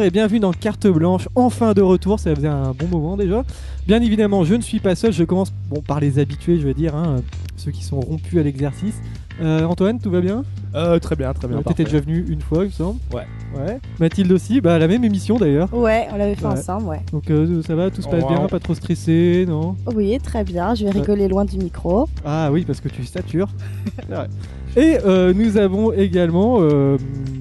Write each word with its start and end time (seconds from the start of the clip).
Bonjour 0.00 0.06
et 0.08 0.10
bienvenue 0.12 0.40
dans 0.40 0.52
Carte 0.52 0.86
Blanche, 0.86 1.28
enfin 1.34 1.74
de 1.74 1.82
retour, 1.82 2.18
ça 2.18 2.34
faisait 2.34 2.48
un 2.48 2.72
bon 2.72 2.86
moment 2.86 3.18
déjà. 3.18 3.44
Bien 3.86 4.00
évidemment, 4.00 4.44
je 4.44 4.54
ne 4.54 4.62
suis 4.62 4.80
pas 4.80 4.94
seul, 4.94 5.12
je 5.12 5.24
commence 5.24 5.52
bon, 5.68 5.82
par 5.82 6.00
les 6.00 6.18
habitués, 6.18 6.58
je 6.58 6.66
veux 6.66 6.72
dire, 6.72 6.94
hein, 6.94 7.16
ceux 7.58 7.70
qui 7.70 7.84
sont 7.84 8.00
rompus 8.00 8.38
à 8.40 8.42
l'exercice. 8.42 8.94
Euh, 9.42 9.66
Antoine, 9.66 9.98
tout 10.00 10.10
va 10.10 10.22
bien? 10.22 10.42
Euh, 10.74 10.98
très 11.00 11.16
bien, 11.16 11.34
très 11.34 11.48
bien. 11.48 11.58
Euh, 11.58 11.62
T'étais 11.62 11.84
déjà 11.84 12.00
venu 12.00 12.24
une 12.30 12.40
fois, 12.40 12.64
il 12.64 12.68
me 12.68 12.72
semble. 12.72 12.98
Ouais. 13.12 13.26
Ouais. 13.54 13.78
Mathilde 13.98 14.32
aussi, 14.32 14.62
bah 14.62 14.78
la 14.78 14.88
même 14.88 15.04
émission 15.04 15.36
d'ailleurs. 15.36 15.68
Ouais, 15.74 16.08
on 16.14 16.16
l'avait 16.16 16.34
fait 16.34 16.46
Ouais. 16.46 16.52
ensemble, 16.52 16.86
ouais. 16.86 17.00
Donc 17.12 17.30
euh, 17.30 17.60
ça 17.60 17.74
va, 17.74 17.90
tout 17.90 18.00
se 18.00 18.08
passe 18.08 18.24
Ouais. 18.24 18.34
bien, 18.34 18.46
pas 18.46 18.58
trop 18.58 18.74
stressé, 18.74 19.44
non? 19.46 19.76
Oui, 19.94 20.16
très 20.22 20.44
bien. 20.44 20.74
Je 20.74 20.84
vais 20.86 20.92
rigoler 20.92 21.28
loin 21.28 21.44
du 21.44 21.58
micro. 21.58 22.08
Ah 22.24 22.48
oui, 22.50 22.64
parce 22.64 22.80
que 22.80 22.88
tu 22.88 23.02
vrai. 24.08 24.28
Et 24.78 24.96
euh, 25.04 25.34
nous 25.34 25.58
avons 25.58 25.92
également 25.92 26.56
euh, 26.60 26.96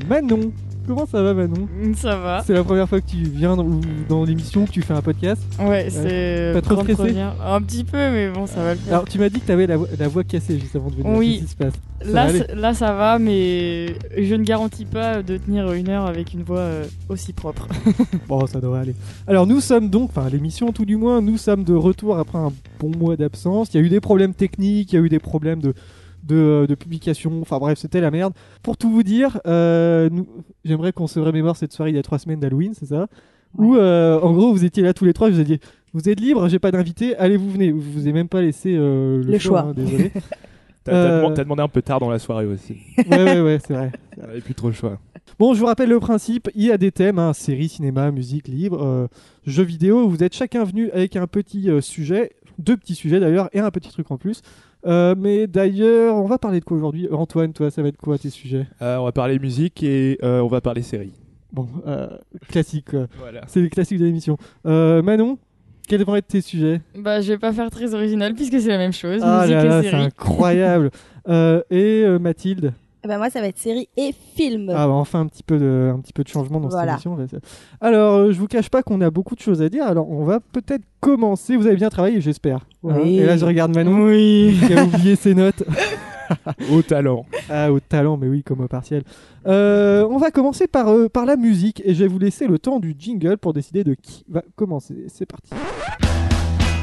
Manon. 0.10 0.52
Comment 0.90 1.06
ça 1.06 1.22
va 1.22 1.36
Manon 1.36 1.68
Ça 1.96 2.16
va. 2.16 2.42
C'est 2.44 2.54
la 2.54 2.64
première 2.64 2.90
fois 2.90 3.00
que 3.00 3.06
tu 3.06 3.18
viens 3.18 3.56
dans, 3.56 4.26
l'émission 4.26 4.66
que 4.66 4.72
tu 4.72 4.82
fais 4.82 4.96
un 4.96 5.04
podcast. 5.04 5.40
Ouais, 5.60 5.88
c'est. 5.92 6.50
Pas 6.52 6.62
trop 6.64 6.74
grande 6.74 6.92
stressé. 6.92 7.16
Un 7.20 7.62
petit 7.62 7.84
peu, 7.84 7.98
mais 7.98 8.32
bon, 8.32 8.48
ça 8.48 8.64
va 8.64 8.74
le 8.74 8.80
faire. 8.80 8.94
Alors 8.96 9.08
tu 9.08 9.20
m'as 9.20 9.30
dit 9.30 9.40
que 9.40 9.46
tu 9.46 9.52
avais 9.52 9.68
la, 9.68 9.78
vo- 9.78 9.86
la 10.00 10.08
voix 10.08 10.24
cassée 10.24 10.58
juste 10.60 10.76
avant 10.76 10.90
de 10.90 10.96
venir. 10.96 11.16
Oui. 11.16 11.34
Qu'est-ce 11.34 11.44
qui 11.44 11.52
se 11.52 11.56
passe? 11.58 11.74
Ça 12.02 12.12
Là, 12.12 12.32
là, 12.56 12.74
ça 12.74 12.94
va, 12.94 13.20
mais 13.20 13.94
je 14.18 14.34
ne 14.34 14.44
garantis 14.44 14.86
pas 14.86 15.22
de 15.22 15.38
tenir 15.38 15.72
une 15.74 15.90
heure 15.90 16.08
avec 16.08 16.34
une 16.34 16.42
voix 16.42 16.58
euh, 16.58 16.86
aussi 17.08 17.34
propre. 17.34 17.68
Bon, 18.28 18.48
ça 18.48 18.60
devrait 18.60 18.80
aller. 18.80 18.96
Alors 19.28 19.46
nous 19.46 19.60
sommes 19.60 19.90
donc, 19.92 20.10
enfin 20.10 20.28
l'émission 20.28 20.72
tout 20.72 20.86
du 20.86 20.98
moins, 20.98 21.22
nous 21.22 21.38
sommes 21.38 21.64
de 21.64 21.76
retour 21.76 22.18
après 22.18 22.40
un 22.40 22.52
bon 22.80 22.92
mois 22.98 23.16
d'absence. 23.16 23.70
Il 23.76 23.78
y 23.80 23.84
a 23.84 23.86
eu 23.86 23.90
des 23.90 24.00
problèmes 24.00 24.34
techniques, 24.34 24.92
il 24.92 24.96
y 24.96 25.00
a 25.00 25.02
eu 25.06 25.10
des 25.10 25.20
problèmes 25.20 25.62
de, 25.62 25.76
de, 26.30 26.66
de 26.70 26.76
publication, 26.76 27.42
enfin 27.42 27.58
bref, 27.58 27.78
c'était 27.80 28.00
la 28.02 28.12
merde. 28.12 28.34
Pour 28.64 28.78
tout 28.78 28.90
vous 28.90 29.04
dire, 29.04 29.40
euh, 29.48 30.10
j'aimerais 30.64 30.94
qu'on 30.94 31.08
se 31.08 31.20
remémore 31.20 31.58
cette 31.58 31.74
soirée 31.74 31.92
il 31.92 31.96
y 31.96 32.00
a 32.00 32.04
trois 32.04 32.20
semaines 32.20 32.40
d'Halloween, 32.40 32.74
c'est 32.74 32.86
ça 32.86 33.08
Où 33.58 33.76
euh, 33.76 34.20
en 34.22 34.32
gros 34.34 34.52
vous 34.54 34.64
étiez 34.64 34.84
là 34.84 34.94
tous 34.94 35.06
les 35.06 35.14
trois, 35.14 35.30
je 35.30 35.36
vous 35.36 35.42
ai 35.42 35.46
dit, 35.46 35.60
vous 35.94 36.08
êtes 36.08 36.20
libre, 36.20 36.48
j'ai 36.48 36.60
pas 36.60 36.72
d'invité, 36.72 37.16
allez 37.18 37.36
vous 37.36 37.50
venez. 37.50 37.68
Je 37.70 37.74
vous 37.74 38.08
ai 38.08 38.14
même 38.14 38.28
pas 38.30 38.42
laissé 38.42 38.76
euh, 38.78 39.18
le, 39.24 39.32
Le 39.32 39.40
choix. 39.40 39.62
hein, 39.62 39.74
désolé. 39.76 40.12
T'as 40.86 40.94
Euh, 40.94 41.18
demandé- 41.20 41.34
t'as 41.36 41.44
demandé 41.44 41.62
un 41.64 41.68
peu 41.68 41.82
tard 41.82 42.00
dans 42.00 42.10
la 42.10 42.20
soirée 42.20 42.46
aussi. 42.46 42.78
ouais, 42.98 43.24
ouais, 43.24 43.42
ouais, 43.42 43.60
c'est 43.66 43.74
vrai. 43.74 43.92
Et 44.36 44.40
puis 44.40 44.54
trop 44.54 44.68
le 44.68 44.74
choix. 44.74 44.98
Bon, 45.38 45.54
je 45.54 45.60
vous 45.60 45.66
rappelle 45.66 45.90
le 45.90 46.00
principe, 46.00 46.50
il 46.56 46.66
y 46.66 46.72
a 46.72 46.78
des 46.78 46.92
thèmes, 46.92 47.20
hein, 47.20 47.34
séries, 47.34 47.68
cinéma, 47.70 48.12
musique, 48.12 48.48
livre, 48.48 48.82
euh, 48.84 49.08
jeux 49.46 49.64
vidéo. 49.64 50.08
Vous 50.08 50.24
êtes 50.24 50.34
chacun 50.34 50.64
venu 50.64 50.90
avec 50.92 51.16
un 51.18 51.28
petit 51.28 51.70
euh, 51.70 51.82
sujet, 51.82 52.32
deux 52.60 52.78
petits 52.78 52.96
sujets 52.96 53.20
d'ailleurs, 53.20 53.50
et 53.54 53.60
un 53.60 53.70
petit 53.72 53.90
truc 53.90 54.10
en 54.10 54.18
plus. 54.18 54.42
Euh, 54.86 55.14
mais 55.18 55.48
d'ailleurs, 55.48 56.16
on 56.16 56.26
va 56.28 56.38
parler 56.38 56.60
de 56.60 56.66
quoi 56.66 56.78
aujourd'hui? 56.78 57.08
Antoine, 57.12 57.54
toi, 57.54 57.70
ça 57.70 57.82
va 57.82 57.90
être 57.90 57.98
quoi 57.98 58.18
tes 58.18 58.30
sujets? 58.30 58.66
Euh, 58.82 58.98
on 58.98 59.06
va 59.06 59.12
parler 59.12 59.38
musique 59.40 59.84
et 59.84 60.18
euh, 60.24 60.40
on 60.42 60.48
va 60.48 60.62
parler 60.62 60.82
série. 60.82 61.12
Bon, 61.52 61.68
euh, 61.88 62.08
classique. 62.48 62.92
Voilà. 63.20 63.42
C'est 63.48 63.62
les 63.62 63.70
classiques 63.70 64.00
de 64.00 64.06
l'émission. 64.06 64.38
Euh, 64.66 65.02
Manon, 65.02 65.38
quels 65.88 66.04
vont 66.06 66.16
être 66.16 66.28
tes 66.28 66.42
sujets? 66.42 66.82
Bah, 66.98 67.20
je 67.22 67.34
vais 67.34 67.40
pas 67.40 67.52
faire 67.52 67.70
très 67.72 67.94
original 67.94 68.34
puisque 68.36 68.60
c'est 68.62 68.70
la 68.70 68.78
même 68.78 68.94
chose. 68.94 69.22
Ah 69.24 69.42
musique 69.42 69.56
là 69.56 69.64
et 69.64 69.68
là, 69.68 69.82
c'est 69.84 69.94
incroyable 69.94 70.92
Euh, 71.28 71.62
Et 71.70 72.04
euh, 72.06 72.18
Mathilde? 72.18 72.74
Eh 73.04 73.08
ben 73.08 73.18
moi, 73.18 73.30
ça 73.30 73.40
va 73.40 73.48
être 73.48 73.58
série 73.58 73.88
et 73.96 74.14
film. 74.36 74.70
Ah 74.76 74.86
bah 74.86 74.94
enfin 74.94 75.22
un 75.22 75.28
petit 75.28 75.44
peu 75.44 75.58
de, 75.58 75.92
un 75.96 76.00
petit 76.02 76.12
peu 76.12 76.24
de 76.24 76.28
changement 76.28 76.60
dans 76.60 76.68
Voilà. 76.68 76.98
cette 76.98 77.06
émission. 77.06 77.40
Alors 77.80 78.16
euh, 78.16 78.32
je 78.34 78.38
vous 78.40 78.48
cache 78.48 78.70
pas 78.70 78.84
qu'on 78.84 79.00
a 79.00 79.10
beaucoup 79.10 79.36
de 79.36 79.40
choses 79.40 79.62
à 79.62 79.70
dire. 79.70 79.86
Alors 79.86 80.12
on 80.12 80.26
va 80.26 80.40
peut-être 80.42 80.84
commencer. 81.00 81.56
Vous 81.56 81.66
avez 81.66 81.78
bien 81.78 81.88
travaillé, 81.90 82.20
j'espère. 82.20 82.66
Oui. 82.84 82.94
Hein 82.94 83.06
Et 83.06 83.26
là 83.26 83.38
je 83.38 83.46
regarde 83.46 83.74
Manon 83.74 84.04
Oui. 84.06 84.54
qui 84.68 84.74
a 84.74 84.84
oublié 84.84 85.16
ses 85.16 85.34
notes. 85.34 85.64
Au 86.72 86.82
talent. 86.84 87.26
Ah 87.50 87.72
au 87.72 87.80
talent, 87.80 88.16
mais 88.18 88.28
oui 88.28 88.44
comme 88.44 88.60
au 88.62 88.68
partiel. 88.68 89.02
Euh, 89.48 90.06
on 90.12 90.18
va 90.18 90.30
commencer 90.30 90.68
par 90.68 90.90
euh, 90.90 91.08
par 91.10 91.26
la 91.26 91.38
musique 91.38 91.82
et 91.86 91.96
je 91.96 92.04
vais 92.04 92.08
vous 92.08 92.20
laisser 92.20 92.46
le 92.46 92.60
temps 92.60 92.80
du 92.80 92.96
jingle 93.00 93.38
pour 93.38 93.54
décider 93.54 93.84
de 93.84 93.96
qui 93.96 94.26
va 94.30 94.44
commencer. 94.56 95.06
C'est 95.08 95.26
parti. 95.26 95.50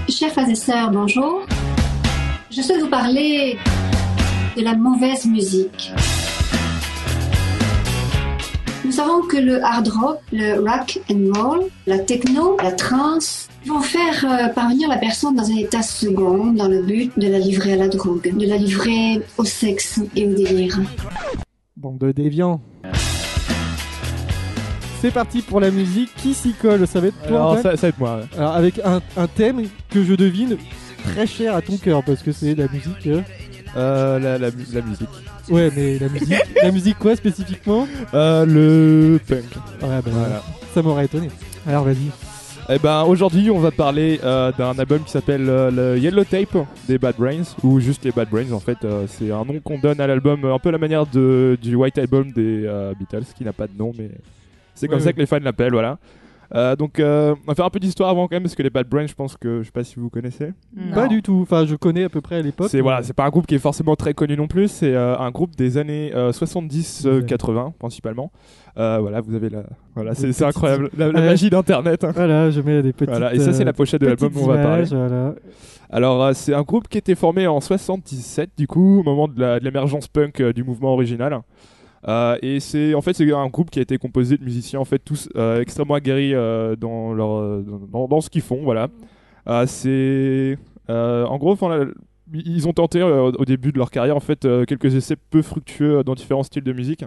Chers 0.09 0.31
frères 0.33 0.49
et 0.49 0.55
sœurs, 0.57 0.91
bonjour. 0.91 1.43
Je 2.51 2.61
souhaite 2.63 2.81
vous 2.81 2.89
parler 2.91 3.57
de 4.57 4.63
la 4.63 4.75
mauvaise 4.75 5.27
musique. 5.27 5.93
Nous 8.85 8.93
savons 8.93 9.23
que 9.23 9.37
le 9.37 9.63
hard 9.65 9.89
rock, 9.89 10.19
le 10.33 10.61
rock 10.61 10.99
and 11.11 11.33
roll, 11.35 11.61
la 11.87 11.99
techno, 11.99 12.57
la 12.63 12.73
trance 12.73 13.49
vont 13.67 13.81
faire 13.81 14.25
euh, 14.25 14.49
parvenir 14.49 14.89
la 14.89 14.97
personne 14.97 15.35
dans 15.35 15.51
un 15.51 15.57
état 15.57 15.83
second 15.83 16.53
dans 16.53 16.69
le 16.69 16.83
but 16.83 17.13
de 17.19 17.27
la 17.29 17.39
livrer 17.39 17.73
à 17.73 17.77
la 17.77 17.89
drogue, 17.89 18.33
de 18.37 18.47
la 18.47 18.57
livrer 18.57 19.21
au 19.39 19.45
sexe 19.45 20.01
et 20.15 20.27
au 20.27 20.35
délire. 20.35 20.79
Bande 21.77 21.99
de 21.99 22.13
déviants. 22.13 22.61
C'est 25.01 25.11
parti 25.13 25.43
pour 25.43 25.61
la 25.61 25.71
musique. 25.71 26.11
Qui 26.17 26.33
s'y 26.33 26.53
colle 26.55 26.87
Ça 26.87 27.01
va 27.01 27.09
être 27.09 27.21
toi. 27.29 27.37
Alors 27.37 27.59
ça, 27.59 27.77
ça 27.77 27.83
va 27.83 27.89
être 27.89 27.99
moi. 27.99 28.17
ouais. 28.19 28.39
Alors 28.39 28.55
avec 28.55 28.79
un, 28.85 29.01
un 29.17 29.27
thème 29.27 29.63
que 29.91 30.03
je 30.05 30.15
devine 30.15 30.57
très 31.13 31.27
cher 31.27 31.55
à 31.55 31.61
ton 31.63 31.77
cœur 31.77 32.03
parce 32.05 32.23
que 32.23 32.33
c'est 32.33 32.55
la 32.55 32.67
musique. 32.69 33.07
euh, 33.07 33.21
Euh, 33.77 34.19
la, 34.19 34.39
la, 34.39 34.49
la 34.73 34.81
musique. 34.83 35.09
Ouais, 35.51 35.71
mais 35.77 35.99
la 35.99 36.09
musique, 36.09 36.35
la 36.63 36.71
musique 36.73 36.99
quoi 36.99 37.15
spécifiquement 37.17 37.87
Euh, 38.15 38.47
le 38.47 39.19
punk. 39.27 39.45
Ouais, 39.83 40.01
bah, 40.05 40.11
Voilà. 40.11 40.43
ça 40.75 40.83
m'aurait 40.83 41.05
étonné. 41.05 41.29
Alors 41.67 41.85
vas-y. 41.85 42.11
Eh 42.69 42.81
ben 42.81 43.05
aujourd'hui 43.05 43.49
on 43.49 43.61
va 43.61 43.71
parler 43.71 44.19
euh, 44.25 44.51
d'un 44.59 44.77
album 44.77 45.01
qui 45.05 45.13
s'appelle 45.13 45.49
euh, 45.49 45.71
le 45.95 46.01
Yellow 46.01 46.25
Tape 46.25 46.57
des 46.89 46.99
Bad 46.99 47.15
Brains 47.17 47.45
ou 47.63 47.79
juste 47.79 48.05
les 48.05 48.11
Bad 48.11 48.29
Brains 48.29 48.51
en 48.51 48.59
fait 48.59 48.79
euh, 48.85 49.05
c'est 49.07 49.31
un 49.31 49.45
nom 49.45 49.61
qu'on 49.63 49.79
donne 49.79 50.01
à 50.01 50.07
l'album 50.09 50.45
un 50.45 50.59
peu 50.59 50.71
à 50.71 50.73
la 50.73 50.79
manière 50.79 51.07
de, 51.07 51.57
du 51.63 51.77
White 51.77 51.97
Album 51.99 52.33
des 52.33 52.69
Beatles 52.99 53.27
qui 53.39 53.45
n'a 53.45 53.53
pas 53.53 53.69
de 53.69 53.79
nom 53.79 53.93
mais 53.97 54.11
c'est 54.75 54.89
comme 54.89 54.97
Ouais, 54.97 55.01
ça 55.01 55.07
ouais. 55.07 55.13
que 55.13 55.21
les 55.21 55.27
fans 55.27 55.39
l'appellent 55.41 55.75
voilà. 55.75 55.99
Euh, 56.55 56.77
donc 56.77 57.01
euh, 57.01 57.35
on 57.45 57.49
va 57.49 57.55
faire 57.55 57.65
un 57.65 57.71
peu 57.71 57.81
d'histoire 57.81 58.09
avant 58.11 58.29
quand 58.29 58.37
même 58.37 58.45
parce 58.45 58.55
que 58.55 58.63
les 58.63 58.71
Bad 58.71 58.89
Brains 58.89 59.07
je 59.07 59.15
pense 59.15 59.37
que 59.37 59.61
je 59.63 59.67
sais 59.67 59.73
pas 59.73 59.83
si 59.85 59.97
vous 59.97 60.11
connaissez. 60.11 60.53
Non. 60.77 60.95
Pas 60.95 61.09
du 61.09 61.21
tout. 61.23 61.41
Enfin, 61.43 61.67
je 61.67 61.75
connais 61.75 62.05
à 62.05 62.09
peu 62.09 62.21
près 62.21 62.37
à 62.37 62.43
l'époque. 62.43 62.69
C'est 62.71 62.77
mais- 62.79 62.83
voilà, 62.83 63.03
c'est 63.03 63.13
pas 63.15 63.25
un 63.25 63.31
groupe 63.31 63.47
qui 63.47 63.55
est 63.57 63.59
forcément 63.59 63.97
très 63.97 64.15
connu 64.15 64.37
non 64.37 64.47
plus, 64.47 64.69
c'est 64.69 64.95
euh, 64.95 65.17
un 65.19 65.31
groupe 65.31 65.57
des 65.57 65.77
années 65.79 66.13
70-80 66.15 67.73
principalement. 67.79 68.31
Euh, 68.79 68.99
voilà, 69.01 69.21
vous 69.21 69.35
avez 69.35 69.49
la 69.49 69.63
voilà, 69.95 70.15
c'est 70.15 70.27
petites- 70.29 70.43
incroyable 70.43 70.91
la, 70.97 71.11
la 71.11 71.21
Ouais. 71.21 71.27
magie 71.27 71.49
d'internet. 71.51 72.05
hein. 72.05 72.13
Voilà, 72.15 72.51
je 72.51 72.61
mets 72.61 72.83
des 72.83 72.93
petites. 72.93 73.09
Voilà, 73.11 73.35
et 73.35 73.39
ça 73.39 73.53
c'est 73.53 73.65
la 73.65 73.73
pochette 73.73 74.01
de 74.03 74.07
l'album 74.07 74.31
dont 74.33 74.43
on 74.43 74.47
va 74.47 74.59
parler. 74.63 74.85
Voilà. 74.85 75.35
Alors, 75.89 76.23
euh, 76.25 76.33
c'est 76.35 76.53
un 76.53 76.63
groupe 76.63 76.89
qui 76.89 76.99
était 76.99 77.15
formé 77.15 77.47
en 77.47 77.61
77, 77.61 78.51
du 78.59 78.67
coup, 78.67 79.01
au 79.01 79.03
moment 79.05 79.29
de 79.29 79.59
l'émergence 79.63 80.09
punk 80.09 80.41
euh, 80.41 80.53
du 80.53 80.65
mouvement 80.65 80.93
original. 80.93 81.41
Euh, 82.07 82.37
et 82.43 82.61
c'est 82.61 82.95
en 82.95 83.01
fait 83.01 83.15
c'est 83.15 83.33
un 83.33 83.49
groupe 83.49 83.71
qui 83.71 83.79
a 83.79 83.83
été 83.83 83.99
composé 83.99 84.37
de 84.37 84.45
musiciens 84.45 84.79
en 84.81 84.85
fait 84.85 84.99
tous 84.99 85.29
euh, 85.35 85.61
extrêmement 85.61 85.95
aguerris 85.95 86.35
euh, 86.35 86.77
dans 86.77 87.13
leur 87.15 87.63
dans, 87.63 88.07
dans 88.07 88.21
ce 88.21 88.31
qu'ils 88.31 88.43
font 88.43 88.63
voilà. 88.63 88.89
Euh, 89.49 89.67
c'est 89.67 90.59
en 90.89 91.37
gros 91.39 91.57
la- 91.69 91.87
ils 92.33 92.67
ont 92.69 92.73
tenté 92.73 93.03
au 93.03 93.45
début 93.45 93.73
de 93.73 93.79
leur 93.79 93.91
carrière 93.91 94.17
en 94.17 94.21
fait 94.21 94.47
quelques 94.67 94.95
essais 94.95 95.17
peu 95.17 95.43
fructueux 95.43 96.03
dans 96.05 96.15
différents 96.15 96.43
styles 96.43 96.65
de 96.65 96.73
musique 96.73 97.05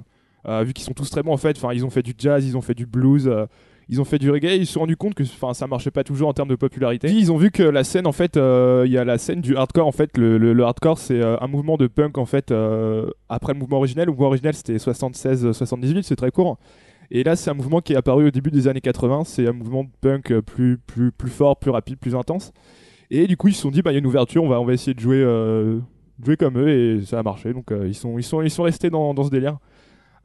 vu 0.47 0.73
qu'ils 0.73 0.85
sont 0.85 0.93
tous 0.93 1.09
très 1.09 1.23
bons 1.23 1.33
en 1.33 1.37
fait. 1.37 1.57
Enfin 1.57 1.73
ils 1.73 1.85
ont 1.85 1.89
fait 1.89 2.03
du 2.03 2.13
jazz 2.17 2.45
ils 2.45 2.57
ont 2.57 2.61
fait 2.61 2.73
du 2.75 2.85
blues 2.85 3.29
ils 3.91 3.99
ont 3.99 4.05
fait 4.05 4.19
du 4.19 4.29
reggae, 4.29 4.55
ils 4.55 4.67
se 4.67 4.73
sont 4.73 4.81
rendus 4.81 4.95
compte 4.95 5.15
que 5.15 5.23
enfin 5.23 5.53
ça 5.55 5.65
marchait 5.65 5.89
pas 5.89 6.03
toujours 6.03 6.29
en 6.29 6.33
termes 6.33 6.47
de 6.49 6.55
popularité. 6.55 7.09
Ils 7.11 7.31
ont 7.31 7.37
vu 7.37 7.49
que 7.49 7.63
la 7.63 7.83
scène 7.83 8.05
en 8.05 8.11
fait, 8.11 8.37
euh, 8.37 8.83
il 8.85 8.91
y 8.91 8.97
a 8.99 9.03
la 9.03 9.17
scène 9.17 9.41
du 9.41 9.55
hardcore 9.57 9.87
en 9.87 9.91
fait. 9.91 10.15
Le, 10.17 10.37
le- 10.37 10.63
hardcore 10.63 10.99
c'est 10.99 11.19
euh, 11.19 11.37
un 11.41 11.47
mouvement 11.47 11.75
de 11.75 11.87
punk 11.87 12.17
en 12.19 12.25
fait 12.25 12.51
euh, 12.51 13.09
après 13.29 13.53
le 13.53 13.59
mouvement 13.59 13.77
originel. 13.77 14.05
Le 14.05 14.11
mouvement 14.11 14.27
originel 14.27 14.53
c'était 14.53 14.75
76-78, 14.77 16.03
c'est 16.03 16.15
très 16.15 16.29
court. 16.31 16.57
Et 17.11 17.23
là 17.23 17.35
c'est 17.35 17.49
un 17.49 17.55
mouvement 17.55 17.81
qui 17.81 17.93
est 17.93 17.95
apparu 17.95 18.27
au 18.27 18.31
début 18.31 18.51
des 18.51 18.67
années 18.67 18.81
80. 18.81 19.23
C'est 19.25 19.47
un 19.47 19.53
mouvement 19.53 19.83
de 19.83 19.89
punk 20.01 20.39
plus 20.41 20.77
plus 20.77 21.11
plus 21.11 21.31
fort, 21.31 21.57
plus 21.57 21.71
rapide, 21.71 21.97
plus 21.97 22.15
intense. 22.15 22.51
Et 23.09 23.25
du 23.25 23.37
coup 23.37 23.47
ils 23.47 23.55
se 23.55 23.61
sont 23.63 23.71
dit 23.71 23.81
bah 23.81 23.89
il 23.91 23.95
y 23.95 23.97
a 23.97 23.99
une 23.99 24.05
ouverture, 24.05 24.43
on 24.43 24.49
va 24.49 24.61
on 24.61 24.65
va 24.65 24.73
essayer 24.73 24.93
de 24.93 24.99
jouer 24.99 25.23
jouer 26.23 26.37
comme 26.37 26.59
eux 26.59 26.69
et 26.69 27.01
ça 27.05 27.17
a 27.17 27.23
marché. 27.23 27.53
Donc 27.53 27.73
ils 27.85 27.95
sont 27.95 28.19
ils 28.19 28.23
sont 28.23 28.43
ils 28.43 28.51
sont 28.51 28.63
restés 28.63 28.91
dans, 28.91 29.15
dans 29.15 29.23
ce 29.23 29.31
délire. 29.31 29.57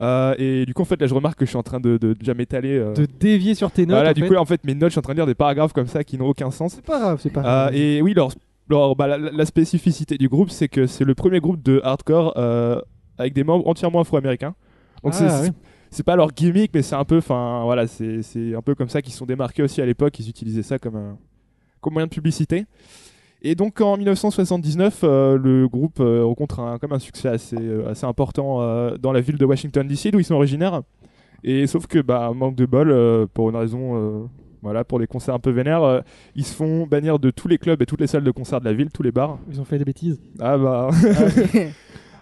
Euh, 0.01 0.35
et 0.39 0.67
du 0.67 0.75
coup 0.75 0.83
en 0.83 0.87
fait 0.87 1.01
là 1.01 1.07
je 1.07 1.15
remarque 1.15 1.39
que 1.39 1.45
je 1.45 1.51
suis 1.51 1.57
en 1.57 1.63
train 1.63 1.79
de, 1.81 1.97
de 1.99 2.15
déjà 2.15 2.35
m'étaler. 2.35 2.77
euh, 2.79 2.93
De 2.95 3.07
dévier 3.07 3.55
sur 3.55 3.71
tes 3.71 3.87
notes. 3.87 3.95
voilà, 3.97 4.11
en 4.11 4.13
du 4.13 4.23
fait. 4.23 4.29
coup, 4.29 4.35
en 4.35 4.45
fait, 4.45 4.65
mes 4.65 4.75
notes, 4.75 4.91
je 4.91 4.95
suis 4.95 4.99
en 4.99 5.03
train 5.03 5.13
de 5.15 5.19
lire 5.19 5.27
des 5.27 5.35
paragraphes 5.37 5.73
comme 5.73 5.87
ça 5.87 6.03
qui 6.05 6.19
n'ont 6.19 6.27
aucun 6.29 6.51
sens. 6.51 6.73
c'est 6.75 6.85
pas 6.85 6.99
grave, 6.99 7.21
c'est 7.23 7.31
pas 7.31 7.41
Euh, 7.41 7.43
grave. 7.43 7.75
et 7.77 8.03
oui, 8.03 8.13
leur, 8.15 8.31
leur- 8.69 8.97
bah, 8.97 9.07
la, 9.07 9.19
la 9.19 9.45
spécificité 9.47 10.19
du 10.19 10.29
groupe, 10.29 10.51
c'est 10.51 10.69
que 10.69 10.87
c'est 10.87 11.05
le 11.05 11.15
premier 11.15 11.39
groupe 11.41 11.63
de 11.63 11.81
hardcore 11.85 12.37
avec 13.19 13.33
des 13.35 13.45
membres 13.45 13.67
entièrement 13.69 14.01
afro-américains. 14.01 14.55
Donc 15.05 15.13
Ah, 15.17 15.29
c'est 15.29 15.49
oui. 15.49 15.55
c'est- 15.91 16.03
pas 16.03 16.17
leur 16.17 16.33
gimmick, 16.33 16.73
mais 16.75 16.83
c'est 16.83 16.97
un 16.97 17.05
peu, 17.05 17.19
enfin 17.19 17.63
voilà, 17.65 17.87
c'est 17.87 18.21
un 18.57 18.63
peu 18.63 18.75
comme 18.75 18.89
ça 18.89 19.01
qu'ils 19.03 19.13
sont 19.15 19.27
démarqués 19.27 19.63
aussi 19.63 19.81
à 19.81 19.87
l'époque. 19.87 20.19
Ils 20.19 20.29
utilisaient 20.29 20.63
ça 20.65 20.79
comme 20.79 20.97
un 20.97 21.17
comme 21.81 21.93
moyen 21.93 22.07
de 22.07 22.13
publicité. 22.13 22.65
Et 23.47 23.55
donc 23.55 23.81
en 23.81 23.97
1979, 23.97 25.01
euh, 25.05 25.39
le 25.39 25.69
groupe 25.69 26.01
euh, 26.01 26.25
rencontre 26.25 26.61
un, 26.61 26.79
comme 26.79 26.93
un 26.93 26.99
succès 26.99 27.29
assez, 27.29 27.57
euh, 27.61 27.91
assez 27.91 28.07
important 28.07 28.59
dans 28.99 29.13
la 29.13 29.21
ville 29.21 29.37
de 29.37 29.45
Washington 29.45 29.87
DC, 29.87 30.11
d'où 30.11 30.19
ils 30.19 30.25
sont 30.25 30.35
originaires. 30.35 30.83
Et 31.45 31.67
sauf 31.67 31.87
que 31.87 32.01
bah 32.01 32.33
manque 32.35 32.57
de 32.57 32.65
bol 32.65 33.29
pour 33.35 33.51
une 33.51 33.57
raison, 33.57 34.29
voilà, 34.65 34.83
pour 34.83 34.99
des 34.99 35.07
concerts 35.07 35.35
un 35.35 35.39
peu 35.39 35.51
vénères, 35.51 35.83
euh, 35.83 36.01
ils 36.35 36.45
se 36.47 36.55
font 36.55 36.87
bannir 36.87 37.19
de 37.19 37.31
tous 37.31 37.49
les 37.49 37.59
clubs 37.59 37.81
et 37.83 37.87
toutes 37.87 38.01
les 38.01 38.07
salles 38.07 38.25
de 38.25 38.31
concert 38.31 38.61
de 38.61 38.65
la 38.65 38.73
ville, 38.73 38.89
tous 38.91 39.03
les 39.03 39.13
bars. 39.13 39.39
Ils 39.51 39.61
ont 39.61 39.65
fait 39.65 39.79
des 39.79 39.85
bêtises. 39.85 40.19
Ah 40.41 40.59
bah. 40.59 40.91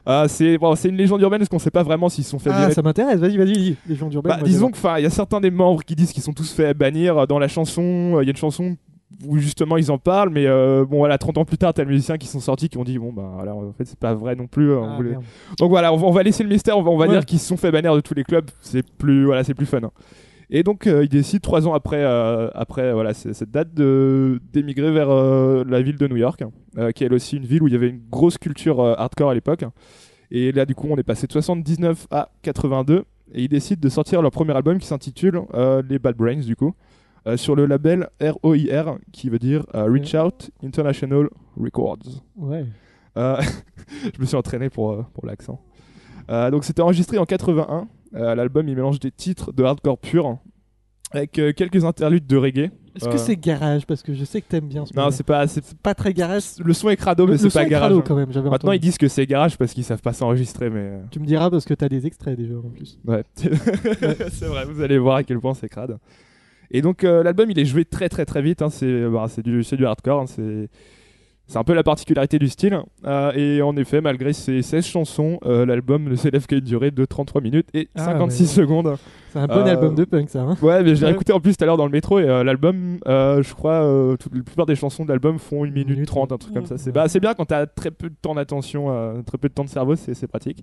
Ah, 0.04 0.24
c'est 0.26 0.58
bon, 0.58 0.74
c'est 0.74 0.88
une 0.88 0.96
légende 0.96 1.20
urbaine 1.20 1.38
parce 1.38 1.48
qu'on 1.48 1.60
sait 1.60 1.70
pas 1.70 1.84
vraiment 1.84 2.08
s'ils 2.08 2.24
se 2.24 2.30
sont 2.30 2.40
fait 2.40 2.50
Ah, 2.52 2.58
virer. 2.62 2.72
ça 2.72 2.82
m'intéresse, 2.82 3.20
vas-y, 3.20 3.36
vas-y, 3.36 3.52
dis. 3.52 3.76
Les 3.86 3.94
gens 3.94 4.08
d'urbaine. 4.08 4.32
Bah, 4.36 4.42
disons 4.42 4.72
que 4.72 4.76
il 4.98 5.02
y 5.04 5.06
a 5.06 5.10
certains 5.10 5.40
des 5.40 5.52
membres 5.52 5.84
qui 5.84 5.94
disent 5.94 6.10
qu'ils 6.12 6.24
sont 6.24 6.32
tous 6.32 6.52
fait 6.52 6.74
bannir 6.74 7.28
dans 7.28 7.38
la 7.38 7.46
chanson. 7.46 8.18
Il 8.20 8.24
y 8.24 8.26
a 8.26 8.30
une 8.32 8.36
chanson 8.36 8.76
où 9.26 9.38
justement 9.38 9.76
ils 9.76 9.90
en 9.90 9.98
parlent, 9.98 10.30
mais 10.30 10.46
euh, 10.46 10.84
bon 10.84 10.98
voilà, 10.98 11.18
30 11.18 11.38
ans 11.38 11.44
plus 11.44 11.58
tard, 11.58 11.74
t'as 11.74 11.82
les 11.84 11.90
musiciens 11.90 12.18
qui 12.18 12.26
sont 12.26 12.40
sortis 12.40 12.68
qui 12.68 12.78
ont 12.78 12.84
dit 12.84 12.98
bon 12.98 13.12
bah 13.12 13.30
voilà, 13.34 13.54
en 13.54 13.72
fait 13.72 13.84
c'est 13.84 13.98
pas 13.98 14.14
vrai 14.14 14.34
non 14.36 14.46
plus. 14.46 14.72
on 14.74 14.84
Ah, 14.84 14.96
voulait- 14.96 15.10
merde. 15.10 15.22
Donc 15.58 15.70
voilà, 15.70 15.92
on 15.92 15.96
va, 15.96 16.06
on 16.06 16.10
va 16.12 16.22
laisser 16.22 16.42
le 16.42 16.48
mystère, 16.48 16.76
on 16.78 16.82
va, 16.82 16.90
on 16.90 16.96
va 16.96 17.06
Ouais. 17.06 17.12
dire 17.12 17.24
qu'ils 17.26 17.38
se 17.38 17.46
sont 17.46 17.56
fait 17.56 17.70
bannir 17.70 17.94
de 17.94 18.00
tous 18.00 18.14
les 18.14 18.24
clubs. 18.24 18.50
C'est 18.60 18.84
plus 18.96 19.24
voilà, 19.24 19.44
c'est 19.44 19.54
plus 19.54 19.66
fun. 19.66 19.80
hein. 19.82 19.90
Et 20.54 20.62
donc 20.62 20.86
euh, 20.86 21.02
ils 21.04 21.08
décident 21.08 21.40
trois 21.42 21.66
ans 21.66 21.72
après 21.72 22.02
euh, 22.04 22.48
après 22.54 22.92
voilà 22.92 23.14
cette 23.14 23.50
date 23.50 23.72
de 23.72 24.38
d'émigrer 24.52 24.90
vers 24.92 25.08
euh, 25.10 25.64
la 25.66 25.80
ville 25.80 25.96
de 25.96 26.06
New 26.06 26.16
York, 26.16 26.42
euh, 26.76 26.90
qui 26.90 27.04
est 27.04 27.06
elle 27.06 27.14
aussi 27.14 27.36
une 27.38 27.46
ville 27.46 27.62
où 27.62 27.68
il 27.68 27.72
y 27.72 27.76
avait 27.76 27.88
une 27.88 28.02
grosse 28.10 28.36
culture 28.36 28.80
euh, 28.80 28.94
hardcore 28.98 29.30
à 29.30 29.34
l'époque. 29.34 29.64
Et 30.30 30.52
là 30.52 30.66
du 30.66 30.74
coup 30.74 30.88
on 30.90 30.96
est 30.96 31.02
passé 31.02 31.26
de 31.26 31.32
79 31.32 32.06
à 32.10 32.28
82 32.42 33.04
et 33.34 33.44
ils 33.44 33.48
décident 33.48 33.80
de 33.80 33.88
sortir 33.88 34.20
leur 34.20 34.30
premier 34.30 34.54
album 34.54 34.78
qui 34.78 34.86
s'intitule 34.86 35.40
euh, 35.54 35.82
les 35.88 35.98
Bad 35.98 36.16
Brains 36.16 36.40
du 36.40 36.54
coup. 36.54 36.74
Euh, 37.26 37.36
sur 37.36 37.54
le 37.54 37.66
label 37.66 38.08
ROIR 38.20 38.98
qui 39.12 39.28
veut 39.30 39.38
dire 39.38 39.64
euh, 39.74 39.84
Reach 39.84 40.14
Out 40.14 40.50
International 40.64 41.28
Records. 41.56 42.22
Ouais. 42.36 42.64
Euh, 43.16 43.40
je 44.14 44.20
me 44.20 44.26
suis 44.26 44.36
entraîné 44.36 44.70
pour, 44.70 45.04
pour 45.14 45.26
l'accent. 45.26 45.60
Donc 46.28 46.64
c'était 46.64 46.80
enregistré 46.82 47.18
en 47.18 47.26
81. 47.26 47.88
Euh, 48.14 48.34
L'album 48.34 48.66
il 48.68 48.74
mélange 48.74 49.00
des 49.00 49.10
titres 49.10 49.52
de 49.52 49.62
hardcore 49.64 49.98
pur 49.98 50.38
avec 51.10 51.32
quelques 51.32 51.84
interludes 51.84 52.26
de 52.26 52.36
reggae. 52.38 52.70
Est-ce 52.94 53.08
que 53.08 53.16
c'est 53.18 53.36
garage? 53.36 53.86
Parce 53.86 54.02
que 54.02 54.12
je 54.14 54.24
sais 54.24 54.40
que 54.40 54.48
t'aimes 54.48 54.68
bien 54.68 54.84
ce 54.86 54.94
Non, 54.94 55.10
c'est 55.10 55.24
pas. 55.24 55.46
c'est- 55.46 55.74
pas 55.78 55.94
très 55.94 56.12
garage. 56.12 56.44
Le 56.62 56.72
son 56.74 56.88
est 56.90 56.96
crado, 56.96 57.26
mais 57.26 57.38
c'est 57.38 57.52
pas 57.52 57.64
garage. 57.64 57.88
crado, 57.90 58.02
quand 58.02 58.14
même, 58.14 58.30
j'avais 58.32 58.50
Maintenant 58.50 58.68
entendu. 58.70 58.76
ils 58.76 58.80
disent 58.80 58.98
que 58.98 59.08
c'est 59.08 59.26
garage 59.26 59.56
parce 59.58 59.72
qu'ils 59.72 59.84
savent 59.84 60.02
pas 60.02 60.12
s'enregistrer, 60.12 60.68
mais. 60.70 61.00
Tu 61.10 61.18
me 61.18 61.26
diras 61.26 61.50
parce 61.50 61.64
que 61.64 61.74
t'as 61.74 61.88
des 61.88 62.06
extraits 62.06 62.38
déjà 62.38 62.54
en 62.56 62.68
plus. 62.70 62.98
Ouais, 63.06 63.24
c'est 63.34 64.44
vrai, 64.46 64.64
vous 64.66 64.80
allez 64.82 64.98
voir 64.98 65.16
à 65.16 65.22
quel 65.24 65.38
point 65.40 65.54
c'est 65.54 65.68
crade. 65.68 65.98
Et 66.72 66.82
donc 66.82 67.04
euh, 67.04 67.22
l'album 67.22 67.50
il 67.50 67.58
est 67.58 67.64
joué 67.64 67.84
très 67.84 68.08
très 68.08 68.24
très 68.24 68.42
vite, 68.42 68.62
hein, 68.62 68.70
c'est 68.70 69.06
bah, 69.08 69.26
c'est 69.28 69.42
du, 69.42 69.86
hardcore, 69.86 70.22
hein, 70.22 70.26
c'est 70.26 70.68
c'est 71.48 71.58
un 71.58 71.64
peu 71.64 71.74
la 71.74 71.82
particularité 71.82 72.38
du 72.38 72.48
style. 72.48 72.80
Euh, 73.04 73.32
et 73.32 73.60
en 73.60 73.76
effet, 73.76 74.00
malgré 74.00 74.32
ces 74.32 74.62
16 74.62 74.86
chansons, 74.86 75.38
euh, 75.44 75.66
l'album 75.66 76.04
ne 76.08 76.14
s'élève 76.14 76.46
qu'à 76.46 76.56
une 76.56 76.62
durée 76.64 76.90
de 76.92 77.04
33 77.04 77.42
minutes 77.42 77.68
et 77.74 77.88
Ah, 77.94 78.04
56 78.06 78.42
ouais. 78.42 78.46
secondes. 78.62 78.96
C'est 79.32 79.38
un 79.40 79.46
bon 79.48 79.54
Euh, 79.56 79.64
album 79.64 79.94
de 79.94 80.04
punk, 80.04 80.30
ça. 80.30 80.42
Hein 80.42 80.56
Ouais, 80.62 80.82
mais 80.82 80.94
je 80.94 81.00
l'ai 81.02 81.08
Ouais. 81.08 81.12
écouté 81.12 81.32
en 81.34 81.40
plus 81.40 81.54
tout 81.56 81.64
à 81.64 81.66
l'heure 81.66 81.76
dans 81.76 81.84
le 81.84 81.90
métro 81.92 82.20
et 82.20 82.22
euh, 82.28 82.42
l'album, 82.42 82.98
euh, 83.06 83.42
je 83.42 83.52
crois, 83.54 83.82
euh, 83.82 84.16
toute- 84.16 84.34
la 84.34 84.42
plupart 84.42 84.64
des 84.66 84.76
chansons 84.76 85.04
de 85.04 85.10
l'album 85.10 85.38
font 85.38 85.66
une 85.66 85.72
minute 85.74 85.90
minute, 85.90 86.06
30, 86.06 86.32
un 86.32 86.38
truc 86.38 86.54
comme 86.54 86.64
ça. 86.64 86.78
C'est 86.78 86.92
bah, 86.92 87.06
bien 87.20 87.34
quand 87.34 87.44
t'as 87.46 87.66
très 87.66 87.90
peu 87.90 88.08
de 88.08 88.14
temps 88.22 88.34
d'attention, 88.36 88.86
euh, 88.90 89.20
très 89.22 89.36
peu 89.36 89.48
de 89.48 89.54
temps 89.54 89.64
de 89.64 89.68
cerveau, 89.68 89.94
c'est 89.96 90.26
pratique. 90.28 90.62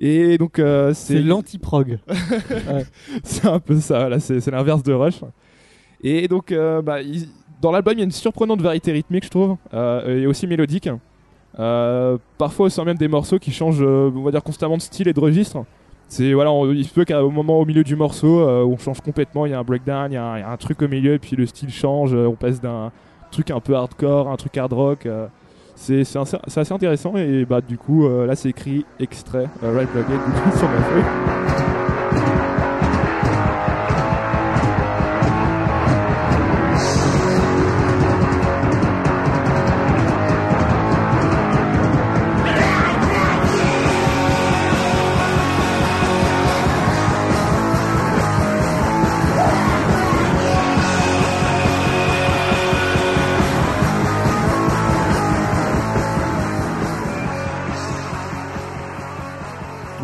Et 0.00 0.38
donc, 0.38 0.58
euh, 0.58 0.92
C'est 0.94 1.20
l'anti-prog. 1.20 1.98
c'est 3.24 3.46
un 3.46 3.58
peu 3.58 3.76
ça, 3.80 4.08
là, 4.08 4.20
c'est 4.20 4.46
l'inverse 4.50 4.82
de 4.82 4.92
Rush. 4.92 5.20
Et 6.02 6.28
donc, 6.28 6.52
euh, 6.52 6.80
bah, 6.82 7.02
il- 7.02 7.28
dans 7.60 7.72
l'album, 7.72 7.94
il 7.94 7.98
y 7.98 8.02
a 8.02 8.04
une 8.04 8.12
surprenante 8.12 8.60
variété 8.62 8.92
rythmique, 8.92 9.24
je 9.24 9.30
trouve, 9.30 9.56
euh, 9.74 10.22
et 10.22 10.26
aussi 10.26 10.46
mélodique. 10.46 10.88
Parfois, 12.38 12.66
au 12.66 12.68
sein 12.68 12.84
même 12.84 12.96
des 12.98 13.08
morceaux 13.08 13.38
qui 13.38 13.50
changent, 13.50 13.82
on 13.82 14.22
va 14.22 14.30
dire, 14.30 14.42
constamment 14.42 14.76
de 14.76 14.82
style 14.82 15.08
et 15.08 15.12
de 15.12 15.20
registre. 15.20 15.64
C'est 16.06 16.32
voilà, 16.32 16.50
on- 16.52 16.70
il 16.72 16.84
se 16.84 16.94
peut 16.94 17.04
qu'à 17.04 17.18
un 17.18 17.28
moment 17.28 17.58
au 17.60 17.64
milieu 17.66 17.84
du 17.84 17.96
morceau, 17.96 18.40
on 18.48 18.76
change 18.78 19.00
complètement. 19.00 19.44
Il 19.46 19.50
y 19.50 19.54
a 19.54 19.58
un 19.58 19.64
breakdown, 19.64 20.10
il 20.10 20.14
y, 20.14 20.16
a 20.16 20.24
un- 20.24 20.36
il 20.38 20.40
y 20.40 20.44
a 20.44 20.50
un 20.50 20.56
truc 20.56 20.80
au 20.82 20.88
milieu, 20.88 21.14
et 21.14 21.18
puis 21.18 21.36
le 21.36 21.46
style 21.46 21.70
change. 21.70 22.14
on 22.14 22.34
passe 22.34 22.60
d'un 22.60 22.92
truc 23.30 23.50
un 23.50 23.60
peu 23.60 23.74
hardcore 23.74 24.28
à 24.28 24.32
un 24.32 24.36
truc 24.36 24.56
hard 24.56 24.72
rock. 24.72 25.06
euh, 25.06 25.26
c'est 25.78 26.02
assez, 26.16 26.72
intéressant 26.72 27.16
et 27.16 27.44
bah 27.44 27.60
du 27.60 27.78
coup 27.78 28.06
euh, 28.06 28.26
là 28.26 28.34
c'est 28.34 28.50
écrit 28.50 28.84
extrait 28.98 29.46
euh, 29.62 29.80
du 29.80 29.86
coup, 29.86 30.58
sur 30.58 30.68
ma 30.68 30.82
feuille. 30.82 31.77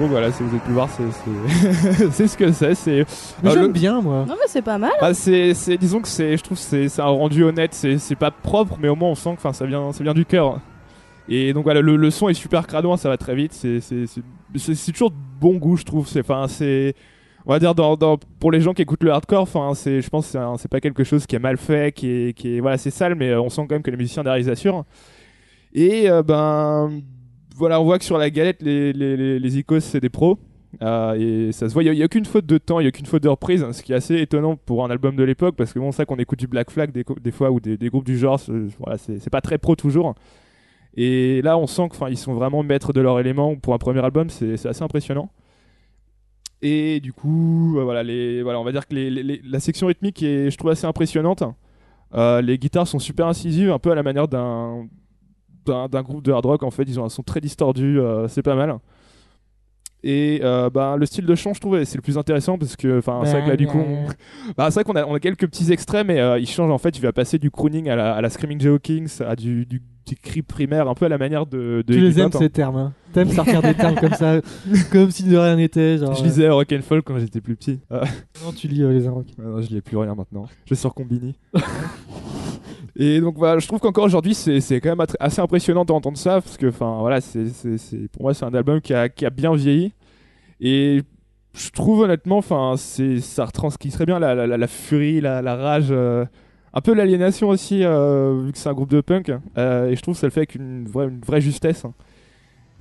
Donc 0.05 0.11
voilà, 0.11 0.31
si 0.31 0.43
vous 0.43 0.51
avez 0.51 0.59
pu 0.59 0.73
voir, 0.73 0.91
c'est 0.91 1.03
c'est- 1.11 2.11
c'est 2.11 2.29
ce 2.29 2.37
que 2.37 2.53
c'est. 2.53 2.75
C'est 2.75 3.07
Mais 3.43 3.51
j'aime 3.53 3.63
le- 3.63 3.69
bien, 3.69 4.03
moi. 4.03 4.27
Non, 4.29 4.35
mais 4.39 4.47
c'est 4.49 4.61
pas 4.61 4.77
mal. 4.77 4.91
bah, 5.01 5.15
c'est, 5.15 5.55
c'est- 5.55 5.79
disons 5.79 6.01
que 6.03 6.09
c'est, 6.09 6.37
je 6.37 6.43
trouve, 6.43 6.59
que 6.59 6.63
c'est, 6.63 6.91
c'est 6.91 7.01
un 7.01 7.07
rendu 7.07 7.43
honnête. 7.43 7.73
C'est, 7.73 7.97
c'est 7.97 8.15
pas 8.17 8.31
propre, 8.31 8.77
mais 8.79 8.89
au 8.89 8.97
moins 8.97 9.09
on 9.09 9.15
sent 9.15 9.31
que, 9.31 9.39
enfin, 9.39 9.55
ça 9.55 9.65
vient, 9.65 9.93
ça 9.93 10.05
vient 10.05 10.13
du 10.13 10.27
cœur. 10.27 10.61
Et 11.27 11.55
donc 11.55 11.65
voilà, 11.65 11.81
le, 11.81 11.97
le 11.97 12.11
son 12.11 12.29
est 12.29 12.35
super 12.35 12.67
crado, 12.67 12.93
hein, 12.93 12.99
ça 12.99 13.09
va 13.09 13.17
très 13.17 13.35
vite. 13.35 13.55
C'est, 13.55 13.81
c'est, 13.81 14.07
c'est, 14.07 14.21
c'est- 14.57 14.75
c'est 14.75 14.93
toujours 14.93 15.11
de 15.11 15.17
bon 15.41 15.55
goût, 15.57 15.79
je 15.79 15.85
trouve. 15.85 16.07
C'est, 16.07 16.21
enfin, 16.21 16.49
c'est, 16.49 16.95
on 17.47 17.53
va 17.53 17.59
dire 17.59 17.75
dans, 17.75 17.97
dans- 17.97 18.19
pour 18.41 18.53
les 18.53 18.61
gens 18.61 18.75
qui 18.75 18.83
écoutent 18.83 19.05
le 19.05 19.11
hardcore, 19.13 19.41
enfin, 19.41 19.73
c'est, 19.75 20.03
je 20.03 20.11
pense, 20.11 20.31
que 20.33 20.39
c'est 20.59 20.71
pas 20.71 20.81
quelque 20.81 21.03
chose 21.03 21.25
qui 21.25 21.35
est 21.35 21.39
mal 21.39 21.57
fait, 21.57 21.95
qui 21.95 22.09
est, 22.11 22.33
qui 22.35 22.57
est, 22.59 22.61
voilà, 22.61 22.77
c'est 22.77 22.91
sale, 22.91 23.15
mais 23.15 23.31
euh, 23.31 23.41
on 23.41 23.49
sent 23.49 23.63
quand 23.63 23.73
même 23.77 23.83
que 23.83 23.91
les 23.91 23.97
musiciens 23.97 24.23
derrière 24.23 24.47
ils 24.47 24.51
assurent. 24.51 24.85
Et 25.73 26.11
euh, 26.11 26.23
ben, 26.23 27.01
voilà, 27.55 27.81
on 27.81 27.85
voit 27.85 27.99
que 27.99 28.05
sur 28.05 28.19
la 28.19 28.31
galette, 28.31 28.63
les, 28.63 28.93
les, 28.93 29.59
icos 29.59 29.81
c'est 29.81 30.01
des 30.01 30.09
pros. 30.09 30.39
Euh, 30.83 31.49
et 31.49 31.53
ça 31.53 31.69
se 31.69 31.75
voit, 31.75 31.85
il 31.85 31.93
n'y 31.93 32.03
a, 32.03 32.05
aucune 32.05 32.25
faute 32.25 32.47
de 32.47 32.59
temps, 32.59 32.81
il 32.81 32.83
n'y 32.83 32.89
a 32.89 32.91
aucune 32.91 33.07
faute 33.07 33.23
de 33.23 33.29
reprise, 33.29 33.63
hein, 33.63 33.73
ce 33.73 33.83
qui 33.83 33.93
est 33.93 33.97
assez 33.97 34.17
étonnant 34.17 34.57
pour 34.57 34.85
un 34.85 34.91
album 34.91 35.15
de 35.15 35.23
l'époque, 35.23 35.55
parce 35.55 35.73
que 35.73 35.79
bon, 35.79 35.93
ça 35.93 36.05
qu'on 36.05 36.17
écoute 36.17 36.41
du 36.41 36.49
Black 36.49 36.71
Flag 36.71 36.91
des, 36.91 37.31
fois 37.31 37.53
ou 37.53 37.61
des, 37.61 37.77
groupes 37.91 38.05
du 38.05 38.19
genre, 38.19 38.41
voilà, 38.81 38.99
c'est 38.99 39.31
pas 39.31 39.41
très 39.41 39.59
pro 39.59 39.77
toujours. 39.77 40.15
Et 40.97 41.43
là, 41.43 41.59
on 41.59 41.67
sent 41.67 41.89
qu'ils 41.97 42.19
sont 42.19 42.35
vraiment 42.35 42.63
maîtres 42.65 42.93
de 42.93 43.01
leur 43.01 43.21
élément 43.21 43.55
pour 43.57 43.75
un 43.75 43.79
premier 43.79 44.05
album, 44.05 44.31
c'est 44.31 44.67
assez 44.67 44.83
impressionnant. 44.83 45.31
Et 46.63 47.01
du 47.01 47.13
coup, 47.13 47.79
euh, 47.79 47.85
voilà, 47.85 48.03
les, 48.03 48.43
voilà, 48.43 48.59
on 48.59 48.65
va 48.65 48.73
dire 48.73 48.89
que 48.89 48.95
les- 48.95 49.41
la 49.45 49.61
section 49.61 49.87
rythmique 49.87 50.23
est, 50.23 50.51
je 50.51 50.57
trouve, 50.57 50.71
assez 50.71 50.87
impressionnante. 50.87 51.45
Euh, 52.15 52.41
les 52.41 52.59
guitares 52.59 52.87
sont 52.87 52.99
super 52.99 53.27
incisives, 53.27 53.71
un 53.71 53.79
peu 53.79 53.91
à 53.91 53.95
la 53.95 54.03
manière 54.03 54.29
d'un 54.29 54.89
d'un 55.65 56.03
groupe 56.03 56.23
de 56.25 56.33
hard 56.33 56.47
rock. 56.47 56.63
En 56.63 56.71
fait, 56.71 56.85
ils 56.85 56.99
ont 57.01 57.05
un 57.05 57.09
son 57.09 57.23
très 57.23 57.41
distordu, 57.41 57.99
euh, 58.01 58.29
c'est 58.29 58.43
pas 58.43 58.55
mal. 58.55 58.77
Et 60.07 60.41
euh, 60.45 60.69
bah, 60.69 60.97
le 60.99 61.07
style 61.07 61.25
de 61.25 61.35
chant, 61.35 61.55
je 61.55 61.61
trouve, 61.61 61.83
c'est 61.85 61.97
le 61.97 62.03
plus 62.03 62.19
intéressant 62.19 62.59
parce 62.59 62.77
que, 62.77 62.99
enfin, 62.99 63.23
c'est 63.25 63.33
vrai 63.33 63.45
que 63.45 63.49
là, 63.49 63.57
du 63.57 63.67
coup, 63.67 63.79
on- 63.79 64.07
bah, 64.55 64.71
c'est 64.71 64.75
vrai 64.75 64.85
qu'on 64.85 64.97
a, 64.97 65.07
on 65.07 65.15
a 65.15 65.21
quelques 65.21 65.47
petits 65.47 65.73
extraits, 65.73 66.07
mais 66.07 66.21
euh, 66.21 66.39
il 66.39 66.47
change 66.47 66.71
en 66.71 66.77
fait. 66.77 66.91
Il 66.99 67.01
va 67.01 67.13
passer 67.15 67.39
du 67.39 67.51
crooning 67.51 67.89
à 67.89 67.97
la, 67.97 68.15
à 68.15 68.21
la 68.21 68.29
screaming 68.29 68.61
Joe 68.61 68.79
Kings, 68.83 69.23
à 69.27 69.35
du, 69.35 69.65
du, 69.65 69.81
du 70.07 70.17
cri 70.17 70.43
primaire, 70.43 70.91
un 70.91 70.95
peu 70.95 71.07
à 71.07 71.09
la 71.09 71.17
manière 71.17 71.47
de. 71.47 71.83
de 71.87 71.95
Tu 71.95 72.01
les 72.01 72.21
aimes 72.21 72.27
hein. 72.35 72.39
ces 72.39 72.51
termes. 72.51 72.77
Hein. 72.77 72.93
T'aimes 73.15 73.31
sortir 73.31 73.63
des 73.63 73.73
termes 73.73 73.95
comme 73.95 74.13
ça, 74.13 74.43
comme 74.93 75.11
si 75.11 75.23
de 75.23 75.39
rien 75.39 75.57
n'était. 75.57 75.97
Je 75.97 76.23
lisais 76.23 76.51
Rock 76.51 76.71
and 76.75 76.83
Folk 76.83 77.05
quand 77.07 77.19
j'étais 77.19 77.41
plus 77.41 77.57
petit. 77.57 77.81
Euh, 77.91 78.05
Non, 78.45 78.53
tu 78.53 78.69
lis 78.69 78.83
euh, 78.83 78.93
les. 78.93 79.07
Ah 79.07 79.11
non, 79.43 79.63
je 79.63 79.69
lis 79.71 79.81
plus 79.81 79.97
rien 79.97 80.15
maintenant. 80.15 80.45
Je 80.67 80.71
vais 80.75 80.77
sur 80.79 80.93
Combini. 80.93 81.35
Et 82.97 83.21
donc 83.21 83.37
voilà, 83.37 83.59
je 83.59 83.67
trouve 83.67 83.81
qu'encore 83.81 84.05
aujourd'hui 84.05 84.35
c'est 84.35 84.81
quand 84.81 84.97
même 84.97 85.07
assez 85.19 85.41
impressionnant 85.41 85.85
d'entendre 85.85 86.17
ça 86.17 86.41
parce 86.41 86.57
que 86.57 86.67
enfin 86.67 86.99
voilà, 87.01 87.19
pour 88.13 88.23
moi 88.23 88.35
c'est 88.35 88.45
un 88.45 88.55
album 88.55 88.81
qui 88.81 88.95
a, 88.95 89.09
bien 89.31 89.55
vieilli 89.55 89.93
et 90.61 91.03
je 91.55 91.71
trouve 91.71 92.03
honnêtement 92.03 92.39
enfin 92.39 92.77
ça 92.77 93.45
retranscrit 93.47 93.91
très 93.91 94.07
bien 94.07 94.21
la, 94.21 94.69
furie, 94.69 95.21
la, 95.21 95.57
rage 95.57 95.89
euh, 95.91 96.25
un 96.73 96.81
peu 96.81 96.95
l'aliénation 96.95 97.49
aussi 97.49 97.83
euh, 97.83 98.43
vu 98.45 98.53
que 98.53 98.59
c'est 98.59 98.69
un 98.69 98.75
groupe 98.75 98.91
de 98.91 99.01
punk 99.01 99.33
euh, 99.59 99.89
et 99.89 99.97
je 99.97 100.03
trouve 100.03 100.15
que 100.15 100.21
ça 100.21 100.29
le 100.29 100.33
fait 100.33 100.41
avec 100.41 100.55
une 100.55 100.87
vraie, 100.87 101.07
une 101.07 101.21
vraie 101.21 101.41
justesse. 101.41 101.85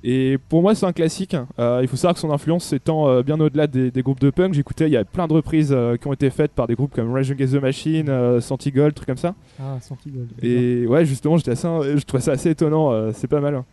Et 0.06 0.36
pour 0.50 0.60
moi, 0.60 0.74
c'est 0.74 0.84
un 0.84 0.92
classique. 0.92 1.34
Euh, 1.58 1.80
il 1.80 1.88
faut 1.88 1.96
savoir 1.96 2.12
que 2.12 2.20
son 2.20 2.30
influence 2.30 2.64
s'étend 2.66 3.08
euh, 3.08 3.22
bien 3.22 3.40
au-delà 3.40 3.66
des, 3.66 3.90
des 3.90 4.02
groupes 4.02 4.20
de 4.20 4.28
punk. 4.28 4.52
J'écoutais, 4.52 4.86
il 4.86 4.92
y 4.92 4.98
a 4.98 5.04
plein 5.04 5.26
de 5.26 5.32
reprises 5.32 5.72
euh, 5.72 5.96
qui 5.96 6.06
ont 6.06 6.12
été 6.12 6.28
faites 6.28 6.52
par 6.52 6.66
des 6.66 6.74
groupes 6.74 6.94
comme 6.94 7.10
Rage 7.10 7.30
Against 7.30 7.54
the 7.54 7.62
Machine, 7.62 8.40
Santigold, 8.40 8.94
trucs 8.94 9.06
comme 9.06 9.16
ça. 9.16 9.34
Ah, 9.58 9.78
Santigold. 9.80 10.28
Et 10.42 10.86
ouais, 10.86 11.06
justement, 11.06 11.38
j'étais 11.38 11.52
assez, 11.52 11.66
je 11.66 12.04
trouvais 12.04 12.22
ça 12.22 12.32
assez 12.32 12.50
étonnant. 12.50 13.12
c'est 13.12 13.28
pas 13.28 13.40
mal. 13.40 13.64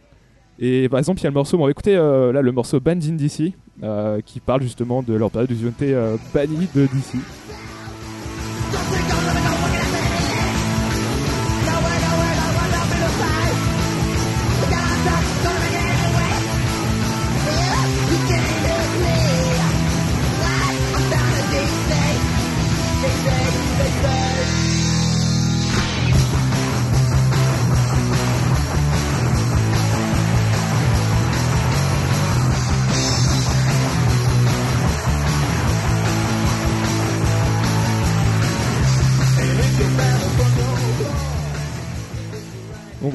Et 0.64 0.88
par 0.90 1.00
exemple, 1.00 1.20
il 1.20 1.24
y 1.24 1.28
a 1.28 1.32
le 1.32 1.34
morceau, 1.34 1.58
on 1.58 1.66
va 1.66 1.72
écouter 1.72 1.96
euh, 1.96 2.32
là 2.32 2.44
le 2.44 2.52
morceau 2.52 2.80
Band 2.80 2.92
in 2.92 3.16
DC, 3.16 3.54
qui 4.26 4.40
parle 4.40 4.62
justement 4.62 5.02
de 5.02 5.16
leur 5.16 5.32
période 5.32 5.50
euh, 5.82 6.18
bannis 6.34 6.70
de 6.76 6.84
DC. 6.84 7.18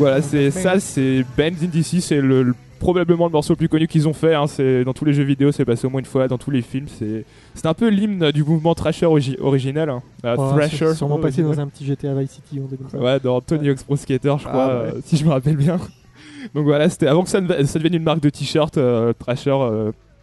Voilà, 0.09 0.23
c'est 0.23 0.51
ça, 0.51 0.81
c'est 0.81 1.25
Bands 1.37 1.63
in 1.63 1.67
DC, 1.67 2.01
c'est 2.01 2.21
le, 2.21 2.43
le- 2.43 2.55
probablement 2.79 3.25
le 3.27 3.33
morceau 3.33 3.55
le 3.55 3.57
plus 3.57 3.69
connu 3.69 3.87
qu'ils 3.89 4.07
ont 4.07 4.13
fait. 4.13 4.35
hein, 4.35 4.47
c'est 4.47 4.85
dans 4.85 4.93
tous 4.93 5.05
les 5.07 5.15
jeux 5.15 5.23
vidéo, 5.25 5.51
c'est 5.53 5.65
passé 5.65 5.87
au 5.87 5.91
moins 5.91 6.01
une 6.01 6.07
fois, 6.07 6.29
dans 6.29 6.37
tous 6.39 6.51
les 6.51 6.61
films. 6.63 6.87
C'est 6.89 7.25
c'est 7.55 7.67
un 7.67 7.75
peu 7.75 7.89
l'hymne 7.89 8.31
du 8.33 8.45
mouvement 8.45 8.75
Thrasher 8.75 9.07
origi- 9.07 9.41
original. 9.41 9.89
hein. 9.91 10.03
Euh, 10.25 10.35
Oh, 10.39 10.51
Thrasher. 10.53 10.89
c'est 10.89 10.95
sûrement 10.95 11.19
passé 11.19 11.43
dans 11.43 11.59
un 11.59 11.67
petit 11.69 11.85
GTA 11.87 12.15
Vice 12.15 12.31
City, 12.33 12.61
on 12.63 12.67
dit 12.67 12.77
comme 12.77 12.89
ça. 12.91 12.99
Ouais, 12.99 13.19
dans 13.19 13.41
Tony 13.41 13.71
Hawk's 13.71 13.83
Pro 13.85 13.97
Skater, 13.97 14.35
je 14.39 14.45
crois, 14.47 14.65
Ah, 14.71 14.83
ouais. 14.85 14.91
euh, 14.97 15.01
si 15.05 15.17
je 15.17 15.25
me 15.25 15.31
rappelle 15.31 15.57
bien. 15.57 15.79
Donc 16.55 16.65
voilà, 16.65 16.89
c'était 16.91 17.07
avant 17.09 17.23
que 17.25 17.31
ça, 17.31 17.41
ne- 17.41 17.65
ça 17.65 17.79
devienne 17.79 17.95
une 17.95 18.03
marque 18.05 18.21
de 18.21 18.31
t-shirt, 18.31 18.77
euh, 18.79 19.13
Thrasher, 19.19 19.57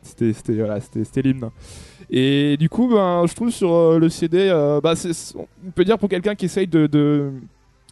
c'était 0.04 0.32
c'était 0.34 0.54
voilà, 0.54 0.80
c'était 0.80 1.22
l'hymne. 1.24 1.50
Et 2.12 2.58
du 2.58 2.70
coup, 2.70 2.88
ben, 2.94 3.26
je 3.28 3.34
trouve 3.34 3.50
sur 3.50 3.98
le 4.00 4.10
CD, 4.10 4.50
bah, 4.84 4.94
on 5.36 5.72
peut 5.72 5.84
dire 5.86 5.98
pour 5.98 6.08
quelqu'un 6.10 6.36
qui 6.36 6.46
essaye 6.46 6.68
de, 6.68 6.86
de- 6.86 7.32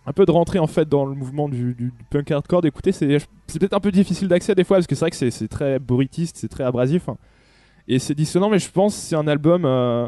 un 0.05 0.13
peu 0.13 0.25
de 0.25 0.31
rentrer 0.31 0.59
en 0.59 0.67
fait 0.67 0.87
dans 0.89 1.05
le 1.05 1.13
mouvement 1.15 1.47
du, 1.47 1.73
du- 1.75 1.91
du 1.91 1.93
punk 2.09 2.31
hardcore, 2.31 2.61
d'écouter, 2.61 2.91
c'est 2.91 3.07
peut-être 3.47 3.73
un 3.73 3.79
peu 3.79 3.91
difficile 3.91 4.27
d'accès 4.27 4.55
des 4.55 4.63
fois 4.63 4.77
parce 4.77 4.87
que 4.87 4.95
c'est 4.95 5.01
vrai 5.01 5.11
que 5.11 5.15
c'est- 5.29 5.47
très 5.47 5.77
bruitiste, 5.79 6.37
c'est 6.37 6.47
très 6.47 6.63
abrasif. 6.63 7.07
hein. 7.09 7.17
Et 7.87 7.99
c'est 7.99 8.15
dissonant, 8.15 8.49
mais 8.49 8.59
je 8.59 8.69
pense 8.71 8.95
que 8.95 9.01
c'est 9.01 9.15
un 9.15 9.27
album. 9.27 9.63
euh, 9.65 10.07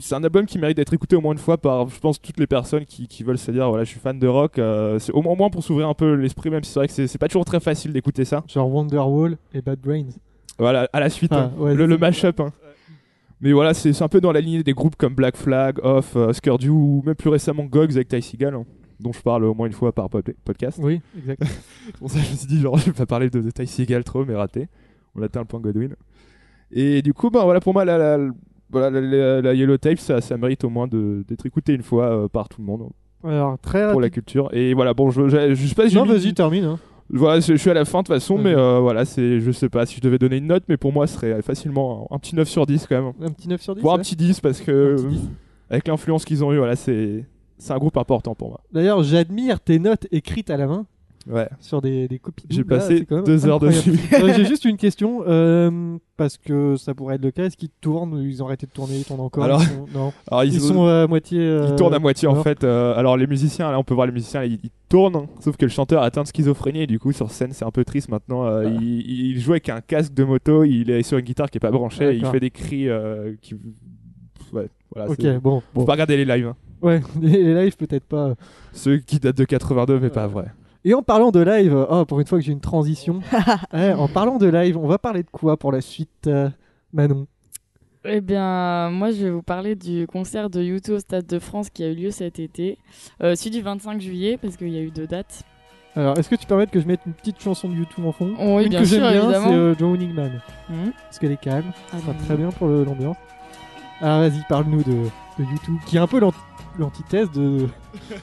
c'est 0.00 0.14
un 0.14 0.22
album 0.22 0.46
qui 0.46 0.58
mérite 0.58 0.76
d'être 0.76 0.94
écouté 0.94 1.16
au 1.16 1.20
moins 1.20 1.32
une 1.32 1.38
fois 1.38 1.58
par, 1.58 1.88
je 1.88 1.98
pense, 1.98 2.20
toutes 2.22 2.38
les 2.38 2.46
personnes 2.46 2.84
qui, 2.84 3.08
qui 3.08 3.24
veulent 3.24 3.36
se 3.38 3.50
dire, 3.50 3.68
voilà, 3.68 3.82
je 3.82 3.90
suis 3.90 3.98
fan 4.00 4.16
de 4.18 4.28
rock. 4.28 4.58
euh, 4.58 4.98
c'est 5.00 5.10
au, 5.12 5.22
moins- 5.22 5.32
au 5.32 5.36
moins 5.36 5.50
pour 5.50 5.62
s'ouvrir 5.64 5.88
un 5.88 5.94
peu 5.94 6.14
l'esprit, 6.14 6.50
même 6.50 6.62
si 6.62 6.70
c'est 6.72 6.78
vrai 6.80 6.86
que 6.88 7.06
c'est 7.06 7.18
pas 7.18 7.26
toujours 7.28 7.44
très 7.44 7.58
facile 7.60 7.92
d'écouter 7.92 8.24
ça. 8.24 8.44
Genre 8.46 8.72
Wonderwall 8.72 9.36
et 9.54 9.60
Bad 9.60 9.80
Brains. 9.80 10.06
Voilà, 10.58 10.88
à 10.92 11.00
la 11.00 11.10
suite, 11.10 11.32
Ah, 11.34 11.50
hein. 11.52 11.52
ouais, 11.58 11.74
le, 11.74 11.86
le 11.86 11.98
mashup. 11.98 12.38
hein. 12.40 12.52
Mais 13.40 13.52
voilà, 13.52 13.72
c'est 13.74 14.02
un 14.02 14.08
peu 14.08 14.20
dans 14.20 14.32
la 14.32 14.40
lignée 14.40 14.62
des 14.62 14.72
groupes 14.74 14.96
comme 14.96 15.14
Black 15.14 15.36
Flag, 15.36 15.78
Off, 15.84 16.16
Scourge 16.32 16.68
ou 16.68 17.02
même 17.06 17.14
plus 17.14 17.30
récemment 17.30 17.64
Gogs 17.64 17.92
avec 17.92 18.08
Ty 18.08 18.20
Seagal, 18.20 18.54
hein, 18.54 18.64
dont 18.98 19.12
je 19.12 19.20
parle 19.20 19.44
au 19.44 19.54
moins 19.54 19.66
une 19.68 19.72
fois 19.72 19.92
par 19.92 20.08
pod- 20.10 20.34
podcast. 20.44 20.78
Oui, 20.82 21.00
exact. 21.16 21.42
C'est 21.86 21.96
pour 21.98 22.10
ça 22.10 22.18
que 22.18 22.24
je 22.26 22.30
me 22.32 22.36
suis 22.36 22.46
dit, 22.48 22.60
genre, 22.60 22.76
je 22.78 22.86
vais 22.86 22.92
pas 22.92 23.06
parler 23.06 23.30
de, 23.30 23.40
de 23.40 23.50
Ty 23.50 23.66
Seagal 23.66 24.02
trop, 24.02 24.24
mais 24.24 24.34
raté. 24.34 24.66
On 25.14 25.22
atteint 25.22 25.40
le 25.40 25.46
point 25.46 25.60
Godwin. 25.60 25.94
Et 26.72 27.00
du 27.02 27.14
coup, 27.14 27.30
ben 27.30 27.44
voilà, 27.44 27.60
pour 27.60 27.72
moi, 27.72 27.84
la, 27.84 27.96
la- 27.96 28.18
la, 28.72 28.90
la- 28.90 29.40
la 29.40 29.54
Yellow 29.54 29.78
Tape, 29.78 29.98
ça, 29.98 30.20
ça 30.20 30.36
mérite 30.36 30.64
au 30.64 30.68
moins 30.68 30.86
d'être 30.88 31.46
écouté 31.46 31.72
une 31.74 31.82
fois 31.82 32.06
euh, 32.24 32.28
par 32.28 32.48
tout 32.48 32.60
le 32.60 32.66
monde 32.66 32.88
Alors, 33.24 33.56
très 33.60 33.90
pour 33.92 34.00
la 34.00 34.10
culture. 34.10 34.48
Et 34.52 34.74
voilà, 34.74 34.94
bon, 34.94 35.10
je, 35.10 35.28
je, 35.28 35.54
je 35.54 35.66
sais 35.66 35.74
pas 35.76 35.84
si 35.84 35.90
j'ai 35.90 35.96
Non, 35.98 36.04
vas-y, 36.04 36.34
termine. 36.34 36.64
hein. 36.64 36.78
Voilà, 37.10 37.40
je, 37.40 37.52
je 37.52 37.56
suis 37.56 37.70
à 37.70 37.74
la 37.74 37.84
fin 37.84 38.00
de 38.00 38.06
toute 38.06 38.14
façon, 38.14 38.36
mais 38.36 38.54
euh, 38.54 38.80
voilà, 38.80 39.04
c'est, 39.04 39.40
je 39.40 39.50
sais 39.50 39.68
pas 39.68 39.86
si 39.86 39.96
je 39.96 40.00
devais 40.00 40.18
donner 40.18 40.36
une 40.36 40.46
note, 40.46 40.64
mais 40.68 40.76
pour 40.76 40.92
moi, 40.92 41.06
ce 41.06 41.14
serait 41.14 41.40
facilement 41.42 42.06
un, 42.10 42.16
un 42.16 42.18
petit 42.18 42.34
9 42.34 42.46
sur 42.48 42.66
10 42.66 42.86
quand 42.86 43.02
même. 43.02 43.12
Un 43.22 43.30
petit 43.32 43.48
9 43.48 43.60
sur 43.60 43.74
10 43.74 43.80
Voire 43.80 43.94
un 43.96 43.98
petit 44.00 44.16
10 44.16 44.40
parce 44.40 44.60
que, 44.60 44.96
10. 45.08 45.20
avec 45.70 45.88
l'influence 45.88 46.24
qu'ils 46.24 46.44
ont 46.44 46.52
eu, 46.52 46.58
voilà, 46.58 46.76
c'est, 46.76 47.24
c'est 47.56 47.72
un 47.72 47.78
groupe 47.78 47.96
important 47.96 48.34
pour 48.34 48.50
moi. 48.50 48.60
D'ailleurs, 48.72 49.02
j'admire 49.02 49.60
tes 49.60 49.78
notes 49.78 50.06
écrites 50.12 50.50
à 50.50 50.56
la 50.56 50.66
main 50.66 50.86
Ouais. 51.28 51.48
sur 51.60 51.80
des, 51.82 52.08
des 52.08 52.18
copies. 52.18 52.46
J'ai 52.48 52.62
là, 52.62 52.68
passé 52.68 53.06
deux 53.24 53.46
heures 53.46 53.60
dessus. 53.60 53.92
Euh, 54.14 54.32
J'ai 54.34 54.44
juste 54.46 54.64
une 54.64 54.76
question, 54.76 55.22
euh, 55.26 55.96
parce 56.16 56.38
que 56.38 56.76
ça 56.76 56.94
pourrait 56.94 57.16
être 57.16 57.22
le 57.24 57.30
cas. 57.30 57.44
Est-ce 57.44 57.56
qu'ils 57.56 57.68
tournent 57.80 58.14
ou 58.14 58.22
ils 58.22 58.42
ont 58.42 58.46
arrêté 58.46 58.66
de 58.66 58.72
tourner 58.72 58.96
Ils 58.96 59.04
tournent 59.04 59.20
encore 59.20 59.44
Alors, 59.44 59.62
ils 59.62 59.66
sont- 59.68 59.86
Non. 59.94 60.12
Alors, 60.30 60.44
Ils, 60.44 60.60
sont 60.60 60.86
à 60.86 61.06
moitié. 61.06 61.38
euh, 61.40 61.66
Ils 61.70 61.76
tournent 61.76 61.94
à 61.94 61.98
moitié 61.98 62.26
en 62.28 62.42
fait. 62.42 62.64
euh, 62.64 62.94
alors 62.96 63.16
les 63.16 63.26
musiciens, 63.26 63.70
là 63.70 63.78
on 63.78 63.84
peut 63.84 63.94
voir 63.94 64.06
les 64.06 64.12
musiciens, 64.12 64.42
ils, 64.44 64.58
ils 64.62 64.70
tournent, 64.88 65.16
hein, 65.16 65.26
sauf 65.40 65.56
que 65.56 65.64
le 65.66 65.70
chanteur 65.70 66.02
a 66.02 66.06
atteint 66.06 66.22
de 66.22 66.28
schizophrénie 66.28 66.82
et 66.82 66.86
du 66.86 66.98
coup 66.98 67.12
sur 67.12 67.30
scène 67.30 67.52
c'est 67.52 67.64
un 67.66 67.70
peu 67.70 67.84
triste 67.84 68.08
maintenant. 68.08 68.44
Ah. 68.46 68.64
il, 68.64 68.82
il 69.32 69.38
joue 69.40 69.52
avec 69.52 69.68
un 69.68 69.80
casque 69.80 70.14
de 70.14 70.24
moto, 70.24 70.64
il 70.64 70.90
est 70.90 71.02
sur 71.02 71.18
une 71.18 71.24
guitare 71.24 71.50
qui 71.50 71.58
est 71.58 71.60
pas 71.60 71.70
branchée, 71.70 72.14
et 72.14 72.16
il 72.16 72.24
fait 72.26 72.40
des 72.40 72.50
cris 72.50 72.88
qui... 73.42 73.54
Ouais, 74.52 74.68
voilà. 74.94 75.10
Ok, 75.10 75.20
bon. 75.42 75.60
Faut 75.60 75.66
bon. 75.74 75.84
pas 75.84 75.92
regarder 75.92 76.16
les 76.16 76.24
lives. 76.24 76.46
hein. 76.46 76.56
Ouais, 76.80 77.00
les 77.20 77.54
lives 77.64 77.76
peut-être 77.76 78.04
pas. 78.06 78.34
Ceux 78.72 78.96
qui 78.98 79.18
datent 79.18 79.36
de 79.36 79.44
82 79.44 79.98
mais 80.00 80.08
pas 80.10 80.26
vrai. 80.26 80.46
Et 80.84 80.94
en 80.94 81.02
parlant 81.02 81.30
de 81.30 81.40
live, 81.40 81.86
oh, 81.90 82.04
pour 82.06 82.20
une 82.20 82.26
fois 82.26 82.38
que 82.38 82.44
j'ai 82.44 82.52
une 82.52 82.60
transition. 82.60 83.20
Ouais, 83.72 83.92
en 83.98 84.08
parlant 84.08 84.38
de 84.38 84.46
live, 84.46 84.76
on 84.78 84.86
va 84.86 84.98
parler 84.98 85.22
de 85.22 85.30
quoi 85.30 85.56
pour 85.56 85.72
la 85.72 85.80
suite, 85.80 86.26
euh, 86.28 86.48
Manon? 86.92 87.26
Eh 88.04 88.20
bien, 88.20 88.90
moi, 88.90 89.10
je 89.10 89.24
vais 89.24 89.30
vous 89.30 89.42
parler 89.42 89.74
du 89.74 90.06
concert 90.06 90.48
de 90.50 90.62
YouTube 90.62 90.94
au 90.94 90.98
Stade 91.00 91.26
de 91.26 91.38
France 91.40 91.68
qui 91.68 91.82
a 91.82 91.88
eu 91.88 91.94
lieu 91.94 92.10
cet 92.10 92.38
été. 92.38 92.78
Euh, 93.22 93.34
celui 93.34 93.50
du 93.50 93.60
25 93.60 94.00
juillet, 94.00 94.38
parce 94.40 94.56
qu'il 94.56 94.68
y 94.68 94.78
a 94.78 94.80
eu 94.80 94.90
deux 94.90 95.06
dates. 95.06 95.42
Alors, 95.96 96.16
est-ce 96.16 96.28
que 96.30 96.36
tu 96.36 96.46
permets 96.46 96.68
que 96.68 96.80
je 96.80 96.86
mette 96.86 97.00
une 97.06 97.12
petite 97.12 97.40
chanson 97.42 97.68
de 97.68 97.74
YouTube 97.74 98.04
en 98.06 98.12
fond? 98.12 98.34
Oh, 98.38 98.56
oui, 98.58 98.64
Une 98.64 98.68
bien 98.70 98.80
que 98.80 98.86
sûr, 98.86 99.00
j'aime 99.00 99.12
bien, 99.12 99.22
évidemment. 99.24 99.48
c'est 99.48 99.54
euh, 99.54 99.74
Drowning 99.74 100.12
Man. 100.14 100.40
Hmm. 100.68 100.90
Parce 101.02 101.18
qu'elle 101.18 101.32
est 101.32 101.40
calme, 101.40 101.72
Ah, 101.92 101.96
ça 101.96 101.98
sera 101.98 102.12
non. 102.12 102.18
très 102.24 102.36
bien 102.36 102.48
pour 102.50 102.68
l'ambiance. 102.68 103.16
Alors, 104.00 104.20
vas-y, 104.20 104.42
parle-nous 104.48 104.84
de, 104.84 104.92
de 104.92 105.44
YouTube, 105.44 105.74
qui 105.86 105.96
est 105.96 106.00
un 106.00 106.06
peu 106.06 106.20
l'ant- 106.20 106.32
l'antithèse 106.78 107.30
de, 107.32 107.66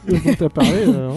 dont 0.08 0.34
t'as 0.38 0.50
parlé. 0.50 0.86
euh. 0.88 1.12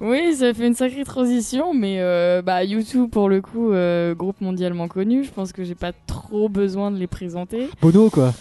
Oui, 0.00 0.34
ça 0.34 0.52
fait 0.54 0.66
une 0.66 0.74
sacrée 0.74 1.04
transition, 1.04 1.72
mais 1.74 1.96
euh, 2.00 2.42
bah, 2.42 2.64
YouTube, 2.64 3.10
pour 3.10 3.28
le 3.28 3.40
coup, 3.40 3.72
euh, 3.72 4.14
groupe 4.14 4.40
mondialement 4.40 4.88
connu, 4.88 5.24
je 5.24 5.30
pense 5.30 5.52
que 5.52 5.64
j'ai 5.64 5.74
pas 5.74 5.92
trop 6.06 6.48
besoin 6.48 6.90
de 6.90 6.96
les 6.98 7.06
présenter. 7.06 7.68
Bono, 7.80 8.10
quoi. 8.10 8.32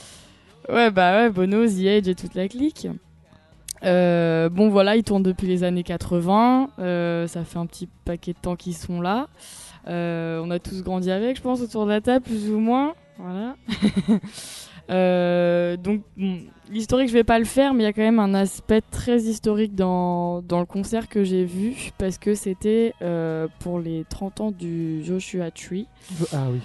Ouais, 0.69 0.91
bah 0.91 1.13
ouais, 1.13 1.29
Bono, 1.29 1.65
The 1.67 1.79
Edge 1.85 2.07
et 2.07 2.15
toute 2.15 2.35
la 2.35 2.47
clique. 2.47 2.87
Euh, 3.83 4.47
bon, 4.49 4.69
voilà, 4.69 4.95
ils 4.95 5.03
tournent 5.03 5.23
depuis 5.23 5.47
les 5.47 5.63
années 5.63 5.83
80. 5.83 6.69
euh, 6.79 7.27
ça 7.27 7.43
fait 7.43 7.59
un 7.59 7.65
petit 7.65 7.89
paquet 8.05 8.31
de 8.33 8.37
temps 8.41 8.55
qu'ils 8.55 8.75
sont 8.75 9.01
là. 9.01 9.27
Euh, 9.89 10.41
on 10.41 10.49
a 10.51 10.59
tous 10.59 10.81
grandi 10.83 11.11
avec, 11.11 11.35
je 11.35 11.41
pense, 11.41 11.59
autour 11.61 11.83
de 11.85 11.89
la 11.91 11.99
table, 11.99 12.23
plus 12.23 12.49
ou 12.49 12.59
moins. 12.59 12.93
Voilà. 13.17 13.55
Euh, 14.89 15.77
donc, 15.77 16.01
bon, 16.17 16.39
l'historique, 16.69 17.07
je 17.07 17.13
vais 17.13 17.23
pas 17.23 17.39
le 17.39 17.45
faire, 17.45 17.73
mais 17.73 17.83
il 17.83 17.85
y 17.85 17.89
a 17.89 17.93
quand 17.93 18.01
même 18.01 18.19
un 18.19 18.33
aspect 18.33 18.81
très 18.81 19.21
historique 19.21 19.75
dans, 19.75 20.41
dans 20.41 20.59
le 20.59 20.65
concert 20.65 21.07
que 21.07 21.23
j'ai 21.23 21.45
vu, 21.45 21.91
parce 21.97 22.17
que 22.17 22.35
c'était 22.35 22.93
euh, 23.01 23.47
pour 23.59 23.79
les 23.79 24.05
30 24.09 24.41
ans 24.41 24.51
du 24.51 25.03
Joshua 25.03 25.51
Tree. 25.51 25.87
Ah 26.33 26.47
oui, 26.51 26.59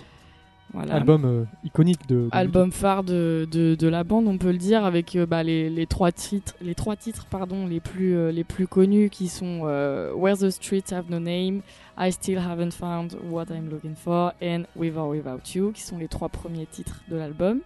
Voilà 0.73 0.95
album 0.97 1.25
euh, 1.25 1.45
iconique 1.65 2.07
de, 2.09 2.25
de 2.25 2.29
album 2.33 2.73
phare 2.73 3.05
de, 3.05 3.47
de, 3.51 3.75
de 3.77 3.89
la 3.89 4.03
bande, 4.05 4.27
on 4.27 4.37
peut 4.37 4.51
le 4.51 4.59
dire, 4.59 4.85
avec 4.85 5.15
euh, 5.15 5.25
bah, 5.25 5.43
les, 5.45 5.71
les 5.71 5.87
trois 5.87 6.11
titres, 6.11 6.55
les 6.61 6.75
trois 6.75 6.97
titres 6.97 7.27
pardon, 7.31 7.67
les, 7.69 7.81
plus, 7.81 8.17
euh, 8.17 8.33
les 8.33 8.45
plus 8.45 8.67
connus 8.67 9.11
qui 9.11 9.29
sont 9.29 9.61
Where 9.61 10.37
the 10.37 10.51
Streets 10.51 10.93
Have 10.93 11.05
No 11.09 11.21
Name, 11.21 11.61
I 11.97 12.11
Still 12.13 12.39
Haven't 12.39 12.73
Found 12.73 13.17
What 13.31 13.47
I'm 13.51 13.71
Looking 13.71 13.95
For 13.95 14.33
and 14.43 14.65
With 14.77 14.97
or 14.97 15.09
Without 15.09 15.55
You, 15.55 15.71
qui 15.73 15.83
sont 15.83 15.99
les 15.99 16.09
trois 16.09 16.29
premiers 16.29 16.67
titres 16.67 17.01
de 17.09 17.17
l'album. 17.17 17.61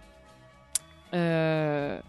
Euh, 1.13 1.99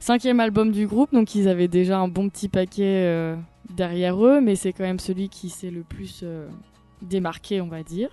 cinquième 0.00 0.38
album 0.40 0.70
du 0.72 0.86
groupe, 0.86 1.12
donc 1.12 1.34
ils 1.34 1.48
avaient 1.48 1.68
déjà 1.68 1.98
un 1.98 2.08
bon 2.08 2.28
petit 2.28 2.48
paquet 2.48 3.02
euh, 3.06 3.36
derrière 3.74 4.24
eux, 4.24 4.40
mais 4.40 4.54
c'est 4.54 4.72
quand 4.72 4.84
même 4.84 5.00
celui 5.00 5.28
qui 5.28 5.48
s'est 5.50 5.70
le 5.70 5.82
plus 5.82 6.20
euh, 6.22 6.48
démarqué, 7.02 7.60
on 7.60 7.66
va 7.68 7.82
dire. 7.82 8.08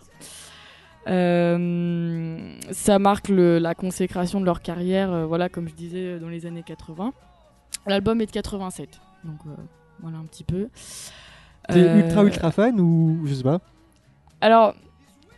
Euh, 1.07 2.55
ça 2.71 2.97
marque 2.99 3.29
le- 3.29 3.59
la 3.59 3.75
consécration 3.75 4.39
de 4.39 4.45
leur 4.45 4.61
carrière, 4.61 5.11
euh, 5.11 5.25
voilà, 5.25 5.49
comme 5.49 5.67
je 5.67 5.73
disais, 5.73 6.19
dans 6.19 6.29
les 6.29 6.45
années 6.45 6.63
80. 6.63 7.13
L'album 7.87 8.21
est 8.21 8.25
de 8.25 8.31
87, 8.31 9.01
donc 9.25 9.39
euh, 9.45 9.49
voilà 10.01 10.17
un 10.17 10.23
petit 10.25 10.43
peu. 10.45 10.69
T'es 11.69 11.79
ultra 11.97 12.23
ultra 12.23 12.51
fan 12.51 12.79
ou 12.79 13.21
je 13.25 13.33
sais 13.33 13.43
pas? 13.43 13.59
Alors, 14.41 14.73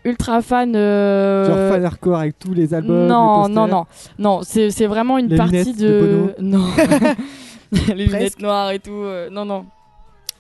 ultra 0.06 0.42
fan. 0.42 0.76
euh, 0.76 1.46
Genre 1.48 1.74
fan 1.74 1.84
hardcore 1.86 2.18
avec 2.20 2.40
tous 2.40 2.54
les 2.54 2.74
albums 2.74 3.08
non, 3.08 3.48
les 3.48 3.54
non, 3.54 3.68
non, 3.68 3.86
non, 4.20 4.40
c'est 4.44 4.86
vraiment 4.88 5.18
une 5.18 5.28
Les 5.28 5.36
partie 5.38 5.74
de. 5.74 5.88
de 5.88 6.36
non. 6.42 6.66
les 7.96 8.06
lunettes 8.08 8.40
noires 8.40 8.72
et 8.72 8.80
tout. 8.80 8.92
euh, 8.92 9.30
non, 9.30 9.44
non. 9.46 9.66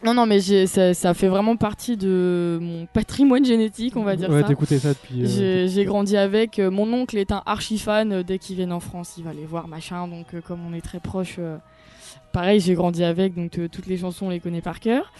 Non, 0.03 0.13
non, 0.13 0.25
mais 0.27 0.39
ça, 0.67 0.93
ça 0.93 1.13
fait 1.15 1.29
vraiment 1.29 1.55
partie 1.55 1.97
de 1.97 2.59
mon 2.61 2.85
patrimoine 2.85 3.43
génétique, 3.43 3.95
on 3.97 4.03
va 4.03 4.15
dire 4.15 4.29
Ouais, 4.29 4.41
ça. 4.41 4.47
t'écoutais 4.47 4.77
ça 4.77 4.89
depuis. 4.89 5.23
euh, 5.23 5.25
J'ai 5.25 5.67
j'ai 5.67 5.83
grandi 5.85 6.15
avec. 6.15 6.59
mon 6.59 6.91
oncle 6.93 7.17
est 7.17 7.31
un 7.31 7.41
archi 7.47 7.79
fan. 7.79 8.21
dès 8.21 8.37
qu'il 8.37 8.55
vient 8.57 8.69
en 8.71 8.79
France, 8.79 9.13
il 9.17 9.23
va 9.23 9.33
les 9.33 9.45
voir, 9.45 9.67
machin. 9.67 10.07
Donc, 10.07 10.27
comme 10.47 10.59
on 10.69 10.75
est 10.75 10.81
très 10.81 10.99
proche, 10.99 11.39
pareil, 12.33 12.59
j'ai 12.59 12.75
grandi 12.75 13.03
avec. 13.03 13.33
Donc, 13.33 13.51
toutes 13.71 13.87
les 13.87 13.97
chansons, 13.97 14.27
on 14.27 14.29
les 14.29 14.39
connaît 14.39 14.61
par 14.61 14.79
cœur. 14.79 15.11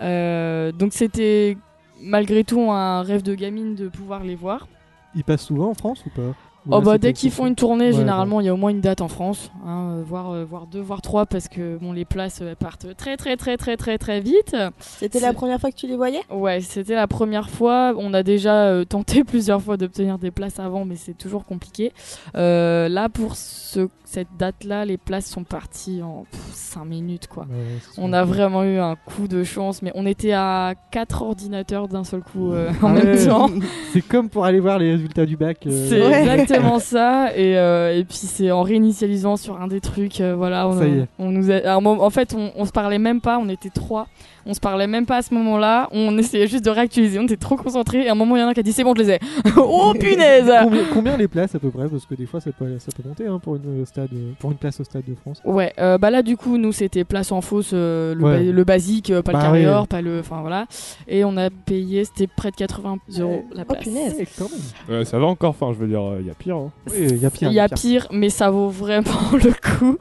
Donc, 0.00 0.92
c'était 0.92 1.56
malgré 2.00 2.44
tout 2.44 2.70
un 2.70 3.02
rêve 3.02 3.22
de 3.22 3.34
gamine 3.34 3.74
de 3.74 3.88
pouvoir 3.88 4.24
les 4.24 4.34
voir. 4.34 4.68
Ils 5.14 5.24
passent 5.24 5.44
souvent 5.46 5.70
en 5.70 5.74
France 5.74 6.04
ou 6.06 6.10
pas? 6.10 6.34
Oh 6.68 6.78
là, 6.78 6.80
bah 6.80 6.98
dès 6.98 7.12
qu'ils 7.12 7.30
font 7.30 7.46
une 7.46 7.54
tournée, 7.54 7.86
Ouais, 7.86 7.92
généralement 7.92 8.40
il 8.40 8.46
y 8.46 8.48
a 8.50 8.54
au 8.54 8.56
moins 8.58 8.70
une 8.70 8.80
date 8.82 9.00
en 9.00 9.08
France, 9.08 9.50
hein, 9.66 9.94
euh, 9.98 10.02
voire, 10.06 10.30
euh, 10.30 10.44
voire 10.44 10.66
deux, 10.66 10.80
voire 10.80 11.00
trois, 11.00 11.24
parce 11.26 11.48
que 11.48 11.78
bon 11.78 11.92
les 11.92 12.04
places 12.04 12.40
euh, 12.42 12.50
elles 12.50 12.56
partent 12.56 12.94
très 12.96 13.16
très 13.16 13.36
très 13.36 13.56
très 13.56 13.76
très 13.78 13.96
très 13.98 14.20
vite. 14.20 14.54
C'était 14.78 15.20
la 15.20 15.32
première 15.32 15.58
fois 15.60 15.70
que 15.70 15.76
tu 15.76 15.86
les 15.86 15.96
voyais? 15.96 16.20
Ouais, 16.30 16.60
c'était 16.60 16.94
la 16.94 17.06
première 17.06 17.48
fois. 17.48 17.94
On 17.96 18.12
a 18.12 18.22
déjà 18.22 18.66
euh, 18.66 18.84
tenté 18.84 19.24
plusieurs 19.24 19.62
fois 19.62 19.76
d'obtenir 19.78 20.18
des 20.18 20.30
places 20.30 20.58
avant, 20.60 20.84
mais 20.84 20.96
c'est 20.96 21.16
toujours 21.16 21.44
compliqué. 21.46 21.92
Euh, 22.36 22.88
là 22.88 23.08
pour 23.08 23.36
ce, 23.36 23.88
cette 24.04 24.28
date-là, 24.38 24.84
les 24.84 24.98
places 24.98 25.26
sont 25.26 25.44
parties 25.44 26.02
en 26.02 26.26
5 26.52 26.84
minutes 26.84 27.26
quoi. 27.26 27.44
Ouais, 27.44 27.56
On 27.96 28.12
a 28.12 28.24
vraiment 28.24 28.64
eu 28.64 28.78
un 28.78 28.96
coup 28.96 29.28
de 29.28 29.44
chance, 29.44 29.80
mais 29.82 29.92
on 29.94 30.04
était 30.04 30.32
à 30.32 30.74
quatre 30.90 31.22
ordinateurs 31.22 31.88
d'un 31.88 32.04
seul 32.04 32.20
coup 32.20 32.52
euh, 32.52 32.70
Ah 32.82 32.86
en 32.86 32.88
même 32.90 33.26
temps. 33.26 33.48
C'est 33.92 34.02
comme 34.02 34.28
pour 34.28 34.44
aller 34.44 34.60
voir 34.60 34.78
les 34.78 34.90
résultats 34.92 35.24
du 35.26 35.36
bac. 35.36 35.66
euh, 35.66 35.88
C'est. 35.88 36.49
Exactement 36.50 36.76
exactement 36.76 36.78
ça. 36.78 37.36
Et, 37.36 37.56
euh, 37.56 37.98
et 37.98 38.04
puis 38.04 38.16
c'est 38.16 38.50
en 38.50 38.62
réinitialisant 38.62 39.36
sur 39.36 39.60
un 39.60 39.68
des 39.68 39.80
trucs, 39.80 40.20
euh, 40.20 40.34
voilà, 40.34 40.68
on, 40.68 40.78
Ça 40.78 40.86
y 40.86 40.98
est. 40.98 41.08
on 41.18 41.30
nous 41.30 41.50
a, 41.50 41.76
en 41.76 42.10
fait, 42.10 42.34
on, 42.34 42.52
on 42.56 42.64
se 42.64 42.72
parlait 42.72 42.98
même 42.98 43.20
pas, 43.20 43.38
on 43.38 43.48
était 43.48 43.70
trois, 43.70 44.06
on 44.46 44.54
se 44.54 44.60
parlait 44.60 44.86
même 44.86 45.06
pas 45.06 45.18
à 45.18 45.22
ce 45.22 45.34
moment-là, 45.34 45.88
on 45.92 46.16
essayait 46.18 46.46
juste 46.46 46.64
de 46.64 46.70
réactualiser, 46.70 47.18
on 47.18 47.24
était 47.24 47.36
trop 47.36 47.56
concentrés. 47.56 48.04
Et 48.04 48.08
à 48.08 48.12
un 48.12 48.14
moment, 48.14 48.36
il 48.36 48.40
y 48.40 48.42
en 48.42 48.46
a 48.46 48.50
un 48.50 48.54
qui 48.54 48.60
a 48.60 48.62
dit 48.62 48.72
c'est 48.72 48.84
bon, 48.84 48.94
je 48.96 49.02
les 49.02 49.10
ai. 49.10 49.18
oh 49.56 49.92
punaise 49.98 50.50
combien, 50.62 50.84
combien 50.92 51.16
les 51.16 51.28
places 51.28 51.54
à 51.54 51.58
peu 51.58 51.70
près? 51.70 51.88
Parce 51.88 52.06
que 52.06 52.14
des 52.14 52.26
fois 52.26 52.40
ça 52.40 52.50
peut, 52.52 52.66
ça 52.78 52.90
peut 52.96 53.06
monter 53.08 53.26
hein, 53.26 53.38
pour, 53.38 53.56
une 53.56 53.84
stade, 53.86 54.08
pour 54.38 54.50
une 54.50 54.56
place 54.58 54.80
au 54.80 54.84
Stade 54.84 55.04
de 55.06 55.14
France. 55.14 55.40
Ouais, 55.44 55.72
euh, 55.78 55.98
bah 55.98 56.10
là 56.10 56.22
du 56.22 56.36
coup 56.36 56.56
nous 56.58 56.72
c'était 56.72 57.04
place 57.04 57.32
en 57.32 57.40
fausse, 57.40 57.70
euh, 57.72 58.14
le, 58.14 58.22
Ouais. 58.24 58.44
ba- 58.46 58.52
le 58.52 58.64
basique, 58.64 59.10
euh, 59.10 59.22
pas 59.22 59.32
Bah 59.32 59.38
le 59.38 59.44
carré 59.44 59.66
ouais. 59.66 59.72
or, 59.72 59.88
pas 59.88 60.00
le, 60.02 60.20
enfin 60.20 60.40
voilà. 60.40 60.66
Et 61.08 61.24
on 61.24 61.36
a 61.36 61.50
payé, 61.50 62.04
c'était 62.04 62.26
près 62.26 62.50
de 62.50 62.56
80 62.56 62.98
euros 63.18 63.44
la 63.52 63.62
Oh 63.68 63.72
place. 63.72 63.84
punaise. 63.84 64.14
Ouais, 64.18 64.26
quand 64.38 64.48
même. 64.88 64.98
Ouais, 64.98 65.04
ça 65.04 65.18
va 65.18 65.26
encore, 65.26 65.50
enfin, 65.50 65.72
je 65.72 65.78
veux 65.78 65.88
dire, 65.88 66.02
il 66.20 66.26
y 66.26 66.30
a 66.30 66.34
pire. 66.34 66.56
hein. 66.56 66.70
Oui, 66.90 67.06
il 67.10 67.16
y 67.18 67.26
a 67.26 67.30
pire. 67.30 67.48
Il 67.50 67.54
y 67.54 67.60
a 67.60 67.68
pire, 67.68 68.06
mais 68.12 68.30
ça 68.30 68.50
vaut 68.50 68.68
vraiment 68.68 69.04
le 69.32 69.52
coup. 69.52 69.96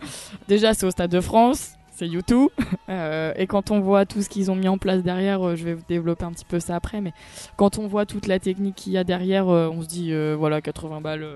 Déjà, 0.47 0.73
c'est 0.73 0.85
au 0.85 0.91
Stade 0.91 1.11
de 1.11 1.21
France, 1.21 1.73
c'est 1.99 2.07
YouTube. 2.07 2.49
Euh, 2.89 3.33
et 3.35 3.45
quand 3.45 3.69
on 3.69 3.81
voit 3.81 4.07
tout 4.07 4.23
ce 4.23 4.29
qu'ils 4.29 4.49
ont 4.49 4.55
mis 4.55 4.67
en 4.67 4.79
place 4.79 5.03
derrière, 5.03 5.47
euh, 5.47 5.55
je 5.55 5.63
vais 5.63 5.75
vous 5.75 5.83
développer 5.87 6.25
un 6.25 6.31
petit 6.31 6.43
peu 6.43 6.59
ça 6.59 6.75
après, 6.75 7.01
mais 7.01 7.13
quand 7.55 7.77
on 7.77 7.85
voit 7.85 8.07
toute 8.07 8.25
la 8.25 8.39
technique 8.39 8.77
qu'il 8.77 8.93
y 8.93 8.97
a 8.97 9.03
derrière, 9.03 9.47
euh, 9.47 9.69
on 9.71 9.83
se 9.83 9.87
dit, 9.87 10.11
voilà, 10.35 10.59
80 10.59 11.01
balles, 11.01 11.27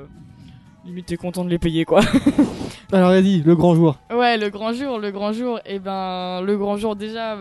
limite 0.84 1.06
t'es 1.06 1.16
content 1.16 1.46
de 1.46 1.52
les 1.52 1.60
payer, 1.60 1.86
quoi. 1.86 2.02
Alors 2.92 3.10
vas-y, 3.12 3.42
le 3.42 3.56
grand 3.56 3.76
jour. 3.76 4.00
ouais, 4.12 4.40
le 4.40 4.50
grand 4.50 4.74
jour, 4.74 4.98
le 4.98 5.12
grand 5.12 5.32
jour, 5.32 5.60
et 5.68 5.78
ben, 5.78 6.42
le 6.42 6.58
grand 6.58 6.76
jour, 6.78 6.96
déjà, 6.96 7.38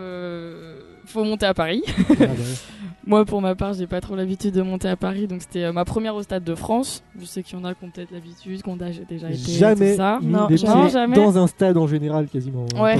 faut 1.05 1.23
monter 1.23 1.47
à 1.47 1.55
Paris. 1.55 1.81
Ah, 1.87 2.13
bah, 2.19 2.25
Moi, 3.05 3.25
pour 3.25 3.41
ma 3.41 3.53
part, 3.53 3.73
j'ai 3.73 3.87
pas 3.87 3.99
trop 3.99 4.15
l'habitude 4.15 4.53
de 4.53 4.61
monter 4.61 4.87
à 4.87 4.95
Paris, 4.95 5.27
donc 5.27 5.41
c'était 5.41 5.65
euh, 5.65 5.73
ma 5.73 5.83
première 5.83 6.15
au 6.15 6.23
Stade 6.23 6.43
de 6.43 6.55
France. 6.55 7.03
Je 7.19 7.25
sais 7.25 7.43
qu'il 7.43 7.57
y 7.57 7.61
en 7.61 7.65
a 7.65 7.73
qui 7.73 7.83
ont 7.83 7.89
peut-être 7.89 8.11
l'habitude, 8.11 8.61
qui 8.61 8.69
ont 8.69 8.77
déjà 8.77 9.03
déjà 9.03 9.29
été. 9.29 9.51
jamais 9.51 9.91
tout 9.91 9.97
ça. 9.97 10.19
Non, 10.21 10.47
les 10.47 10.57
jamais. 10.57 10.81
pieds 10.81 10.89
jamais. 10.89 11.15
dans 11.15 11.37
un 11.37 11.47
stade 11.47 11.77
en 11.77 11.87
général 11.87 12.27
quasiment. 12.27 12.65
Ouais. 12.77 12.97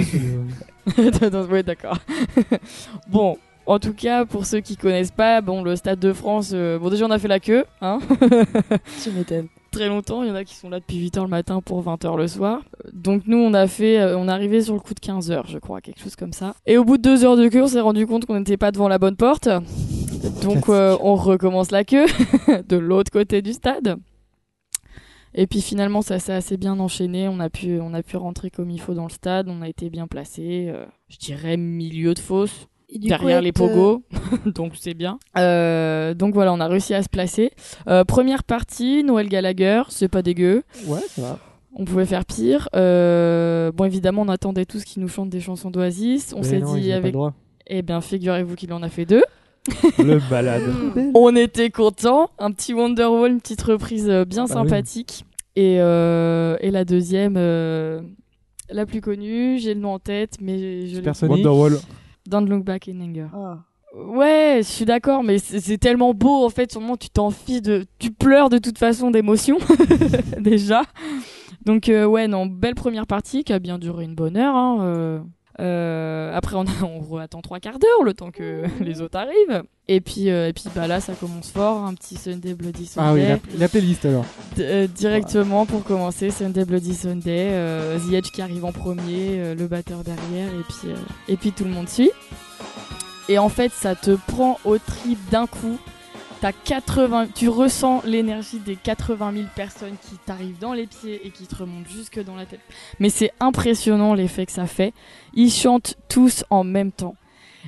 euh, 0.99 1.47
ouais, 1.51 1.63
d'accord. 1.63 1.97
bon, 3.07 3.37
en 3.65 3.79
tout 3.79 3.93
cas, 3.93 4.25
pour 4.25 4.45
ceux 4.45 4.59
qui 4.59 4.75
connaissent 4.75 5.11
pas, 5.11 5.39
bon, 5.39 5.63
le 5.63 5.75
Stade 5.75 5.99
de 5.99 6.11
France, 6.11 6.51
euh, 6.53 6.77
bon, 6.79 6.89
déjà, 6.89 7.05
on 7.05 7.11
a 7.11 7.19
fait 7.19 7.29
la 7.29 7.39
queue, 7.39 7.63
hein. 7.81 7.99
Tu 9.03 9.11
m'étonnes. 9.11 9.47
Très 9.73 9.87
longtemps, 9.87 10.21
il 10.21 10.29
y 10.29 10.31
en 10.31 10.35
a 10.35 10.43
qui 10.43 10.53
sont 10.53 10.69
là 10.69 10.79
depuis 10.79 11.03
8h 11.03 11.23
le 11.23 11.27
matin 11.27 11.59
pour 11.59 11.83
20h 11.83 12.15
le 12.15 12.27
soir. 12.27 12.61
Donc 12.93 13.23
nous, 13.25 13.39
on 13.39 13.55
a 13.55 13.65
fait, 13.65 13.99
euh, 13.99 14.15
on 14.15 14.27
est 14.27 14.31
arrivé 14.31 14.61
sur 14.61 14.75
le 14.75 14.79
coup 14.79 14.93
de 14.93 14.99
15h, 14.99 15.45
je 15.47 15.57
crois, 15.57 15.81
quelque 15.81 15.99
chose 15.99 16.15
comme 16.15 16.31
ça. 16.31 16.53
Et 16.67 16.77
au 16.77 16.83
bout 16.83 16.97
de 16.97 17.01
deux 17.01 17.25
heures 17.25 17.35
de 17.35 17.47
queue, 17.47 17.63
on 17.63 17.67
s'est 17.67 17.79
rendu 17.79 18.05
compte 18.05 18.27
qu'on 18.27 18.37
n'était 18.37 18.55
pas 18.55 18.71
devant 18.71 18.87
la 18.87 18.99
bonne 18.99 19.15
porte. 19.15 19.49
Donc 20.43 20.65
euh, 20.69 20.95
on 21.01 21.15
recommence 21.15 21.71
la 21.71 21.83
queue 21.83 22.05
de 22.69 22.77
l'autre 22.77 23.09
côté 23.09 23.41
du 23.41 23.51
stade. 23.51 23.97
Et 25.33 25.47
puis 25.47 25.61
finalement, 25.61 26.03
ça 26.03 26.19
s'est 26.19 26.33
assez 26.33 26.55
bien 26.55 26.79
enchaîné. 26.79 27.27
On 27.27 27.39
a 27.39 27.49
pu, 27.49 27.79
on 27.81 27.95
a 27.95 28.03
pu 28.03 28.15
rentrer 28.17 28.51
comme 28.51 28.69
il 28.69 28.79
faut 28.79 28.93
dans 28.93 29.05
le 29.05 29.09
stade. 29.09 29.49
On 29.49 29.63
a 29.63 29.67
été 29.67 29.89
bien 29.89 30.05
placé. 30.05 30.67
euh, 30.69 30.85
je 31.09 31.17
dirais 31.17 31.57
milieu 31.57 32.13
de 32.13 32.19
fosse 32.19 32.67
Et 32.95 32.99
du 32.99 33.07
derrière 33.07 33.39
coup, 33.39 33.43
les 33.43 33.49
euh, 33.49 33.53
pogos, 33.53 34.03
donc 34.45 34.73
c'est 34.79 34.93
bien. 34.93 35.17
Euh, 35.37 36.13
donc 36.13 36.33
voilà, 36.35 36.53
on 36.53 36.59
a 36.59 36.67
réussi 36.67 36.93
à 36.93 37.01
se 37.01 37.09
placer. 37.09 37.51
Euh, 37.87 38.03
première 38.03 38.43
partie, 38.43 39.03
Noël 39.03 39.27
Gallagher, 39.27 39.81
c'est 39.89 40.07
pas 40.07 40.21
dégueu. 40.21 40.63
Ouais, 40.85 40.99
ça 41.09 41.21
va. 41.21 41.39
On 41.75 41.85
pouvait 41.85 42.05
faire 42.05 42.23
pire. 42.23 42.69
Euh, 42.75 43.71
bon, 43.71 43.85
évidemment, 43.85 44.21
on 44.21 44.29
attendait 44.29 44.65
tous 44.65 44.83
qu'ils 44.83 45.01
nous 45.01 45.07
chantent 45.07 45.31
des 45.31 45.39
chansons 45.39 45.71
d'Oasis. 45.71 46.33
On 46.37 46.43
s'est 46.43 46.61
dit 46.61 46.93
avec. 46.93 47.15
Eh 47.65 47.81
bien, 47.81 47.99
figurez-vous 47.99 48.55
qu'il 48.55 48.71
en 48.73 48.83
a 48.83 48.89
fait 48.89 49.05
deux. 49.05 49.23
Le 49.97 50.19
balade. 50.29 50.63
On 51.15 51.35
était 51.35 51.71
contents. 51.71 52.29
Un 52.37 52.51
petit 52.51 52.73
Wonderwall, 52.75 53.31
une 53.31 53.41
petite 53.41 53.63
reprise 53.63 54.05
bien 54.27 54.45
Bah 54.45 54.49
oui. 54.49 54.69
sympathique. 54.69 55.25
Et, 55.55 55.77
euh, 55.79 56.57
et 56.61 56.71
la 56.71 56.83
deuxième, 56.83 57.35
euh, 57.37 58.01
la 58.69 58.85
plus 58.85 59.01
connue, 59.01 59.59
j'ai 59.59 59.73
le 59.73 59.79
nom 59.79 59.93
en 59.93 59.99
tête, 59.99 60.37
mais 60.41 60.87
je. 60.87 61.01
Wonderwall. 61.27 61.77
Don't 62.27 62.47
Look 62.47 62.63
Back 62.63 62.87
in 62.87 62.99
Anger. 63.01 63.27
Ah. 63.33 63.59
Ouais, 63.95 64.61
je 64.63 64.67
suis 64.67 64.85
d'accord, 64.85 65.23
mais 65.23 65.37
c'est 65.37 65.77
tellement 65.77 66.13
beau 66.15 66.43
en 66.45 66.49
fait. 66.49 66.71
Sûrement, 66.71 66.97
tu 66.97 67.09
t'en 67.09 67.29
fiches 67.29 67.61
de, 67.61 67.85
tu 67.99 68.11
pleures 68.11 68.49
de 68.49 68.57
toute 68.57 68.79
façon 68.79 69.11
d'émotion 69.11 69.57
déjà. 70.39 70.81
Donc 71.65 71.89
euh, 71.89 72.05
ouais, 72.05 72.27
non, 72.27 72.47
belle 72.47 72.73
première 72.75 73.05
partie 73.05 73.43
qui 73.43 73.53
a 73.53 73.59
bien 73.59 73.77
duré 73.77 74.05
une 74.05 74.15
bonne 74.15 74.35
heure. 74.35 74.55
hein, 74.55 74.79
euh. 74.81 75.19
Euh, 75.59 76.31
après, 76.35 76.55
on, 76.55 76.63
a- 76.63 76.83
on 77.11 77.17
attend 77.17 77.41
trois 77.41 77.59
quarts 77.59 77.79
d'heure 77.79 78.03
le 78.03 78.13
temps 78.13 78.31
que 78.31 78.63
les 78.83 79.01
autres 79.01 79.17
arrivent. 79.17 79.63
Et 79.87 79.99
puis, 80.01 80.29
euh, 80.29 80.47
et 80.47 80.53
puis 80.53 80.63
bah 80.73 80.87
là, 80.87 80.99
ça 81.01 81.13
commence 81.13 81.51
fort. 81.51 81.83
Un 81.85 81.93
petit 81.93 82.15
Sunday 82.15 82.53
Bloody 82.53 82.85
Sunday. 82.85 83.05
Ah 83.07 83.13
oui, 83.13 83.21
la, 83.53 83.59
la 83.59 83.67
playlist 83.67 84.05
alors. 84.05 84.25
D- 84.55 84.63
euh, 84.63 84.87
directement 84.87 85.65
pour 85.65 85.83
commencer, 85.83 86.31
Sunday 86.31 86.63
Bloody 86.65 86.95
Sunday, 86.95 87.49
The 88.09 88.13
Edge 88.13 88.31
qui 88.33 88.41
arrive 88.41 88.63
en 88.65 88.71
premier, 88.71 89.53
le 89.55 89.67
batteur 89.67 90.03
derrière, 90.03 90.47
et 90.47 90.63
puis, 90.67 90.89
et 91.27 91.35
puis 91.37 91.51
tout 91.51 91.65
le 91.65 91.71
monde 91.71 91.89
suit. 91.89 92.11
Et 93.29 93.37
en 93.37 93.49
fait, 93.49 93.71
ça 93.71 93.95
te 93.95 94.17
prend 94.27 94.57
au 94.65 94.77
trip 94.77 95.17
d'un 95.31 95.47
coup. 95.47 95.77
T'as 96.43 96.51
80, 96.51 97.27
tu 97.33 97.47
ressens 97.47 98.01
l'énergie 98.05 98.59
des 98.59 98.75
80 98.75 99.31
000 99.31 99.45
personnes 99.55 99.95
qui 100.01 100.17
t'arrivent 100.25 100.59
dans 100.59 100.73
les 100.73 100.87
pieds 100.87 101.25
et 101.25 101.29
qui 101.29 101.47
te 101.47 101.55
remontent 101.55 101.87
jusque 101.89 102.21
dans 102.21 102.35
la 102.35 102.45
tête. 102.45 102.59
Mais 102.99 103.07
c'est 103.07 103.31
impressionnant 103.39 104.13
l'effet 104.13 104.45
que 104.45 104.51
ça 104.51 104.65
fait. 104.65 104.93
Ils 105.33 105.49
chantent 105.49 105.95
tous 106.09 106.43
en 106.49 106.65
même 106.65 106.91
temps. 106.91 107.15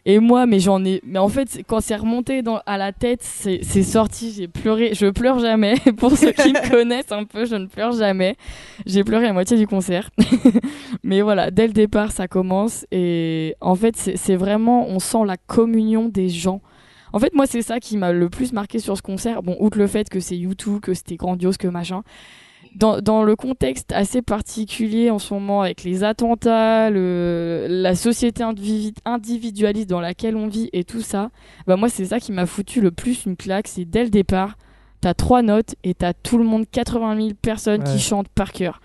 Et 0.05 0.19
moi, 0.19 0.45
mais 0.45 0.59
j'en 0.59 0.83
ai, 0.83 0.99
mais 1.05 1.19
en 1.19 1.29
fait, 1.29 1.61
quand 1.65 1.79
c'est 1.79 1.95
remonté 1.95 2.41
dans, 2.41 2.59
à 2.65 2.77
la 2.77 2.91
tête, 2.91 3.21
c'est 3.23 3.61
c'est 3.63 3.81
sorti, 3.81 4.33
j'ai 4.35 4.49
pleuré. 4.49 4.93
Je 4.93 5.07
pleure 5.07 5.39
jamais. 5.39 5.75
Pour 5.97 6.17
ceux 6.17 6.33
qui 6.33 6.49
me 6.49 6.69
connaissent 6.69 7.13
un 7.13 7.23
peu, 7.23 7.45
je 7.45 7.55
ne 7.55 7.67
pleure 7.67 7.93
jamais. 7.93 8.35
J'ai 8.85 9.05
pleuré 9.05 9.27
à 9.27 9.31
moitié 9.31 9.55
du 9.55 9.67
concert. 9.67 10.09
mais 11.03 11.21
voilà, 11.21 11.49
dès 11.49 11.67
le 11.67 11.73
départ, 11.73 12.11
ça 12.11 12.27
commence. 12.27 12.85
Et 12.91 13.55
en 13.61 13.75
fait, 13.75 13.95
c'est 13.95 14.17
c'est 14.17 14.35
vraiment, 14.35 14.85
on 14.89 14.99
sent 14.99 15.23
la 15.25 15.37
communion 15.37 16.09
des 16.09 16.27
gens. 16.27 16.59
En 17.15 17.19
fait, 17.19 17.33
moi, 17.33 17.45
c'est 17.47 17.61
ça 17.61 17.79
qui 17.79 17.95
m'a 17.95 18.11
le 18.11 18.29
plus 18.29 18.51
marqué 18.51 18.77
sur 18.79 18.97
ce 18.97 19.01
concert. 19.01 19.41
Bon, 19.41 19.55
outre 19.61 19.77
le 19.77 19.87
fait 19.87 20.09
que 20.09 20.19
c'est 20.19 20.35
YouTube, 20.37 20.81
que 20.81 20.93
c'était 20.93 21.15
grandiose, 21.15 21.55
que 21.55 21.69
machin. 21.69 22.03
Dans, 22.75 22.99
dans 22.99 23.23
le 23.23 23.37
contexte 23.37 23.93
assez 23.93 24.21
particulier 24.21 25.09
en 25.09 25.17
ce 25.17 25.33
moment 25.33 25.61
avec 25.61 25.83
les 25.85 26.03
attentats, 26.03 26.89
le, 26.89 27.67
la 27.69 27.95
société 27.95 28.43
indivi- 28.43 28.93
individualiste 29.05 29.89
dans 29.89 30.01
laquelle 30.01 30.35
on 30.35 30.47
vit 30.47 30.69
et 30.73 30.83
tout 30.83 30.99
ça, 30.99 31.31
bah 31.67 31.77
moi 31.77 31.87
c'est 31.87 32.03
ça 32.03 32.19
qui 32.19 32.33
m'a 32.33 32.45
foutu 32.45 32.81
le 32.81 32.91
plus 32.91 33.25
une 33.25 33.37
claque, 33.37 33.69
c'est 33.69 33.85
dès 33.85 34.03
le 34.03 34.09
départ, 34.09 34.57
t'as 34.99 35.13
trois 35.13 35.41
notes 35.41 35.75
et 35.85 35.93
t'as 35.93 36.11
tout 36.11 36.37
le 36.37 36.43
monde, 36.43 36.65
80 36.69 37.15
000 37.15 37.29
personnes 37.41 37.81
Ouais. 37.81 37.93
qui 37.93 37.99
chantent 37.99 38.27
par 38.27 38.51
cœur. 38.51 38.81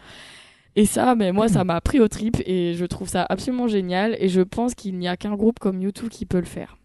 Et 0.77 0.85
ça, 0.87 1.17
mais 1.17 1.33
moi 1.33 1.49
ça 1.49 1.65
m'a 1.65 1.81
pris 1.81 1.99
au 1.99 2.07
trip 2.07 2.37
et 2.47 2.75
je 2.75 2.85
trouve 2.85 3.09
ça 3.09 3.27
absolument 3.29 3.67
génial 3.67 4.17
et 4.21 4.29
je 4.29 4.41
pense 4.43 4.77
qu'il 4.77 4.97
n'y 4.99 5.09
a 5.09 5.17
qu'un 5.17 5.35
groupe 5.35 5.59
comme 5.59 5.83
YouTube 5.83 6.11
qui 6.11 6.27
peut 6.27 6.39
le 6.39 6.45
faire. 6.45 6.77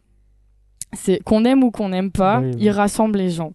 C'est 0.96 1.20
qu'on 1.24 1.46
aime 1.46 1.64
ou 1.64 1.72
qu'on 1.72 1.90
n'aime 1.90 2.12
pas, 2.12 2.40
Oui, 2.40 2.52
oui. 2.54 2.58
il 2.62 2.70
rassemble 2.72 3.18
les 3.20 3.30
gens. 3.30 3.54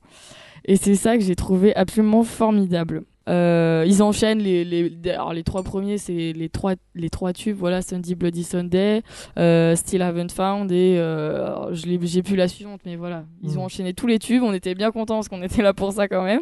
Et 0.64 0.76
c'est 0.76 0.94
ça 0.94 1.16
que 1.16 1.22
j'ai 1.24 1.34
trouvé 1.36 1.74
absolument 1.74 2.22
formidable. 2.22 3.02
Euh, 3.28 3.84
ils 3.86 4.02
enchaînent 4.02 4.40
les, 4.40 4.64
les, 4.64 5.10
alors 5.10 5.32
les 5.32 5.44
trois 5.44 5.62
premiers, 5.62 5.98
c'est 5.98 6.32
les 6.32 6.48
trois, 6.48 6.74
les 6.94 7.10
trois 7.10 7.32
tubes, 7.32 7.56
voilà, 7.56 7.80
Sunday 7.80 8.14
Bloody 8.16 8.42
Sunday, 8.42 9.02
euh, 9.38 9.76
Still 9.76 10.02
Haven't 10.02 10.30
Found 10.34 10.72
et 10.72 10.96
euh, 10.98 11.72
j'ai 11.72 12.22
plus 12.22 12.34
la 12.34 12.48
suivante, 12.48 12.80
mais 12.84 12.96
voilà, 12.96 13.24
ils 13.42 13.50
ont 13.52 13.60
Mhm. 13.60 13.66
enchaîné 13.66 13.94
tous 13.94 14.06
les 14.08 14.18
tubes, 14.18 14.42
on 14.42 14.52
était 14.52 14.74
bien 14.74 14.90
contents 14.90 15.16
parce 15.16 15.28
qu'on 15.28 15.42
était 15.42 15.62
là 15.62 15.72
pour 15.74 15.92
ça 15.92 16.08
quand 16.08 16.24
même, 16.24 16.40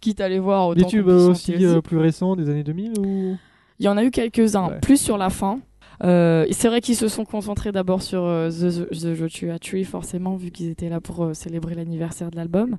quitte 0.00 0.20
à 0.20 0.28
les 0.28 0.38
voir 0.38 0.68
autant 0.68 0.80
Des 0.80 0.86
tubes 0.86 1.08
euh, 1.08 1.30
aussi 1.30 1.54
aussi. 1.56 1.80
plus 1.82 1.98
récents 1.98 2.36
des 2.36 2.48
années 2.48 2.64
2000 2.64 2.92
ou? 3.00 3.36
Il 3.80 3.86
y 3.86 3.88
en 3.88 3.96
a 3.96 4.04
eu 4.04 4.10
quelques-uns, 4.10 4.68
Ouais. 4.68 4.78
plus 4.80 5.00
sur 5.00 5.16
la 5.18 5.30
fin. 5.30 5.58
Euh, 6.02 6.46
c'est 6.50 6.68
vrai 6.68 6.80
qu'ils 6.80 6.96
se 6.96 7.08
sont 7.08 7.24
concentrés 7.24 7.72
d'abord 7.72 8.02
sur 8.02 8.24
euh, 8.24 8.50
The, 8.50 8.88
The 8.90 9.14
Joshua 9.14 9.58
Tree, 9.58 9.84
forcément, 9.84 10.36
vu 10.36 10.50
qu'ils 10.50 10.68
étaient 10.68 10.88
là 10.88 11.00
pour 11.00 11.24
euh, 11.24 11.34
célébrer 11.34 11.74
l'anniversaire 11.74 12.30
de 12.30 12.36
l'album. 12.36 12.78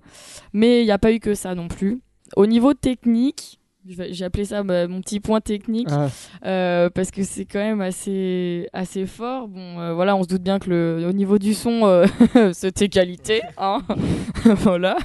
Mais 0.53 0.81
il 0.81 0.86
n'y 0.86 0.91
a 0.91 0.97
pas 0.97 1.12
eu 1.12 1.19
que 1.19 1.36
ça 1.36 1.55
non 1.55 1.67
plus. 1.67 2.01
Au 2.36 2.45
niveau 2.45 2.73
technique, 2.73 3.61
j'ai 4.10 4.25
appelé 4.25 4.45
ça 4.45 4.63
bah, 4.63 4.88
mon 4.88 5.01
petit 5.01 5.19
point 5.19 5.41
technique, 5.41 5.88
Ah, 5.91 6.10
euh, 6.45 6.89
parce 6.89 7.12
que 7.12 7.23
c'est 7.23 7.45
quand 7.45 7.60
même 7.60 7.82
assez, 7.82 8.67
assez 8.73 9.06
fort. 9.06 9.47
Bon, 9.47 9.80
euh, 9.80 9.93
voilà, 9.93 10.15
on 10.15 10.23
se 10.23 10.27
doute 10.27 10.41
bien 10.41 10.60
que 10.60 10.69
le, 10.69 11.08
au 11.08 11.13
niveau 11.13 11.38
du 11.38 11.54
son, 11.54 11.86
euh, 11.86 12.06
c'était 12.54 12.89
qualité. 12.89 13.41
Hein 13.58 13.82
voilà, 14.45 14.97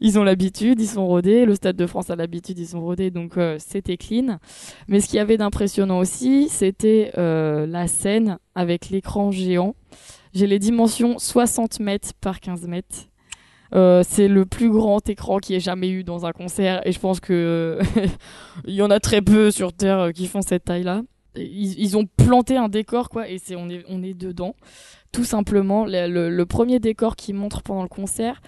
ils 0.00 0.18
ont 0.18 0.24
l'habitude, 0.24 0.80
ils 0.80 0.88
sont 0.88 1.06
rodés. 1.06 1.44
Le 1.46 1.54
Stade 1.54 1.76
de 1.76 1.86
France 1.86 2.10
a 2.10 2.16
l'habitude, 2.16 2.58
ils 2.58 2.68
sont 2.68 2.80
rodés, 2.80 3.10
donc 3.10 3.34
c'était 3.58 3.96
clean. 3.96 4.38
Mais 4.88 5.00
ce 5.00 5.06
qu'il 5.08 5.16
y 5.16 5.20
avait 5.20 5.36
d'impressionnant 5.36 5.98
aussi, 5.98 6.48
c'était 6.48 7.12
la 7.16 7.86
scène 7.86 8.38
avec 8.54 8.90
l'écran 8.90 9.30
géant. 9.30 9.74
J'ai 10.34 10.46
les 10.46 10.58
dimensions 10.58 11.18
60 11.18 11.80
mètres 11.80 12.12
par 12.20 12.40
15 12.40 12.66
mètres. 12.66 13.11
Euh, 13.74 14.02
c'est 14.06 14.28
le 14.28 14.44
plus 14.44 14.70
grand 14.70 15.08
écran 15.08 15.38
qui 15.38 15.54
ait 15.54 15.60
jamais 15.60 15.88
eu 15.88 16.04
dans 16.04 16.26
un 16.26 16.32
concert 16.32 16.86
et 16.86 16.92
je 16.92 16.98
pense 16.98 17.20
que 17.20 17.78
il 18.66 18.74
y 18.74 18.82
en 18.82 18.90
a 18.90 19.00
très 19.00 19.22
peu 19.22 19.50
sur 19.50 19.72
terre 19.72 19.98
euh, 19.98 20.10
qui 20.10 20.26
font 20.26 20.42
cette 20.42 20.64
taille 20.64 20.82
là 20.82 21.02
ils, 21.36 21.96
ont 21.96 22.04
planté 22.04 22.58
un 22.58 22.68
décor 22.68 23.08
quoi 23.08 23.30
et 23.30 23.38
on 23.56 23.70
est 23.70 23.82
on 23.88 24.02
est 24.02 24.12
dedans 24.12 24.54
tout 25.10 25.24
simplement 25.24 25.86
le, 25.86 26.42
premier 26.44 26.80
décor 26.80 27.16
qui 27.16 27.32
montre 27.32 27.62
pendant 27.62 27.82
le 27.82 27.88
concert 27.88 28.42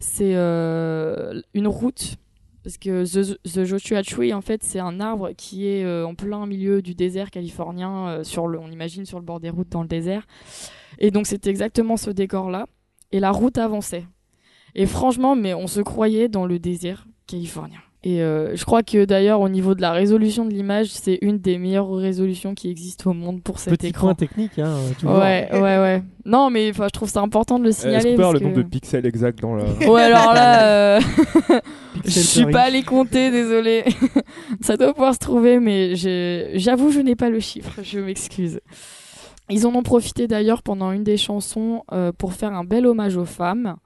c'est 0.00 0.34
euh, 0.34 1.40
une 1.54 1.66
route 1.66 2.16
Parce 2.62 2.78
que 2.78 3.04
The, 3.04 3.64
Joshua 3.64 4.02
Tree, 4.02 4.34
en 4.34 4.40
fait, 4.40 4.62
c'est 4.62 4.78
un 4.78 5.00
arbre 5.00 5.30
qui 5.36 5.66
est 5.66 5.84
euh, 5.84 6.06
en 6.06 6.14
plein 6.14 6.46
milieu 6.46 6.82
du 6.82 6.94
désert 6.94 7.30
californien, 7.30 8.08
euh, 8.08 8.24
sur 8.24 8.46
le, 8.46 8.58
on 8.58 8.70
imagine 8.70 9.06
sur 9.06 9.18
le 9.18 9.24
bord 9.24 9.40
des 9.40 9.50
routes 9.50 9.70
dans 9.70 9.82
le 9.82 9.88
désert. 9.88 10.26
Et 10.98 11.10
donc, 11.10 11.26
c'était 11.26 11.50
exactement 11.50 11.96
ce 11.96 12.10
décor-là. 12.10 12.66
Et 13.12 13.20
la 13.20 13.30
route 13.30 13.56
avançait. 13.58 14.04
Et 14.76 14.86
franchement, 14.86 15.34
mais 15.34 15.54
on 15.54 15.66
se 15.66 15.80
croyait 15.80 16.28
dans 16.28 16.44
le 16.46 16.58
désert 16.58 17.06
californien. 17.26 17.78
Et 18.04 18.22
euh, 18.22 18.54
je 18.54 18.64
crois 18.64 18.84
que 18.84 19.04
d'ailleurs, 19.04 19.40
au 19.40 19.48
niveau 19.48 19.74
de 19.74 19.80
la 19.80 19.90
résolution 19.90 20.44
de 20.44 20.50
l'image, 20.52 20.88
c'est 20.90 21.18
une 21.22 21.38
des 21.38 21.58
meilleures 21.58 21.90
résolutions 21.90 22.54
qui 22.54 22.70
existent 22.70 23.10
au 23.10 23.14
monde 23.14 23.42
pour 23.42 23.58
cet 23.58 23.72
Petit 23.72 23.88
écran. 23.88 24.08
point 24.08 24.14
technique, 24.14 24.58
hein, 24.60 24.76
toujours. 25.00 25.16
Ouais, 25.16 25.48
ouais, 25.52 25.60
ouais. 25.60 26.02
Non, 26.24 26.50
mais 26.50 26.72
je 26.72 26.88
trouve 26.90 27.08
ça 27.08 27.20
important 27.22 27.58
de 27.58 27.64
le 27.64 27.70
Est-ce 27.70 27.80
signaler. 27.80 28.14
parce 28.14 28.34
le 28.34 28.40
nombre 28.40 28.58
de 28.58 28.62
pixels 28.62 29.06
exact 29.06 29.40
dans 29.40 29.56
le. 29.56 29.64
Ouais, 29.90 30.02
alors 30.02 30.34
là, 30.34 30.98
euh, 30.98 31.00
je 32.04 32.20
suis 32.20 32.46
pas 32.46 32.64
allée 32.64 32.84
compter, 32.84 33.32
désolé. 33.32 33.82
Ça 34.60 34.76
doit 34.76 34.92
pouvoir 34.92 35.14
se 35.14 35.18
trouver, 35.18 35.58
mais 35.58 35.96
j'avoue, 35.96 36.92
je 36.92 37.00
n'ai 37.00 37.16
pas 37.16 37.30
le 37.30 37.40
chiffre. 37.40 37.80
Je 37.82 37.98
m'excuse. 37.98 38.60
Ils 39.48 39.66
en 39.66 39.74
ont 39.74 39.82
profité 39.82 40.28
d'ailleurs 40.28 40.62
pendant 40.62 40.92
une 40.92 41.02
des 41.02 41.16
chansons 41.16 41.82
euh, 41.92 42.12
pour 42.16 42.34
faire 42.34 42.52
un 42.52 42.62
bel 42.62 42.86
hommage 42.86 43.16
aux 43.16 43.24
femmes. 43.24 43.76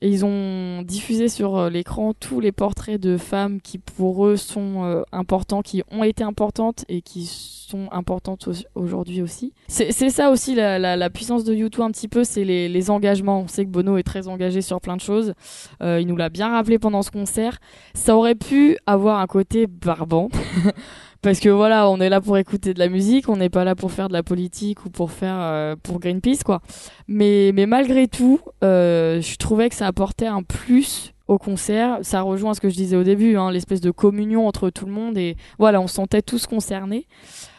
Et 0.00 0.08
ils 0.08 0.24
ont 0.24 0.82
diffusé 0.82 1.28
sur 1.28 1.56
euh, 1.56 1.70
l'écran 1.70 2.14
tous 2.14 2.38
les 2.38 2.52
portraits 2.52 3.00
de 3.00 3.16
femmes 3.16 3.60
qui 3.60 3.78
pour 3.78 4.26
eux 4.26 4.36
sont 4.36 4.84
euh, 4.84 5.02
importants, 5.10 5.60
qui 5.60 5.82
ont 5.90 6.04
été 6.04 6.22
importantes 6.22 6.84
et 6.88 7.02
qui 7.02 7.26
sont 7.26 7.88
importantes 7.90 8.46
au- 8.46 8.80
aujourd'hui 8.80 9.22
aussi. 9.22 9.52
C'est 9.66 9.90
ça 9.92 10.30
aussi 10.30 10.54
la, 10.54 11.10
puissance 11.10 11.42
de 11.42 11.52
YouTube 11.52 11.82
un 11.82 11.90
petit 11.90 12.06
peu, 12.06 12.22
c'est 12.22 12.44
les, 12.44 12.68
les 12.68 12.90
engagements. 12.90 13.40
On 13.40 13.48
sait 13.48 13.64
que 13.64 13.70
Bono 13.70 13.96
est 13.96 14.04
très 14.04 14.28
engagé 14.28 14.62
sur 14.62 14.80
plein 14.80 14.96
de 14.96 15.00
choses. 15.00 15.34
Euh, 15.82 16.00
il 16.00 16.06
nous 16.06 16.16
l'a 16.16 16.28
bien 16.28 16.48
rappelé 16.48 16.78
pendant 16.78 17.02
ce 17.02 17.10
concert. 17.10 17.58
Ça 17.94 18.16
aurait 18.16 18.36
pu 18.36 18.78
avoir 18.86 19.18
un 19.18 19.26
côté 19.26 19.66
barbant. 19.66 20.28
Parce 21.20 21.40
que 21.40 21.48
voilà, 21.48 21.90
on 21.90 21.98
est 22.00 22.08
là 22.08 22.20
pour 22.20 22.38
écouter 22.38 22.74
de 22.74 22.78
la 22.78 22.88
musique, 22.88 23.28
on 23.28 23.36
n'est 23.36 23.48
pas 23.48 23.64
là 23.64 23.74
pour 23.74 23.90
faire 23.90 24.08
de 24.08 24.12
la 24.12 24.22
politique 24.22 24.84
ou 24.84 24.90
pour 24.90 25.10
faire 25.10 25.36
euh, 25.40 25.74
pour 25.82 25.98
Greenpeace 25.98 26.44
quoi. 26.44 26.62
Mais 27.08 27.50
mais 27.54 27.66
malgré 27.66 28.06
tout, 28.06 28.40
euh, 28.62 29.20
je 29.20 29.36
trouvais 29.36 29.68
que 29.68 29.74
ça 29.74 29.88
apportait 29.88 30.28
un 30.28 30.44
plus 30.44 31.12
au 31.26 31.36
concert. 31.36 31.98
Ça 32.02 32.20
rejoint 32.22 32.54
ce 32.54 32.60
que 32.60 32.68
je 32.68 32.76
disais 32.76 32.96
au 32.96 33.02
début, 33.02 33.36
hein, 33.36 33.50
l'espèce 33.50 33.80
de 33.80 33.90
communion 33.90 34.46
entre 34.46 34.70
tout 34.70 34.86
le 34.86 34.92
monde 34.92 35.18
et 35.18 35.36
voilà, 35.58 35.80
on 35.80 35.88
se 35.88 35.94
sentait 35.94 36.22
tous 36.22 36.46
concernés. 36.46 37.06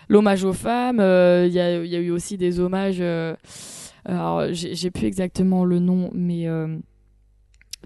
L'hommage 0.07 0.45
aux 0.45 0.53
femmes, 0.53 1.01
euh, 1.01 1.45
il 1.45 1.53
y, 1.53 1.59
a, 1.59 1.81
eu 1.83 2.11
aussi 2.11 2.37
des 2.37 2.61
hommages. 2.61 3.03
alors 4.05 4.53
j'ai 4.53 4.89
plus 4.89 5.05
exactement 5.05 5.65
le 5.65 5.79
nom, 5.79 6.11
mais 6.13 6.47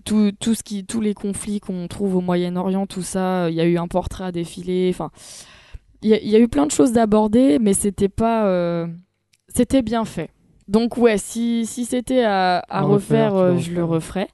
tout, 0.06 0.32
tout 0.40 0.54
ce 0.54 0.64
qui, 0.64 0.86
tous 0.86 1.02
les 1.02 1.16
conflits 1.16 1.60
qu'on 1.60 1.88
trouve 1.88 2.16
au 2.16 2.22
Moyen-Orient, 2.22 2.86
tout 2.86 3.02
ça, 3.02 3.50
il 3.50 3.56
y 3.56 3.62
a 3.62 3.66
eu 3.66 3.78
un 3.78 3.88
portrait 3.88 4.26
à 4.26 4.32
défiler. 4.32 4.90
Enfin, 4.94 5.12
il 6.04 6.10
y, 6.10 6.14
a- 6.14 6.20
il 6.22 6.30
y 6.30 6.36
a 6.36 6.40
eu 6.40 6.48
plein 6.48 6.66
de 6.66 6.72
choses 6.72 6.92
d'aborder, 6.92 7.58
mais 7.60 7.74
c'était 7.74 8.10
pas, 8.10 8.46
euh, 8.48 8.86
c'était 9.48 9.82
bien 9.82 10.06
fait. 10.06 10.30
Donc 10.68 10.98
ouais, 10.98 11.18
si, 11.18 11.66
si 11.66 11.86
c'était 11.86 12.24
à, 12.24 12.58
à 12.60 12.80
À 12.80 12.82
refaire, 12.82 13.36
euh, 13.36 13.58
je 13.58 13.72
le 13.72 13.84
referais. 13.84 14.28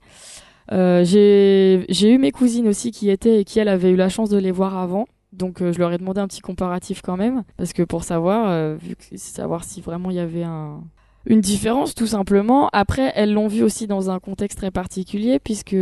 Euh, 0.72 1.04
j'ai 1.04 1.86
j'ai 1.90 2.12
eu 2.12 2.18
mes 2.20 2.32
cousines 2.32 2.68
aussi 2.68 2.92
qui 2.92 3.10
étaient 3.10 3.42
et 3.42 3.44
qui 3.44 3.58
elles 3.60 3.68
avaient 3.70 3.90
eu 3.90 3.96
la 3.96 4.10
chance 4.10 4.30
de 4.30 4.38
les 4.38 4.52
voir 4.52 4.78
avant. 4.78 5.08
Donc 5.34 5.60
je 5.60 5.78
leur 5.80 5.92
ai 5.92 5.98
demandé 5.98 6.22
un 6.22 6.28
petit 6.28 6.42
comparatif 6.42 7.02
quand 7.02 7.18
même 7.18 7.44
parce 7.58 7.74
que 7.74 7.82
pour 7.84 8.04
savoir 8.04 8.76
vu 8.78 8.96
que 8.96 9.18
savoir 9.18 9.64
si 9.64 9.82
vraiment 9.82 10.10
il 10.12 10.18
y 10.18 10.20
avait 10.20 10.44
un 10.44 10.82
une 11.26 11.42
différence 11.42 11.94
tout 11.96 12.08
simplement. 12.08 12.70
Après 12.74 13.12
elles 13.16 13.34
l'ont 13.34 13.48
vu 13.48 13.64
aussi 13.64 13.88
dans 13.88 14.10
un 14.10 14.20
contexte 14.20 14.58
très 14.58 14.72
particulier 14.72 15.40
puisque 15.40 15.76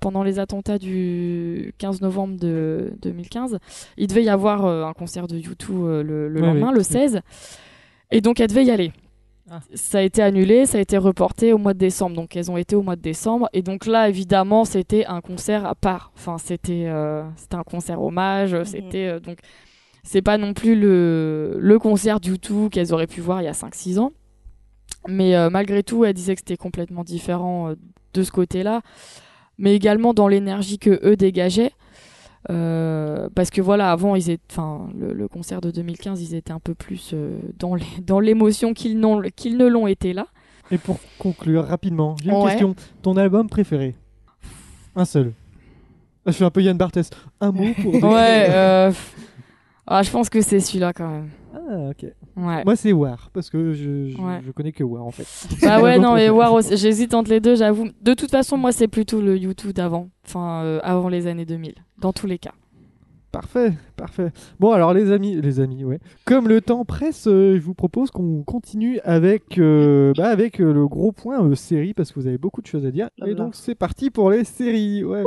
pendant 0.00 0.22
les 0.22 0.38
attentats 0.38 0.78
du 0.78 1.74
15 1.78 2.00
novembre 2.02 2.36
de 2.38 2.92
2015, 3.02 3.58
il 3.96 4.06
devait 4.06 4.24
y 4.24 4.28
avoir 4.28 4.64
euh, 4.66 4.84
un 4.84 4.92
concert 4.92 5.26
de 5.26 5.38
U2 5.38 5.54
euh, 5.70 6.02
le, 6.02 6.28
le 6.28 6.40
Ouais, 6.40 6.46
lendemain, 6.46 6.68
oui. 6.70 6.76
le 6.78 6.82
16 6.82 7.20
et 8.10 8.20
donc 8.20 8.38
elles 8.40 8.48
devaient 8.48 8.64
y 8.64 8.70
aller. 8.70 8.92
Ah. 9.50 9.60
Ça 9.74 9.98
a 9.98 10.02
été 10.02 10.22
annulé, 10.22 10.66
ça 10.66 10.78
a 10.78 10.80
été 10.80 10.98
reporté 10.98 11.52
au 11.52 11.58
mois 11.58 11.72
de 11.72 11.78
décembre. 11.78 12.16
Donc 12.16 12.34
elles 12.36 12.50
ont 12.50 12.56
été 12.56 12.74
au 12.74 12.82
mois 12.82 12.96
de 12.96 13.00
décembre. 13.00 13.48
Et 13.52 13.62
donc 13.62 13.86
là, 13.86 14.08
évidemment, 14.08 14.64
c'était 14.64 15.06
un 15.06 15.20
concert 15.20 15.64
à 15.66 15.76
part. 15.76 16.10
Enfin, 16.16 16.36
c'était 16.36 16.86
euh, 16.88 17.22
c'était 17.36 17.54
un 17.54 17.62
concert 17.62 18.02
hommage. 18.02 18.60
C'était 18.64 19.06
euh, 19.06 19.20
donc 19.20 19.38
c'est 20.02 20.22
pas 20.22 20.36
non 20.36 20.52
plus 20.52 20.74
le, 20.74 21.56
le 21.60 21.78
concert 21.78 22.18
du 22.18 22.40
tout 22.40 22.68
qu'elles 22.72 22.92
auraient 22.92 23.06
pu 23.06 23.20
voir 23.20 23.40
il 23.40 23.44
y 23.44 23.48
a 23.48 23.52
5-6 23.52 24.00
ans. 24.00 24.10
Mais 25.08 25.36
euh, 25.36 25.50
malgré 25.50 25.82
tout, 25.82 26.04
elles 26.04 26.14
disaient 26.14 26.34
que 26.34 26.40
c'était 26.40 26.56
complètement 26.56 27.04
différent 27.04 27.70
euh, 27.70 27.74
de 28.14 28.22
ce 28.22 28.30
côté-là. 28.30 28.82
Mais 29.58 29.74
également 29.74 30.12
dans 30.14 30.28
l'énergie 30.28 30.78
que 30.78 31.00
eux 31.06 31.16
dégageaient. 31.16 31.72
Euh, 32.50 33.28
parce 33.34 33.50
que 33.50 33.60
voilà, 33.60 33.90
avant, 33.90 34.14
ils 34.14 34.30
étaient, 34.30 34.42
enfin, 34.50 34.88
le, 34.96 35.12
le 35.12 35.26
concert 35.28 35.60
de 35.60 35.70
2015, 35.70 36.22
ils 36.22 36.34
étaient 36.34 36.52
un 36.52 36.60
peu 36.60 36.74
plus 36.74 37.14
dans 37.58 37.74
les- 37.74 37.84
dans 38.06 38.20
l'émotion 38.20 38.72
qu'ils 38.74 38.98
n'ont- 39.00 39.22
qu'ils 39.34 39.56
ne 39.56 39.66
l'ont 39.66 39.86
été 39.86 40.12
là. 40.12 40.26
Et 40.70 40.78
pour 40.78 40.98
conclure 41.18 41.64
rapidement, 41.66 42.16
j'ai 42.22 42.30
une 42.30 42.36
Ouais. 42.36 42.50
question. 42.50 42.74
Ton 43.02 43.16
album 43.16 43.48
préféré? 43.48 43.94
Un 44.94 45.04
seul. 45.04 45.32
Ah, 46.24 46.30
Je 46.30 46.36
suis 46.36 46.44
un 46.44 46.50
peu 46.50 46.62
Yann 46.62 46.76
Barthès. 46.76 47.08
Un 47.40 47.52
mot 47.52 47.66
pour. 47.82 47.92
Ouais, 48.12 48.92
ah, 49.88 50.02
je 50.02 50.10
pense 50.10 50.28
que 50.28 50.40
c'est 50.40 50.58
celui-là 50.60 50.92
quand 50.92 51.08
même. 51.08 51.28
Ah, 51.54 51.90
ok. 51.90 52.06
Ouais. 52.36 52.62
Moi, 52.64 52.76
c'est 52.76 52.92
War, 52.92 53.30
parce 53.32 53.48
que 53.48 53.72
je, 53.72 54.08
je, 54.10 54.16
Ouais. 54.20 54.40
je 54.44 54.50
connais 54.52 54.72
que 54.72 54.84
War 54.84 55.04
en 55.06 55.10
fait. 55.10 55.26
Bah 55.62 55.80
ouais, 55.82 55.98
non, 55.98 56.14
mais. 56.14 56.28
War 56.30 56.52
aussi. 56.52 56.76
J'hésite 56.76 57.14
entre 57.14 57.30
les 57.30 57.40
deux, 57.40 57.56
j'avoue. 57.56 57.88
De 58.02 58.12
toute 58.14 58.30
façon, 58.30 58.56
moi, 58.58 58.72
c'est 58.72 58.88
plutôt 58.88 59.20
le 59.22 59.36
YouTube 59.38 59.72
d'avant. 59.72 60.08
Enfin, 60.26 60.62
euh, 60.64 60.80
avant 60.82 61.08
les 61.08 61.26
années 61.26 61.46
2000. 61.46 61.74
Dans 61.98 62.12
tous 62.12 62.26
les 62.26 62.38
cas. 62.38 62.52
Parfait, 63.32 63.72
parfait. 63.96 64.30
Bon, 64.60 64.72
alors 64.72 64.94
les 64.94 65.10
amis, 65.12 65.38
les 65.40 65.60
amis, 65.60 65.84
ouais. 65.84 65.98
Comme 66.24 66.48
le 66.48 66.62
temps 66.62 66.86
presse, 66.86 67.26
euh, 67.26 67.56
je 67.56 67.60
vous 67.60 67.74
propose 67.74 68.10
qu'on 68.10 68.42
continue 68.42 68.98
avec, 69.04 69.58
euh, 69.58 70.14
bah, 70.16 70.28
avec 70.28 70.58
euh, 70.60 70.72
le 70.72 70.86
gros 70.88 71.12
point 71.12 71.42
euh, 71.44 71.54
série 71.54 71.92
parce 71.92 72.12
que 72.12 72.20
vous 72.20 72.26
avez 72.28 72.38
beaucoup 72.38 72.62
de 72.62 72.66
choses 72.66 72.86
à 72.86 72.90
dire. 72.90 73.10
Et 73.26 73.34
donc 73.34 73.54
c'est 73.54 73.74
parti 73.74 74.10
pour 74.10 74.30
les 74.30 74.44
séries. 74.44 75.04
Ouais. 75.04 75.22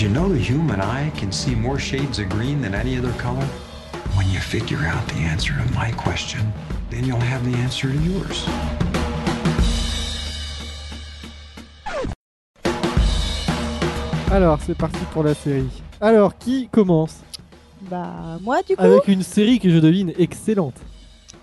Did 0.00 0.06
you 0.06 0.14
know 0.14 0.30
the 0.32 0.38
human 0.38 0.80
eye 0.80 1.10
can 1.10 1.30
see 1.30 1.54
more 1.54 1.78
shades 1.78 2.18
of 2.18 2.30
green 2.30 2.62
than 2.62 2.74
any 2.74 2.96
other 2.96 3.12
color? 3.18 3.44
When 4.16 4.30
you 4.30 4.40
figure 4.40 4.78
out 4.86 5.06
the 5.08 5.16
answer 5.16 5.52
to 5.52 5.72
my 5.74 5.92
question, 5.92 6.40
then 6.88 7.04
you'll 7.04 7.20
have 7.20 7.44
the 7.44 7.54
answer 7.58 7.92
to 7.92 7.98
yours. 7.98 8.46
Alors 14.30 14.58
c'est 14.64 14.76
parti 14.76 14.98
pour 15.12 15.22
la 15.22 15.34
série. 15.34 15.68
Alors 16.00 16.38
qui 16.38 16.68
commence 16.70 17.20
Bah, 17.90 18.38
moi, 18.42 18.62
du 18.62 18.76
coup. 18.76 18.82
avec 18.82 19.08
une 19.08 19.22
série 19.22 19.58
que 19.58 19.70
je 19.70 19.78
devine 19.78 20.12
excellente. 20.18 20.74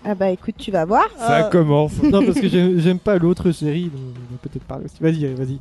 Ah, 0.04 0.14
bah, 0.14 0.30
écoute, 0.30 0.54
tu 0.56 0.70
vas 0.70 0.84
voir. 0.84 1.08
Ça 1.18 1.46
Ah. 1.46 1.48
commence. 1.50 1.92
non 2.02 2.24
parce 2.24 2.40
que 2.40 2.48
j'aime 2.48 2.78
j'aime 2.78 2.98
pas 2.98 3.18
l'autre 3.18 3.50
série, 3.52 3.84
donc 3.84 4.00
on 4.30 4.32
va 4.34 4.38
peut-être 4.42 4.64
parler 4.64 4.86
aussi. 4.86 4.96
Vas-y, 5.00 5.34
vas-y, 5.34 5.58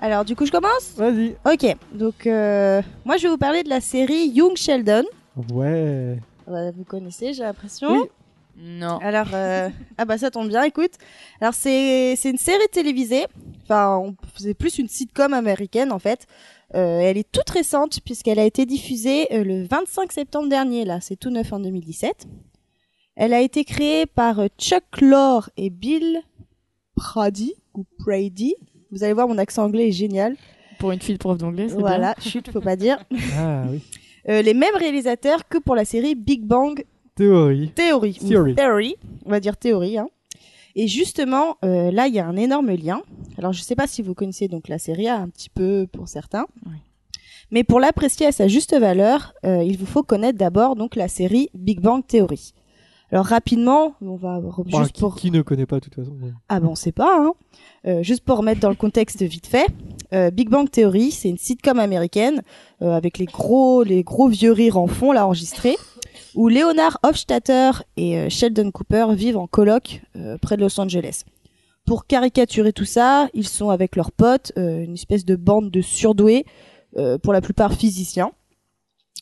Alors, 0.00 0.24
du 0.24 0.36
coup, 0.36 0.44
je 0.46 0.52
commence 0.52 0.92
vas-y. 0.96 1.36
Ok. 1.46 1.76
Donc, 1.92 2.26
euh, 2.26 2.82
moi, 3.04 3.16
je 3.16 3.22
vais 3.24 3.28
vous 3.28 3.38
parler 3.38 3.62
de 3.62 3.68
la 3.68 3.80
série 3.80 4.26
Young 4.28 4.56
Sheldon. 4.56 5.04
Ouais. 5.52 6.18
Euh, 6.48 6.72
vous 6.76 6.84
connaissez, 6.84 7.32
j'ai 7.32 7.42
l'impression. 7.42 7.90
Oui. 7.92 8.08
Non. 8.56 8.98
Alors, 8.98 9.28
euh, 9.34 9.68
ah 9.98 10.04
bah 10.04 10.16
ça 10.16 10.30
tombe 10.30 10.46
bien, 10.48 10.62
écoute. 10.62 10.92
Alors 11.40 11.54
c'est 11.54 12.14
c'est 12.16 12.30
une 12.30 12.38
série 12.38 12.68
télévisée. 12.70 13.24
Enfin, 13.64 13.96
on- 13.98 14.14
c'est 14.36 14.54
plus 14.54 14.78
une 14.78 14.86
sitcom 14.86 15.32
américaine 15.34 15.90
en 15.90 15.98
fait. 15.98 16.26
Euh, 16.76 17.00
elle 17.00 17.18
est 17.18 17.28
toute 17.32 17.50
récente 17.50 17.98
puisqu'elle 18.04 18.38
a 18.38 18.44
été 18.44 18.64
diffusée 18.64 19.26
euh, 19.32 19.42
le 19.42 19.64
25 19.64 20.12
septembre 20.12 20.48
dernier. 20.48 20.84
Là, 20.84 21.00
c'est 21.00 21.16
tout 21.16 21.30
neuf 21.30 21.52
en 21.52 21.58
2017. 21.58 22.28
Elle 23.16 23.32
a 23.32 23.40
été 23.40 23.64
créée 23.64 24.06
par 24.06 24.38
euh, 24.38 24.46
Chuck 24.56 24.84
Lorre 25.00 25.50
et 25.56 25.70
Bill 25.70 26.20
Prady 26.94 27.54
ou 27.74 27.84
Brady. 27.98 28.54
Vous 28.94 29.02
allez 29.02 29.12
voir, 29.12 29.26
mon 29.26 29.38
accent 29.38 29.64
anglais 29.64 29.88
est 29.88 29.92
génial. 29.92 30.36
Pour 30.78 30.92
une 30.92 31.00
fille 31.00 31.14
de 31.14 31.18
prof 31.18 31.36
d'anglais, 31.36 31.68
c'est 31.68 31.74
Voilà, 31.74 32.14
chut, 32.20 32.48
faut 32.52 32.60
pas 32.60 32.76
dire. 32.76 33.04
Ah 33.36 33.64
oui. 33.68 33.80
Euh, 34.28 34.40
les 34.40 34.54
mêmes 34.54 34.76
réalisateurs 34.76 35.48
que 35.48 35.58
pour 35.58 35.74
la 35.74 35.84
série 35.84 36.14
Big 36.14 36.42
Bang 36.42 36.84
Théorie. 37.16 37.70
Théorie. 37.74 38.16
ou 38.22 38.28
Theory. 38.28 38.54
Theory. 38.54 38.96
On 39.26 39.30
va 39.30 39.40
dire 39.40 39.56
théorie. 39.56 39.98
Hein. 39.98 40.06
Et 40.76 40.86
justement, 40.86 41.56
euh, 41.64 41.90
là, 41.90 42.06
il 42.06 42.14
y 42.14 42.20
a 42.20 42.26
un 42.26 42.36
énorme 42.36 42.70
lien. 42.70 43.02
Alors, 43.36 43.52
je 43.52 43.62
sais 43.62 43.74
pas 43.74 43.88
si 43.88 44.00
vous 44.00 44.14
connaissez 44.14 44.46
donc 44.46 44.68
la 44.68 44.78
série 44.78 45.08
A 45.08 45.16
un 45.16 45.28
petit 45.28 45.50
peu 45.50 45.88
pour 45.92 46.08
certains. 46.08 46.46
Oui. 46.64 46.76
Mais 47.50 47.64
pour 47.64 47.80
l'apprécier 47.80 48.26
à 48.26 48.32
sa 48.32 48.46
juste 48.46 48.78
valeur, 48.78 49.34
euh, 49.44 49.62
il 49.64 49.76
vous 49.76 49.86
faut 49.86 50.04
connaître 50.04 50.38
d'abord 50.38 50.76
donc 50.76 50.94
la 50.94 51.08
série 51.08 51.50
Big 51.54 51.80
Bang 51.80 52.06
Theory. 52.06 52.54
Alors 53.14 53.26
rapidement, 53.26 53.94
on 54.00 54.16
va 54.16 54.40
juste 54.66 54.90
qui, 54.90 55.00
pour 55.00 55.14
qui 55.14 55.30
ne 55.30 55.40
connaît 55.40 55.66
pas 55.66 55.76
de 55.76 55.84
toute 55.84 55.94
façon. 55.94 56.10
ouais. 56.20 56.32
ah 56.48 56.58
ben 56.58 56.66
on 56.66 56.74
sait 56.74 56.90
pas, 56.90 57.16
hein. 57.16 57.34
Euh, 57.86 58.02
juste 58.02 58.24
pour 58.24 58.38
remettre 58.38 58.60
dans 58.60 58.70
le 58.70 58.74
contexte 58.74 59.22
vite 59.22 59.46
fait, 59.46 59.68
euh, 60.12 60.32
Big 60.32 60.48
Bang 60.48 60.68
Theory, 60.68 61.12
c'est 61.12 61.28
une 61.28 61.38
sitcom 61.38 61.78
américaine 61.78 62.42
euh, 62.82 62.90
avec 62.90 63.18
les 63.18 63.26
gros, 63.26 63.84
les 63.84 64.02
gros 64.02 64.26
vieux 64.26 64.50
rires 64.50 64.78
en 64.78 64.88
fond 64.88 65.12
là 65.12 65.26
enregistrés. 65.26 65.76
où 66.34 66.48
Leonard 66.48 66.98
Hofstadter 67.04 67.70
et 67.96 68.28
Sheldon 68.30 68.72
Cooper 68.72 69.06
vivent 69.12 69.38
en 69.38 69.46
coloc 69.46 70.02
près 70.42 70.56
de 70.56 70.62
Los 70.62 70.80
Angeles. 70.80 71.22
Pour 71.86 72.06
caricaturer 72.06 72.72
tout 72.72 72.84
ça, 72.84 73.28
ils 73.32 73.46
sont 73.46 73.70
avec 73.70 73.94
leurs 73.94 74.10
potes, 74.10 74.50
une 74.56 74.94
espèce 74.94 75.24
de 75.24 75.36
bande 75.36 75.70
de 75.70 75.82
surdoués, 75.82 76.44
pour 77.22 77.32
la 77.32 77.40
plupart 77.40 77.74
physiciens, 77.74 78.32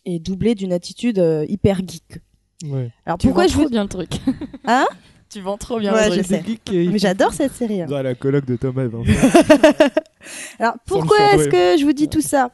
et 0.07 0.19
doublés 0.19 0.55
d'une 0.55 0.73
attitude 0.73 1.23
hyper 1.47 1.81
geek. 1.87 2.23
Ouais. 2.65 2.91
Alors 3.07 3.19
Tu 3.19 3.27
pourquoi 3.29 3.45
vends 3.45 3.49
je 3.49 3.53
trop 3.55 3.63
vous... 3.65 3.69
bien 3.71 3.83
le 3.83 3.89
truc. 3.89 4.11
Hein 4.67 4.87
Tu 5.31 5.41
vends 5.41 5.57
trop 5.57 5.79
bien 5.81 5.93
Ouais, 5.95 6.09
le 6.09 6.15
je 6.17 6.21
truc. 6.21 6.27
sais. 6.27 6.43
Geek 6.47 6.73
et- 6.73 6.89
Mais 6.89 6.99
j'adore 6.99 7.33
cette 7.33 7.53
série. 7.55 7.83
hein. 7.83 7.87
Dans 7.89 8.03
la 8.03 8.15
coloc 8.15 8.45
de 8.45 8.57
Thomas. 8.57 8.85
Alors 10.59 10.75
pourquoi 10.87 11.17
est-ce 11.35 11.49
que 11.49 11.79
je 11.81 11.85
vous 11.85 11.93
dis 11.93 12.09
tout 12.09 12.21
ça? 12.21 12.51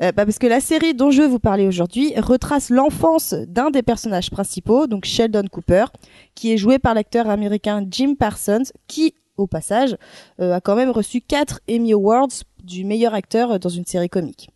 Euh, 0.00 0.12
bah, 0.12 0.24
Parce 0.24 0.38
que 0.38 0.46
la 0.46 0.60
série 0.60 0.94
dont 0.94 1.10
je 1.10 1.22
vais 1.22 1.28
vous 1.28 1.40
parler 1.40 1.66
aujourd'hui 1.66 2.12
retrace 2.18 2.70
l'enfance 2.70 3.34
d'un 3.48 3.70
des 3.70 3.82
personnages 3.82 4.30
principaux, 4.30 4.86
donc 4.86 5.04
Sheldon 5.04 5.44
Cooper, 5.50 5.86
qui 6.36 6.52
est 6.52 6.56
joué 6.56 6.78
par 6.78 6.94
l'acteur 6.94 7.28
américain 7.28 7.84
Jim 7.90 8.14
Parsons, 8.16 8.62
qui, 8.86 9.14
au 9.36 9.46
passage, 9.48 9.96
euh, 10.40 10.54
a 10.54 10.60
quand 10.60 10.76
même 10.76 10.90
reçu 10.90 11.20
4 11.20 11.60
Emmy 11.68 11.92
Awards 11.94 12.28
du 12.62 12.84
meilleur 12.84 13.14
acteur 13.14 13.58
dans 13.58 13.68
une 13.68 13.86
série 13.86 14.08
comique. 14.08 14.50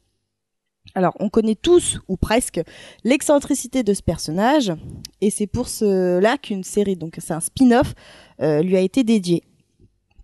Alors, 0.94 1.14
on 1.20 1.28
connaît 1.28 1.54
tous, 1.54 2.00
ou 2.08 2.16
presque, 2.16 2.60
l'excentricité 3.04 3.82
de 3.82 3.94
ce 3.94 4.02
personnage, 4.02 4.72
et 5.20 5.30
c'est 5.30 5.46
pour 5.46 5.68
cela 5.68 6.36
qu'une 6.36 6.64
série, 6.64 6.96
donc 6.96 7.16
c'est 7.18 7.32
un 7.32 7.40
spin-off, 7.40 7.94
euh, 8.42 8.62
lui 8.62 8.76
a 8.76 8.80
été 8.80 9.02
dédiée. 9.02 9.42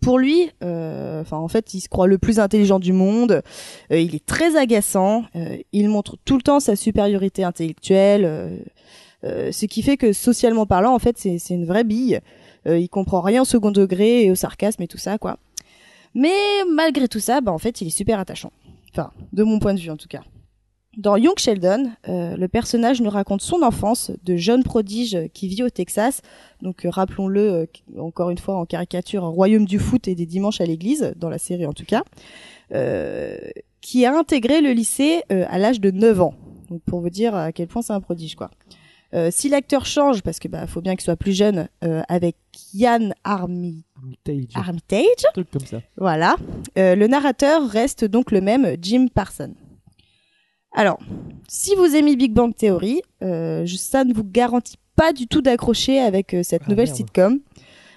Pour 0.01 0.19
lui, 0.19 0.51
euh, 0.63 1.25
en 1.31 1.49
fait, 1.49 1.75
il 1.75 1.81
se 1.81 1.89
croit 1.89 2.07
le 2.07 2.19
plus 2.19 2.39
intelligent 2.39 2.79
du 2.79 2.93
monde. 2.93 3.43
euh, 3.91 3.99
il 3.99 4.15
est 4.15 4.25
très 4.25 4.57
agaçant. 4.57 5.25
euh, 5.35 5.57
il 5.73 5.89
montre 5.89 6.17
tout 6.25 6.37
le 6.37 6.43
temps 6.43 6.61
sa 6.61 6.77
supériorité 6.77 7.43
intellectuelle, 7.45 8.61
euh, 9.25 9.51
ce 9.51 9.67
qui 9.67 9.83
fait 9.83 9.97
que 9.97 10.13
socialement 10.13 10.67
parlant, 10.67 10.95
en 10.95 10.99
fait, 11.01 11.19
c'est 11.19 11.51
une 11.51 11.67
vraie 11.67 11.85
bille. 11.85 12.21
Il 12.67 12.89
comprend 12.91 13.23
rien 13.23 13.43
au 13.43 13.45
second 13.47 13.71
degré 13.71 14.25
et 14.25 14.31
au 14.31 14.35
sarcasme 14.35 14.83
et 14.83 14.89
tout 14.89 14.99
ça, 14.99 15.17
quoi. 15.17 15.39
Mais 16.15 16.35
malgré 16.71 17.09
tout 17.09 17.21
ça, 17.21 17.41
bah 17.41 17.53
en 17.53 17.59
fait, 17.59 17.81
il 17.81 17.87
est 17.87 17.91
super 17.91 18.19
attachant. 18.21 18.53
Enfin, 18.93 19.11
de 19.33 19.43
mon 19.43 19.59
point 19.59 19.75
de 19.75 19.81
vue 19.81 19.91
en 19.91 19.97
tout 19.97 20.09
cas. 20.09 20.23
Dans 20.99 21.17
Young 21.17 21.39
Sheldon, 21.39 21.93
euh, 22.09 22.37
le 22.37 22.49
personnage 22.49 23.01
nous 23.01 23.09
raconte 23.09 23.41
son 23.41 23.63
enfance 23.63 24.11
de 24.25 24.37
jeune 24.37 24.65
prodige 24.65 25.17
qui 25.33 25.47
vit 25.47 25.63
au 25.63 25.71
Texas. 25.71 26.23
Donc 26.61 26.85
euh, 26.85 26.91
rappelons-le, 26.91 27.41
euh, 27.41 27.67
encore 28.01 28.31
une 28.31 28.39
fois 28.39 28.57
en 28.57 28.67
caricature, 28.67 29.25
un 29.25 29.29
royaume 29.29 29.65
du 29.65 29.79
foot 29.79 30.09
et 30.09 30.17
des 30.17 30.27
dimanches 30.27 30.61
à 30.61 30.65
l'église, 30.65 31.13
dans 31.17 31.29
la 31.31 31.39
série 31.39 31.67
en 31.67 31.73
tout 31.73 31.85
cas, 31.85 32.03
euh, 32.75 33.39
qui 33.81 34.05
a 34.07 34.19
intégré 34.19 34.61
le 34.61 34.73
lycée 34.73 35.23
euh, 35.31 35.45
à 35.49 35.59
l'âge 35.59 35.81
de 35.81 35.93
9 35.93 36.21
ans. 36.21 36.35
Donc 36.69 36.83
pour 36.83 37.01
vous 37.01 37.11
dire 37.11 37.33
à 37.35 37.53
quel 37.53 37.69
point 37.69 37.81
c'est 37.81 37.93
un 37.93 38.01
prodige 38.01 38.35
quoi. 38.35 38.51
Euh, 39.15 39.31
si 39.33 39.49
l'acteur 39.49 39.87
change, 39.87 40.21
parce 40.23 40.39
que 40.39 40.49
bah 40.49 40.67
faut 40.67 40.83
bien 40.83 40.95
qu'il 40.95 41.01
soit 41.05 41.17
plus 41.17 41.33
jeune, 41.33 41.69
euh, 41.85 42.03
avec 42.09 42.37
Yann 42.75 43.15
Armi 43.25 43.85
Armitage. 43.97 44.53
Armitage, 44.55 45.25
Un 45.29 45.33
truc 45.33 45.51
comme 45.51 45.65
ça. 45.65 45.81
voilà. 45.97 46.37
Euh, 46.77 46.95
le 46.95 47.07
narrateur 47.07 47.67
reste 47.71 48.05
donc 48.05 48.33
le 48.33 48.41
même, 48.43 48.77
Jim 48.83 49.07
Parson. 49.15 49.55
Alors, 50.79 51.01
si 51.49 51.75
vous 51.75 51.97
aimez 51.97 52.15
Big 52.15 52.33
Bang 52.33 52.55
Theory, 52.55 53.03
euh, 53.23 53.67
ça 53.67 54.05
ne 54.05 54.15
vous 54.15 54.23
garantit 54.23 54.77
pas 54.95 55.13
du 55.13 55.27
tout 55.27 55.43
d'accrocher 55.43 55.99
avec 55.99 56.35
euh, 56.35 56.45
cette 56.45 56.63
Ah, 56.67 56.71
nouvelle 56.71 56.87
merde. 56.87 56.97
sitcom. 56.97 57.41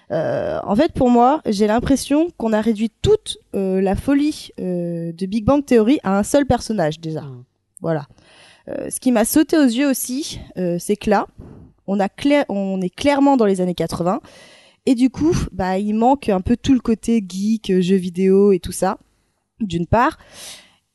Euh, 0.09 0.59
en 0.63 0.75
fait, 0.75 0.91
pour 0.91 1.11
moi, 1.11 1.41
j'ai 1.45 1.67
l'impression 1.67 2.29
qu'on 2.37 2.53
a 2.53 2.59
réduit 2.59 2.91
toute 3.03 3.37
la 3.53 3.95
folie 3.95 4.49
de 4.57 5.25
Big 5.27 5.45
Bang 5.45 5.63
Theory 5.63 5.99
à 6.03 6.17
un 6.17 6.23
seul 6.23 6.47
personnage 6.47 6.99
déjà. 6.99 7.21
Mm. 7.21 7.43
Voilà. 7.81 8.07
Ce 8.67 8.99
qui 8.99 9.11
m'a 9.11 9.25
sauté 9.25 9.57
aux 9.57 9.63
yeux 9.63 9.87
aussi, 9.89 10.39
c'est 10.79 10.95
que 10.97 11.09
là, 11.09 11.27
on, 11.87 11.99
a 11.99 12.09
clair- 12.09 12.45
on 12.49 12.81
est 12.81 12.93
clairement 12.93 13.37
dans 13.37 13.45
les 13.45 13.61
années 13.61 13.73
80. 13.75 14.19
Et 14.85 14.95
du 14.95 15.09
coup, 15.11 15.35
bah, 15.53 15.77
il 15.77 15.93
manque 15.93 16.27
un 16.29 16.41
peu 16.41 16.57
tout 16.57 16.73
le 16.73 16.79
côté 16.81 17.23
geek, 17.27 17.79
jeux 17.81 17.95
vidéo 17.95 18.51
et 18.51 18.59
tout 18.59 18.71
ça, 18.73 18.97
d'une 19.61 19.85
part. 19.87 20.17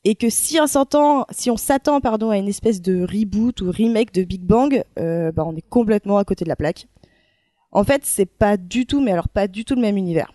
Et 0.08 0.14
que 0.14 0.30
si 0.30 0.60
on 0.60 0.68
s'attend, 0.68 2.00
pardon, 2.00 2.30
à 2.30 2.36
une 2.36 2.46
espèce 2.46 2.80
de 2.80 3.02
reboot 3.02 3.60
ou 3.60 3.72
remake 3.72 4.14
de 4.14 4.22
Big 4.22 4.40
Bang, 4.40 4.84
euh, 5.00 5.32
bah, 5.32 5.42
on 5.44 5.56
est 5.56 5.68
complètement 5.68 6.16
à 6.18 6.24
côté 6.24 6.44
de 6.44 6.48
la 6.48 6.54
plaque. 6.54 6.86
En 7.72 7.82
fait, 7.82 8.02
c'est 8.04 8.24
pas 8.24 8.56
du 8.56 8.86
tout, 8.86 9.00
mais 9.00 9.10
alors 9.10 9.28
pas 9.28 9.48
du 9.48 9.64
tout 9.64 9.74
le 9.74 9.80
même 9.80 9.96
univers. 9.96 10.32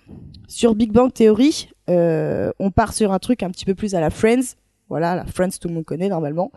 Sur 0.50 0.76
Big 0.76 0.92
Bang 0.92 1.14
Theory, 1.14 1.70
euh, 1.90 2.52
on 2.60 2.70
part 2.70 2.92
sur 2.92 3.14
un 3.14 3.20
truc 3.20 3.44
un 3.44 3.50
petit 3.50 3.64
peu 3.64 3.74
plus 3.74 3.96
à 3.96 4.02
la 4.02 4.10
Friends. 4.10 4.58
Voilà, 4.92 5.16
la 5.16 5.26
Friends, 5.26 5.58
tout 5.60 5.70
le 5.70 5.74
monde 5.74 5.86
connaît 5.86 6.10
normalement. 6.10 6.52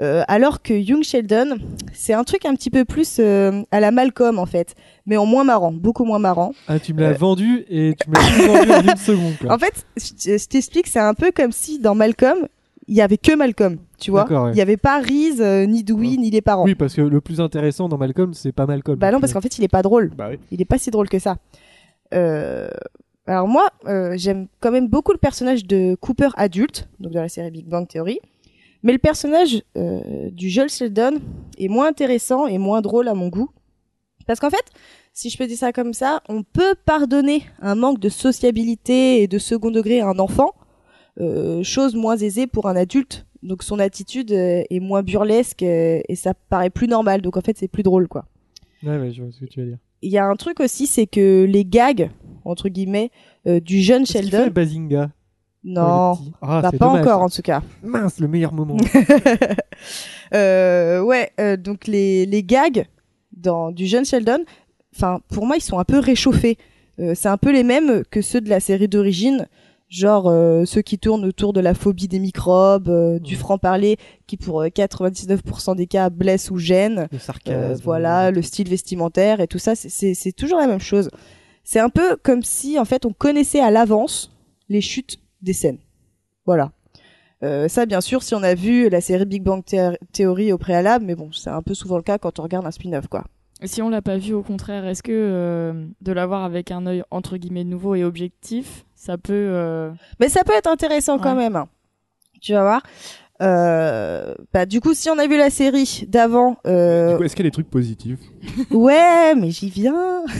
Euh, 0.00 0.22
alors 0.28 0.60
que 0.60 0.72
Young 0.72 1.02
Sheldon, 1.04 1.58
c'est 1.92 2.14
un 2.14 2.24
truc 2.24 2.44
un 2.44 2.54
petit 2.54 2.70
peu 2.70 2.84
plus 2.84 3.18
euh, 3.20 3.62
à 3.70 3.78
la 3.80 3.90
Malcolm 3.92 4.38
en 4.40 4.46
fait, 4.46 4.74
mais 5.06 5.16
en 5.16 5.24
moins 5.26 5.44
marrant, 5.44 5.70
beaucoup 5.72 6.04
moins 6.04 6.18
marrant. 6.18 6.52
Ah, 6.68 6.80
tu 6.80 6.94
me 6.94 7.00
l'as 7.02 7.10
Euh. 7.10 7.14
vendu 7.14 7.64
et 7.68 7.94
tu 8.02 8.10
me 8.10 8.14
l'as 8.16 8.20
vendu 8.66 8.72
en 8.88 8.92
une 8.92 8.96
seconde. 8.96 9.34
Quoi. 9.40 9.54
En 9.54 9.58
fait, 9.58 9.86
je 9.96 10.36
je 10.38 10.46
t'explique, 10.48 10.88
c'est 10.88 10.98
un 10.98 11.14
peu 11.14 11.30
comme 11.32 11.52
si 11.52 11.78
dans 11.78 11.94
Malcolm, 11.94 12.48
il 12.88 12.96
y 12.96 13.02
avait 13.02 13.18
que 13.18 13.36
Malcolm, 13.36 13.76
tu 14.00 14.10
vois. 14.10 14.22
D'accord, 14.22 14.46
ouais. 14.46 14.52
Il 14.52 14.56
y 14.56 14.62
avait 14.62 14.76
pas 14.78 14.98
Reese, 15.00 15.40
euh, 15.40 15.64
ni 15.66 15.84
Dewey, 15.84 16.08
Ouais. 16.12 16.16
ni 16.16 16.30
les 16.30 16.40
parents. 16.40 16.64
Oui, 16.64 16.74
parce 16.74 16.94
que 16.94 17.02
le 17.02 17.20
plus 17.20 17.40
intéressant 17.40 17.88
dans 17.88 17.98
Malcolm, 17.98 18.34
c'est 18.34 18.52
pas 18.52 18.66
Malcolm. 18.66 18.98
Bah 18.98 19.12
non, 19.12 19.20
parce 19.20 19.32
qu'en 19.32 19.40
fait, 19.40 19.58
il 19.58 19.64
est 19.64 19.68
pas 19.68 19.82
drôle. 19.82 20.10
Bah 20.16 20.28
oui. 20.30 20.38
Il 20.50 20.60
est 20.60 20.64
pas 20.64 20.78
si 20.78 20.90
drôle 20.90 21.08
que 21.08 21.20
ça. 21.20 21.36
Euh, 22.14 22.68
alors 23.26 23.48
moi, 23.48 23.68
euh, 23.86 24.14
j'aime 24.16 24.48
quand 24.60 24.70
même 24.70 24.88
beaucoup 24.88 25.12
le 25.12 25.18
personnage 25.18 25.64
de 25.64 25.94
Cooper 26.00 26.30
adulte, 26.36 26.88
donc 26.98 27.12
dans 27.12 27.20
la 27.22 27.28
série 27.28 27.50
Big 27.50 27.66
Bang 27.66 27.86
Theory. 27.86 28.18
Mais 28.82 28.92
le 28.92 28.98
personnage 28.98 29.62
euh, 29.76 30.30
du 30.30 30.48
Joel 30.48 30.70
Sheldon 30.70 31.20
est 31.58 31.68
moins 31.68 31.88
intéressant 31.88 32.46
et 32.46 32.58
moins 32.58 32.80
drôle 32.80 33.08
à 33.08 33.14
mon 33.14 33.28
goût. 33.28 33.50
Parce 34.26 34.40
qu'en 34.40 34.50
fait, 34.50 34.64
si 35.12 35.28
je 35.28 35.36
peux 35.36 35.46
dire 35.46 35.58
ça 35.58 35.72
comme 35.72 35.92
ça, 35.92 36.22
on 36.28 36.42
peut 36.42 36.74
pardonner 36.86 37.44
un 37.60 37.74
manque 37.74 38.00
de 38.00 38.08
sociabilité 38.08 39.22
et 39.22 39.28
de 39.28 39.38
second 39.38 39.70
degré 39.70 40.00
à 40.00 40.08
un 40.08 40.18
enfant, 40.18 40.54
euh, 41.20 41.62
chose 41.62 41.94
moins 41.94 42.16
aisée 42.16 42.46
pour 42.46 42.68
un 42.68 42.76
adulte. 42.76 43.26
Donc 43.42 43.62
son 43.62 43.78
attitude 43.78 44.32
est 44.32 44.80
moins 44.80 45.02
burlesque 45.02 45.62
et 45.62 46.14
ça 46.14 46.34
paraît 46.34 46.68
plus 46.68 46.88
normal. 46.88 47.22
Donc 47.22 47.36
en 47.36 47.40
fait, 47.40 47.56
c'est 47.56 47.68
plus 47.68 47.82
drôle, 47.82 48.06
quoi 48.06 48.26
Ouais, 48.82 48.98
ouais, 48.98 49.12
je 49.12 49.22
vois 49.22 49.32
ce 49.32 49.40
que 49.40 49.46
tu 49.46 49.60
veux 49.60 49.66
dire. 49.66 49.78
Il 50.02 50.10
y 50.10 50.18
a 50.18 50.26
un 50.26 50.36
truc 50.36 50.60
aussi, 50.60 50.86
c'est 50.86 51.06
que 51.06 51.44
les 51.44 51.64
gags, 51.64 52.10
entre 52.44 52.68
guillemets, 52.68 53.10
euh, 53.46 53.60
du 53.60 53.80
jeune 53.80 54.06
Sheldon. 54.06 54.44
fait 54.44 54.50
Bazinga 54.50 55.10
Non, 55.64 56.12
Ouais. 56.12 56.18
Ah, 56.42 56.60
bah, 56.62 56.72
pas 56.72 56.78
dommage, 56.78 57.00
encore 57.06 57.22
en 57.22 57.28
tout 57.28 57.42
cas. 57.42 57.62
Mince, 57.82 58.18
le 58.20 58.28
meilleur 58.28 58.52
moment. 58.52 58.76
Euh, 60.32 61.00
ouais, 61.00 61.32
euh, 61.40 61.56
donc 61.56 61.88
les, 61.88 62.24
les 62.24 62.44
gags 62.44 62.86
dans, 63.36 63.72
du 63.72 63.86
jeune 63.88 64.04
Sheldon, 64.04 64.44
enfin, 64.94 65.20
pour 65.26 65.44
moi, 65.44 65.56
ils 65.56 65.60
sont 65.60 65.80
un 65.80 65.84
peu 65.84 65.98
réchauffés. 65.98 66.56
C'est 67.14 67.26
un 67.26 67.36
peu 67.36 67.50
les 67.50 67.64
mêmes 67.64 68.04
que 68.12 68.22
ceux 68.22 68.40
de 68.40 68.48
la 68.48 68.60
série 68.60 68.86
d'origine. 68.86 69.48
Genre 69.90 70.28
euh, 70.28 70.64
ceux 70.66 70.82
qui 70.82 71.00
tournent 71.00 71.24
autour 71.24 71.52
de 71.52 71.58
la 71.60 71.74
phobie 71.74 72.06
des 72.06 72.20
microbes, 72.20 72.88
euh, 72.88 73.18
du 73.18 73.34
franc-parler 73.34 73.96
qui 74.28 74.36
pour 74.36 74.60
euh, 74.62 74.68
99% 74.68 75.74
des 75.74 75.88
cas 75.88 76.10
blesse 76.10 76.48
ou 76.52 76.58
gêne. 76.58 77.08
le 77.10 77.16
Euh, 77.16 77.20
sarcasme. 77.20 77.82
voilà, 77.82 78.30
le 78.30 78.40
style 78.40 78.68
vestimentaire 78.68 79.40
et 79.40 79.48
tout 79.48 79.58
ça, 79.58 79.74
c'est- 79.74 79.88
c'est 79.88 80.14
c'est 80.14 80.30
toujours 80.32 80.60
la 80.60 80.68
même 80.68 80.78
chose. 80.78 81.10
C'est 81.64 81.80
un 81.80 81.88
peu 81.88 82.16
comme 82.22 82.42
si, 82.44 82.78
en 82.78 82.84
fait, 82.84 83.04
on 83.04 83.12
connaissait 83.12 83.58
à 83.60 83.72
l'avance 83.72 84.30
les 84.68 84.80
chutes 84.80 85.18
des 85.42 85.52
scènes. 85.52 85.78
Voilà. 86.46 86.70
Euh, 87.42 87.66
ça, 87.68 87.84
bien 87.84 88.00
sûr, 88.00 88.22
si 88.22 88.34
on 88.36 88.42
a 88.44 88.54
vu 88.54 88.88
la 88.90 89.00
série 89.00 89.24
Big 89.26 89.42
Bang 89.42 89.64
Theory 90.12 90.52
au 90.52 90.58
préalable, 90.58 91.04
mais 91.04 91.16
bon, 91.16 91.32
c'est 91.32 91.50
un 91.50 91.62
peu 91.62 91.74
souvent 91.74 91.96
le 91.96 92.02
cas 92.04 92.18
quand 92.18 92.38
on 92.38 92.42
regarde 92.44 92.64
un 92.66 92.70
spin-off, 92.70 93.08
quoi. 93.08 93.24
Si 93.64 93.82
on 93.82 93.88
l'a 93.90 94.02
pas 94.02 94.18
vu, 94.18 94.34
au 94.34 94.42
contraire, 94.42 94.86
est-ce 94.86 95.02
que 95.02 95.10
euh, 95.12 95.86
de 96.00 96.12
l'avoir 96.12 96.44
avec 96.44 96.70
un 96.70 96.86
œil 96.86 97.02
entre 97.10 97.36
guillemets 97.38 97.64
nouveau 97.64 97.94
et 97.94 98.04
objectif, 98.04 98.84
ça 99.00 99.16
peut. 99.16 99.32
euh, 99.32 99.90
Mais 100.20 100.28
ça 100.28 100.44
peut 100.44 100.52
être 100.52 100.68
intéressant 100.70 101.18
quand 101.18 101.34
même. 101.34 101.56
hein. 101.56 101.68
Tu 102.42 102.52
vas 102.52 102.62
voir. 102.62 102.82
Euh, 103.42 104.34
bah, 104.52 104.66
du 104.66 104.82
coup, 104.82 104.92
si 104.92 105.08
on 105.08 105.18
a 105.18 105.26
vu 105.26 105.38
la 105.38 105.48
série 105.48 106.04
d'avant, 106.08 106.58
euh, 106.66 107.12
Du 107.12 107.16
coup, 107.16 107.22
est-ce 107.24 107.34
qu'il 107.34 107.44
y 107.46 107.48
a 107.48 107.50
des 107.50 107.54
trucs 107.54 107.70
positifs? 107.70 108.18
Ouais, 108.70 109.34
mais 109.34 109.50
j'y 109.50 109.70
viens. 109.70 110.22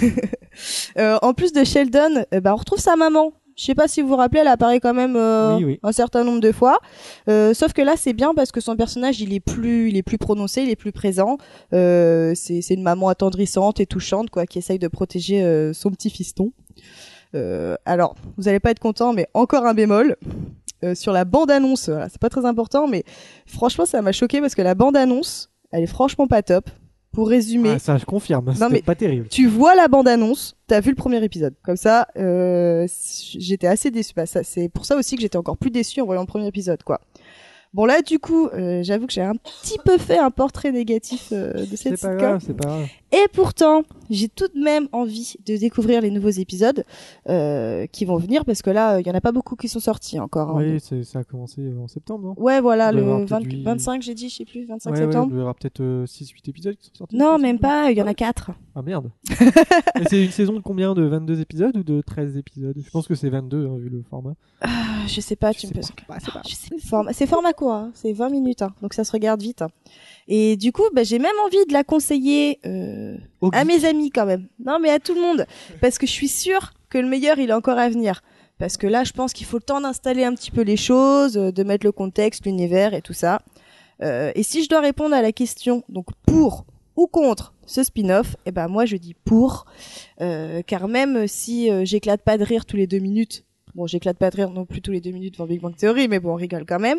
Euh, 0.99 1.17
en 1.23 1.33
plus 1.33 1.53
de 1.53 1.63
Sheldon, 1.65 2.25
euh, 2.35 2.41
bah, 2.41 2.53
on 2.53 2.57
retrouve 2.57 2.81
sa 2.81 2.97
maman. 2.97 3.33
Je 3.57 3.65
sais 3.65 3.75
pas 3.75 3.87
si 3.89 4.03
vous 4.03 4.09
vous 4.09 4.17
rappelez, 4.17 4.41
elle 4.41 4.49
apparaît 4.49 4.81
quand 4.81 4.93
même 4.93 5.15
euh, 5.17 5.57
Oui, 5.57 5.65
oui. 5.65 5.81
un 5.83 5.93
certain 5.93 6.25
nombre 6.25 6.41
de 6.41 6.51
fois. 6.53 6.79
Euh, 7.29 7.55
sauf 7.55 7.73
que 7.73 7.81
là, 7.83 7.95
c'est 7.97 8.13
bien 8.15 8.35
parce 8.35 8.51
que 8.53 8.61
son 8.61 8.75
personnage, 8.77 9.21
il 9.21 9.33
est 9.33 9.41
plus, 9.41 9.89
il 9.91 9.97
est 9.97 10.03
plus 10.03 10.19
prononcé, 10.19 10.63
il 10.63 10.69
est 10.71 10.77
plus 10.77 10.93
présent. 10.93 11.39
Euh, 11.73 12.33
c'est, 12.35 12.63
c'est 12.63 12.75
une 12.75 12.83
maman 12.83 13.09
attendrissante 13.09 13.79
et 13.81 13.87
touchante, 13.87 14.29
quoi, 14.31 14.45
qui 14.45 14.59
essaye 14.59 14.79
de 14.81 14.89
protéger 14.89 15.43
euh, 15.45 15.73
son 15.73 15.91
petit 15.93 16.11
fiston. 16.11 16.53
Euh, 17.35 17.77
alors, 17.85 18.15
vous 18.37 18.49
allez 18.49 18.61
pas 18.61 18.71
être 18.71 18.79
content, 18.81 19.13
mais 19.13 19.27
encore 19.35 19.67
un 19.67 19.75
bémol. 19.75 20.17
Euh, 20.83 20.95
sur 20.95 21.13
la 21.13 21.27
bande-annonce, 21.27 21.91
voilà, 21.91 22.09
c'est 22.09 22.19
pas 22.21 22.31
très 22.31 22.47
important, 22.47 22.89
mais 22.89 23.05
franchement, 23.47 23.85
ça 23.85 24.01
m'a 24.01 24.13
choqué 24.13 24.41
parce 24.41 24.55
que 24.55 24.63
la 24.63 24.75
bande-annonce, 24.75 25.51
elle 25.73 25.83
est 25.83 25.87
franchement 25.87 26.27
pas 26.27 26.43
top. 26.43 26.71
Pour 27.13 27.29
résumer, 27.29 27.73
Ah, 27.75 27.79
ça, 27.81 27.99
je 27.99 28.05
confirme. 28.05 28.53
C'était 28.55 28.69
mais- 28.71 28.83
pas 28.83 28.95
terrible. 28.95 29.27
tu 29.29 29.47
vois 29.49 29.75
la 29.75 29.89
bande-annonce, 29.89 30.57
t'as 30.69 30.79
vu 30.81 30.91
le 30.91 30.97
premier 30.97 31.23
épisode. 31.25 31.55
Comme 31.65 31.77
ça, 31.77 32.07
euh, 32.17 32.87
j'étais 33.37 33.67
assez 33.67 33.91
déçu. 33.91 34.13
Bah, 34.15 34.27
ça, 34.27 34.45
c'est 34.45 34.69
pour 34.69 34.85
ça 34.87 34.97
aussi 34.97 35.17
que 35.17 35.23
j'étais 35.23 35.37
encore 35.37 35.57
plus 35.59 35.71
déçu 35.73 36.01
en 36.01 36.07
voyant 36.07 36.21
le 36.23 36.29
premier 36.29 36.47
épisode, 36.47 36.83
quoi. 36.85 37.01
Bon 37.73 37.85
là, 37.85 38.03
du 38.03 38.19
coup, 38.19 38.49
euh, 38.49 38.83
j'avoue 38.83 39.07
que 39.07 39.13
j'ai 39.13 39.23
un 39.23 39.37
petit 39.37 39.79
peu 39.85 39.97
fait 39.97 40.19
un 40.19 40.33
portrait 40.33 40.73
négatif 40.73 41.29
euh, 41.33 41.53
de 41.67 41.77
cette 41.77 41.97
sitcom. 41.99 42.17
grave, 42.17 42.43
c'est 42.45 42.55
pas 42.55 42.67
grave. 42.69 42.87
Et 43.13 43.27
pourtant, 43.33 43.83
j'ai 44.09 44.29
tout 44.29 44.49
de 44.55 44.61
même 44.61 44.89
envie 44.93 45.35
de 45.47 45.57
découvrir 45.57 46.01
les 46.01 46.11
nouveaux 46.11 46.31
épisodes 46.31 46.85
euh, 47.29 47.87
qui 47.87 48.05
vont 48.05 48.17
venir 48.17 48.45
parce 48.45 48.63
que 48.63 48.71
là, 48.71 48.99
il 49.01 49.07
y 49.07 49.11
en 49.11 49.15
a 49.15 49.21
pas 49.21 49.31
beaucoup 49.33 49.55
qui 49.57 49.69
sont 49.69 49.79
sortis 49.81 50.19
encore. 50.19 50.51
hein. 50.59 50.65
Oui, 50.65 51.05
ça 51.05 51.21
a 51.21 51.25
commencé 51.25 51.63
en 51.81 51.87
septembre, 51.87 52.25
non? 52.37 52.43
Ouais, 52.43 52.61
voilà, 52.61 52.91
le 52.91 53.03
avoir 53.03 53.21
20 53.21 53.27
peut-être 53.27 53.53
huit- 53.53 53.63
25, 53.65 54.03
j'ai 54.03 54.15
dit, 54.15 54.29
je 54.29 54.35
sais 54.37 54.45
plus, 54.45 54.65
25 54.67 54.91
Ouais, 54.91 54.97
ouais, 54.99 55.05
septembre. 55.05 55.33
il 55.33 55.39
y 55.39 55.43
aura 55.43 55.55
peut-être 55.55 55.81
6-8 56.07 56.49
épisodes 56.49 56.77
qui 56.77 56.87
sont 56.87 56.95
sortis. 56.95 57.17
Non, 57.17 57.39
même 57.39 57.59
pas, 57.61 57.91
il 57.93 57.99
y 57.99 58.03
en 58.03 58.07
a 58.09 58.15
4. 58.15 58.51
Ah 58.75 58.83
merde. 58.83 59.11
C'est 60.09 60.25
une 60.25 60.31
saison 60.31 60.55
de 60.55 60.61
combien 60.61 60.95
De 60.95 61.03
22 61.03 61.41
épisodes 61.41 61.77
ou 61.77 61.83
de 61.85 62.01
13 62.01 62.37
épisodes? 62.37 62.77
Je 62.85 62.91
pense 62.91 63.07
que 63.09 63.15
c'est 63.15 63.29
22 63.29 63.67
hein, 63.67 63.77
vu 63.79 63.89
le 63.89 64.03
format. 64.09 64.35
Ah, 64.61 64.69
je 65.07 65.21
sais 65.21 65.37
pas, 65.37 65.53
tu 65.53 65.67
me 65.67 65.73
sais 65.73 65.79
poses. 65.81 65.91
pas. 65.91 66.03
Bah, 66.09 66.17
c'est 66.21 66.33
pas- 66.33 66.43
Je 66.49 66.55
sais, 66.55 66.79
format- 66.79 67.13
c'est 67.13 67.27
format 67.27 67.53
quoi 67.61 67.77
hein, 67.77 67.91
C'est 67.95 68.13
20 68.13 68.31
minutes, 68.31 68.63
hein, 68.63 68.75
donc 68.83 68.95
ça 68.95 69.05
se 69.05 69.13
regarde 69.13 69.41
vite. 69.43 69.63
hein. 69.63 69.69
Et 70.29 70.57
du 70.57 70.73
coup, 70.73 70.85
bah, 70.95 71.03
j'ai 71.05 71.19
même 71.19 71.37
envie 71.45 71.65
de 71.69 71.73
la 71.73 71.85
conseiller 71.85 72.59
euh, 72.67 73.17
à 73.53 73.65
mes 73.65 73.85
amis 73.85 74.11
quand 74.11 74.27
même. 74.27 74.49
Non, 74.65 74.79
mais 74.81 74.91
à 74.91 74.99
tout 74.99 75.15
le 75.15 75.21
monde, 75.21 75.47
parce 75.81 75.99
que 75.99 76.07
je 76.07 76.13
suis 76.13 76.29
sûre 76.29 76.73
que 76.89 76.99
le 76.99 77.09
meilleur, 77.09 77.39
il 77.39 77.51
est 77.51 77.55
encore 77.55 77.79
à 77.79 77.89
venir. 77.89 78.23
Parce 78.59 78.77
que 78.77 78.87
là, 78.87 79.05
je 79.05 79.13
pense 79.13 79.33
qu'il 79.33 79.47
faut 79.47 79.57
le 79.59 79.63
temps 79.63 79.81
d'installer 79.81 80.25
un 80.25 80.35
petit 80.35 80.51
peu 80.51 80.63
les 80.63 80.77
choses, 80.77 81.37
euh, 81.37 81.51
de 81.53 81.63
mettre 81.63 81.87
le 81.87 81.93
contexte, 81.93 82.45
l'univers 82.47 82.95
et 82.95 83.03
tout 83.03 83.13
ça. 83.15 83.41
Euh, 84.03 84.33
et 84.35 84.43
si 84.43 84.63
je 84.65 84.69
dois 84.69 84.81
répondre 84.81 85.15
à 85.15 85.23
la 85.23 85.33
question, 85.33 85.85
donc 85.89 86.07
pour 86.27 86.65
ou 86.97 87.07
contre 87.07 87.55
ce 87.67 87.83
spin-off, 87.83 88.37
eh 88.47 88.51
ben 88.53 88.69
moi 88.69 88.85
je 88.85 88.97
dis 88.97 89.15
pour, 89.25 89.65
euh, 90.21 90.61
car 90.67 90.89
même 90.89 91.27
si 91.27 91.71
euh, 91.71 91.85
j'éclate 91.85 92.23
pas 92.23 92.37
de 92.37 92.45
rire 92.45 92.67
tous 92.67 92.77
les 92.77 92.87
deux 92.87 92.99
minutes, 92.99 93.45
bon 93.75 93.87
j'éclate 93.87 94.19
pas 94.19 94.31
de 94.31 94.37
rire 94.37 94.51
non 94.51 94.65
plus 94.65 94.81
tous 94.81 94.93
les 94.93 95.01
deux 95.01 95.11
minutes 95.11 95.39
dans 95.39 95.47
Big 95.47 95.61
Bang 95.61 95.75
Theory, 95.77 96.09
mais 96.09 96.21
bon 96.21 96.33
on 96.33 96.37
rigole 96.37 96.65
quand 96.67 96.79
même. 96.79 96.99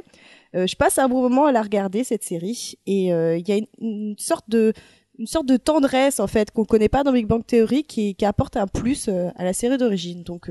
Euh, 0.55 0.67
je 0.67 0.75
passe 0.75 0.97
un 0.97 1.07
bon 1.07 1.21
moment 1.21 1.45
à 1.45 1.51
la 1.51 1.61
regarder 1.61 2.03
cette 2.03 2.23
série 2.23 2.77
et 2.85 3.13
euh, 3.13 3.37
il 3.37 3.47
y 3.47 3.51
a 3.51 3.59
une, 3.79 4.15
sorte 4.17 4.49
de 4.49 4.73
une 5.19 5.27
sorte 5.27 5.45
de 5.45 5.57
tendresse 5.57 6.19
en 6.19 6.27
fait 6.27 6.51
qu'on 6.51 6.65
connaît 6.65 6.89
pas 6.89 7.03
dans 7.03 7.11
Big 7.11 7.27
Bang 7.27 7.45
Theory 7.45 7.83
qui, 7.83 8.15
qui 8.15 8.25
apporte 8.25 8.57
un 8.57 8.67
plus 8.67 9.07
euh, 9.07 9.29
à 9.35 9.43
la 9.43 9.53
série 9.53 9.77
d'origine. 9.77 10.23
Donc 10.23 10.49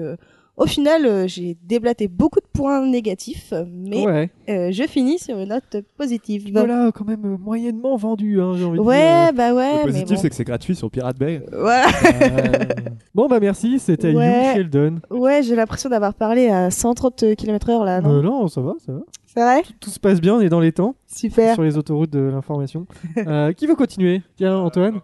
au 0.57 0.67
final, 0.67 1.07
euh, 1.07 1.27
j'ai 1.27 1.57
déblaté 1.63 2.07
beaucoup 2.09 2.41
de 2.41 2.47
points 2.53 2.87
négatifs, 2.87 3.53
mais 3.69 4.05
Ouais. 4.07 4.31
euh, 4.49 4.71
je 4.73 4.83
finis 4.85 5.19
sur 5.19 5.39
une 5.39 5.49
note 5.49 5.79
positive. 5.97 6.51
Voilà, 6.53 6.91
quand 6.95 7.07
même 7.07 7.25
euh, 7.25 7.37
moyennement 7.39 7.97
vendu, 7.97 8.41
hein, 8.41 8.53
j'ai 8.57 8.65
envie 8.65 8.79
de 8.79 8.83
Ouais, 8.83 9.25
dire. 9.27 9.33
bah 9.35 9.55
ouais, 9.55 9.79
Le 9.79 9.87
positif, 9.87 10.17
bon. 10.17 10.23
c'est 10.23 10.29
que 10.31 10.35
c'est 10.37 10.45
gratuit 10.45 10.75
sur 10.77 10.91
Pirate 10.91 11.19
Bay. 11.19 11.43
Voilà. 11.53 11.87
Euh, 11.89 12.65
bon, 13.15 13.27
bah 13.29 13.41
merci, 13.41 13.79
c'était 13.79 14.15
Ouais. 14.15 14.49
You 14.49 14.55
Sheldon. 14.55 15.01
Ouais, 15.11 15.43
j'ai 15.43 15.55
l'impression 15.57 15.89
d'avoir 15.89 16.15
parlé 16.15 16.49
à 16.49 16.71
130 16.71 17.35
km 17.37 17.71
heure 17.71 17.85
là, 17.85 18.01
non? 18.01 18.11
Euh, 18.19 18.23
non, 18.23 18.49
ça 18.49 18.61
va, 18.61 18.75
ça 18.85 18.93
va. 18.93 19.01
C'est 19.27 19.41
vrai 19.41 19.63
Tout 19.81 19.91
se 19.91 20.01
passe 20.01 20.21
bien, 20.21 20.35
on 20.35 20.41
est 20.41 20.49
dans 20.49 20.59
les 20.61 20.73
temps, 20.73 20.97
Super. 21.07 21.55
sur 21.55 21.63
les 21.63 21.79
autoroutes 21.79 22.11
de 22.11 22.19
l'information. 22.21 22.87
Euh, 23.19 23.53
qui 23.53 23.67
veut 23.67 23.77
continuer? 23.77 24.23
Tiens, 24.37 24.59
Antoine. 24.59 25.01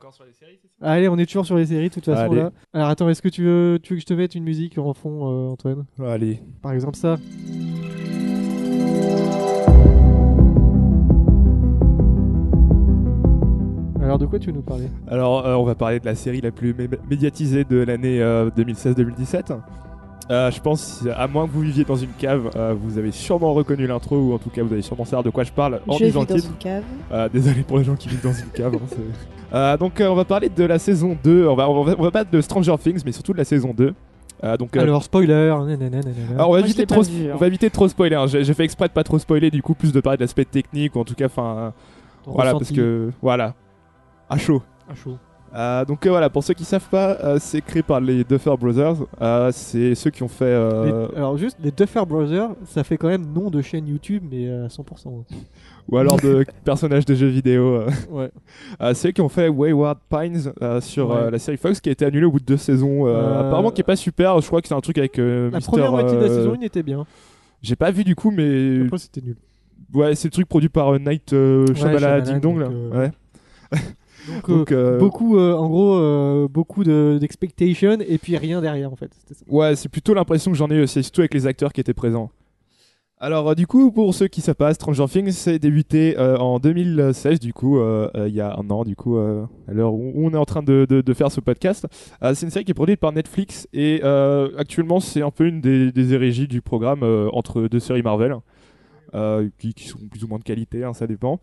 Allez, 0.83 1.09
on 1.09 1.17
est 1.17 1.25
toujours 1.27 1.47
sur 1.47 1.57
les 1.57 1.67
séries, 1.67 1.89
de 1.89 1.95
toute 1.95 2.05
façon, 2.05 2.31
Allez. 2.33 2.37
là. 2.43 2.51
Alors 2.75 2.89
attends, 2.89 3.09
est-ce 3.09 3.23
que 3.23 3.29
tu 3.31 3.43
veux, 3.45 3.79
tu 3.83 3.95
veux 3.95 3.97
que 3.97 4.03
je 4.03 4.07
te 4.07 4.13
mette 4.15 4.35
une 4.35 4.45
musique 4.45 4.77
en 4.77 4.93
fond, 4.93 5.27
euh, 5.49 5.51
Antoine? 5.53 5.87
Allez. 5.99 6.41
Par 6.61 6.73
exemple 6.73 6.97
ça. 6.97 7.17
Alors 14.03 14.19
de 14.19 14.27
quoi 14.27 14.39
tu 14.39 14.47
veux 14.49 14.53
nous 14.53 14.63
parler? 14.63 14.89
Alors, 15.09 15.45
euh, 15.47 15.55
on 15.57 15.65
va 15.65 15.75
parler 15.75 15.99
de 15.99 16.05
la 16.05 16.15
série 16.15 16.41
la 16.41 16.53
plus 16.53 16.73
mé- 16.75 16.89
médiatisée 17.11 17.65
de 17.65 17.79
l'année 17.79 18.23
euh, 18.23 18.51
2016-2017. 18.51 19.59
Euh, 20.29 20.51
je 20.51 20.61
pense, 20.61 21.05
à 21.17 21.29
moins 21.29 21.47
que 21.47 21.53
vous 21.53 21.61
viviez 21.61 21.85
dans 21.85 21.95
une 21.95 22.11
cave, 22.19 22.51
euh, 22.57 22.75
vous 22.77 22.99
avez 22.99 23.13
sûrement 23.13 23.55
reconnu 23.55 23.87
l'intro, 23.87 24.17
ou 24.17 24.33
en 24.35 24.39
tout 24.39 24.51
cas 24.51 24.63
vous 24.65 24.73
allez 24.73 24.83
sûrement 24.83 25.05
savoir 25.05 25.23
de 25.23 25.31
quoi 25.31 25.45
je 25.45 25.53
parle 25.53 25.81
en 25.87 25.97
je 25.99 26.05
vis 26.07 26.13
dans 26.13 26.25
titre. 26.25 26.49
une 26.51 26.57
cave. 26.59 26.83
Euh, 27.13 27.29
désolé 27.33 27.63
pour 27.63 27.79
les 27.79 27.85
gens 27.85 27.95
qui 27.95 28.09
vivent 28.09 28.25
dans 28.25 28.33
une 28.33 28.49
cave. 28.51 28.75
hein, 28.75 28.97
Euh, 29.55 29.77
donc 29.77 30.01
euh, 30.01 30.09
on 30.09 30.17
va 30.17 30.25
parler 30.25 30.49
de 30.49 30.65
la 30.65 30.81
saison 30.81 31.17
2, 31.23 31.47
on 31.47 31.55
va, 31.55 31.71
on 31.71 31.85
va, 31.85 31.95
on 31.97 32.03
va 32.03 32.11
pas 32.11 32.25
de 32.25 32.41
Stranger 32.41 32.75
Things, 32.83 33.03
mais 33.07 33.13
surtout 33.13 33.33
de 33.35 33.39
la 33.39 33.45
saison 33.45 33.73
2. 33.73 33.95
Euh, 34.45 34.57
donc, 34.57 34.77
euh, 34.77 34.81
Alors 34.81 35.05
spoiler. 35.05 35.55
nanana, 35.67 35.99
alors, 36.35 36.51
on, 36.51 36.53
va 36.55 36.59
Moi, 36.59 36.61
éviter 36.61 36.85
trop, 36.87 37.03
vu, 37.03 37.29
hein. 37.29 37.33
on 37.35 37.39
va 37.39 37.47
éviter 37.47 37.69
de 37.69 37.73
trop 37.73 37.87
spoiler. 37.89 38.17
hein. 38.17 38.27
J'ai 38.27 38.53
fait 38.53 38.65
exprès 38.65 38.89
de 38.89 38.93
pas 38.93 39.05
trop 39.05 39.19
spoiler, 39.21 39.51
du 39.53 39.63
coup, 39.63 39.75
plus 39.75 39.93
de 39.93 40.01
parler 40.01 40.17
de 40.19 40.23
l'aspect 40.25 40.45
technique, 40.45 40.97
ou 40.97 40.99
en 40.99 41.05
tout 41.05 41.15
cas, 41.15 41.27
enfin, 41.27 41.73
voilà, 42.27 42.53
ressenti. 42.53 42.75
parce 42.75 42.77
que, 42.85 43.11
voilà, 43.23 43.55
à 44.29 44.37
chaud. 44.37 44.61
Ah, 44.91 44.95
chaud. 44.97 45.17
Euh, 45.57 45.85
donc 45.87 46.05
euh, 46.05 46.11
voilà, 46.11 46.29
pour 46.29 46.45
ceux 46.45 46.53
qui 46.55 46.65
savent 46.65 46.89
pas, 46.91 47.17
euh, 47.25 47.39
c'est 47.41 47.63
créé 47.63 47.83
par 47.83 47.99
les 48.01 48.25
Duffer 48.25 48.55
Brothers. 48.61 48.97
C'est 49.53 49.95
ceux 49.95 50.11
qui 50.11 50.23
ont 50.23 50.29
fait. 50.29 50.45
Les- 50.85 51.17
alors 51.17 51.37
juste 51.39 51.57
les 51.63 51.71
Duffer 51.71 52.05
Brothers, 52.07 52.51
ça 52.67 52.85
fait 52.85 52.97
quand 52.99 53.09
même 53.09 53.25
nom 53.33 53.49
de 53.51 53.63
chaîne 53.63 53.87
YouTube, 53.89 54.23
mais 54.31 54.51
à 54.51 54.67
100%. 54.69 55.25
Ou 55.89 55.97
alors 55.99 56.17
de 56.21 56.45
personnages 56.65 57.05
de 57.07 57.15
jeux 57.15 57.29
vidéo. 57.29 57.83
Ouais. 58.11 58.31
C'est 58.95 59.09
eux 59.09 59.13
qui 59.13 59.21
ont 59.23 59.29
fait 59.29 59.49
Wayward 59.49 59.99
Pines 60.11 60.53
sur 60.81 61.11
Ouais. 61.11 61.31
la 61.31 61.39
série 61.39 61.57
Fox 61.57 61.81
qui 61.81 61.89
a 61.89 61.93
été 61.93 62.05
annulée 62.05 62.27
au 62.27 62.33
bout 62.33 62.41
de 62.41 62.45
deux 62.45 62.57
saisons. 62.57 63.07
Apparemment 63.07 63.71
qui 63.71 63.81
est 63.81 63.85
pas 63.85 63.97
super. 63.97 64.41
Je 64.41 64.47
crois 64.49 64.61
que 64.61 64.69
c'est 64.69 64.75
un 64.75 64.81
truc 64.81 64.99
avec 64.99 65.17
La 65.17 65.25
Mister, 65.51 65.61
première 65.71 65.91
moitié 65.93 66.17
de 66.19 66.23
la 66.23 66.29
saison 66.29 66.55
1 66.61 66.63
était 66.63 66.83
bien. 66.83 67.07
J'ai 67.63 67.77
pas 67.77 67.91
vu 67.91 68.05
du 68.05 68.15
coup, 68.15 68.31
mais 68.31 68.85
Après 68.85 68.99
c'était 68.99 69.23
nul. 69.23 69.37
ouais, 69.95 70.15
c'est 70.15 70.29
le 70.29 70.33
truc 70.33 70.49
produit 70.49 70.69
par 70.69 70.99
Night 71.01 71.31
Shyamalan, 71.31 72.21
Ding 72.21 72.41
Dong. 72.41 72.59
là. 72.59 72.69
Ouais. 72.99 73.11
Donc, 74.29 74.49
Donc, 74.49 74.73
euh, 74.73 74.99
beaucoup, 74.99 75.39
euh, 75.39 75.55
en 75.55 75.69
gros, 75.69 75.95
euh, 75.97 76.49
beaucoup 76.49 76.85
de- 76.85 77.19
d'expectation 77.21 77.99
et 78.01 78.19
puis 78.19 78.37
rien 78.37 78.61
derrière 78.61 78.93
en 78.93 78.97
fait. 78.97 79.11
Ça. 79.29 79.35
Ouais, 79.49 79.77
c'est 79.77 79.89
plutôt 79.89 80.15
l'impression 80.15 80.51
que 80.51 80.57
j'en 80.57 80.71
ai 80.71 80.77
eu, 80.77 80.87
c'est 80.87 81.03
surtout 81.03 81.21
avec 81.21 81.35
les 81.35 81.47
acteurs 81.47 81.73
qui 81.73 81.81
étaient 81.81 81.95
présents. 81.95 82.31
Alors, 83.19 83.49
euh, 83.49 83.55
du 83.55 83.67
coup, 83.67 83.91
pour 83.93 84.15
ceux 84.15 84.29
qui 84.29 84.43
savent 84.43 84.57
pas, 84.57 84.75
Stranger 84.75 85.07
Things, 85.09 85.31
c'est 85.33 85.59
débuté 85.59 86.19
euh, 86.19 86.37
en 86.37 86.59
2016, 86.59 87.41
du 87.41 87.55
coup, 87.55 87.79
euh, 87.79 88.11
euh, 88.15 88.29
il 88.29 88.35
y 88.35 88.43
a 88.43 88.55
un 88.59 88.69
an, 88.71 88.85
du 88.85 88.95
coup, 88.95 89.17
euh, 89.17 89.45
à 89.69 89.73
l'heure 89.73 89.95
où 89.95 90.13
on 90.17 90.31
est 90.33 90.37
en 90.37 90.45
train 90.45 90.63
de, 90.63 90.87
de- 90.87 91.01
de 91.01 91.15
faire 91.15 91.33
ce 91.33 91.41
podcast. 91.41 91.87
Euh, 92.23 92.35
c'est 92.35 92.45
une 92.45 92.51
série 92.51 92.67
qui 92.67 92.73
est 92.73 92.75
produite 92.75 93.01
par 93.01 93.13
Netflix 93.13 93.69
et 93.73 94.01
euh, 94.05 94.51
actuellement, 94.59 95.01
c'est 95.01 95.23
un 95.23 95.31
peu 95.31 95.47
une 95.47 95.63
des, 95.63 95.93
des 95.93 96.13
hérégies 96.13 96.47
du 96.47 96.61
programme 96.61 97.03
euh, 97.05 97.31
entre 97.33 97.63
deux 97.69 97.81
séries 97.81 98.03
Marvel, 98.03 98.37
euh, 99.15 99.49
qui, 99.59 99.73
qui 99.73 99.89
sont 99.89 99.99
plus 100.11 100.23
ou 100.25 100.29
moins 100.29 100.39
de 100.39 100.45
qualité, 100.45 100.85
hein, 100.85 100.93
ça 100.93 101.07
dépend. 101.07 101.41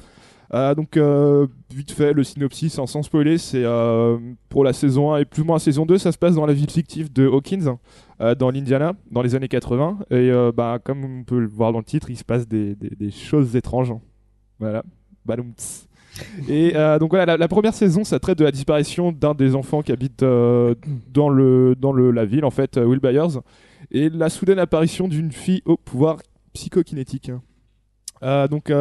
Euh, 0.54 0.76
donc, 0.76 0.98
euh, 0.98 1.48
vite 1.74 1.92
fait, 1.92 2.14
le 2.14 2.24
synopsis, 2.24 2.78
hein, 2.78 2.86
sans 2.86 3.04
spoiler, 3.04 3.38
c'est 3.38 3.64
euh, 3.64 4.18
pour 4.50 4.64
la 4.64 4.74
saison 4.74 5.14
1 5.14 5.20
et 5.20 5.26
plus 5.26 5.42
ou 5.42 5.46
moins 5.46 5.56
la 5.56 5.60
saison 5.60 5.86
2, 5.86 5.98
ça 5.98 6.12
se 6.12 6.18
passe 6.18 6.36
dans 6.36 6.46
la 6.46 6.54
ville 6.54 6.70
fictive 6.70 7.12
de 7.12 7.28
Hawkins, 7.28 7.78
dans 8.40 8.52
l'Indiana, 8.52 8.94
dans 9.12 9.22
les 9.22 9.36
années 9.36 9.48
80. 9.48 10.00
Et 10.12 10.32
bah, 10.56 10.80
comme 10.84 11.04
on 11.04 11.24
peut 11.24 11.40
le 11.40 11.48
voir 11.48 11.74
dans 11.74 11.80
le 11.80 11.84
titre, 11.84 12.10
il 12.10 12.18
se 12.18 12.24
passe 12.24 12.48
des, 12.48 12.76
des- 12.76 13.12
choses 13.12 13.56
étranges. 13.56 13.94
Voilà. 14.60 14.84
Baloumts. 15.26 15.88
Et 16.48 16.74
donc 17.00 17.10
voilà, 17.10 17.36
la, 17.36 17.48
première 17.48 17.74
saison, 17.74 18.04
ça 18.04 18.20
traite 18.20 18.38
de 18.38 18.46
la 18.46 18.52
disparition 18.52 19.12
d'un 19.12 19.34
des 19.34 19.56
enfants 19.56 19.82
qui 19.82 19.92
habite 19.92 20.20
dans, 20.22 21.30
le, 21.30 21.76
dans 21.76 21.92
le, 21.92 22.12
la 22.12 22.24
ville, 22.24 22.46
en 22.46 22.52
fait, 22.52 22.78
Will 22.78 23.00
Byers, 23.00 23.42
et 23.92 24.10
la 24.10 24.30
soudaine 24.30 24.60
apparition 24.60 25.08
d'une 25.08 25.32
fille 25.32 25.62
au 25.66 25.76
pouvoir 25.76 26.20
psychokinétique. 26.54 27.32
Euh, 28.24 28.48
donc 28.48 28.72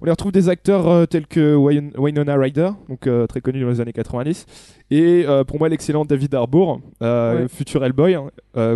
on 0.00 0.04
les 0.04 0.10
retrouve 0.10 0.32
des 0.32 0.48
acteurs 0.48 0.88
euh, 0.88 1.06
tels 1.06 1.26
que 1.26 1.54
Winona 1.98 2.36
Ryder, 2.36 2.70
donc 2.88 3.06
euh, 3.06 3.26
très 3.26 3.40
connu 3.40 3.60
dans 3.62 3.68
les 3.70 3.80
années 3.80 3.92
90, 3.92 4.46
et 4.90 5.24
euh, 5.26 5.44
pour 5.44 5.58
moi 5.58 5.68
l'excellent 5.68 6.04
David 6.04 6.34
Harbour, 6.34 6.80
Ouais. 7.00 7.46
futur 7.48 7.84
Hellboy, 7.84 8.14
hein, 8.14 8.30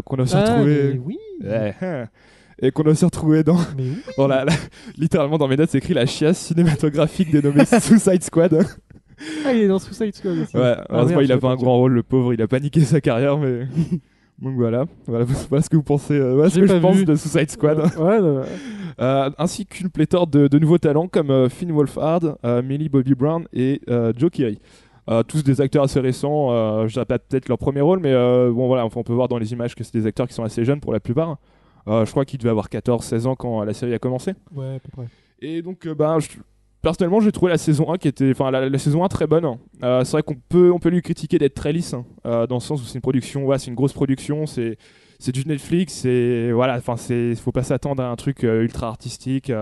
qu'on 0.05 0.16
a 0.16 0.23
aussi 0.23 0.35
Ah, 0.37 0.41
retrouvé, 0.53 1.01
oui. 1.05 1.18
Ouais, 1.45 1.75
et 2.62 2.71
qu'on 2.71 2.83
a 2.85 2.91
aussi 2.91 3.05
retrouvé 3.05 3.43
dans, 3.43 3.57
Mais 3.77 3.85
oui. 3.85 3.97
dans 4.18 4.27
la, 4.29 4.45
la- 4.45 4.53
littéralement 4.99 5.39
dans 5.39 5.49
mes 5.49 5.57
notes, 5.57 5.71
c'est 5.71 5.79
écrit 5.79 5.95
la 5.95 6.07
chiasse 6.07 6.39
cinématographique 6.39 7.31
dénommée 7.31 7.64
Suicide 7.81 8.23
Squad. 8.23 8.53
ouais, 8.53 8.64
Ah, 9.47 9.53
il 9.53 9.62
est 9.62 9.68
dans 9.68 9.79
Suicide 9.79 10.14
Squad 10.14 10.39
aussi. 10.39 10.57
heureusement 10.57 10.85
Ah, 10.89 11.05
merde, 11.05 11.23
il 11.25 11.33
a 11.33 11.39
pas 11.39 11.49
un 11.51 11.57
grand 11.57 11.77
rôle, 11.77 11.93
le 11.93 12.03
pauvre, 12.03 12.33
il 12.35 12.43
a 12.43 12.49
paniqué 12.49 12.81
sa 12.83 13.01
carrière, 13.01 13.39
mais 13.39 13.66
donc 14.41 14.55
voilà, 14.57 14.86
voilà, 15.07 15.24
voilà 15.49 15.62
ce 15.62 15.70
que 15.70 15.76
vous 15.76 15.82
pensez, 15.82 16.14
euh, 16.14 16.34
voilà 16.34 16.51
ce 16.51 16.59
que 16.61 16.66
je 16.66 16.74
pense 16.78 17.05
de 17.05 17.14
Suicide 17.14 17.51
Squad. 17.51 17.78
Ouais, 17.78 18.18
ouais, 18.18 18.20
ouais. 18.38 18.45
Euh, 19.01 19.30
ainsi 19.38 19.64
qu'une 19.64 19.88
pléthore 19.88 20.26
de, 20.26 20.47
de 20.47 20.59
nouveaux 20.59 20.76
talents 20.76 21.09
comme 21.09 21.30
euh, 21.30 21.49
Finn 21.49 21.72
Wolfhard, 21.72 22.36
euh, 22.45 22.61
Millie 22.61 22.91
Bobby 22.91 23.14
Brown 23.14 23.47
et 23.53 23.80
Joe 24.16 24.30
Keery. 24.30 24.59
Tous 25.26 25.43
des 25.43 25.61
acteurs 25.62 25.84
assez 25.84 26.01
récents, 26.01 26.86
je 26.86 27.01
pas 27.03 27.18
peut-être 27.18 27.49
leur 27.49 27.57
premier 27.57 27.80
rôle, 27.80 27.99
mais 28.01 28.12
euh, 28.12 28.53
bon 28.53 28.66
voilà, 28.66 28.84
enfin, 28.84 29.01
on 29.01 29.03
peut 29.03 29.14
voir 29.14 29.26
dans 29.28 29.38
les 29.38 29.53
images 29.53 29.74
que 29.74 29.82
c'est 29.84 29.95
des 29.95 30.07
acteurs 30.07 30.28
qui 30.28 30.34
sont 30.34 30.45
assez 30.45 30.64
jeunes 30.66 30.80
pour 30.80 30.93
la 30.93 31.01
plupart. 31.01 31.38
Je 31.86 32.11
crois 32.11 32.24
qu'ils 32.26 32.38
devaient 32.38 32.51
avoir 32.51 32.68
14-16 32.68 33.26
ans 33.26 33.36
quand 33.36 33.64
la 33.64 33.72
série 33.72 33.95
a 33.95 33.99
commencé. 33.99 34.34
Ouais, 34.55 34.76
à 34.76 34.78
peu 34.80 34.91
près. 34.93 35.07
Et 35.41 35.62
donc, 35.62 35.88
bah, 35.88 36.18
je- 36.18 36.28
personnellement, 36.83 37.20
j'ai 37.20 37.33
trouvé 37.33 37.51
la 37.53 37.59
saison 37.59 37.93
1 37.93 37.99
qui 37.99 38.09
était, 38.09 38.31
enfin, 38.31 38.51
la, 38.51 38.68
la 38.68 38.78
saison 38.78 39.05
1 39.05 39.09
très 39.09 39.26
bonne. 39.26 39.47
Euh, 39.83 40.05
c'est 40.05 40.12
vrai 40.12 40.22
qu'on 40.22 40.37
peut, 40.49 40.70
on 40.72 40.78
peut 40.78 40.89
lui 40.91 41.03
critiquer 41.03 41.39
d'être 41.39 41.55
très 41.55 41.72
lisse, 41.72 41.95
hein, 41.95 42.05
euh, 42.26 42.47
dans 42.47 42.57
le 42.57 42.61
sens 42.61 42.81
où 42.81 42.85
c'est 42.85 42.95
une 42.95 43.01
production, 43.01 43.45
ouais, 43.47 43.59
c'est 43.59 43.68
une 43.68 43.74
grosse 43.74 43.93
production, 43.93 44.47
c'est, 44.47 44.76
c'est 45.18 45.33
du 45.33 45.45
Netflix, 45.47 46.05
et 46.05 46.53
voilà, 46.53 46.76
enfin, 46.76 46.97
c'est, 46.97 47.35
faut 47.37 47.53
pas 47.53 47.62
s'attendre 47.62 48.03
à 48.03 48.09
un 48.11 48.16
truc 48.16 48.45
euh, 48.45 48.62
ultra 48.62 48.89
artistique. 48.89 49.53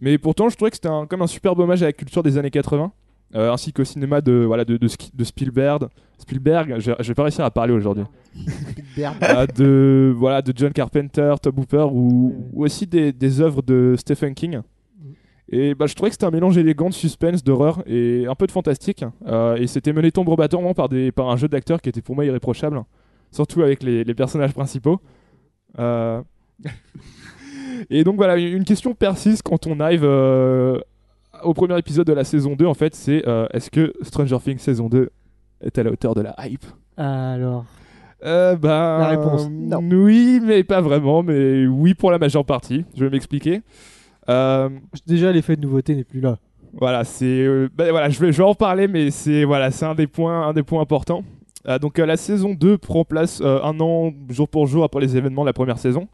mais 0.00 0.16
pourtant, 0.18 0.48
je 0.48 0.56
trouvais 0.56 0.70
que 0.70 0.76
c'était 0.76 0.88
un, 0.88 1.06
comme 1.06 1.22
un 1.22 1.26
superbe 1.26 1.58
hommage 1.60 1.82
à 1.82 1.86
la 1.86 1.92
culture 1.92 2.22
des 2.22 2.38
années 2.38 2.50
80. 2.50 2.92
euh, 3.34 3.52
ainsi 3.52 3.72
qu'au 3.74 3.84
cinéma 3.84 4.22
de 4.22 4.32
voilà 4.46 4.64
de, 4.64 4.78
de, 4.78 4.88
Ski- 4.88 5.10
de 5.12 5.22
Spielberg 5.22 5.88
Spielberg 6.16 6.76
je, 6.78 6.92
je 6.98 7.08
vais 7.08 7.14
pas 7.14 7.24
réussir 7.24 7.44
à 7.44 7.50
parler 7.50 7.74
aujourd'hui 7.74 8.04
de 9.54 10.14
voilà 10.16 10.40
de 10.40 10.52
John 10.56 10.72
Carpenter 10.72 11.34
Tom 11.42 11.58
Hooper 11.58 11.86
ou, 11.92 12.34
ou 12.54 12.64
aussi 12.64 12.86
des, 12.86 13.12
des 13.12 13.40
œuvres 13.42 13.60
de 13.60 13.96
Stephen 13.98 14.34
King 14.34 14.60
Et 15.50 15.74
bah, 15.74 15.86
je 15.86 15.94
trouvais 15.94 16.10
que 16.10 16.14
c'était 16.14 16.26
un 16.26 16.30
mélange 16.30 16.58
élégant 16.58 16.88
de 16.88 16.94
suspense, 16.94 17.42
d'horreur 17.42 17.82
et 17.86 18.26
un 18.26 18.34
peu 18.34 18.46
de 18.46 18.52
fantastique. 18.52 19.04
Euh, 19.26 19.56
et 19.56 19.66
c'était 19.66 19.92
mené 19.92 20.12
tombe 20.12 20.34
battement 20.36 20.74
par, 20.74 20.88
des, 20.88 21.10
par 21.10 21.30
un 21.30 21.36
jeu 21.36 21.48
d'acteurs 21.48 21.80
qui 21.80 21.88
était 21.88 22.02
pour 22.02 22.14
moi 22.14 22.24
irréprochable, 22.24 22.82
surtout 23.32 23.62
avec 23.62 23.82
les, 23.82 24.04
les 24.04 24.14
personnages 24.14 24.52
principaux. 24.52 25.00
Euh, 25.78 26.20
et 27.90 28.04
donc 28.04 28.16
voilà, 28.16 28.36
une 28.36 28.64
question 28.64 28.94
persiste 28.94 29.42
quand 29.42 29.66
on 29.66 29.80
arrive 29.80 30.04
euh, 30.04 30.78
au 31.42 31.54
premier 31.54 31.78
épisode 31.78 32.06
de 32.06 32.12
la 32.12 32.24
saison 32.24 32.56
2, 32.56 32.66
en 32.66 32.74
fait, 32.74 32.94
c'est 32.94 33.24
est-ce 33.52 33.70
que 33.70 33.94
Stranger 34.02 34.38
Things 34.42 34.58
saison 34.58 34.88
2 34.88 35.10
est 35.62 35.78
à 35.78 35.82
la 35.82 35.90
hauteur 35.90 36.14
de 36.14 36.20
la 36.20 36.34
hype? 36.40 36.64
Alors, 36.96 37.64
euh, 38.24 38.56
bah, 38.56 38.98
La 39.00 39.08
réponse, 39.08 39.48
non. 39.50 39.78
Oui, 39.90 40.40
mais 40.42 40.64
pas 40.64 40.80
vraiment, 40.80 41.22
mais 41.22 41.66
oui 41.66 41.94
pour 41.94 42.10
la 42.10 42.18
majeure 42.18 42.44
partie. 42.44 42.84
Je 42.96 43.04
vais 43.04 43.10
m'expliquer. 43.10 43.62
Euh, 44.28 44.68
déjà 45.06 45.32
l'effet 45.32 45.56
de 45.56 45.62
nouveauté 45.62 45.94
n'est 45.94 46.04
plus 46.04 46.20
là. 46.20 46.38
voilà, 46.74 47.04
c'est, 47.04 47.24
euh, 47.24 47.68
bah, 47.74 47.90
voilà, 47.90 48.10
je 48.10 48.20
vais, 48.20 48.30
je 48.32 48.38
vais 48.38 48.48
en 48.48 48.54
parler, 48.54 48.86
mais 48.88 49.10
c'est, 49.10 49.44
voilà, 49.44 49.70
c'est 49.70 49.86
un 49.86 49.94
des 49.94 50.06
points, 50.06 50.48
un 50.48 50.52
des 50.52 50.62
points 50.62 50.82
importants. 50.82 51.24
Euh, 51.66 51.78
donc 51.78 51.98
la 51.98 52.16
saison 52.16 52.54
2 52.54 52.78
prend 52.78 53.04
place 53.04 53.40
un 53.42 53.80
an 53.80 54.12
jour 54.28 54.48
pour 54.48 54.66
jour 54.66 54.84
après 54.84 55.00
les 55.00 55.16
événements 55.16 55.42
de 55.42 55.48
la 55.48 55.52
première 55.52 55.78
saison. 55.78 56.08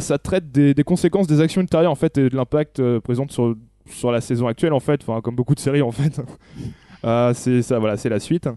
Ça 0.00 0.18
traite 0.18 0.50
des, 0.50 0.72
des 0.74 0.82
conséquences 0.84 1.26
des 1.26 1.40
actions 1.42 1.60
ultérieures 1.60 1.90
en 1.92 1.94
fait 1.94 2.16
et 2.16 2.30
de 2.30 2.36
l'impact 2.36 2.80
euh, 2.80 3.00
présent 3.00 3.26
sur 3.28 3.54
sur 3.86 4.10
la 4.10 4.22
saison 4.22 4.46
actuelle 4.46 4.72
en 4.72 4.80
fait, 4.80 5.02
enfin 5.02 5.20
comme 5.20 5.34
beaucoup 5.36 5.54
de 5.54 5.60
séries 5.60 5.82
en 5.82 5.90
fait. 5.92 6.20
C'est 7.34 7.60
ça, 7.62 7.78
voilà, 7.78 7.98
c'est 7.98 8.08
la 8.08 8.18
suite. 8.18 8.48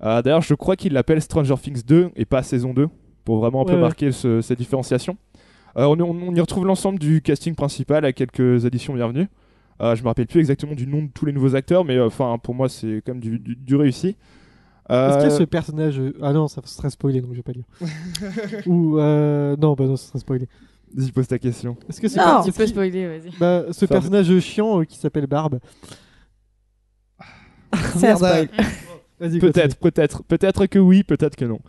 D'ailleurs, 0.00 0.42
je 0.42 0.52
crois 0.54 0.76
qu'il 0.76 0.92
l'appelle 0.92 1.22
Stranger 1.22 1.54
Things 1.60 1.82
2 1.86 2.10
et 2.16 2.26
pas 2.26 2.42
saison 2.42 2.74
2 2.74 2.88
pour 3.24 3.38
vraiment 3.38 3.62
un 3.62 3.64
peu 3.64 3.72
ouais. 3.72 3.80
marquer 3.80 4.12
ce- 4.12 4.42
cette 4.42 4.58
différenciation. 4.58 5.16
Euh, 5.76 5.84
on, 5.84 5.98
on- 6.00 6.28
on 6.28 6.34
y 6.34 6.40
retrouve 6.40 6.66
l'ensemble 6.66 6.98
du 6.98 7.20
casting 7.22 7.54
principal 7.54 8.04
à 8.04 8.12
quelques 8.12 8.64
additions 8.66 8.94
bienvenues. 8.94 9.28
Euh, 9.80 9.96
je 9.96 10.02
me 10.02 10.06
rappelle 10.08 10.26
plus 10.28 10.38
exactement 10.40 10.74
du 10.74 10.86
nom 10.86 11.02
de 11.02 11.08
tous 11.12 11.26
les 11.26 11.32
nouveaux 11.32 11.56
acteurs, 11.56 11.84
mais 11.84 11.96
euh, 11.96 12.06
enfin 12.06 12.38
pour 12.40 12.54
moi 12.54 12.68
c'est 12.68 13.02
quand 13.04 13.12
même 13.14 13.20
du, 13.20 13.38
du- 13.40 13.56
du 13.56 13.74
réussi. 13.76 14.16
Euh, 14.90 15.08
Est-ce 15.08 15.18
qu'il 15.18 15.30
y 15.30 15.32
a 15.32 15.36
ce 15.38 15.42
personnage 15.44 16.00
Ah 16.22 16.32
non, 16.32 16.46
ça 16.46 16.60
serait 16.64 16.90
spoilé, 16.90 17.20
donc 17.20 17.30
je 17.32 17.36
vais 17.36 17.42
pas 17.42 17.52
dire. 17.52 17.64
Ou 18.66 18.98
euh... 18.98 19.56
non, 19.56 19.72
bah 19.74 19.86
non, 19.86 19.96
ça 19.96 20.08
serait 20.08 20.18
spoilé. 20.20 20.48
Vas-y, 20.94 21.10
pose 21.10 21.26
ta 21.26 21.38
question. 21.40 21.76
Est-ce 21.88 22.00
que 22.00 22.06
c'est 22.06 22.18
Non. 22.20 22.42
Tu 22.42 22.50
est-ce 22.50 22.58
peux 22.58 22.66
spoiler, 22.68 23.06
vas-y. 23.18 23.30
bah, 23.40 23.64
ce 23.72 23.84
Enfin, 23.86 23.94
personnage 23.94 24.38
chiant 24.40 24.80
euh, 24.80 24.84
qui 24.84 24.96
s'appelle 24.98 25.26
Barbe. 25.26 25.58
C'est 27.96 28.08
un 28.10 28.16
spoil. 28.16 28.48
Vas-y, 29.18 29.38
Peut-être, 29.38 29.76
peut-être, 29.78 30.22
peut-être 30.24 30.66
que 30.66 30.78
oui, 30.78 31.02
peut-être 31.02 31.34
que 31.36 31.44
non. 31.44 31.60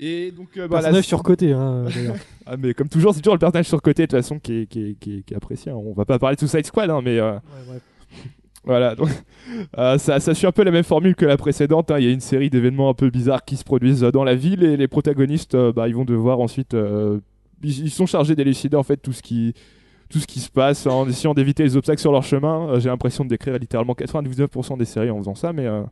Et 0.00 0.32
donc 0.32 0.48
euh, 0.56 0.66
bah, 0.68 0.76
la- 0.76 0.82
Personnage 0.82 1.04
surcoté, 1.06 1.52
hein, 1.52 1.84
d'ailleurs. 1.94 2.16
Ah, 2.46 2.56
mais 2.58 2.74
comme 2.74 2.88
toujours, 2.88 3.14
c'est 3.14 3.20
toujours 3.22 3.34
le 3.36 3.38
personnage 3.38 3.66
surcoté 3.68 4.02
de 4.02 4.06
toute 4.10 4.18
façon 4.18 4.38
qui 4.38 4.52
est, 4.62 4.66
qui 4.66 4.90
est, 4.90 4.94
qui 5.00 5.16
est- 5.18 5.22
qui 5.22 5.32
est 5.32 5.36
apprécié. 5.36 5.72
hein. 5.72 5.76
On 5.76 5.94
va 5.94 6.04
pas 6.04 6.18
parler 6.18 6.36
de 6.36 6.40
Suicide 6.40 6.66
Squad, 6.66 6.90
hein, 6.90 7.00
mais 7.02 7.18
euh, 7.18 7.32
Ouais. 7.70 7.78
Voilà, 8.66 8.94
donc, 8.94 9.08
euh, 9.78 9.98
ça, 9.98 10.20
ça 10.20 10.34
suit 10.34 10.46
un 10.46 10.52
peu 10.52 10.62
la 10.64 10.70
même 10.70 10.84
formule 10.84 11.14
que 11.14 11.24
la 11.26 11.36
précédente. 11.36 11.90
hein. 11.90 11.98
Il 11.98 12.04
y 12.06 12.08
a 12.08 12.12
une 12.12 12.20
série 12.20 12.50
d'événements 12.50 12.88
un 12.90 12.94
peu 12.94 13.08
bizarres 13.10 13.44
qui 13.44 13.56
se 13.56 13.64
produisent 13.64 14.04
euh, 14.04 14.10
dans 14.10 14.24
la 14.24 14.34
ville 14.34 14.62
et 14.64 14.76
les 14.76 14.88
protagonistes, 14.88 15.54
euh, 15.54 15.72
bah, 15.72 15.86
ils 15.88 15.94
vont 15.94 16.04
devoir 16.04 16.40
ensuite. 16.40 16.74
euh, 16.74 17.20
ils, 17.62 17.90
sont 17.90 18.06
chargés 18.06 18.34
d'élucider 18.34 18.76
en 18.76 18.82
fait 18.82 18.96
tout 18.98 19.12
ce 19.12 19.22
qui, 19.22 19.54
tout 20.10 20.18
ce 20.18 20.26
qui 20.26 20.40
se 20.40 20.50
passe 20.50 20.86
en 20.86 21.06
essayant 21.08 21.32
d'éviter 21.34 21.62
les 21.62 21.76
obstacles 21.76 22.00
sur 22.00 22.12
leur 22.12 22.22
chemin. 22.24 22.68
Euh, 22.70 22.80
J'ai 22.80 22.88
l'impression 22.90 23.24
de 23.24 23.30
décrire 23.30 23.58
littéralement 23.58 23.94
99% 23.94 24.76
des 24.78 24.84
séries 24.86 25.10
en 25.10 25.18
faisant 25.18 25.34
ça, 25.34 25.52
mais 25.54 25.66
euh, 25.66 25.82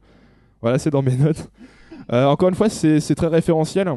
voilà, 0.60 0.78
c'est 0.78 0.90
dans 0.90 1.02
mes 1.02 1.16
notes. 1.16 1.48
Euh, 2.12 2.24
encore 2.26 2.48
une 2.48 2.54
fois, 2.54 2.68
c'est 2.68 3.14
très 3.14 3.26
référentiel. 3.26 3.88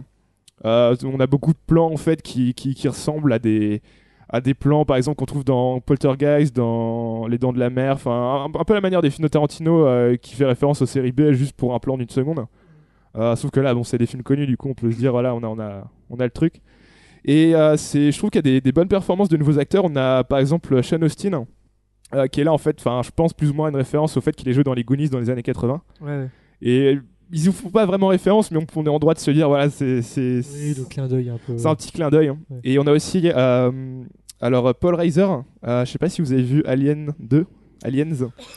Euh, 0.64 0.96
on 1.04 1.20
a 1.20 1.28
beaucoup 1.28 1.52
de 1.54 1.58
plans 1.68 1.92
en 1.92 1.98
fait 1.98 2.22
qui, 2.22 2.54
qui, 2.54 2.76
qui 2.76 2.88
ressemblent 2.88 3.34
à 3.34 3.40
des 3.40 3.82
à 4.30 4.42
des 4.42 4.54
plans 4.56 4.86
par 4.86 4.98
exemple 4.98 5.18
qu'on 5.18 5.26
trouve 5.26 5.44
dans 5.46 5.80
Poltergeist, 5.82 6.56
dans 6.56 7.28
Les 7.28 7.38
Dents 7.38 7.54
de 7.54 7.60
la 7.60 7.70
Mer, 7.70 7.94
enfin 7.96 8.12
un, 8.12 8.60
un 8.60 8.64
peu 8.64 8.74
la 8.74 8.82
manière 8.82 9.02
des 9.02 9.10
films 9.12 9.24
de 9.26 9.28
Tarantino 9.30 9.86
euh, 9.86 10.16
qui 10.16 10.34
fait 10.36 10.46
référence 10.46 10.82
aux 10.82 10.86
séries 10.88 11.12
B 11.12 11.32
juste 11.32 11.56
pour 11.56 11.76
un 11.76 11.80
plan 11.80 11.98
d'une 11.98 12.10
seconde. 12.10 12.46
Sauf 13.36 13.50
que 13.52 13.60
là, 13.62 13.74
bon, 13.74 13.84
c'est 13.86 13.98
des 13.98 14.08
films 14.08 14.24
connus, 14.24 14.46
du 14.48 14.58
coup, 14.58 14.68
on 14.70 14.74
peut 14.74 14.92
se 14.92 14.98
dire 14.98 15.12
voilà, 15.12 15.34
on 15.36 15.44
a 15.44 15.48
on 15.48 15.60
a 15.60 15.84
on 16.10 16.18
a 16.18 16.24
le 16.26 16.32
truc. 16.32 16.62
Et 17.24 17.54
c'est, 17.78 18.12
je 18.12 18.18
trouve 18.18 18.30
qu'il 18.30 18.40
y 18.40 18.40
a 18.40 18.42
des, 18.54 18.62
des 18.62 18.72
bonnes 18.72 18.88
performances 18.90 19.30
de 19.30 19.38
nouveaux 19.38 19.58
acteurs. 19.60 19.86
On 19.86 19.96
a 19.96 20.24
par 20.24 20.40
exemple 20.40 20.82
Sean 20.84 21.02
Austin. 21.02 21.46
qui 22.32 22.42
est 22.42 22.44
là 22.44 22.52
en 22.54 22.58
fait, 22.58 22.78
enfin 22.80 23.02
je 23.04 23.12
pense 23.16 23.34
plus 23.34 23.52
ou 23.52 23.54
moins 23.54 23.70
une 23.70 23.76
référence 23.76 24.18
au 24.18 24.22
fait 24.22 24.34
qu'il 24.36 24.50
ait 24.50 24.54
joué 24.54 24.64
dans 24.64 24.74
les 24.74 24.84
Goonies 24.84 25.10
dans 25.10 25.20
les 25.20 25.30
années 25.30 25.44
80 25.44 25.82
Ouais, 26.02 26.08
ouais. 26.08 26.30
et 26.62 27.00
ils 27.32 27.46
ne 27.46 27.52
font 27.52 27.70
pas 27.70 27.86
vraiment 27.86 28.08
référence 28.08 28.52
mais 28.52 28.58
on, 28.60 28.66
on 28.80 28.86
est 28.86 28.90
en 28.90 29.00
droit 29.00 29.14
de 29.14 29.20
se 29.20 29.32
dire 29.32 29.48
voilà 29.50 29.70
c'est 29.70 30.02
c'est 30.02 30.42
Oui, 30.54 30.74
le 30.78 30.84
clin 30.86 31.08
d'œil 31.08 31.30
un 31.30 31.38
peu. 31.46 31.58
c'est 31.58 31.68
un 31.68 31.76
petit 31.76 31.92
clin 31.92 32.10
d'œil. 32.10 32.28
hein. 32.30 32.38
Ouais. 32.50 32.60
Et 32.64 32.80
on 32.80 32.84
a 32.88 32.92
aussi 32.92 33.22
euh, 33.34 34.04
alors 34.42 34.74
Paul 34.76 34.96
Reiser, 34.96 35.26
euh, 35.68 35.86
je 35.86 35.92
sais 35.92 35.98
pas 35.98 36.10
si 36.10 36.22
vous 36.22 36.32
avez 36.34 36.44
vu 36.44 36.64
Alien 36.66 37.14
2, 37.20 37.46
Aliens, 37.84 38.06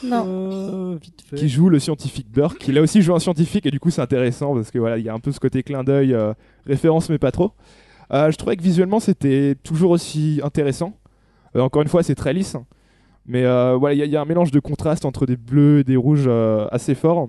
Non. 0.04 0.24
Euh, 0.26 0.96
vite 1.00 1.22
fait. 1.28 1.36
qui 1.36 1.48
joue 1.48 1.68
le 1.68 1.78
scientifique 1.78 2.30
Burke. 2.30 2.66
Il 2.68 2.78
a 2.78 2.82
aussi 2.82 3.02
joué 3.02 3.14
un 3.14 3.18
scientifique 3.18 3.66
et 3.66 3.70
du 3.70 3.78
coup 3.80 3.90
c'est 3.90 4.00
intéressant 4.02 4.54
parce 4.54 4.70
que 4.70 4.78
voilà 4.78 4.98
il 4.98 5.04
y 5.04 5.08
a 5.08 5.14
un 5.14 5.20
peu 5.20 5.32
ce 5.32 5.40
côté 5.40 5.62
clin 5.62 5.84
d'œil, 5.84 6.14
euh, 6.14 6.32
référence 6.66 7.08
mais 7.10 7.18
pas 7.18 7.30
trop. 7.32 7.52
Euh, 8.12 8.30
je 8.30 8.36
trouvais 8.38 8.56
que 8.56 8.62
visuellement 8.62 9.00
c'était 9.00 9.54
toujours 9.62 9.90
aussi 9.90 10.40
intéressant. 10.42 10.94
Euh, 11.56 11.60
encore 11.60 11.82
une 11.82 11.88
fois 11.88 12.02
c'est 12.02 12.14
très 12.14 12.32
lisse, 12.32 12.56
mais 13.26 13.44
euh, 13.44 13.76
voilà 13.78 13.94
il 13.94 14.04
y, 14.04 14.08
y 14.10 14.16
a 14.16 14.20
un 14.20 14.24
mélange 14.24 14.50
de 14.50 14.60
contraste 14.60 15.04
entre 15.04 15.26
des 15.26 15.36
bleus 15.36 15.80
et 15.80 15.84
des 15.84 15.96
rouges 15.96 16.24
euh, 16.26 16.66
assez 16.70 16.94
fort. 16.94 17.28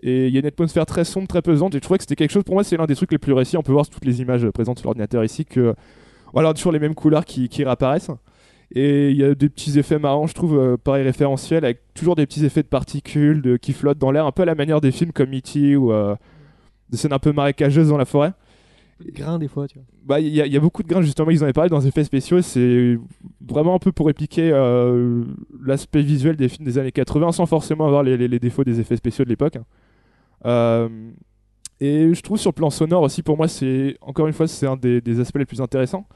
Et 0.00 0.28
il 0.28 0.32
y 0.34 0.36
a 0.36 0.40
une 0.40 0.46
atmosphère 0.46 0.86
très 0.86 1.04
sombre, 1.04 1.26
très 1.26 1.42
pesante. 1.42 1.74
Et 1.74 1.78
je 1.78 1.82
trouvais 1.82 1.98
que 1.98 2.04
c'était 2.04 2.14
quelque 2.16 2.30
chose, 2.30 2.44
pour 2.44 2.54
moi, 2.54 2.64
c'est 2.64 2.76
l'un 2.76 2.86
des 2.86 2.94
trucs 2.94 3.10
les 3.12 3.18
plus 3.18 3.32
réussis. 3.32 3.56
On 3.56 3.62
peut 3.62 3.72
voir 3.72 3.84
sur 3.84 3.94
toutes 3.94 4.04
les 4.04 4.20
images 4.20 4.44
euh, 4.44 4.52
présentes 4.52 4.78
sur 4.78 4.86
l'ordinateur 4.86 5.24
ici 5.24 5.44
que 5.44 5.74
voilà, 6.32 6.52
toujours 6.54 6.72
les 6.72 6.78
mêmes 6.78 6.94
couleurs 6.94 7.24
qui, 7.24 7.48
qui 7.48 7.64
réapparaissent. 7.64 8.10
Et 8.74 9.10
il 9.10 9.16
y 9.16 9.24
a 9.24 9.34
des 9.34 9.48
petits 9.48 9.78
effets 9.78 9.98
marrants, 9.98 10.26
je 10.26 10.34
trouve, 10.34 10.58
euh, 10.58 10.76
pareil 10.76 11.02
référentiels, 11.02 11.64
avec 11.64 11.80
toujours 11.94 12.16
des 12.16 12.26
petits 12.26 12.44
effets 12.44 12.62
de 12.62 12.68
particules 12.68 13.40
de, 13.42 13.56
qui 13.56 13.72
flottent 13.72 13.98
dans 13.98 14.10
l'air, 14.10 14.26
un 14.26 14.30
peu 14.32 14.42
à 14.42 14.44
la 14.44 14.54
manière 14.54 14.80
des 14.82 14.92
films 14.92 15.10
comme 15.12 15.32
E.T. 15.34 15.74
ou 15.76 15.90
euh, 15.90 16.14
des 16.90 16.98
scènes 16.98 17.14
un 17.14 17.18
peu 17.18 17.32
marécageuses 17.32 17.88
dans 17.88 17.96
la 17.96 18.04
forêt. 18.04 18.32
Grain 19.12 19.38
des 19.38 19.48
fois, 19.48 19.66
tu 19.68 19.76
vois. 19.78 19.84
Bah, 20.04 20.20
il 20.20 20.28
y, 20.28 20.40
a- 20.42 20.46
il 20.46 20.52
y 20.52 20.56
a 20.56 20.60
beaucoup 20.60 20.82
de 20.82 20.88
grains, 20.88 21.02
justement, 21.02 21.30
ils 21.30 21.38
en 21.40 21.44
avaient 21.44 21.52
parlé 21.52 21.70
dans 21.70 21.78
les 21.78 21.86
effets 21.86 22.04
spéciaux. 22.04 22.42
C'est 22.42 22.98
vraiment 23.48 23.74
un 23.74 23.78
peu 23.78 23.90
pour 23.92 24.06
répliquer 24.06 24.50
euh, 24.52 25.22
l'aspect 25.64 26.02
visuel 26.02 26.36
des 26.36 26.48
films 26.48 26.66
des 26.66 26.78
années 26.78 26.92
80 26.92 27.32
sans 27.32 27.46
forcément 27.46 27.86
avoir 27.86 28.02
les, 28.02 28.16
les- 28.16 28.28
les 28.28 28.38
défauts 28.38 28.64
des 28.64 28.80
effets 28.80 28.96
spéciaux 28.96 29.24
de 29.24 29.30
l'époque. 29.30 29.56
Euh, 30.44 30.88
et 31.80 32.14
je 32.14 32.22
trouve 32.22 32.38
sur 32.38 32.50
le 32.50 32.54
plan 32.54 32.70
sonore 32.70 33.02
aussi, 33.02 33.22
pour 33.22 33.36
moi, 33.36 33.48
c'est 33.48 33.96
encore 34.00 34.26
une 34.26 34.32
fois, 34.32 34.48
c'est 34.48 34.66
un 34.66 34.76
des, 34.76 35.20
aspects 35.20 35.38
les 35.38 35.46
plus 35.46 35.60
intéressants. 35.60 36.06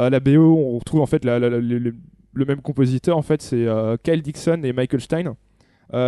Euh, 0.00 0.10
la 0.10 0.20
BO, 0.20 0.56
on 0.56 0.78
retrouve 0.78 1.00
en 1.00 1.06
fait 1.06 1.24
le, 1.24 1.94
même 2.34 2.60
compositeur, 2.60 3.16
en 3.16 3.22
fait, 3.22 3.42
c'est 3.42 3.66
euh, 3.66 3.96
Kyle 4.02 4.22
Dixon 4.22 4.62
et 4.64 4.72
Michael 4.72 5.00
Stein 5.00 5.36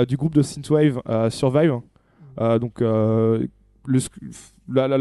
du 0.09 0.17
groupe 0.17 0.35
de 0.35 0.43
synthwave 0.43 1.01
Survive. 1.31 1.81
Donc 2.39 2.81
la, 2.81 3.39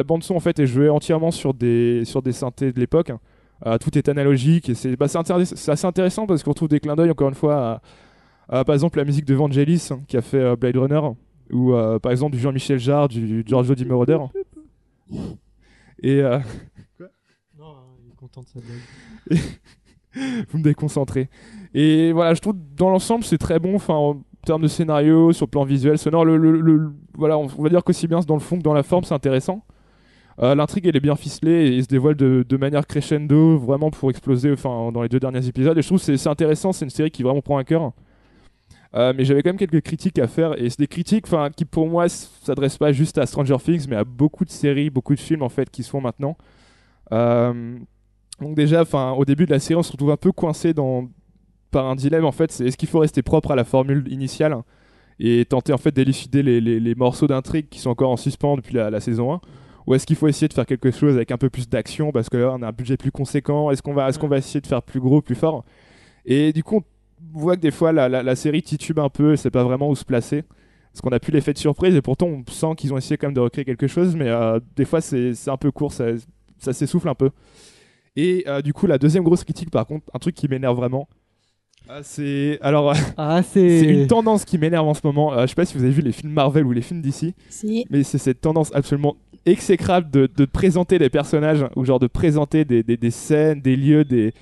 bande 0.04 0.24
son 0.24 0.36
en 0.36 0.40
fait 0.40 0.60
est 0.60 0.68
jouée 0.68 0.90
entièrement 0.90 1.32
sur 1.32 1.56
des 1.56 2.06
sur 2.06 2.22
des 2.22 2.34
synthés 2.34 2.72
de 2.72 2.80
l'époque. 2.80 3.12
Tout 3.82 3.98
est 3.98 4.10
analogique 4.10 4.70
et 4.70 4.76
c'est 4.76 4.96
bah, 4.96 5.06
assez 5.06 5.88
intéressant 5.88 6.28
parce 6.28 6.44
qu'on 6.44 6.52
retrouve 6.52 6.68
des 6.68 6.80
clins 6.80 6.96
d'œil 6.96 7.10
encore 7.10 7.30
une 7.30 7.36
fois 7.36 7.82
à, 8.48 8.64
par 8.64 8.76
exemple 8.76 9.00
la 9.00 9.06
musique 9.06 9.26
de 9.26 9.34
Vangelis 9.34 9.88
hein, 9.90 10.02
qui 10.08 10.18
a 10.18 10.22
fait 10.22 10.56
Blade 10.56 10.78
Runner 10.78 11.02
ou 11.52 11.74
euh, 11.74 12.00
par 12.00 12.12
exemple 12.12 12.36
du 12.36 12.42
Jean-Michel 12.42 12.80
Jarre, 12.80 13.08
du 13.08 13.44
Giorgio 13.46 13.76
Di 13.76 13.86
Moroder. 13.86 14.18
Et 16.02 16.22
euh, 16.22 16.40
Non, 17.58 17.76
il 18.06 18.12
est 18.12 18.16
content 18.16 18.42
de 18.42 18.48
sa 18.48 18.60
blague. 18.60 19.40
vous 20.50 20.58
me 20.58 20.64
déconcentrez. 20.64 21.30
Et 21.74 22.12
voilà, 22.12 22.34
je 22.34 22.42
trouve 22.42 22.56
dans 22.76 22.90
l'ensemble 22.90 23.24
c'est 23.24 23.38
très 23.38 23.60
bon. 23.60 23.76
Enfin, 23.76 23.94
en 23.94 24.22
termes 24.46 24.62
de 24.62 24.68
scénario, 24.68 25.32
sur 25.34 25.46
le 25.46 25.52
plan 25.52 25.64
visuel, 25.64 25.98
sonore, 25.98 26.26
le, 26.26 26.38
le- 26.38 26.60
le- 26.62 26.92
dans 27.18 27.42
on 27.58 27.64
va 27.64 27.70
dire 27.70 27.84
qu'aussi 27.84 28.08
bien 28.08 28.20
dans 28.22 28.36
le 28.36 28.40
fond 28.42 28.58
que 28.58 28.64
dans 28.64 28.74
la 28.74 28.84
forme, 28.84 29.04
c'est 29.04 29.14
intéressant. 29.14 29.64
Euh, 30.42 30.54
L'intrigue 30.54 30.86
elle 30.88 30.98
est 30.98 31.02
bien 31.02 31.16
ficelée 31.16 31.76
et 31.78 31.82
se 31.82 31.88
dévoile 31.88 32.16
de, 32.16 32.46
de 32.48 32.58
manière 32.58 32.86
crescendo, 32.86 33.58
vraiment 33.58 33.90
pour 33.90 34.10
exploser. 34.10 34.52
Enfin, 34.52 34.92
dans 34.92 35.02
les 35.02 35.10
deux 35.10 35.20
derniers 35.20 35.48
épisodes. 35.48 35.78
Et 35.78 35.82
je 35.82 35.88
trouve 35.88 36.00
que 36.00 36.06
c'est 36.06 36.18
c'est 36.18 36.30
intéressant. 36.30 36.74
C'est 36.74 36.86
une 36.86 36.92
série 36.92 37.12
qui 37.12 37.24
vraiment 37.24 37.42
prend 37.42 37.58
un 37.58 37.64
cœur. 37.64 37.94
Euh, 38.96 39.14
mais 39.16 39.26
j'avais 39.26 39.44
quand 39.44 39.50
même 39.50 39.58
quelques 39.58 39.82
critiques 39.82 40.20
à 40.20 40.28
faire 40.28 40.58
et 40.62 40.70
c'est 40.70 40.80
des 40.80 40.88
critiques 40.88 41.26
qui 41.58 41.66
pour 41.66 41.90
moi 41.90 42.08
s'adressent 42.08 42.78
pas 42.78 42.94
juste 42.94 43.18
à 43.18 43.26
Stranger 43.26 43.58
Things 43.62 43.88
mais 43.90 43.98
à 43.98 44.06
beaucoup 44.06 44.46
de 44.46 44.50
séries 44.50 44.90
beaucoup 44.90 45.14
de 45.16 45.20
films 45.20 45.42
en 45.42 45.50
fait 45.50 45.70
qui 45.70 45.84
se 45.84 45.90
font 45.90 46.00
maintenant. 46.00 46.38
Euh, 47.12 47.78
donc 48.42 48.56
déjà 48.56 48.84
au 49.18 49.26
début 49.26 49.46
de 49.46 49.52
la 49.52 49.60
série 49.60 49.78
on 49.80 49.84
se 49.84 49.92
retrouve 49.92 50.12
un 50.12 50.18
peu 50.18 50.32
coincé 50.32 50.74
dans 50.74 51.10
par 51.72 51.86
un 51.88 51.96
dilemme 51.96 52.26
en 52.26 52.32
fait 52.32 52.52
c'est 52.52 52.66
est-ce 52.68 52.78
qu'il 52.78 52.90
faut 52.90 53.00
rester 53.00 53.22
propre 53.22 53.52
à 53.52 53.56
la 53.56 53.64
formule 53.66 54.06
initiale 54.12 54.56
et 55.20 55.46
tenter 55.46 55.74
en 55.74 55.78
fait 55.78 55.92
d'élucider 55.94 56.44
les, 56.44 56.62
les- 56.62 56.80
les 56.80 56.96
morceaux 56.96 57.28
d'intrigue 57.28 57.68
qui 57.70 57.80
sont 57.80 57.90
encore 57.92 58.12
en 58.12 58.18
suspens 58.18 58.58
depuis 58.58 58.76
la, 58.76 58.90
la 58.90 59.00
saison 59.02 59.34
1 59.34 59.42
ou 59.88 59.96
est-ce 59.96 60.06
qu'il 60.06 60.16
faut 60.16 60.28
essayer 60.28 60.48
de 60.48 60.54
faire 60.54 60.66
quelque 60.66 60.92
chose 60.92 61.16
avec 61.16 61.32
un 61.32 61.38
peu 61.38 61.50
plus 61.50 61.70
d'action 61.70 62.12
parce 62.12 62.30
que 62.30 62.38
là 62.38 62.54
on 62.58 62.62
a 62.62 62.68
un 62.70 62.72
budget 62.72 62.98
plus 62.98 63.12
conséquent 63.12 63.72
est-ce 63.72 63.82
qu'on 63.82 63.94
va, 63.94 64.10
est 64.10 64.18
qu'on 64.18 64.28
va 64.30 64.38
essayer 64.38 64.62
de 64.62 64.68
faire 64.68 64.82
plus 64.84 65.00
gros 65.02 65.22
plus 65.22 65.36
fort? 65.36 65.66
Et 66.26 66.54
du 66.54 66.64
coup 66.64 66.78
on 66.78 66.84
voit 67.40 67.56
que 67.56 67.62
des 67.62 67.72
fois 67.72 67.92
la, 67.92 68.10
la- 68.10 68.24
la 68.24 68.36
série 68.36 68.62
titube 68.64 69.00
un 69.00 69.10
peu 69.10 69.34
et 69.34 69.38
sait 69.38 69.52
pas 69.52 69.64
vraiment 69.64 69.90
où 69.90 69.96
se 69.96 70.06
placer 70.06 70.44
parce 70.92 71.02
qu'on 71.02 71.10
a 71.10 71.20
plus 71.20 71.32
l'effet 71.34 71.54
de 71.54 71.58
surprise 71.58 71.96
et 71.96 72.02
pourtant 72.02 72.28
on 72.28 72.44
sent 72.50 72.76
qu'ils 72.78 72.94
ont 72.94 72.98
essayé 72.98 73.18
quand 73.18 73.28
même 73.28 73.34
de 73.34 73.40
recréer 73.42 73.66
quelque 73.66 73.88
chose 73.88 74.16
mais 74.16 74.30
euh, 74.30 74.60
des 74.76 74.86
fois 74.86 75.02
c'est 75.02 75.34
c'est 75.34 75.50
un 75.52 75.58
peu 75.58 75.72
court 75.72 75.92
ça, 75.92 76.06
ça 76.58 76.72
s'essouffle 76.74 77.10
un 77.10 77.16
peu 77.16 77.32
et 78.16 78.44
euh, 78.48 78.62
du 78.62 78.72
coup 78.74 78.88
la 78.88 78.98
deuxième 78.98 79.24
grosse 79.24 79.44
critique 79.44 79.70
par 79.72 79.86
contre 79.86 80.06
un 80.14 80.20
truc 80.20 80.36
qui 80.36 80.48
m'énerve 80.48 80.78
vraiment 80.78 81.08
Ah, 81.90 82.00
c'est 82.02 82.58
alors 82.62 82.94
Ah, 83.18 83.42
c'est 83.44 83.80
c'est. 83.82 83.86
une 83.86 84.08
tendance 84.08 84.46
qui 84.46 84.58
m'énerve 84.58 84.88
en 84.88 84.94
ce 84.96 85.02
moment. 85.04 85.34
Euh, 85.34 85.42
je 85.44 85.48
sais 85.48 85.56
pas 85.56 85.66
si 85.66 85.78
vous 85.78 85.84
avez 85.84 85.92
vu 85.94 86.02
les 86.02 86.12
films 86.14 86.32
Marvel 86.34 86.66
ou 86.66 86.72
les 86.72 86.82
films 86.82 87.02
d'ici, 87.02 87.36
Si. 87.50 87.86
mais 87.92 88.02
c'est 88.04 88.18
cette 88.18 88.42
tendance 88.42 88.74
absolument 88.74 89.18
exécrable 89.46 90.10
de, 90.10 90.28
de 90.36 90.46
présenter 90.46 90.98
des 90.98 91.10
personnages 91.12 91.64
ou 91.76 91.86
genre 91.86 92.00
de 92.00 92.08
présenter 92.08 92.66
des, 92.66 92.82
des, 92.82 92.98
des 92.98 93.12
scènes, 93.12 93.62
des 93.62 93.76
lieux, 93.76 94.04
des 94.04 94.34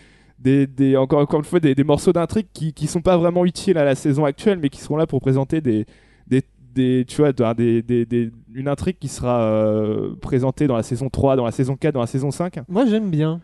des, 0.44 0.68
des 0.68 0.98
encore 0.98 1.20
encore 1.22 1.40
une 1.40 1.46
fois 1.46 1.60
des, 1.60 1.74
des 1.76 1.84
morceaux 1.84 2.12
d'intrigue 2.14 2.48
qui 2.54 2.74
qui 2.74 2.88
sont 2.88 3.02
pas 3.02 3.18
vraiment 3.18 3.46
utiles 3.46 3.78
à 3.78 3.86
la 3.86 3.96
saison 3.96 4.26
actuelle, 4.26 4.60
mais 4.62 4.70
qui 4.70 4.82
seront 4.82 4.98
là 4.98 5.08
pour 5.08 5.22
présenter 5.22 5.62
des 5.62 5.86
des, 6.28 6.42
des 6.76 7.06
tu 7.08 7.22
vois 7.22 7.32
des, 7.34 7.82
des, 7.82 8.06
des- 8.06 8.32
une 8.54 8.68
intrigue 8.68 8.98
qui 9.00 9.08
sera 9.08 9.42
euh, 9.44 10.16
présentée 10.22 10.68
dans 10.68 10.76
la 10.76 10.84
saison 10.84 11.10
3, 11.10 11.36
dans 11.36 11.46
la 11.46 11.52
saison 11.52 11.76
4, 11.76 11.94
dans 11.94 12.02
la 12.02 12.08
saison 12.08 12.32
5. 12.32 12.60
Moi, 12.70 12.86
j'aime 12.86 13.10
bien. 13.10 13.42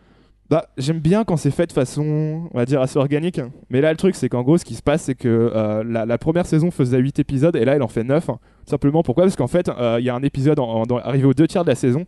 Bah, 0.48 0.66
j'aime 0.76 0.98
bien 0.98 1.22
quand 1.22 1.36
c'est 1.36 1.52
fait 1.52 1.68
de 1.68 1.72
façon, 1.72 2.48
on 2.52 2.58
va 2.58 2.64
dire, 2.64 2.80
assez 2.80 2.98
organique. 2.98 3.40
Mais 3.70 3.80
là, 3.80 3.92
le 3.92 3.96
truc, 3.96 4.16
c'est 4.16 4.28
qu'en 4.28 4.42
gros, 4.42 4.58
ce 4.58 4.64
qui 4.64 4.74
se 4.74 4.82
passe, 4.82 5.02
c'est 5.02 5.14
que 5.14 5.28
euh, 5.28 5.84
la, 5.84 6.04
la 6.06 6.18
première 6.18 6.44
saison 6.44 6.72
faisait 6.72 6.98
8 6.98 7.20
épisodes 7.20 7.54
et 7.54 7.64
là, 7.64 7.76
elle 7.76 7.82
en 7.84 7.88
fait 7.88 8.02
9. 8.02 8.26
Tout 8.26 8.32
simplement, 8.66 9.04
pourquoi? 9.04 9.24
Parce 9.24 9.36
qu'en 9.36 9.46
fait, 9.46 9.68
euh, 9.68 9.98
il 10.00 10.04
y 10.06 10.10
a 10.10 10.14
un 10.16 10.22
épisode 10.24 10.58
en, 10.58 10.64
en- 10.68 10.86
dans- 10.86 10.98
arrivé 10.98 11.24
aux 11.24 11.34
deux 11.34 11.46
tiers 11.46 11.62
de 11.62 11.68
la 11.70 11.76
saison 11.76 12.04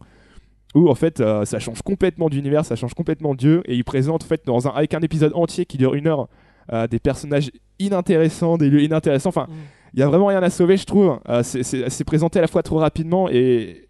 où, 0.74 0.88
en 0.88 0.94
fait, 0.94 1.20
euh, 1.20 1.44
ça 1.44 1.58
change 1.58 1.82
complètement 1.82 2.28
d'univers, 2.30 2.64
ça 2.64 2.76
change 2.76 2.94
complètement 2.94 3.32
de 3.34 3.38
Dieu. 3.38 3.62
Et 3.66 3.74
il 3.74 3.84
présente, 3.84 4.22
en 4.24 4.26
fait, 4.26 4.42
dans 4.46 4.66
un, 4.68 4.70
avec 4.70 4.94
un 4.94 5.00
épisode 5.00 5.32
entier 5.34 5.66
qui 5.66 5.76
dure 5.78 5.94
une 5.94 6.06
heure, 6.06 6.28
euh, 6.72 6.86
des 6.86 6.98
personnages 6.98 7.50
inintéressants, 7.78 8.56
des 8.56 8.70
lieux 8.70 8.82
inintéressants. 8.82 9.28
Enfin, 9.30 9.46
Mm. 9.48 9.54
il 9.94 10.00
y 10.00 10.02
a 10.02 10.08
vraiment 10.08 10.26
rien 10.26 10.42
à 10.42 10.50
sauver, 10.50 10.76
je 10.76 10.84
trouve. 10.86 11.18
Euh, 11.28 11.42
c'est- 11.42 12.04
présenté 12.04 12.38
à 12.38 12.42
la 12.42 12.48
fois 12.48 12.62
trop 12.62 12.78
rapidement 12.78 13.28
et. 13.30 13.88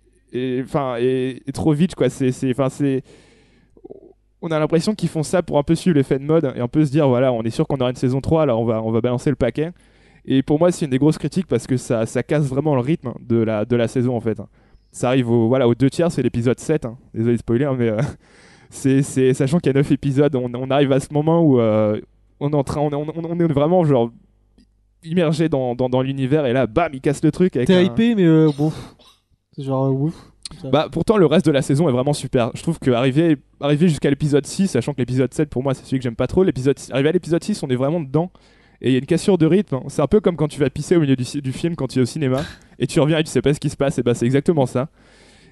Enfin, 0.64 0.96
et, 0.98 1.42
et 1.46 1.52
trop 1.52 1.72
vite, 1.72 1.94
quoi. 1.94 2.08
C'est. 2.08 2.32
c'est- 2.32 2.50
Enfin, 2.50 2.68
c'est 2.70 3.02
on 4.40 4.50
a 4.50 4.58
l'impression 4.58 4.94
qu'ils 4.94 5.08
font 5.08 5.22
ça 5.22 5.42
pour 5.42 5.58
un 5.58 5.62
peu 5.62 5.74
suivre 5.74 5.96
l'effet 5.96 6.18
de 6.18 6.24
mode 6.24 6.52
et 6.56 6.60
un 6.60 6.66
peu 6.68 6.84
se 6.84 6.90
dire 6.90 7.06
voilà 7.08 7.32
on 7.32 7.42
est 7.42 7.50
sûr 7.50 7.66
qu'on 7.66 7.76
aura 7.76 7.90
une 7.90 7.96
saison 7.96 8.20
3 8.20 8.42
alors 8.42 8.60
on 8.60 8.64
va, 8.64 8.82
on 8.82 8.90
va 8.90 9.00
balancer 9.00 9.30
le 9.30 9.36
paquet 9.36 9.70
et 10.24 10.42
pour 10.42 10.58
moi 10.58 10.72
c'est 10.72 10.84
une 10.84 10.90
des 10.90 10.98
grosses 10.98 11.18
critiques 11.18 11.46
parce 11.46 11.68
que 11.68 11.76
ça, 11.76 12.06
ça 12.06 12.24
casse 12.24 12.46
vraiment 12.46 12.74
le 12.74 12.80
rythme 12.80 13.12
de 13.20 13.36
la, 13.36 13.64
de 13.64 13.76
la 13.76 13.86
saison 13.86 14.16
en 14.16 14.20
fait 14.20 14.40
ça 14.92 15.08
arrive 15.08 15.30
au, 15.30 15.48
voilà, 15.48 15.66
aux 15.66 15.74
deux 15.74 15.90
tiers 15.90 16.12
c'est 16.12 16.22
l'épisode 16.22 16.60
7 16.60 16.84
hein. 16.84 16.96
désolé 17.14 17.34
de 17.34 17.38
spoiler 17.40 17.64
hein, 17.64 17.74
mais 17.78 17.88
euh, 17.88 18.00
c'est, 18.70 19.02
sachant 19.34 19.58
qu'il 19.58 19.70
y 19.72 19.74
a 19.74 19.78
9 19.78 19.90
épisodes 19.92 20.34
on, 20.36 20.52
on 20.54 20.70
arrive 20.70 20.92
à 20.92 21.00
ce 21.00 21.12
moment 21.12 21.42
où 21.42 21.58
euh, 21.60 22.00
on, 22.40 22.50
est 22.50 22.54
en 22.54 22.62
train, 22.62 22.80
on, 22.82 22.92
on, 22.92 23.06
on 23.16 23.40
est 23.40 23.52
vraiment 23.52 23.84
genre 23.84 24.10
immergé 25.04 25.48
dans, 25.48 25.74
dans, 25.74 25.88
dans 25.88 26.02
l'univers 26.02 26.46
et 26.46 26.52
là 26.52 26.66
bam 26.66 26.92
il 26.94 27.00
casse 27.00 27.22
le 27.24 27.32
truc 27.32 27.52
T'es 27.52 27.74
un- 27.74 27.80
hypé, 27.80 28.14
mais 28.14 28.24
euh, 28.24 28.50
bon. 28.56 28.70
C'est 29.56 29.64
genre, 29.64 29.86
euh, 29.86 29.90
ouf. 29.90 30.14
Bah 30.70 30.88
pourtant 30.92 31.16
le 31.16 31.24
reste 31.26 31.46
de 31.46 31.50
la 31.50 31.62
saison 31.62 31.88
est 31.88 31.92
vraiment 31.92 32.12
super. 32.12 32.50
Je 32.54 32.62
trouve 32.62 32.78
que 32.78 32.90
arriver, 32.90 33.38
arriver 33.60 33.88
jusqu'à 33.88 34.10
l'épisode 34.10 34.46
6, 34.46 34.68
sachant 34.68 34.92
que 34.92 34.98
l'épisode 34.98 35.32
7 35.32 35.48
pour 35.48 35.62
moi 35.62 35.72
c'est 35.74 35.84
celui 35.84 35.98
que 35.98 36.02
j'aime 36.02 36.14
pas 36.14 36.26
trop, 36.26 36.44
l'épisode 36.44 36.76
arrivé 36.90 37.08
à 37.08 37.12
l'épisode 37.12 37.42
6 37.42 37.62
on 37.62 37.68
est 37.68 37.76
vraiment 37.76 38.00
dedans 38.00 38.30
et 38.82 38.88
il 38.88 38.92
y 38.92 38.96
a 38.96 38.98
une 38.98 39.06
cassure 39.06 39.38
de 39.38 39.46
rythme. 39.46 39.78
C'est 39.88 40.02
un 40.02 40.08
peu 40.08 40.20
comme 40.20 40.36
quand 40.36 40.48
tu 40.48 40.58
vas 40.58 40.68
pisser 40.68 40.96
au 40.96 41.00
milieu 41.00 41.14
du, 41.16 41.52
film 41.52 41.76
quand 41.76 41.86
tu 41.86 42.00
es 42.00 42.02
au 42.02 42.06
cinéma 42.06 42.42
et 42.80 42.86
tu 42.88 42.98
reviens 43.00 43.18
et 43.18 43.24
tu 43.24 43.30
sais 43.30 43.40
pas 43.40 43.54
ce 43.54 43.60
qui 43.60 43.70
se 43.70 43.76
passe 43.76 43.98
et 43.98 44.02
bah 44.02 44.14
c'est 44.14 44.26
exactement 44.26 44.66
ça. 44.66 44.88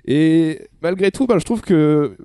Et 0.05 0.69
malgré 0.83 1.13
tout 1.13 1.27
bah, 1.27 1.37
je 1.39 1.45
trouve 1.45 1.61
que 1.61 2.17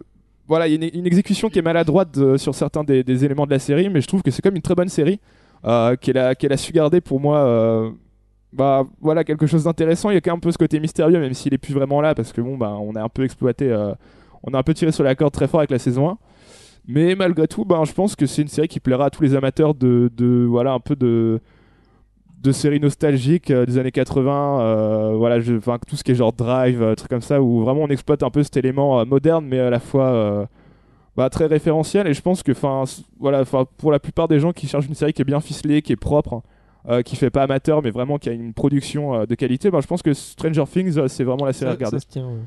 voilà, 0.48 0.68
il 0.68 0.84
y 0.84 0.86
a 0.86 0.90
une, 0.94 1.06
exécution 1.08 1.50
qui 1.50 1.60
est 1.60 1.64
maladroite 1.64 2.18
de- 2.18 2.38
sur 2.38 2.54
certains 2.54 2.84
des, 2.84 3.26
éléments 3.26 3.46
de 3.46 3.52
la 3.52 3.60
série, 3.60 3.90
mais 3.90 4.02
je 4.02 4.08
trouve 4.08 4.22
que 4.22 4.30
c'est 4.30 4.42
comme 4.42 4.56
une 4.56 4.62
très 4.62 4.76
bonne 4.76 4.90
série 4.90 5.20
euh, 5.66 5.96
qu'elle 5.96 6.18
a, 6.18 6.58
su 6.58 6.72
garder 6.72 7.02
pour 7.02 7.20
moi. 7.20 7.38
euh, 7.40 7.90
bah 8.54 8.86
voilà 9.02 9.26
quelque 9.26 9.48
chose 9.48 9.66
d'intéressant 9.66 10.12
il 10.12 10.14
y 10.14 10.18
a 10.18 10.22
quand 10.22 10.32
même 10.32 10.38
un 10.38 10.40
peu 10.40 10.52
ce 10.52 10.58
côté 10.58 10.80
mystérieux 10.80 11.20
même 11.20 11.34
s'il 11.34 11.54
est 11.54 11.58
plus 11.58 11.74
vraiment 11.74 12.00
là 12.00 12.16
parce 12.16 12.32
que 12.32 12.40
bon 12.40 12.58
bah 12.58 12.78
on 12.80 12.96
a 12.96 13.02
un 13.02 13.10
peu 13.10 13.26
exploité 13.26 13.70
euh, 13.70 13.94
on 14.44 14.54
a 14.54 14.58
un 14.58 14.64
peu 14.64 14.74
tiré 14.74 14.94
sur 14.94 15.04
la 15.04 15.14
corde 15.14 15.34
très 15.34 15.50
fort 15.50 15.60
avec 15.60 15.72
la 15.72 15.80
saison 15.80 16.10
1 16.12 16.18
mais 16.88 17.16
malgré 17.16 17.48
tout 17.48 17.66
ben 17.66 17.84
je 17.86 17.94
pense 17.94 18.16
que 18.16 18.26
c'est 18.26 18.42
une 18.42 18.48
série 18.48 18.68
qui 18.68 18.80
plaira 18.80 19.06
à 19.06 19.10
tous 19.10 19.24
les 19.24 19.36
amateurs 19.36 19.74
de, 19.74 20.12
de 20.16 20.46
voilà 20.48 20.74
un 20.74 20.80
peu 20.80 20.96
de 20.96 21.40
de 22.42 22.52
séries 22.52 22.80
nostalgiques 22.80 23.50
euh, 23.50 23.66
des 23.66 23.78
années 23.78 23.92
80 23.92 24.60
euh, 24.60 25.14
voilà 25.18 25.40
je, 25.40 25.56
enfin, 25.56 25.80
tout 25.88 25.96
ce 25.96 26.04
qui 26.04 26.12
est 26.12 26.16
genre 26.16 26.32
drive 26.32 26.82
euh, 26.82 26.96
trucs 26.96 27.10
comme 27.10 27.22
ça 27.22 27.42
où 27.42 27.62
vraiment 27.62 27.82
on 27.82 27.88
exploite 27.88 28.22
un 28.24 28.30
peu 28.30 28.44
cet 28.44 28.58
élément 28.58 29.00
euh, 29.00 29.06
moderne 29.06 29.46
mais 29.48 29.60
à 29.60 29.70
la 29.70 29.80
fois 29.80 30.48
bah, 31.18 31.30
très 31.30 31.46
référentiel 31.48 32.08
et 32.08 32.14
je 32.14 32.22
pense 32.22 32.44
que 32.44 32.52
enfin 32.52 32.84
voilà 33.20 33.42
enfin 33.42 33.66
pour 33.78 33.92
la 33.92 34.00
plupart 34.00 34.28
des 34.28 34.40
gens 34.40 34.52
qui 34.52 34.68
cherchent 34.68 34.88
une 34.88 34.96
série 34.96 35.14
qui 35.14 35.22
est 35.22 35.26
bien 35.26 35.40
ficelée 35.40 35.82
qui 35.82 35.94
est 35.94 35.98
propre 35.98 36.44
euh, 36.88 37.02
qui 37.02 37.16
fait 37.16 37.32
pas 37.32 37.42
amateur 37.44 37.82
mais 37.82 37.90
vraiment 37.90 38.20
qui 38.20 38.30
a 38.30 38.34
une 38.34 38.54
production 38.54 39.26
de 39.26 39.36
qualité 39.36 39.72
ben, 39.72 39.82
je 39.82 39.88
pense 39.88 40.04
que 40.04 40.14
Stranger 40.14 40.66
Things 40.72 41.08
c'est 41.08 41.24
vraiment 41.24 41.46
la 41.46 41.54
série 41.54 41.72
à 41.72 41.74
regarder 41.74 41.98
ça 41.98 42.02
se 42.06 42.08
tient. 42.12 42.28
ouais. 42.28 42.42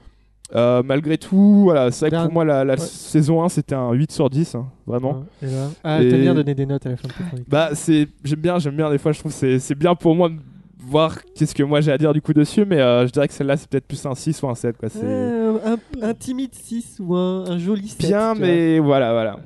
Euh, 0.55 0.83
malgré 0.83 1.19
tout 1.19 1.65
voilà 1.65 1.91
c'est 1.91 2.09
vrai 2.09 2.17
que 2.19 2.25
pour 2.25 2.33
moi 2.33 2.43
la, 2.43 2.65
la 2.65 2.73
ouais. 2.73 2.81
saison 2.81 3.43
1 3.45 3.51
c'était 3.51 3.75
un 3.75 3.93
8 3.93 4.11
sur 4.11 4.31
10 4.31 4.55
hein, 4.55 4.67
vraiment 4.87 5.25
et 5.43 5.47
là- 5.47 5.69
Ah, 5.85 6.03
Et- 6.03 6.09
t'aimes 6.09 6.23
bien 6.23 6.35
donner 6.35 6.55
des 6.55 6.65
notes 6.65 6.87
à 6.87 6.89
la 6.89 6.97
fin 6.97 7.07
de 7.07 7.13
tes 7.13 7.23
chroniques. 7.23 7.49
bah 7.51 7.69
c'est 7.75 8.09
j'aime 8.25 8.41
bien 8.41 8.59
j'aime 8.59 8.75
bien 8.75 8.89
des 8.91 8.97
fois 8.97 9.13
je 9.13 9.19
trouve 9.21 9.39
que 9.39 9.59
c'est 9.59 9.75
bien 9.75 9.95
pour 9.95 10.15
moi 10.15 10.31
de 10.31 10.37
voir 10.81 11.19
qu'est-ce 11.35 11.55
que 11.55 11.63
moi 11.63 11.83
j'ai 11.83 11.93
à 11.93 11.99
dire 11.99 12.15
du 12.15 12.23
coup 12.23 12.33
dessus 12.33 12.65
mais 12.65 12.81
euh, 12.81 13.07
je 13.07 13.13
dirais 13.13 13.29
que 13.29 13.35
celle-là 13.35 13.59
c'est 13.59 13.69
peut-être 13.69 13.87
plus 13.87 14.07
un 14.07 14.15
6 14.15 14.43
ou 14.43 14.49
un 14.49 14.55
7 14.55 14.79
quoi 14.79 14.89
c'est 14.89 15.01
Euh, 15.05 15.59
un, 15.67 15.77
un 16.03 16.15
timide 16.15 16.55
6 16.55 16.97
ou 17.01 17.15
un, 17.15 17.45
un 17.47 17.59
joli 17.59 17.89
7. 17.89 18.07
bien 18.09 18.35
mais 18.35 18.79
voilà 18.79 19.13
voilà 19.13 19.41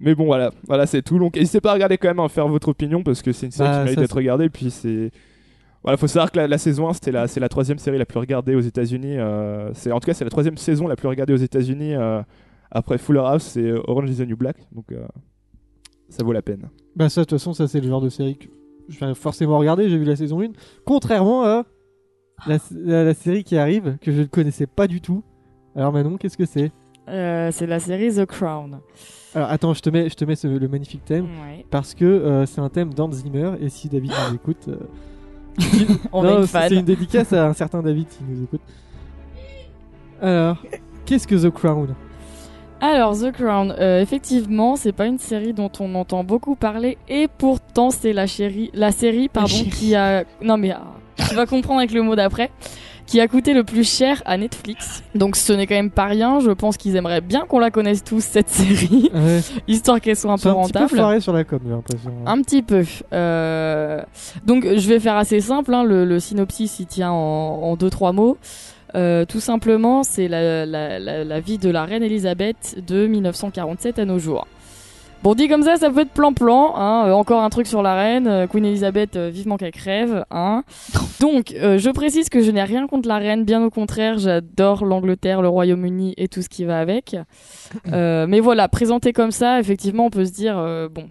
mais 0.00 0.14
bon 0.14 0.24
voilà 0.24 0.50
voilà 0.66 0.86
c'est 0.86 1.02
tout 1.02 1.18
donc 1.18 1.36
n'hésitez 1.36 1.60
pas 1.60 1.72
à 1.72 1.74
regarder 1.74 1.98
quand 1.98 2.08
même 2.08 2.20
à 2.20 2.28
faire 2.30 2.48
votre 2.48 2.68
opinion 2.68 3.02
parce 3.02 3.20
que 3.20 3.32
c'est 3.32 3.44
une 3.44 3.52
série 3.52 3.68
Bah, 3.68 3.78
qui 3.80 3.84
mérite 3.84 3.98
d'être 4.00 4.16
regardée 4.16 4.48
puis 4.48 4.70
c'est 4.70 5.10
voilà 5.88 5.96
faut 5.96 6.06
savoir 6.06 6.30
que 6.30 6.36
la, 6.38 6.46
la 6.48 6.58
saison 6.58 6.88
1 6.88 6.92
c'était 6.94 7.12
la 7.12 7.26
c'est 7.28 7.40
la 7.40 7.48
troisième 7.48 7.78
série 7.78 7.98
la 7.98 8.04
plus 8.06 8.18
regardée 8.18 8.54
aux 8.54 8.60
États-Unis 8.60 9.16
euh, 9.18 9.70
c'est 9.74 9.90
en 9.92 10.00
tout 10.00 10.06
cas 10.06 10.14
c'est 10.14 10.24
la 10.24 10.30
troisième 10.30 10.56
saison 10.58 10.86
la 10.86 10.96
plus 10.96 11.08
regardée 11.08 11.32
aux 11.32 11.36
États-Unis 11.36 11.94
euh, 11.94 12.22
après 12.70 12.98
Fuller 12.98 13.20
House 13.24 13.56
et 13.56 13.72
Orange 13.86 14.10
is 14.10 14.16
the 14.16 14.28
New 14.28 14.36
Black 14.36 14.56
donc 14.72 14.92
euh, 14.92 15.06
ça 16.10 16.24
vaut 16.24 16.32
la 16.32 16.42
peine 16.42 16.68
Bah, 16.96 17.08
ça, 17.08 17.20
de 17.20 17.26
toute 17.26 17.38
façon, 17.38 17.52
ça, 17.52 17.68
c'est 17.68 17.80
le 17.80 17.88
genre 17.88 18.00
de 18.00 18.08
série 18.08 18.36
que 18.38 18.46
je 18.88 18.98
vais 18.98 19.14
forcément 19.14 19.58
regarder. 19.58 19.90
J'ai 19.90 19.98
vu 19.98 20.04
la 20.06 20.16
saison 20.16 20.40
1. 20.40 20.46
Contrairement 20.86 21.44
à 21.44 21.64
la, 22.46 22.56
la- 22.74 23.04
la 23.04 23.12
série 23.14 23.44
qui 23.44 23.58
arrive, 23.58 23.98
que 24.00 24.10
je 24.10 24.20
ne 24.20 24.24
connaissais 24.26 24.66
pas 24.66 24.86
du 24.86 25.02
tout. 25.02 25.22
Alors, 25.76 25.92
Manon, 25.92 26.16
qu'est-ce 26.16 26.38
que 26.38 26.46
c'est? 26.46 26.72
Euh, 27.08 27.50
c'est 27.52 27.66
la 27.66 27.78
série 27.78 28.10
The 28.14 28.24
Crown. 28.24 28.80
Alors, 29.34 29.50
attends, 29.50 29.74
je 29.74 29.80
te 29.82 29.90
mets, 29.90 30.08
je 30.08 30.14
te 30.14 30.24
mets 30.24 30.34
ce- 30.34 30.46
le 30.46 30.66
magnifique 30.68 31.04
thème. 31.04 31.26
Ouais. 31.26 31.66
Parce 31.70 31.92
que 31.94 32.06
euh, 32.06 32.46
c'est 32.46 32.62
un 32.62 32.70
thème 32.70 32.94
d'Hans 32.94 33.12
Zimmer. 33.12 33.52
Et 33.60 33.68
si 33.68 33.90
David 33.90 34.10
nous 34.30 34.34
écoute. 34.36 34.68
euh, 34.68 34.76
On 36.12 36.22
non, 36.22 36.28
a 36.28 36.32
une 36.40 36.42
c'est 36.42 36.48
fan. 36.48 36.68
c'est 36.68 36.74
une 36.76 36.84
dédicace 36.84 37.32
à 37.32 37.46
un 37.48 37.52
certain 37.52 37.82
David 37.82 38.06
qui 38.08 38.18
nous 38.28 38.44
écoute. 38.44 38.60
Alors, 40.20 40.56
qu'est-ce 41.06 41.26
que 41.26 41.34
The 41.34 41.50
Crown? 41.50 41.94
Alors 42.80 43.18
The 43.18 43.32
Crown, 43.32 43.74
euh, 43.78 44.00
effectivement, 44.00 44.76
c'est 44.76 44.92
pas 44.92 45.06
une 45.06 45.18
série 45.18 45.52
dont 45.52 45.70
on 45.80 45.94
entend 45.96 46.22
beaucoup 46.22 46.54
parler 46.54 46.96
et 47.08 47.26
pourtant 47.26 47.90
c'est 47.90 48.12
la 48.12 48.26
chérie, 48.28 48.70
la 48.72 48.92
série 48.92 49.28
pardon 49.28 49.64
qui 49.72 49.96
a 49.96 50.22
non 50.42 50.56
mais 50.58 50.70
ah, 50.70 50.84
tu 51.28 51.34
vas 51.34 51.46
comprendre 51.46 51.80
avec 51.80 51.90
le 51.90 52.02
mot 52.02 52.14
d'après 52.14 52.52
qui 53.08 53.20
a 53.20 53.26
coûté 53.26 53.54
le 53.54 53.64
plus 53.64 53.88
cher 53.88 54.22
à 54.26 54.36
Netflix. 54.36 55.02
Donc 55.14 55.34
ce 55.34 55.52
n'est 55.54 55.66
quand 55.66 55.74
même 55.74 55.90
pas 55.90 56.04
rien, 56.04 56.40
je 56.40 56.50
pense 56.50 56.76
qu'ils 56.76 56.94
aimeraient 56.94 57.22
bien 57.22 57.46
qu'on 57.46 57.58
la 57.58 57.70
connaisse 57.70 58.04
tous 58.04 58.20
cette 58.22 58.50
série 58.50 59.10
Ouais, 59.14 59.40
histoire 59.66 59.98
qu'elle 60.00 60.14
soit 60.14 60.30
un 60.32 60.36
peu 60.36 60.50
un 60.50 60.52
petit 60.62 60.72
peu 60.72 60.78
rentable. 60.80 60.96
foiré 60.96 61.20
sur 61.20 61.32
la 61.32 61.42
com, 61.44 61.58
j'ai 61.64 61.70
l'impression. 61.70 62.12
Un 62.26 62.42
petit 62.42 62.62
peu. 62.62 62.84
Euh, 63.14 64.02
Donc 64.46 64.64
je 64.64 64.88
vais 64.88 65.00
faire 65.00 65.16
assez 65.16 65.40
simple. 65.40 65.72
hein. 65.74 65.84
Le, 65.84 66.04
le 66.04 66.20
synopsis 66.20 66.80
il 66.80 66.86
tient 66.86 67.10
en, 67.10 67.14
en 67.62 67.76
deux 67.76 67.90
trois 67.90 68.12
mots. 68.12 68.36
Euh, 68.94 69.24
tout 69.26 69.40
simplement, 69.40 70.02
c'est 70.02 70.28
la, 70.28 70.64
la, 70.64 70.98
la, 70.98 71.24
la 71.24 71.40
vie 71.40 71.58
de 71.58 71.68
la 71.70 71.84
reine 71.84 72.02
Elisabeth 72.02 72.82
de 72.86 73.06
1947 73.06 73.98
à 73.98 74.04
nos 74.04 74.18
jours. 74.18 74.46
Bon, 75.22 75.34
dit 75.34 75.48
comme 75.48 75.64
ça, 75.64 75.76
ça 75.76 75.90
peut 75.90 76.00
être 76.00 76.12
plan-plan. 76.12 76.74
Hein. 76.76 77.08
Euh, 77.08 77.12
encore 77.12 77.42
un 77.42 77.50
truc 77.50 77.66
sur 77.66 77.82
la 77.82 77.94
reine. 77.94 78.28
Euh, 78.28 78.46
Queen 78.46 78.64
Elizabeth, 78.64 79.16
euh, 79.16 79.30
vivement 79.30 79.56
qu'elle 79.56 79.72
crève. 79.72 80.24
Hein. 80.30 80.62
Donc, 81.20 81.52
euh, 81.52 81.76
je 81.76 81.90
précise 81.90 82.28
que 82.28 82.40
je 82.40 82.50
n'ai 82.52 82.62
rien 82.62 82.86
contre 82.86 83.08
la 83.08 83.18
reine. 83.18 83.44
Bien 83.44 83.64
au 83.64 83.70
contraire, 83.70 84.18
j'adore 84.18 84.84
l'Angleterre, 84.84 85.42
le 85.42 85.48
Royaume-Uni 85.48 86.14
et 86.16 86.28
tout 86.28 86.40
ce 86.42 86.48
qui 86.48 86.64
va 86.64 86.78
avec. 86.78 87.16
Euh, 87.92 88.26
mais 88.26 88.40
voilà, 88.40 88.68
présenté 88.68 89.12
comme 89.12 89.30
ça, 89.30 89.60
effectivement, 89.60 90.06
on 90.06 90.10
peut 90.10 90.24
se 90.24 90.32
dire, 90.32 90.58
euh, 90.58 90.88
bon, 90.88 91.08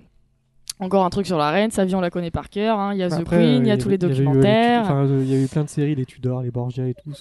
encore 0.79 1.05
un 1.05 1.09
truc 1.09 1.25
sur 1.25 1.37
la 1.37 1.49
reine, 1.49 1.71
sa 1.71 1.85
vie 1.85 1.95
on 1.95 2.01
la 2.01 2.09
connaît 2.09 2.29
par 2.31 2.49
cœur, 2.49 2.77
hein. 2.79 2.93
il 2.93 2.99
y 2.99 3.03
a 3.03 3.09
The 3.09 3.13
Après, 3.21 3.37
Queen, 3.37 3.63
il 3.63 3.67
y 3.67 3.71
euh, 3.71 3.73
a 3.73 3.77
tous 3.77 3.89
les 3.89 3.95
il 3.95 4.05
euh, 4.05 4.09
documentaires. 4.09 4.81
Enfin, 4.83 5.05
euh, 5.05 5.21
Il 5.23 5.29
y 5.31 5.35
a 5.35 5.43
eu 5.43 5.47
plein 5.47 5.63
de 5.63 5.69
séries, 5.69 5.95
les 5.95 6.05
Tudors, 6.05 6.41
les 6.43 6.51
Borgia 6.51 6.87
et 6.87 6.93
tout. 6.93 7.11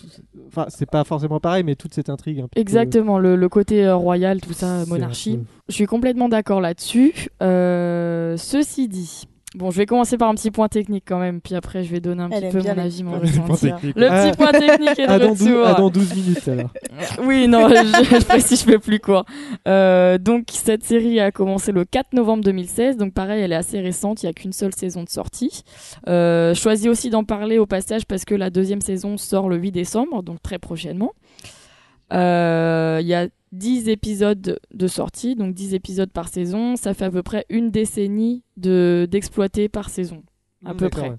Enfin, 0.48 0.66
c'est 0.68 0.90
pas 0.90 1.04
forcément 1.04 1.40
pareil, 1.40 1.64
mais 1.64 1.74
toute 1.74 1.94
cette 1.94 2.10
intrigue. 2.10 2.40
un 2.40 2.48
peu- 2.48 2.60
Exactement, 2.60 3.18
le, 3.18 3.34
le 3.36 3.48
côté 3.48 3.84
euh, 3.84 3.96
royal, 3.96 4.40
tout 4.40 4.52
ça, 4.52 4.84
monarchie. 4.86 5.40
Je 5.68 5.74
suis 5.74 5.86
complètement 5.86 6.28
d'accord 6.28 6.60
là-dessus. 6.60 7.28
Euh, 7.42 8.36
ceci 8.36 8.88
dit, 8.88 9.26
bon, 9.56 9.70
je 9.72 9.76
vais 9.78 9.86
commencer 9.86 10.16
par 10.16 10.28
un 10.28 10.34
petit 10.34 10.50
point 10.52 10.68
technique 10.68 11.04
quand 11.06 11.18
même, 11.18 11.40
puis 11.40 11.54
après 11.54 11.82
je 11.82 11.90
vais 11.90 12.00
donner 12.00 12.22
un 12.22 12.30
Elle 12.30 12.48
petit 12.50 12.56
peu 12.56 12.62
mon 12.62 12.78
avis, 12.78 13.02
mon 13.02 13.18
ressenti. 13.18 13.70
Le 13.96 14.08
Ah. 14.10 14.28
petit 14.28 14.36
point 14.36 14.52
technique 14.52 14.98
est 14.98 15.06
de 15.06 15.10
Ah, 15.12 15.18
dans 15.18 15.28
12, 15.34 15.42
retour. 15.42 15.62
ah, 15.66 15.74
dans 15.74 15.90
12 15.90 16.14
minutes 16.14 16.48
alors. 16.48 16.70
Oui, 17.24 17.48
non, 17.48 17.68
je, 17.68 17.74
je 17.74 18.24
précise, 18.24 18.60
je 18.60 18.64
fais 18.70 18.78
plus 18.78 19.00
quoi. 19.00 19.24
Euh, 19.66 20.18
donc 20.18 20.44
cette 20.52 20.84
série 20.84 21.18
a 21.20 21.30
commencé 21.32 21.72
le 21.72 21.84
4 21.84 22.12
novembre 22.12 22.44
2016, 22.44 22.96
donc 22.96 23.12
pareil, 23.14 23.42
elle 23.42 23.52
est 23.52 23.56
assez 23.56 23.80
récente, 23.80 24.22
il 24.22 24.26
y 24.26 24.28
a 24.28 24.32
qu'une 24.32 24.52
seule 24.52 24.74
saison 24.74 25.02
de 25.02 25.08
sortie. 25.08 25.62
Euh, 26.08 26.54
choisis 26.54 26.86
aussi 26.86 27.10
d'en 27.10 27.24
parler 27.24 27.58
au 27.58 27.66
passage 27.66 28.04
parce 28.06 28.24
que 28.24 28.34
la 28.34 28.50
deuxième 28.50 28.80
saison 28.80 29.16
sort 29.16 29.48
le 29.48 29.56
8 29.56 29.72
décembre, 29.72 30.22
donc 30.22 30.42
très 30.42 30.58
prochainement. 30.58 31.12
Euh, 32.12 32.98
Il 33.02 33.06
y 33.08 33.14
a 33.14 33.26
10 33.52 33.88
épisodes 33.88 34.58
de, 34.74 34.86
sortie, 34.86 35.34
donc 35.36 35.54
10 35.54 35.74
épisodes 35.74 36.10
par 36.10 36.28
saison. 36.28 36.76
Ça 36.76 36.94
fait 36.94 37.04
à 37.06 37.10
peu 37.10 37.22
près 37.22 37.46
une 37.48 37.70
décennie 37.70 38.42
de 38.56 39.06
d'exploiter 39.10 39.68
par 39.68 39.88
saison, 39.90 40.22
à 40.64 40.74
peu 40.74 40.88
près. 40.88 41.10
ouais. 41.10 41.16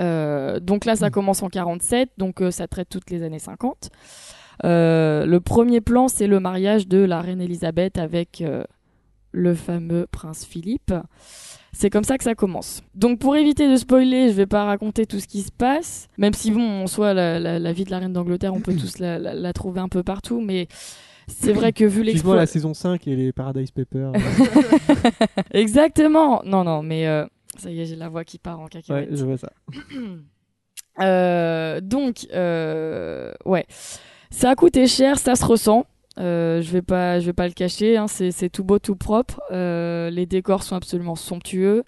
Euh, 0.00 0.58
donc 0.60 0.84
là, 0.84 0.96
ça 0.96 1.08
Mm. 1.08 1.12
commence 1.12 1.42
en 1.42 1.48
47, 1.48 2.10
donc 2.18 2.40
euh, 2.40 2.50
ça 2.50 2.66
traite 2.66 2.88
toutes 2.88 3.10
les 3.10 3.22
années 3.22 3.38
50. 3.38 3.90
Euh, 4.64 5.26
le 5.26 5.40
premier 5.40 5.80
plan, 5.80 6.08
c'est 6.08 6.26
le 6.26 6.40
mariage 6.40 6.86
de 6.88 6.98
la 6.98 7.20
reine 7.20 7.40
Elisabeth 7.40 7.98
avec 7.98 8.42
le 9.32 9.54
fameux 9.54 10.06
prince 10.10 10.44
Philippe. 10.44 10.92
C'est 11.72 11.88
comme 11.88 12.04
ça 12.04 12.18
que 12.18 12.24
ça 12.24 12.34
commence. 12.34 12.82
Donc 12.94 13.18
pour 13.18 13.34
éviter 13.34 13.68
de 13.70 13.76
spoiler, 13.76 14.28
je 14.28 14.34
vais 14.34 14.46
pas 14.46 14.64
raconter 14.66 15.06
tout 15.06 15.18
ce 15.20 15.26
qui 15.26 15.40
se 15.40 15.50
passe, 15.50 16.08
même 16.18 16.34
si 16.34 16.50
bon, 16.50 16.82
en 16.82 16.86
soi, 16.86 17.14
la, 17.14 17.38
la- 17.40 17.58
la 17.58 17.72
vie 17.72 17.84
de 17.84 17.90
la 17.90 17.98
reine 17.98 18.12
d'Angleterre, 18.12 18.52
on 18.54 18.60
peut 18.60 18.74
tous 18.80 18.98
la, 18.98 19.18
la- 19.18 19.34
la 19.34 19.52
trouver 19.54 19.80
un 19.80 19.88
peu 19.88 20.02
partout, 20.02 20.40
mais 20.42 20.68
c'est 21.26 21.52
vrai 21.52 21.72
que 21.72 21.84
vu 21.84 22.02
l'exploit... 22.02 22.36
la 22.36 22.46
saison 22.46 22.74
5 22.74 23.06
et 23.06 23.16
les 23.16 23.32
Paradise 23.32 23.70
Papers. 23.70 24.12
Exactement 25.52 26.42
Non, 26.44 26.64
non, 26.64 26.82
mais 26.82 27.06
euh, 27.06 27.26
ça 27.58 27.70
y 27.70 27.80
est, 27.80 27.86
j'ai 27.86 27.96
la 27.96 28.08
voix 28.08 28.24
qui 28.24 28.38
part 28.38 28.60
en 28.60 28.64
ouais, 28.64 28.70
cacahuète. 28.70 29.08
je 29.14 29.24
vois 29.24 29.38
ça. 29.38 29.52
Euh, 31.00 31.80
donc, 31.80 32.26
euh, 32.34 33.32
ouais, 33.46 33.64
ça 34.28 34.50
a 34.50 34.54
coûté 34.54 34.86
cher, 34.86 35.18
ça 35.18 35.36
se 35.36 35.44
ressent. 35.46 35.86
Je 36.18 36.70
vais 36.70 36.82
pas, 36.82 37.18
je 37.18 37.24
vais 37.24 37.32
pas 37.32 37.48
le 37.48 37.54
cacher. 37.54 37.96
hein, 37.96 38.08
c'est 38.08 38.50
tout 38.50 38.62
beau, 38.62 38.78
tout 38.78 38.94
propre. 38.94 39.40
Les 39.50 40.26
décors 40.26 40.62
sont 40.62 40.76
absolument 40.76 41.16
somptueux. 41.16 41.84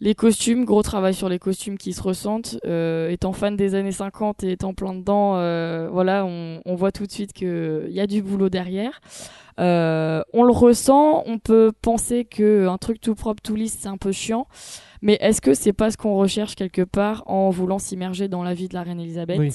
Les 0.00 0.14
costumes, 0.14 0.64
gros 0.64 0.82
travail 0.82 1.14
sur 1.14 1.28
les 1.28 1.38
costumes 1.38 1.78
qui 1.78 1.92
se 1.92 2.02
ressentent. 2.02 2.58
Euh, 2.66 3.08
étant 3.08 3.32
fan 3.32 3.56
des 3.56 3.74
années 3.74 3.92
50 3.92 4.44
et 4.44 4.52
étant 4.52 4.74
plein 4.74 4.94
dedans, 4.94 5.36
euh, 5.36 5.88
voilà, 5.90 6.24
on, 6.26 6.60
on 6.66 6.74
voit 6.74 6.92
tout 6.92 7.06
de 7.06 7.12
suite 7.12 7.32
qu'il 7.32 7.86
y 7.88 8.00
a 8.00 8.06
du 8.06 8.22
boulot 8.22 8.48
derrière. 8.48 9.00
Euh, 9.58 10.22
on 10.34 10.42
le 10.42 10.52
ressent. 10.52 11.22
On 11.26 11.38
peut 11.38 11.72
penser 11.80 12.24
que 12.24 12.68
un 12.68 12.76
truc 12.78 13.00
tout 13.00 13.14
propre, 13.14 13.40
tout 13.42 13.54
lisse, 13.56 13.78
c'est 13.80 13.88
un 13.88 13.96
peu 13.96 14.12
chiant. 14.12 14.46
Mais 15.02 15.16
est-ce 15.20 15.40
que 15.40 15.54
c'est 15.54 15.72
pas 15.72 15.90
ce 15.90 15.96
qu'on 15.96 16.14
recherche 16.16 16.54
quelque 16.56 16.82
part 16.82 17.22
en 17.26 17.50
voulant 17.50 17.78
s'immerger 17.78 18.28
dans 18.28 18.42
la 18.42 18.54
vie 18.54 18.68
de 18.68 18.74
la 18.74 18.82
reine 18.82 19.00
Elisabeth? 19.00 19.38
Oui. 19.38 19.52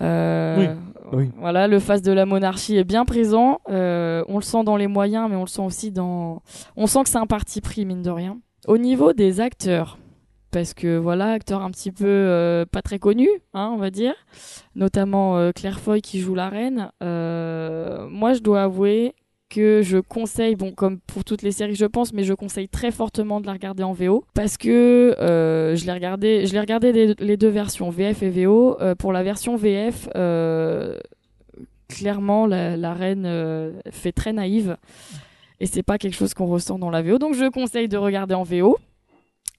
Euh, 0.00 0.56
Oui. 0.58 0.66
Oui. 1.12 1.30
Voilà, 1.38 1.68
le 1.68 1.78
face 1.78 2.02
de 2.02 2.10
la 2.10 2.26
monarchie 2.26 2.76
est 2.76 2.84
bien 2.84 3.04
présent. 3.04 3.60
Euh, 3.70 4.24
on 4.28 4.36
le 4.36 4.42
sent 4.42 4.64
dans 4.64 4.76
les 4.76 4.88
moyens, 4.88 5.28
mais 5.30 5.36
on 5.36 5.42
le 5.42 5.46
sent 5.48 5.62
aussi 5.62 5.92
dans. 5.92 6.42
On 6.76 6.86
sent 6.88 7.04
que 7.04 7.08
c'est 7.08 7.18
un 7.18 7.26
parti 7.26 7.60
pris, 7.60 7.84
mine 7.84 8.02
de 8.02 8.10
rien. 8.10 8.38
Au 8.66 8.78
niveau 8.78 9.12
des 9.12 9.40
acteurs, 9.40 9.98
parce 10.50 10.72
que 10.72 10.96
voilà, 10.96 11.32
acteurs 11.32 11.62
un 11.62 11.70
petit 11.70 11.92
peu 11.92 12.06
euh, 12.06 12.64
pas 12.64 12.80
très 12.80 12.98
connus, 12.98 13.28
hein, 13.52 13.70
on 13.74 13.76
va 13.76 13.90
dire, 13.90 14.14
notamment 14.74 15.36
euh, 15.36 15.50
Claire 15.50 15.80
Foy 15.80 16.00
qui 16.00 16.20
joue 16.20 16.34
la 16.34 16.48
reine. 16.48 16.90
Euh, 17.02 18.08
moi, 18.08 18.32
je 18.32 18.38
dois 18.38 18.62
avouer 18.62 19.14
que 19.50 19.82
je 19.82 19.98
conseille, 19.98 20.54
bon, 20.54 20.72
comme 20.72 20.98
pour 21.00 21.24
toutes 21.24 21.42
les 21.42 21.52
séries, 21.52 21.74
je 21.74 21.84
pense, 21.84 22.12
mais 22.14 22.22
je 22.22 22.32
conseille 22.32 22.68
très 22.68 22.90
fortement 22.90 23.40
de 23.40 23.46
la 23.46 23.52
regarder 23.52 23.82
en 23.82 23.92
VO 23.92 24.24
parce 24.32 24.56
que 24.56 25.14
je 25.18 25.84
l'ai 25.84 25.92
regardé, 25.92 26.46
je 26.46 26.52
l'ai 26.52 26.60
regardé 26.60 27.14
les, 27.18 27.36
deux 27.36 27.48
versions, 27.48 27.90
VF 27.90 28.22
et 28.22 28.30
VO. 28.30 28.78
Pour 28.98 29.12
la 29.12 29.22
version 29.22 29.56
VF, 29.56 30.08
clairement, 31.88 32.46
la, 32.46 32.94
reine 32.94 33.72
fait 33.90 34.12
très 34.12 34.32
naïve 34.32 34.76
et 35.60 35.66
c'est 35.66 35.82
pas 35.82 35.98
quelque 35.98 36.14
chose 36.14 36.34
qu'on 36.34 36.46
ressent 36.46 36.78
dans 36.78 36.90
la 36.90 37.02
VO. 37.02 37.18
Donc, 37.18 37.34
je 37.34 37.48
conseille 37.50 37.88
de 37.88 37.96
regarder 37.96 38.34
en 38.34 38.42
VO. 38.42 38.78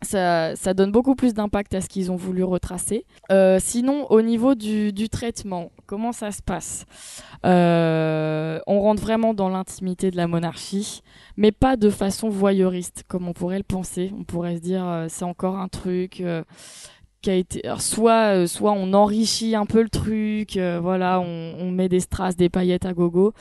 Ça, 0.01 0.55
ça 0.55 0.73
donne 0.73 0.91
beaucoup 0.91 1.15
plus 1.15 1.33
d'impact 1.33 1.73
à 1.73 1.81
ce 1.81 1.87
qu'ils 1.87 2.11
ont 2.11 2.15
voulu 2.15 2.43
retracer. 2.43 3.05
Euh, 3.31 3.57
sinon, 3.59 4.05
au 4.11 4.21
niveau 4.21 4.53
du, 4.53 5.09
traitement, 5.09 5.71
comment 5.87 6.11
ça 6.11 6.31
se 6.31 6.41
passe? 6.41 6.85
Euh, 7.45 8.59
On 8.67 8.81
rentre 8.81 9.01
vraiment 9.01 9.33
dans 9.33 9.49
l'intimité 9.49 10.11
de 10.11 10.17
la 10.17 10.27
monarchie, 10.27 11.01
mais 11.37 11.51
pas 11.51 11.75
de 11.77 11.89
façon 11.89 12.29
voyeuriste, 12.29 13.03
comme 13.07 13.27
on 13.27 13.33
pourrait 13.33 13.57
le 13.57 13.63
penser. 13.63 14.11
On 14.19 14.23
pourrait 14.23 14.57
se 14.57 14.61
dire, 14.61 14.85
euh, 14.85 15.07
c'est 15.09 15.25
encore 15.25 15.57
un 15.57 15.69
truc 15.69 16.21
soit, 17.79 18.35
euh, 18.35 18.47
soit 18.47 18.71
on 18.71 18.93
enrichit 18.93 19.55
un 19.55 19.65
peu 19.65 19.81
le 19.81 19.89
truc, 19.89 20.57
euh, 20.57 20.79
voilà, 20.81 21.19
on, 21.19 21.71
met 21.71 21.89
des 21.89 21.99
strass, 21.99 22.35
des 22.35 22.49
paillettes 22.49 22.85
à 22.85 22.93
gogo, 22.93 23.33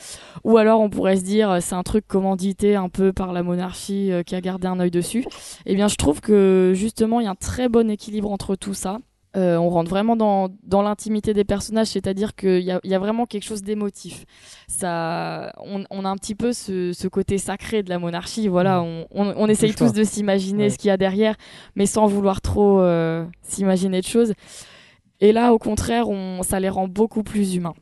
ou 0.42 0.56
alors 0.56 0.80
on 0.80 0.90
pourrait 0.90 1.16
se 1.16 1.22
dire, 1.22 1.50
euh, 1.50 1.58
c'est 1.60 1.74
un 1.74 1.82
truc 1.82 2.06
commandité 2.06 2.74
un 2.74 2.88
peu 2.88 3.12
par 3.12 3.32
la 3.32 3.42
monarchie 3.42 4.10
qui 4.26 4.34
a 4.34 4.40
gardé 4.40 4.66
un 4.66 4.80
œil 4.80 4.90
dessus. 4.90 5.24
Eh 5.66 5.74
bien, 5.74 5.88
je 5.88 5.96
trouve 5.96 6.20
que 6.20 6.72
justement, 6.74 7.20
il 7.20 7.24
y 7.24 7.26
a 7.26 7.30
un 7.30 7.34
très 7.34 7.68
bon 7.68 7.90
équilibre 7.90 8.30
entre 8.30 8.56
tout 8.56 8.74
ça. 8.74 8.98
Euh, 9.36 9.56
on 9.56 9.68
rentre 9.68 9.90
vraiment 9.90 10.14
dans, 10.14 10.48
dans 10.62 10.82
l'intimité 10.82 11.34
des 11.34 11.42
personnages, 11.44 11.88
c'est-à-dire 11.88 12.36
qu'il 12.36 12.60
y 12.60 12.70
a, 12.70 12.78
il 12.84 12.90
y 12.90 12.94
a 12.94 12.98
vraiment 13.00 13.26
quelque 13.26 13.42
chose 13.42 13.62
d'émotif. 13.62 14.24
Ça, 14.68 15.52
on, 15.58 15.84
on 15.90 16.04
a 16.04 16.08
un 16.08 16.16
petit 16.16 16.36
peu 16.36 16.52
ce, 16.52 16.92
ce 16.92 17.08
côté 17.08 17.38
sacré 17.38 17.82
de 17.82 17.88
la 17.90 17.98
monarchie. 17.98 18.46
Voilà, 18.46 18.80
on, 18.82 19.06
on, 19.10 19.34
on 19.36 19.48
essaye 19.48 19.74
tous 19.74 19.92
de 19.92 20.04
s'imaginer 20.04 20.64
Ouais. 20.64 20.70
ce 20.70 20.78
qu'il 20.78 20.88
y 20.88 20.92
a 20.92 20.96
derrière, 20.96 21.34
mais 21.74 21.86
sans 21.86 22.06
vouloir 22.06 22.40
trop 22.40 22.80
euh, 22.80 23.24
s'imaginer 23.42 24.00
de 24.00 24.06
choses. 24.06 24.34
Et 25.20 25.32
là, 25.32 25.52
au 25.52 25.58
contraire, 25.58 26.08
on, 26.08 26.42
ça 26.42 26.60
les 26.60 26.68
rend 26.68 26.86
beaucoup 26.86 27.22
plus 27.22 27.56
humains. 27.56 27.74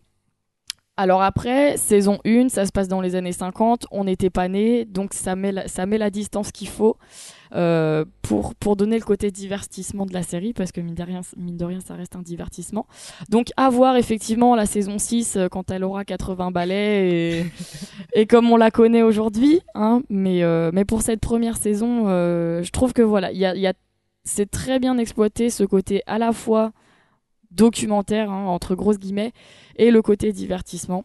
Alors 0.98 1.22
après, 1.22 1.78
saison 1.78 2.18
1, 2.26 2.50
ça 2.50 2.66
se 2.66 2.70
passe 2.70 2.86
dans 2.86 3.00
les 3.00 3.14
années 3.14 3.32
50, 3.32 3.86
on 3.90 4.04
n'était 4.04 4.28
pas 4.28 4.48
nés, 4.48 4.84
donc 4.84 5.14
ça 5.14 5.36
met 5.36 5.50
la, 5.50 5.66
ça 5.66 5.86
met 5.86 5.96
la 5.96 6.10
distance 6.10 6.52
qu'il 6.52 6.68
faut 6.68 6.98
euh, 7.54 8.04
pour, 8.20 8.54
pour 8.54 8.76
donner 8.76 8.98
le 8.98 9.04
côté 9.04 9.30
divertissement 9.30 10.04
de 10.04 10.12
la 10.12 10.22
série, 10.22 10.52
parce 10.52 10.70
que 10.70 10.82
mine 10.82 10.94
de, 10.94 11.02
rien, 11.02 11.22
mine 11.38 11.56
de 11.56 11.64
rien, 11.64 11.80
ça 11.80 11.94
reste 11.94 12.14
un 12.14 12.20
divertissement. 12.20 12.86
Donc 13.30 13.52
à 13.56 13.70
voir 13.70 13.96
effectivement 13.96 14.54
la 14.54 14.66
saison 14.66 14.98
6 14.98 15.36
euh, 15.36 15.48
quand 15.48 15.70
elle 15.70 15.82
aura 15.82 16.04
80 16.04 16.50
balais 16.50 17.08
et, 17.08 17.46
et 18.14 18.26
comme 18.26 18.50
on 18.50 18.58
la 18.58 18.70
connaît 18.70 19.02
aujourd'hui. 19.02 19.60
Hein, 19.74 20.02
mais, 20.10 20.42
euh, 20.42 20.70
mais 20.74 20.84
pour 20.84 21.00
cette 21.00 21.20
première 21.20 21.56
saison, 21.56 22.04
euh, 22.08 22.62
je 22.62 22.70
trouve 22.70 22.92
que 22.92 23.02
voilà, 23.02 23.28
a, 23.28 23.30
y 23.30 23.66
a, 23.66 23.72
c'est 24.24 24.50
très 24.50 24.78
bien 24.78 24.98
exploité 24.98 25.48
ce 25.48 25.64
côté 25.64 26.02
à 26.06 26.18
la 26.18 26.32
fois 26.32 26.72
documentaire, 27.50 28.30
hein, 28.30 28.46
entre 28.46 28.74
grosses 28.74 28.98
guillemets, 28.98 29.32
et 29.76 29.90
le 29.90 30.02
côté 30.02 30.32
divertissement. 30.32 31.04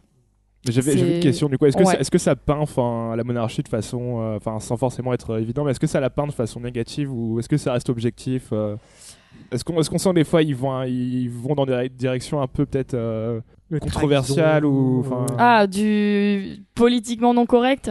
J'avais 0.68 0.94
une 1.14 1.20
question 1.20 1.48
du 1.48 1.56
coup. 1.56 1.66
Est-ce 1.66 1.76
que, 1.76 1.84
Ouais. 1.84 1.92
ça, 1.94 2.00
est-ce 2.00 2.10
que 2.10 2.18
ça 2.18 2.34
peint 2.36 2.58
enfin, 2.58 3.14
la 3.16 3.22
monarchie 3.24 3.62
de 3.62 3.68
façon. 3.68 4.20
euh, 4.20 4.36
Enfin, 4.36 4.58
sans 4.60 4.76
forcément 4.76 5.12
être 5.14 5.38
évident, 5.38 5.64
mais 5.64 5.70
est-ce 5.70 5.80
que 5.80 5.86
ça 5.86 6.00
la 6.00 6.10
peint 6.10 6.26
de 6.26 6.32
façon 6.32 6.60
négative 6.60 7.12
ou 7.12 7.38
est-ce 7.38 7.48
que 7.48 7.56
ça 7.56 7.72
reste 7.72 7.88
objectif 7.90 8.48
euh, 8.52 8.76
Est-ce 9.52 9.64
qu'on 9.64 9.78
est 9.80 9.98
sent 9.98 10.12
des 10.14 10.24
fois 10.24 10.42
ils 10.42 10.56
vont, 10.56 10.82
ils 10.82 11.28
vont 11.28 11.54
dans 11.54 11.64
des 11.64 11.88
directions 11.88 12.42
un 12.42 12.48
peu 12.48 12.66
peut-être 12.66 12.94
euh, 12.94 13.40
Le 13.70 13.78
controversiales 13.78 14.64
ou. 14.66 15.06
Ah, 15.38 15.66
du 15.66 16.64
politiquement 16.74 17.32
non 17.32 17.46
correct? 17.46 17.90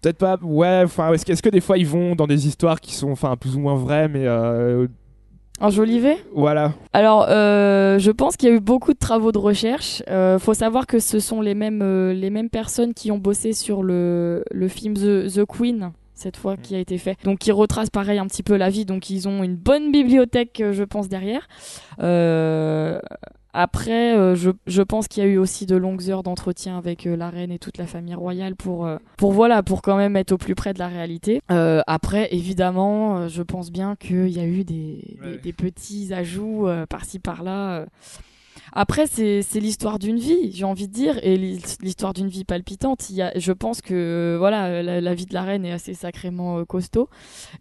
Peut-être 0.00 0.18
pas. 0.18 0.38
Ouais, 0.42 0.82
enfin, 0.84 1.12
est-ce 1.12 1.26
que, 1.26 1.40
que 1.40 1.48
des 1.50 1.60
fois 1.60 1.76
ils 1.76 1.86
vont 1.86 2.14
dans 2.16 2.26
des 2.26 2.46
histoires 2.46 2.80
qui 2.80 2.94
sont 2.94 3.10
enfin 3.10 3.36
plus 3.36 3.54
ou 3.54 3.60
moins 3.60 3.74
vraies, 3.74 4.08
mais 4.08 4.26
euh, 4.26 4.86
Enjolivé 5.60 6.16
voilà. 6.32 6.72
Alors, 6.92 7.26
euh, 7.28 7.98
je 7.98 8.10
pense 8.10 8.36
qu'il 8.36 8.48
y 8.48 8.52
a 8.52 8.54
eu 8.54 8.60
beaucoup 8.60 8.92
de 8.92 8.98
travaux 8.98 9.32
de 9.32 9.38
recherche. 9.38 10.02
Euh, 10.08 10.38
faut 10.38 10.54
savoir 10.54 10.86
que 10.86 11.00
ce 11.00 11.18
sont 11.18 11.40
les 11.40 11.54
mêmes, 11.54 11.82
euh, 11.82 12.12
les 12.12 12.30
mêmes 12.30 12.48
personnes 12.48 12.94
qui 12.94 13.10
ont 13.10 13.18
bossé 13.18 13.52
sur 13.52 13.82
le, 13.82 14.44
le 14.52 14.68
film 14.68 14.94
The, 14.94 15.26
The 15.32 15.44
Queen 15.44 15.92
cette 16.14 16.36
fois 16.36 16.56
qui 16.56 16.74
a 16.74 16.78
été 16.78 16.98
fait. 16.98 17.16
Donc 17.24 17.38
qui 17.38 17.52
retrace 17.52 17.90
pareil 17.90 18.18
un 18.18 18.26
petit 18.26 18.42
peu 18.42 18.56
la 18.56 18.70
vie. 18.70 18.84
Donc 18.84 19.10
ils 19.10 19.28
ont 19.28 19.42
une 19.42 19.56
bonne 19.56 19.92
bibliothèque, 19.92 20.62
je 20.72 20.84
pense, 20.84 21.08
derrière. 21.08 21.48
Euh, 22.00 23.00
après, 23.60 24.16
euh, 24.16 24.34
je, 24.36 24.50
je 24.66 24.82
pense 24.82 25.08
qu'il 25.08 25.22
y 25.22 25.26
a 25.26 25.28
eu 25.28 25.36
aussi 25.36 25.66
de 25.66 25.74
longues 25.76 26.08
heures 26.10 26.22
d'entretien 26.22 26.78
avec 26.78 27.06
euh, 27.06 27.16
la 27.16 27.28
reine 27.28 27.50
et 27.50 27.58
toute 27.58 27.76
la 27.76 27.86
famille 27.86 28.14
royale 28.14 28.54
pour, 28.54 28.86
euh, 28.86 28.98
pour 29.16 29.32
voilà, 29.32 29.62
pour 29.64 29.82
quand 29.82 29.96
même 29.96 30.16
être 30.16 30.32
au 30.32 30.38
plus 30.38 30.54
près 30.54 30.72
de 30.74 30.78
la 30.78 30.86
réalité. 30.88 31.40
Après, 31.48 32.28
évidemment, 32.34 33.26
je 33.28 33.42
pense 33.42 33.70
bien 33.72 33.96
qu'il 33.96 34.28
y 34.28 34.38
a 34.40 34.44
eu 34.46 34.64
des, 34.64 35.16
Ouais. 35.22 35.32
des, 35.32 35.38
des 35.38 35.52
petits 35.52 36.12
ajouts 36.14 36.68
par-ci 36.88 37.18
par-là. 37.18 37.86
Après, 38.72 39.06
c'est 39.06 39.42
c'est 39.42 39.60
l'histoire 39.60 39.98
d'une 39.98 40.18
vie, 40.18 40.52
j'ai 40.52 40.64
envie 40.64 40.88
de 40.88 40.92
dire, 40.92 41.18
et 41.22 41.36
l'hi- 41.36 41.62
l'histoire 41.82 42.12
d'une 42.14 42.28
vie 42.28 42.44
palpitante. 42.44 43.10
Il 43.10 43.16
y 43.16 43.22
a, 43.22 43.32
je 43.36 43.52
pense 43.52 43.80
que 43.80 44.36
voilà, 44.38 44.82
la, 44.82 45.00
la 45.00 45.14
vie 45.14 45.26
de 45.26 45.34
la 45.34 45.42
reine 45.42 45.64
est 45.64 45.72
assez 45.72 45.94
sacrément 45.94 46.58
euh, 46.58 46.64
costaud, 46.64 47.08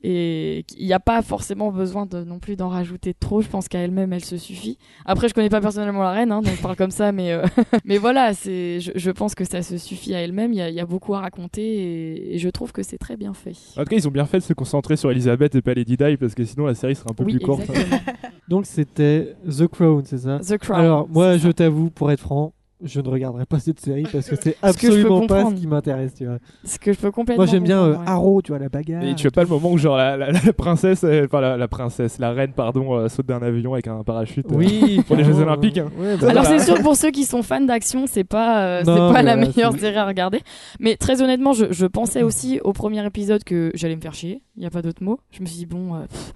et 0.03 0.65
il 0.77 0.85
n'y 0.85 0.93
a 0.93 0.99
pas 0.99 1.21
forcément 1.21 1.71
besoin 1.71 2.05
de, 2.05 2.23
non 2.23 2.39
plus 2.39 2.55
d'en 2.55 2.69
rajouter 2.69 3.13
trop. 3.13 3.41
Je 3.41 3.47
pense 3.47 3.67
qu'à 3.67 3.79
elle-même, 3.79 4.13
elle 4.13 4.23
se 4.25 4.37
suffit. 4.37 4.77
Après, 5.05 5.27
je 5.29 5.33
connais 5.33 5.49
pas 5.49 5.61
personnellement 5.61 6.03
la 6.03 6.11
reine, 6.11 6.31
hein, 6.31 6.41
donc 6.41 6.55
je 6.55 6.61
parle 6.61 6.75
comme 6.75 6.91
ça, 6.91 7.11
mais 7.11 7.31
euh, 7.31 7.43
mais 7.85 7.97
voilà, 7.97 8.33
c'est, 8.33 8.79
je, 8.79 8.91
je 8.95 9.11
pense 9.11 9.35
que 9.35 9.45
ça 9.45 9.61
se 9.61 9.77
suffit 9.77 10.13
à 10.13 10.21
elle-même. 10.21 10.53
Il 10.53 10.57
y 10.57 10.61
a, 10.61 10.69
il 10.69 10.75
y 10.75 10.79
a 10.79 10.85
beaucoup 10.85 11.13
à 11.15 11.19
raconter, 11.21 11.61
et, 11.63 12.35
et 12.35 12.37
je 12.37 12.49
trouve 12.49 12.71
que 12.71 12.83
c'est 12.83 12.97
très 12.97 13.17
bien 13.17 13.33
fait. 13.33 13.53
En 13.77 13.83
tout 13.83 13.89
cas, 13.89 13.95
ils 13.95 14.07
ont 14.07 14.11
bien 14.11 14.25
fait 14.25 14.37
de 14.39 14.43
se 14.43 14.53
concentrer 14.53 14.97
sur 14.97 15.11
Elisabeth 15.11 15.55
et 15.55 15.61
pas 15.61 15.73
Lady 15.73 15.97
Di 15.97 16.17
parce 16.17 16.35
que 16.35 16.43
sinon 16.43 16.65
la 16.65 16.75
série 16.75 16.95
serait 16.95 17.09
un 17.11 17.13
peu 17.13 17.23
Oui, 17.23 17.37
plus 17.37 17.45
courte. 17.45 17.63
Donc 18.47 18.65
c'était 18.65 19.35
The 19.45 19.67
Crown, 19.67 20.03
c'est 20.05 20.19
ça? 20.19 20.39
The 20.39 20.57
Crown. 20.57 20.79
Alors 20.79 20.96
moi, 21.09 21.37
je 21.37 21.49
t'avoue, 21.49 21.89
pour 21.89 22.11
être 22.11 22.19
franc, 22.21 22.53
je 22.83 23.01
ne 23.01 23.09
regarderai 23.09 23.47
pas 23.47 23.57
cette 23.57 23.79
série 23.79 24.03
parce 24.03 24.29
que 24.29 24.35
c'est 24.35 24.51
que 24.51 24.57
absolument 24.61 25.25
pas 25.25 25.49
ce 25.49 25.55
qui 25.55 25.65
m'intéresse. 25.65 26.13
Tu 26.13 26.27
vois. 26.27 26.37
Ce 26.63 26.77
que 26.77 26.93
je 26.93 26.99
peux 26.99 27.09
complètement. 27.09 27.43
Moi, 27.43 27.51
j'aime 27.51 27.63
bien 27.63 27.79
euh, 27.81 27.85
comprendre, 27.87 28.05
ouais. 28.07 28.13
Arrow, 28.13 28.41
tu 28.43 28.51
vois, 28.51 28.59
la 28.59 28.69
bagarre. 28.69 29.03
Et 29.03 29.15
tu 29.15 29.25
as 29.25 29.31
pas 29.31 29.41
le 29.41 29.47
moment 29.49 29.71
où 29.71 29.79
genre 29.79 29.97
la, 29.97 30.15
la- 30.15 30.31
la 30.31 30.53
princesse, 30.53 31.03
euh, 31.03 31.25
enfin 31.25 31.41
la, 31.41 31.57
la 31.57 31.67
princesse, 31.67 32.19
la 32.19 32.33
reine 32.33 32.51
pardon, 32.53 32.93
euh, 32.93 33.07
saute 33.09 33.25
d'un 33.25 33.41
avion 33.41 33.73
avec 33.73 33.87
un 33.87 34.03
parachute. 34.03 34.45
euh. 34.51 34.55
Oui, 34.55 35.01
Pour 35.07 35.15
les 35.15 35.23
Jeux 35.23 35.39
Olympiques, 35.39 35.79
hein. 35.79 35.89
ouais, 35.97 36.17
bah, 36.17 36.29
Alors 36.29 36.43
Voilà. 36.43 36.59
c'est 36.59 36.65
sûr 36.71 36.79
pour 36.83 36.95
ceux 36.95 37.09
qui 37.09 37.23
sont 37.25 37.41
fans 37.41 37.61
d'action, 37.61 38.05
c'est 38.05 38.23
pas 38.23 38.63
euh, 38.63 38.81
c'est 38.85 38.91
Non, 38.91 39.11
pas 39.11 39.23
la 39.23 39.37
meilleure 39.37 39.73
série 39.79 39.97
à 39.97 40.05
regarder. 40.05 40.41
Mais 40.79 40.97
très 40.97 41.23
honnêtement, 41.23 41.53
je, 41.53 41.65
je 41.71 41.87
pensais 41.87 42.21
aussi 42.21 42.59
au 42.63 42.73
premier 42.73 43.03
épisode 43.07 43.43
que 43.43 43.71
j'allais 43.73 43.95
me 43.95 44.01
faire 44.01 44.13
chier. 44.13 44.43
Il 44.55 44.61
y 44.61 44.67
a 44.67 44.69
pas 44.69 44.83
d'autre 44.83 45.03
mot. 45.03 45.19
Je 45.31 45.41
me 45.41 45.47
suis 45.47 45.57
dit 45.57 45.65
bon, 45.65 45.95
euh, 45.95 46.01
pff, 46.07 46.31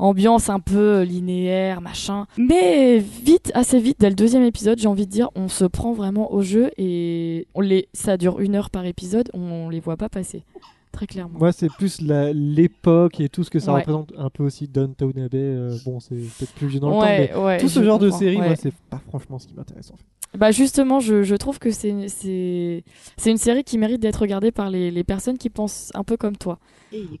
ambiance 0.00 0.48
un 0.48 0.60
peu 0.60 1.02
linéaire, 1.02 1.80
machin. 1.80 2.26
Mais 2.36 2.98
vite, 2.98 3.52
assez 3.54 3.78
vite, 3.78 3.98
dès 4.00 4.08
le 4.08 4.16
deuxième 4.16 4.42
épisode, 4.42 4.78
j'ai 4.78 4.88
envie 4.88 5.06
de 5.06 5.10
dire, 5.12 5.30
on 5.34 5.48
se 5.48 5.64
prend 5.64 5.92
vraiment 5.92 6.32
au 6.32 6.42
jeu 6.42 6.70
et 6.78 7.46
on 7.54 7.60
les, 7.60 7.88
ça 7.92 8.16
dure 8.16 8.40
une 8.40 8.56
heure 8.56 8.70
par 8.70 8.84
épisode, 8.86 9.30
on 9.34 9.68
les 9.68 9.80
voit 9.80 9.96
pas 9.96 10.08
passer. 10.08 10.44
Très 10.92 11.06
clairement. 11.06 11.38
Moi, 11.38 11.52
c'est 11.52 11.68
plus 11.70 12.00
la- 12.00 12.32
l'époque 12.32 13.20
et 13.20 13.28
tout 13.28 13.44
ce 13.44 13.50
que 13.50 13.58
ça 13.60 13.72
Ouais. 13.72 13.78
représente. 13.80 14.12
Un 14.18 14.28
peu 14.30 14.42
aussi 14.42 14.66
Downtown 14.68 15.12
Abbey. 15.18 15.38
euh, 15.38 15.76
bon, 15.84 16.00
c'est 16.00 16.16
peut-être 16.16 16.52
plus 16.54 16.66
vieux 16.66 16.80
dans 16.80 16.88
le 16.88 16.94
temps, 16.94 17.00
mais 17.02 17.32
ouais, 17.34 17.42
ouais, 17.44 17.58
tout 17.58 17.68
ce 17.68 17.82
genre 17.84 17.98
de 17.98 18.10
série, 18.10 18.36
ouais. 18.38 18.46
moi, 18.48 18.56
c'est 18.56 18.74
pas 18.90 19.00
franchement 19.08 19.38
ce 19.38 19.46
qui 19.46 19.54
m'intéresse 19.54 19.90
en 19.92 19.96
fait. 19.96 20.04
Bah 20.38 20.52
justement, 20.52 21.00
je, 21.00 21.24
je 21.24 21.34
trouve 21.34 21.58
que 21.58 21.72
c'est 21.72 22.06
c'est 22.06 22.84
c'est 23.16 23.32
une 23.32 23.36
série 23.36 23.64
qui 23.64 23.78
mérite 23.78 24.00
d'être 24.00 24.20
regardée 24.20 24.52
par 24.52 24.70
les, 24.70 24.92
les 24.92 25.02
personnes 25.02 25.36
qui 25.38 25.50
pensent 25.50 25.90
un 25.94 26.04
peu 26.04 26.16
comme 26.16 26.36
toi 26.36 26.60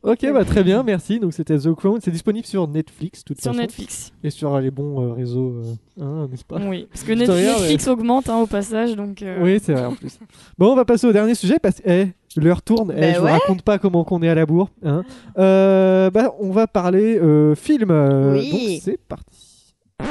Ok, 0.04 0.20
bah 0.32 0.44
très 0.44 0.62
bien, 0.62 0.84
merci. 0.84 1.18
Donc 1.18 1.32
c'était 1.32 1.58
The 1.58 1.72
Crown. 1.74 1.98
C'est 2.00 2.12
disponible 2.12 2.46
sur 2.46 2.68
Netflix, 2.68 3.24
de 3.24 3.34
toute 3.34 3.40
sur 3.40 3.50
façon. 3.50 3.62
Netflix. 3.62 4.12
Et 4.22 4.30
sur 4.30 4.56
les 4.60 4.70
bons 4.70 5.02
euh, 5.02 5.12
réseaux, 5.12 5.54
euh, 5.56 5.74
hein, 6.00 6.28
n'est-ce 6.30 6.44
pas? 6.44 6.60
Oui, 6.64 6.86
parce 6.88 7.02
que 7.02 7.10
regarde, 7.12 7.60
Netflix 7.62 7.88
augmente 7.88 8.28
hein, 8.28 8.38
au 8.38 8.46
passage, 8.46 8.94
donc. 8.94 9.22
euh, 9.22 9.42
Oui, 9.42 9.58
c'est 9.60 9.72
vrai 9.72 9.86
en 9.86 9.94
plus. 9.96 10.16
bon, 10.56 10.70
on 10.72 10.76
va 10.76 10.84
passer 10.84 11.08
au 11.08 11.12
dernier 11.12 11.34
sujet 11.34 11.58
parce 11.60 11.80
que 11.80 11.88
eh, 11.90 12.12
l'heure 12.36 12.62
tourne. 12.62 12.92
Eh, 12.96 13.00
Bah 13.00 13.12
je 13.14 13.18
vous 13.18 13.24
raconte 13.26 13.62
pas 13.62 13.78
comment 13.78 14.04
qu'on 14.04 14.22
est 14.22 14.28
à 14.28 14.34
la 14.34 14.46
bourre. 14.46 14.68
Hein. 14.84 15.02
Euh, 15.38 16.10
bah, 16.10 16.32
on 16.40 16.50
va 16.50 16.66
parler 16.66 17.18
euh, 17.18 17.54
film. 17.54 17.90
euh, 17.90 18.34
Oui. 18.34 18.74
Donc 18.74 18.82
c'est 18.84 19.00
parti. 19.08 19.74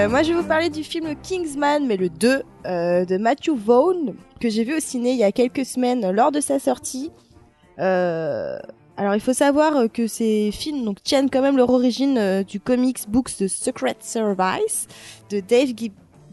Euh, 0.00 0.08
moi, 0.08 0.22
je 0.22 0.32
vais 0.32 0.40
vous 0.40 0.46
parler 0.46 0.70
du 0.70 0.82
film 0.82 1.14
Kingsman, 1.22 1.86
mais 1.86 1.96
le 1.96 2.08
2 2.08 2.42
euh, 2.66 3.04
de 3.04 3.16
Matthew 3.18 3.50
Vaughn, 3.54 4.14
que 4.40 4.48
j'ai 4.48 4.64
vu 4.64 4.76
au 4.76 4.80
ciné 4.80 5.10
il 5.10 5.18
y 5.18 5.24
a 5.24 5.30
quelques 5.32 5.66
semaines 5.66 6.10
lors 6.10 6.32
de 6.32 6.40
sa 6.40 6.58
sortie. 6.58 7.10
Euh, 7.78 8.58
alors, 8.96 9.14
il 9.14 9.20
faut 9.20 9.32
savoir 9.34 9.90
que 9.92 10.06
ces 10.06 10.50
films 10.52 10.84
donc, 10.84 11.02
tiennent 11.02 11.28
quand 11.28 11.42
même 11.42 11.56
leur 11.56 11.68
origine 11.70 12.16
euh, 12.16 12.42
du 12.42 12.60
comics 12.60 13.08
books 13.08 13.36
The 13.36 13.48
Secret 13.48 13.96
Service 14.00 14.86
de 15.28 15.40
Dave 15.40 15.74
Gib- 15.74 15.92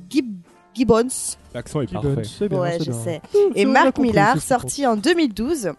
Gib- 0.10 0.38
Gibbons. 0.74 1.36
L'accent 1.54 1.82
est 1.82 1.88
Gibbons, 1.88 2.16
parfait. 2.16 2.48
bien, 2.48 2.60
ouais, 2.60 2.78
c'est 2.78 2.86
je 2.86 2.92
bien. 2.92 3.00
sais. 3.04 3.22
Et 3.56 3.66
compris, 3.66 4.02
Millar, 4.02 4.42
sorti 4.42 4.86
en 4.88 4.96
2012. 4.96 5.72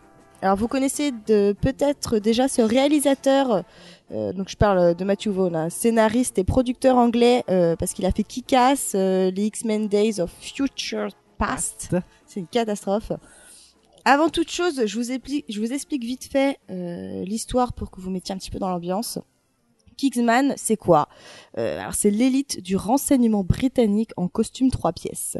Alors 0.42 0.56
vous 0.56 0.68
connaissez 0.68 1.10
peut-être 1.26 2.18
déjà 2.18 2.46
ce 2.48 2.62
réalisateur, 2.62 3.64
euh, 4.10 4.32
donc 4.32 4.48
je 4.48 4.56
parle 4.56 4.94
de 4.94 5.04
Matthew 5.04 5.28
Vaughn, 5.28 5.54
hein, 5.54 5.70
scénariste 5.70 6.38
et 6.38 6.44
producteur 6.44 6.96
anglais 6.96 7.44
euh, 7.50 7.76
parce 7.76 7.92
qu'il 7.92 8.06
a 8.06 8.12
fait 8.12 8.24
Kick-Ass, 8.24 8.92
euh, 8.94 9.30
les 9.30 9.46
X-Men 9.46 9.88
Days 9.88 10.20
of 10.20 10.30
Future 10.40 11.08
Past. 11.36 11.94
C'est 12.26 12.40
une 12.40 12.46
catastrophe. 12.46 13.12
Avant 14.04 14.30
toute 14.30 14.50
chose, 14.50 14.86
je 14.86 14.98
vous 14.98 15.12
explique, 15.12 15.44
je 15.48 15.60
vous 15.60 15.72
explique 15.72 16.02
vite 16.02 16.24
fait 16.24 16.58
euh, 16.70 17.24
l'histoire 17.24 17.72
pour 17.72 17.90
que 17.90 18.00
vous 18.00 18.10
mettiez 18.10 18.34
un 18.34 18.38
petit 18.38 18.50
peu 18.50 18.58
dans 18.58 18.70
l'ambiance. 18.70 19.18
Kingsman, 19.98 20.54
c'est 20.56 20.76
quoi? 20.76 21.08
Euh, 21.58 21.80
Alors 21.80 21.94
c'est 21.94 22.10
l'élite 22.10 22.62
du 22.62 22.76
renseignement 22.76 23.44
britannique 23.44 24.12
en 24.16 24.28
costume 24.28 24.70
trois 24.70 24.92
pièces. 24.92 25.36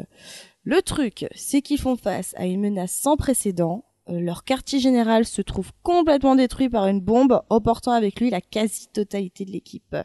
Le 0.63 0.81
truc, 0.81 1.25
c'est 1.33 1.61
qu'ils 1.61 1.79
font 1.79 1.95
face 1.95 2.35
à 2.37 2.45
une 2.45 2.59
menace 2.59 2.91
sans 2.91 3.17
précédent. 3.17 3.85
Euh, 4.09 4.19
leur 4.19 4.43
quartier 4.43 4.79
général 4.79 5.25
se 5.25 5.41
trouve 5.41 5.71
complètement 5.83 6.35
détruit 6.35 6.69
par 6.69 6.87
une 6.87 6.99
bombe, 6.99 7.41
emportant 7.49 7.91
avec 7.91 8.19
lui 8.19 8.29
la 8.29 8.41
quasi-totalité 8.41 9.45
de 9.45 9.51
l'équipe. 9.51 9.95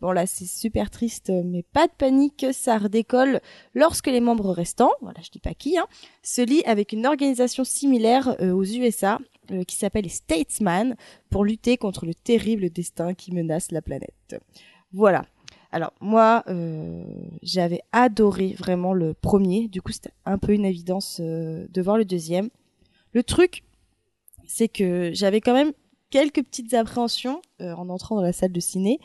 Bon 0.00 0.12
là, 0.12 0.26
c'est 0.26 0.46
super 0.46 0.90
triste, 0.90 1.32
mais 1.44 1.62
pas 1.62 1.86
de 1.86 1.92
panique, 1.92 2.46
ça 2.52 2.78
redécolle 2.78 3.40
lorsque 3.74 4.08
les 4.08 4.20
membres 4.20 4.50
restants, 4.50 4.92
voilà, 5.00 5.20
je 5.22 5.30
dis 5.30 5.38
pas 5.38 5.54
qui, 5.54 5.78
hein, 5.78 5.86
se 6.22 6.42
lient 6.42 6.64
avec 6.64 6.92
une 6.92 7.06
organisation 7.06 7.64
similaire 7.64 8.36
euh, 8.40 8.52
aux 8.52 8.64
USA 8.64 9.18
euh, 9.50 9.64
qui 9.64 9.76
s'appelle 9.76 10.04
les 10.04 10.10
Statesman 10.10 10.96
pour 11.30 11.44
lutter 11.44 11.76
contre 11.76 12.06
le 12.06 12.14
terrible 12.14 12.70
destin 12.70 13.14
qui 13.14 13.32
menace 13.32 13.70
la 13.70 13.82
planète. 13.82 14.36
Voilà. 14.92 15.24
Alors 15.72 15.92
moi, 16.00 16.42
j'avais 17.42 17.82
adoré 17.92 18.54
vraiment 18.56 18.94
le 18.94 19.12
premier. 19.12 19.68
Du 19.68 19.82
coup, 19.82 19.92
c'était 19.92 20.12
un 20.24 20.38
peu 20.38 20.52
une 20.52 20.64
évidence 20.64 21.20
de 21.20 21.82
voir 21.82 21.98
le 21.98 22.06
deuxième. 22.06 22.48
Le 23.16 23.22
truc, 23.22 23.62
c'est 24.46 24.68
que 24.68 25.10
j'avais 25.14 25.40
quand 25.40 25.54
même 25.54 25.72
quelques 26.10 26.42
petites 26.42 26.74
appréhensions 26.74 27.40
euh, 27.62 27.72
en 27.72 27.88
entrant 27.88 28.14
dans 28.14 28.20
la 28.20 28.34
salle 28.34 28.52
de 28.52 28.60
ciné, 28.60 29.00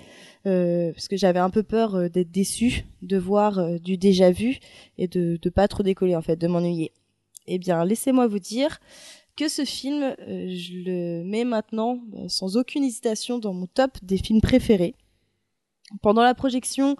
euh, 0.45 0.91
parce 0.91 1.07
que 1.07 1.16
j'avais 1.16 1.39
un 1.39 1.49
peu 1.49 1.64
peur 1.64 1.95
euh, 1.95 2.09
d'être 2.09 2.30
déçue, 2.30 2.84
de 3.03 3.18
voir 3.18 3.80
du 3.80 3.95
déjà 3.95 4.30
vu 4.30 4.59
et 4.97 5.07
de, 5.07 5.39
de 5.41 5.49
pas 5.49 5.70
trop 5.70 5.82
décoller 5.82 6.18
en 6.18 6.22
fait, 6.22 6.36
de 6.36 6.45
m'ennuyer. 6.47 6.91
Eh 7.47 7.57
bien, 7.57 7.86
laissez-moi 7.86 8.28
vous 8.28 8.39
dire 8.39 8.82
que 9.38 9.47
ce 9.47 9.64
film, 9.64 10.14
je 10.20 10.84
le 10.84 11.24
mets 11.24 11.45
maintenant 11.45 11.97
sans 12.28 12.57
aucune 12.57 12.84
hésitation 12.84 13.39
dans 13.39 13.53
mon 13.53 13.68
top 13.68 13.97
des 14.03 14.18
films 14.18 14.41
préférés. 14.41 14.93
Pendant 16.02 16.24
la 16.24 16.34
projection, 16.34 16.96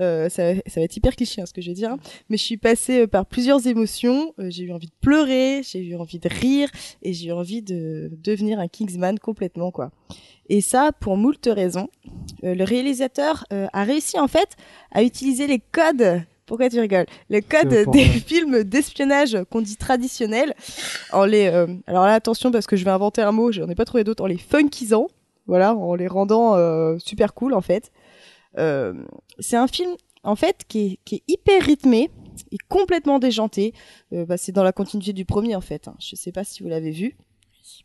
euh, 0.00 0.28
ça, 0.28 0.54
ça 0.66 0.80
va 0.80 0.82
être 0.82 0.96
hyper 0.96 1.14
cliché 1.14 1.40
hein, 1.40 1.46
ce 1.46 1.52
que 1.52 1.60
je 1.60 1.68
vais 1.68 1.74
dire, 1.74 1.90
hein, 1.90 1.98
mais 2.28 2.36
je 2.36 2.42
suis 2.42 2.56
passée 2.56 3.02
euh, 3.02 3.06
par 3.06 3.26
plusieurs 3.26 3.66
émotions. 3.66 4.34
Euh, 4.38 4.46
j'ai 4.50 4.64
eu 4.64 4.72
envie 4.72 4.88
de 4.88 4.94
pleurer, 5.00 5.62
j'ai 5.62 5.80
eu 5.80 5.96
envie 5.96 6.18
de 6.18 6.28
rire, 6.28 6.68
et 7.02 7.12
j'ai 7.12 7.28
eu 7.28 7.32
envie 7.32 7.62
de 7.62 8.10
devenir 8.22 8.58
un 8.58 8.68
Kingsman 8.68 9.18
complètement 9.18 9.70
quoi. 9.70 9.90
Et 10.48 10.60
ça 10.60 10.90
pour 10.92 11.16
moult 11.16 11.46
raisons. 11.46 11.88
Euh, 12.44 12.54
le 12.54 12.64
réalisateur 12.64 13.44
a 13.50 13.84
réussi 13.84 14.18
en 14.18 14.28
fait 14.28 14.56
à 14.90 15.02
utiliser 15.02 15.46
les 15.46 15.60
codes. 15.60 16.22
Pourquoi 16.46 16.68
tu 16.68 16.80
rigoles? 16.80 17.06
Les 17.30 17.40
codes 17.40 17.70
C'est 17.70 17.84
pour 17.84 17.92
des 17.92 18.04
films 18.26 18.64
d'espionnage 18.64 19.38
qu'on 19.50 19.60
dit 19.60 19.76
traditionnels, 19.76 20.54
en 21.12 21.24
les. 21.24 21.46
alors 21.86 22.04
là 22.04 22.14
attention 22.14 22.50
parce 22.50 22.66
que 22.66 22.76
je 22.76 22.84
vais 22.84 22.90
inventer 22.90 23.22
un 23.22 23.32
mot, 23.32 23.52
j'en 23.52 23.68
ai 23.68 23.74
pas 23.74 23.84
trouvé 23.84 24.04
d'autre, 24.04 24.24
en 24.24 24.26
les 24.26 24.38
funkisant, 24.38 25.06
voilà, 25.46 25.74
en 25.74 25.94
les 25.94 26.08
rendant 26.08 26.56
super 26.98 27.34
cool 27.34 27.54
en 27.54 27.60
fait. 27.62 27.92
Euh, 28.58 28.94
c'est 29.38 29.56
un 29.56 29.66
film 29.66 29.94
en 30.24 30.36
fait 30.36 30.62
qui 30.68 30.78
est, 30.78 30.98
qui 31.04 31.16
est 31.16 31.22
hyper 31.28 31.62
rythmé 31.62 32.10
et 32.50 32.58
complètement 32.68 33.18
déjanté. 33.18 33.74
Euh, 34.12 34.24
bah, 34.26 34.36
c'est 34.36 34.52
dans 34.52 34.62
la 34.64 34.72
continuité 34.72 35.12
du 35.12 35.24
premier 35.24 35.56
en 35.56 35.60
fait. 35.60 35.88
hein. 35.88 35.96
Je 35.98 36.16
sais 36.16 36.32
pas 36.32 36.44
si 36.44 36.62
vous 36.62 36.68
l'avez 36.68 36.90
vu. 36.90 37.16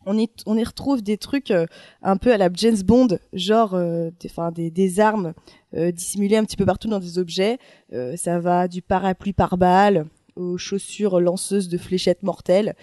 On 0.06 0.18
y, 0.18 0.28
on 0.44 0.56
y 0.56 0.64
retrouve 0.64 1.02
des 1.02 1.18
trucs 1.18 1.50
euh, 1.52 1.66
un 2.02 2.16
peu 2.16 2.32
à 2.32 2.36
la 2.36 2.50
James 2.52 2.82
Bond, 2.84 3.18
genre 3.32 3.74
euh, 3.74 4.10
des, 4.20 4.30
des, 4.52 4.70
des 4.70 5.00
armes 5.00 5.34
euh, 5.74 5.92
dissimulées 5.92 6.36
un 6.36 6.44
petit 6.44 6.56
peu 6.56 6.66
partout 6.66 6.88
dans 6.88 6.98
des 6.98 7.18
objets. 7.18 7.58
Euh, 7.92 8.16
ça 8.16 8.40
va 8.40 8.66
du 8.68 8.82
parapluie 8.82 9.32
par 9.32 9.56
balle 9.56 10.06
aux 10.34 10.58
chaussures 10.58 11.20
lanceuses 11.20 11.68
de 11.68 11.78
fléchettes 11.78 12.22
mortelles 12.22 12.74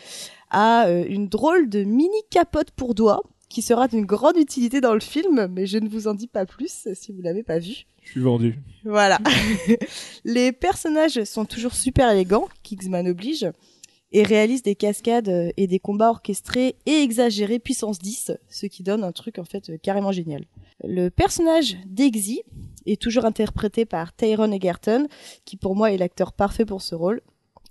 à 0.51 0.89
une 0.89 1.27
drôle 1.27 1.69
de 1.69 1.83
mini 1.83 2.21
capote 2.29 2.71
pour 2.71 2.95
doigts 2.95 3.21
qui 3.49 3.61
sera 3.61 3.87
d'une 3.87 4.05
grande 4.05 4.37
utilité 4.37 4.81
dans 4.81 4.93
le 4.93 4.99
film, 4.99 5.47
mais 5.51 5.65
je 5.65 5.77
ne 5.77 5.87
vous 5.87 6.07
en 6.07 6.13
dis 6.13 6.27
pas 6.27 6.45
plus 6.45 6.87
si 6.93 7.11
vous 7.11 7.21
l'avez 7.21 7.43
pas 7.43 7.59
vu. 7.59 7.85
Je 8.03 8.11
suis 8.11 8.21
vendu. 8.21 8.59
Voilà. 8.83 9.17
les 10.25 10.51
personnages 10.51 11.23
sont 11.23 11.45
toujours 11.45 11.73
super 11.73 12.09
élégants, 12.11 12.47
Kingsman 12.63 13.07
oblige, 13.07 13.47
et 14.11 14.23
réalisent 14.23 14.63
des 14.63 14.75
cascades 14.75 15.29
euh, 15.29 15.51
et 15.57 15.67
des 15.67 15.79
combats 15.79 16.09
orchestrés 16.09 16.75
et 16.85 17.01
exagérés 17.01 17.59
puissance 17.59 17.99
10, 17.99 18.31
ce 18.47 18.65
qui 18.65 18.83
donne 18.83 19.03
un 19.03 19.11
truc 19.11 19.39
en 19.39 19.43
fait 19.43 19.69
euh, 19.69 19.77
carrément 19.77 20.11
génial. 20.11 20.45
Le 20.83 21.09
personnage 21.09 21.75
d'Exy 21.85 22.41
est 22.85 23.01
toujours 23.01 23.25
interprété 23.25 23.85
par 23.85 24.15
Tyrone 24.15 24.53
Egerton, 24.53 25.07
qui 25.43 25.57
pour 25.57 25.75
moi 25.75 25.91
est 25.91 25.97
l'acteur 25.97 26.31
parfait 26.31 26.65
pour 26.65 26.81
ce 26.81 26.95
rôle. 26.95 27.21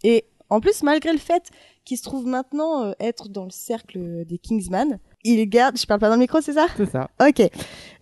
Et 0.02 0.24
en 0.50 0.60
plus, 0.60 0.82
malgré 0.82 1.12
le 1.12 1.18
fait 1.18 1.50
qu'il 1.84 1.96
se 1.96 2.02
trouve 2.02 2.26
maintenant 2.26 2.84
euh, 2.84 2.92
être 3.00 3.28
dans 3.28 3.44
le 3.44 3.50
cercle 3.50 4.24
des 4.26 4.38
Kingsman, 4.38 4.98
il 5.24 5.44
garde, 5.48 5.78
je 5.78 5.86
parle 5.86 6.00
pas 6.00 6.08
dans 6.08 6.14
le 6.14 6.20
micro, 6.20 6.40
c'est 6.40 6.52
ça? 6.52 6.66
C'est 6.76 6.90
ça. 6.90 7.10
Ok. 7.26 7.42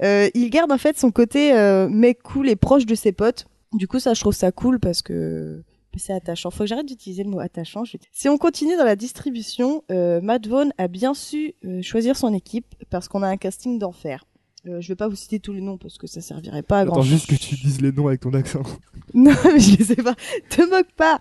Euh, 0.03 0.29
il 0.35 0.51
garde 0.51 0.71
en 0.73 0.79
fait 0.79 0.99
son 0.99 1.11
côté 1.11 1.53
euh, 1.55 1.89
mec 1.89 2.23
cool 2.23 2.49
et 2.49 2.57
proche 2.57 2.85
de 2.87 2.95
ses 2.95 3.13
potes. 3.13 3.47
Du 3.73 3.89
coup, 3.89 3.99
ça, 4.01 4.13
je 4.15 4.21
trouve 4.21 4.35
ça 4.35 4.53
cool 4.53 4.79
parce 4.81 5.01
que 5.03 5.63
c'est 5.97 6.13
attachant. 6.13 6.51
Faut 6.51 6.61
que 6.65 6.67
j'arrête 6.67 6.87
d'utiliser 6.87 7.23
le 7.23 7.31
mot 7.31 7.39
attachant. 7.41 7.85
Je- 7.85 7.97
Si 8.13 8.29
on 8.29 8.39
continue 8.39 8.77
dans 8.77 8.85
la 8.85 8.97
distribution, 8.97 9.83
euh, 9.91 10.21
Matt 10.21 10.47
Vaughn 10.47 10.73
a 10.79 10.89
bien 10.89 11.15
su 11.15 11.55
euh, 11.65 11.81
choisir 11.83 12.17
son 12.17 12.33
équipe 12.35 12.67
parce 12.91 13.09
qu'on 13.09 13.23
a 13.23 13.29
un 13.29 13.37
casting 13.37 13.79
d'enfer. 13.79 14.25
Euh, 14.69 14.81
je 14.81 14.89
vais 14.89 14.95
pas 14.95 15.09
vous 15.09 15.17
citer 15.17 15.41
tous 15.41 15.53
les 15.53 15.61
noms 15.61 15.77
parce 15.77 15.99
que 15.99 16.07
ça 16.07 16.21
servirait 16.21 16.63
pas 16.63 16.81
à 16.81 16.85
grand 16.85 16.95
Attends 16.97 17.03
chose. 17.03 17.11
juste 17.13 17.27
que 17.31 17.35
tu 17.35 17.57
dises 17.57 17.81
les 17.81 17.91
noms 17.93 18.07
avec 18.09 18.21
ton 18.21 18.33
accent. 18.35 18.63
Non, 19.15 19.33
mais 19.45 19.59
je 19.61 19.77
les 19.77 19.85
sais 19.85 19.97
pas. 19.97 20.15
Te 20.49 20.63
moque 20.71 20.91
pas. 20.97 21.19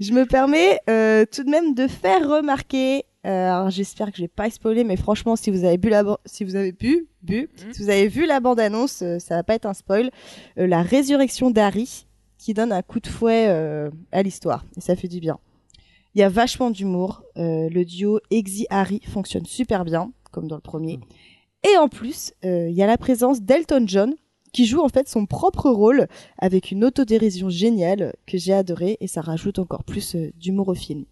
Je 0.00 0.12
me 0.12 0.26
permets 0.26 0.80
euh, 0.88 1.24
tout 1.30 1.44
de 1.44 1.50
même 1.50 1.74
de 1.74 1.86
faire 1.86 2.28
remarquer. 2.28 3.04
Euh, 3.26 3.28
alors 3.52 3.70
j'espère 3.70 4.10
que 4.10 4.16
je 4.16 4.22
vais 4.22 4.28
pas 4.28 4.48
spoiler, 4.50 4.84
mais 4.84 4.96
franchement, 4.96 5.36
si 5.36 5.50
vous 5.50 5.64
avez 5.64 5.76
bu 5.78 5.88
la, 5.90 6.04
si 6.24 6.44
vous 6.44 6.56
avez 6.56 6.72
bu, 6.72 7.08
bu, 7.22 7.48
Mhm. 7.66 7.72
si 7.74 7.82
vous 7.82 7.90
avez 7.90 8.08
vu 8.08 8.26
la 8.26 8.40
bande 8.40 8.60
annonce, 8.60 9.02
ça 9.18 9.36
va 9.36 9.42
pas 9.42 9.54
être 9.54 9.66
un 9.66 9.74
spoil. 9.74 10.10
Euh, 10.58 10.66
la 10.66 10.82
résurrection 10.82 11.50
d'Harry 11.50 12.06
qui 12.38 12.54
donne 12.54 12.72
un 12.72 12.82
coup 12.82 13.00
de 13.00 13.06
fouet 13.06 13.46
euh, 13.48 13.90
à 14.12 14.22
l'histoire 14.22 14.64
et 14.76 14.80
ça 14.80 14.96
fait 14.96 15.08
du 15.08 15.20
bien. 15.20 15.38
Il 16.14 16.20
y 16.20 16.22
a 16.24 16.28
vachement 16.28 16.70
d'humour. 16.70 17.22
euh, 17.36 17.68
le 17.70 17.84
duo 17.84 18.20
Exy 18.30 18.66
Harry 18.70 19.00
fonctionne 19.06 19.46
super 19.46 19.84
bien, 19.84 20.12
comme 20.32 20.48
dans 20.48 20.56
le 20.56 20.60
premier. 20.62 20.98
Et 21.62 21.76
en 21.78 21.88
plus, 21.88 22.32
euh, 22.44 22.68
il 22.70 22.74
y 22.74 22.82
a 22.82 22.86
la 22.86 22.96
présence 22.98 23.42
d'Elton 23.42 23.84
John 23.86 24.14
qui 24.52 24.66
joue 24.66 24.80
en 24.80 24.88
fait 24.88 25.08
son 25.08 25.26
propre 25.26 25.70
rôle 25.70 26.08
avec 26.38 26.70
une 26.72 26.84
autodérision 26.84 27.50
géniale 27.50 28.14
que 28.26 28.36
j'ai 28.38 28.52
adorée 28.54 28.96
et 29.00 29.06
ça 29.06 29.20
rajoute 29.20 29.58
encore 29.60 29.84
plus 29.84 30.16
euh, 30.16 30.32
d'humour 30.40 30.68
au 30.68 30.74
film. 30.74 31.04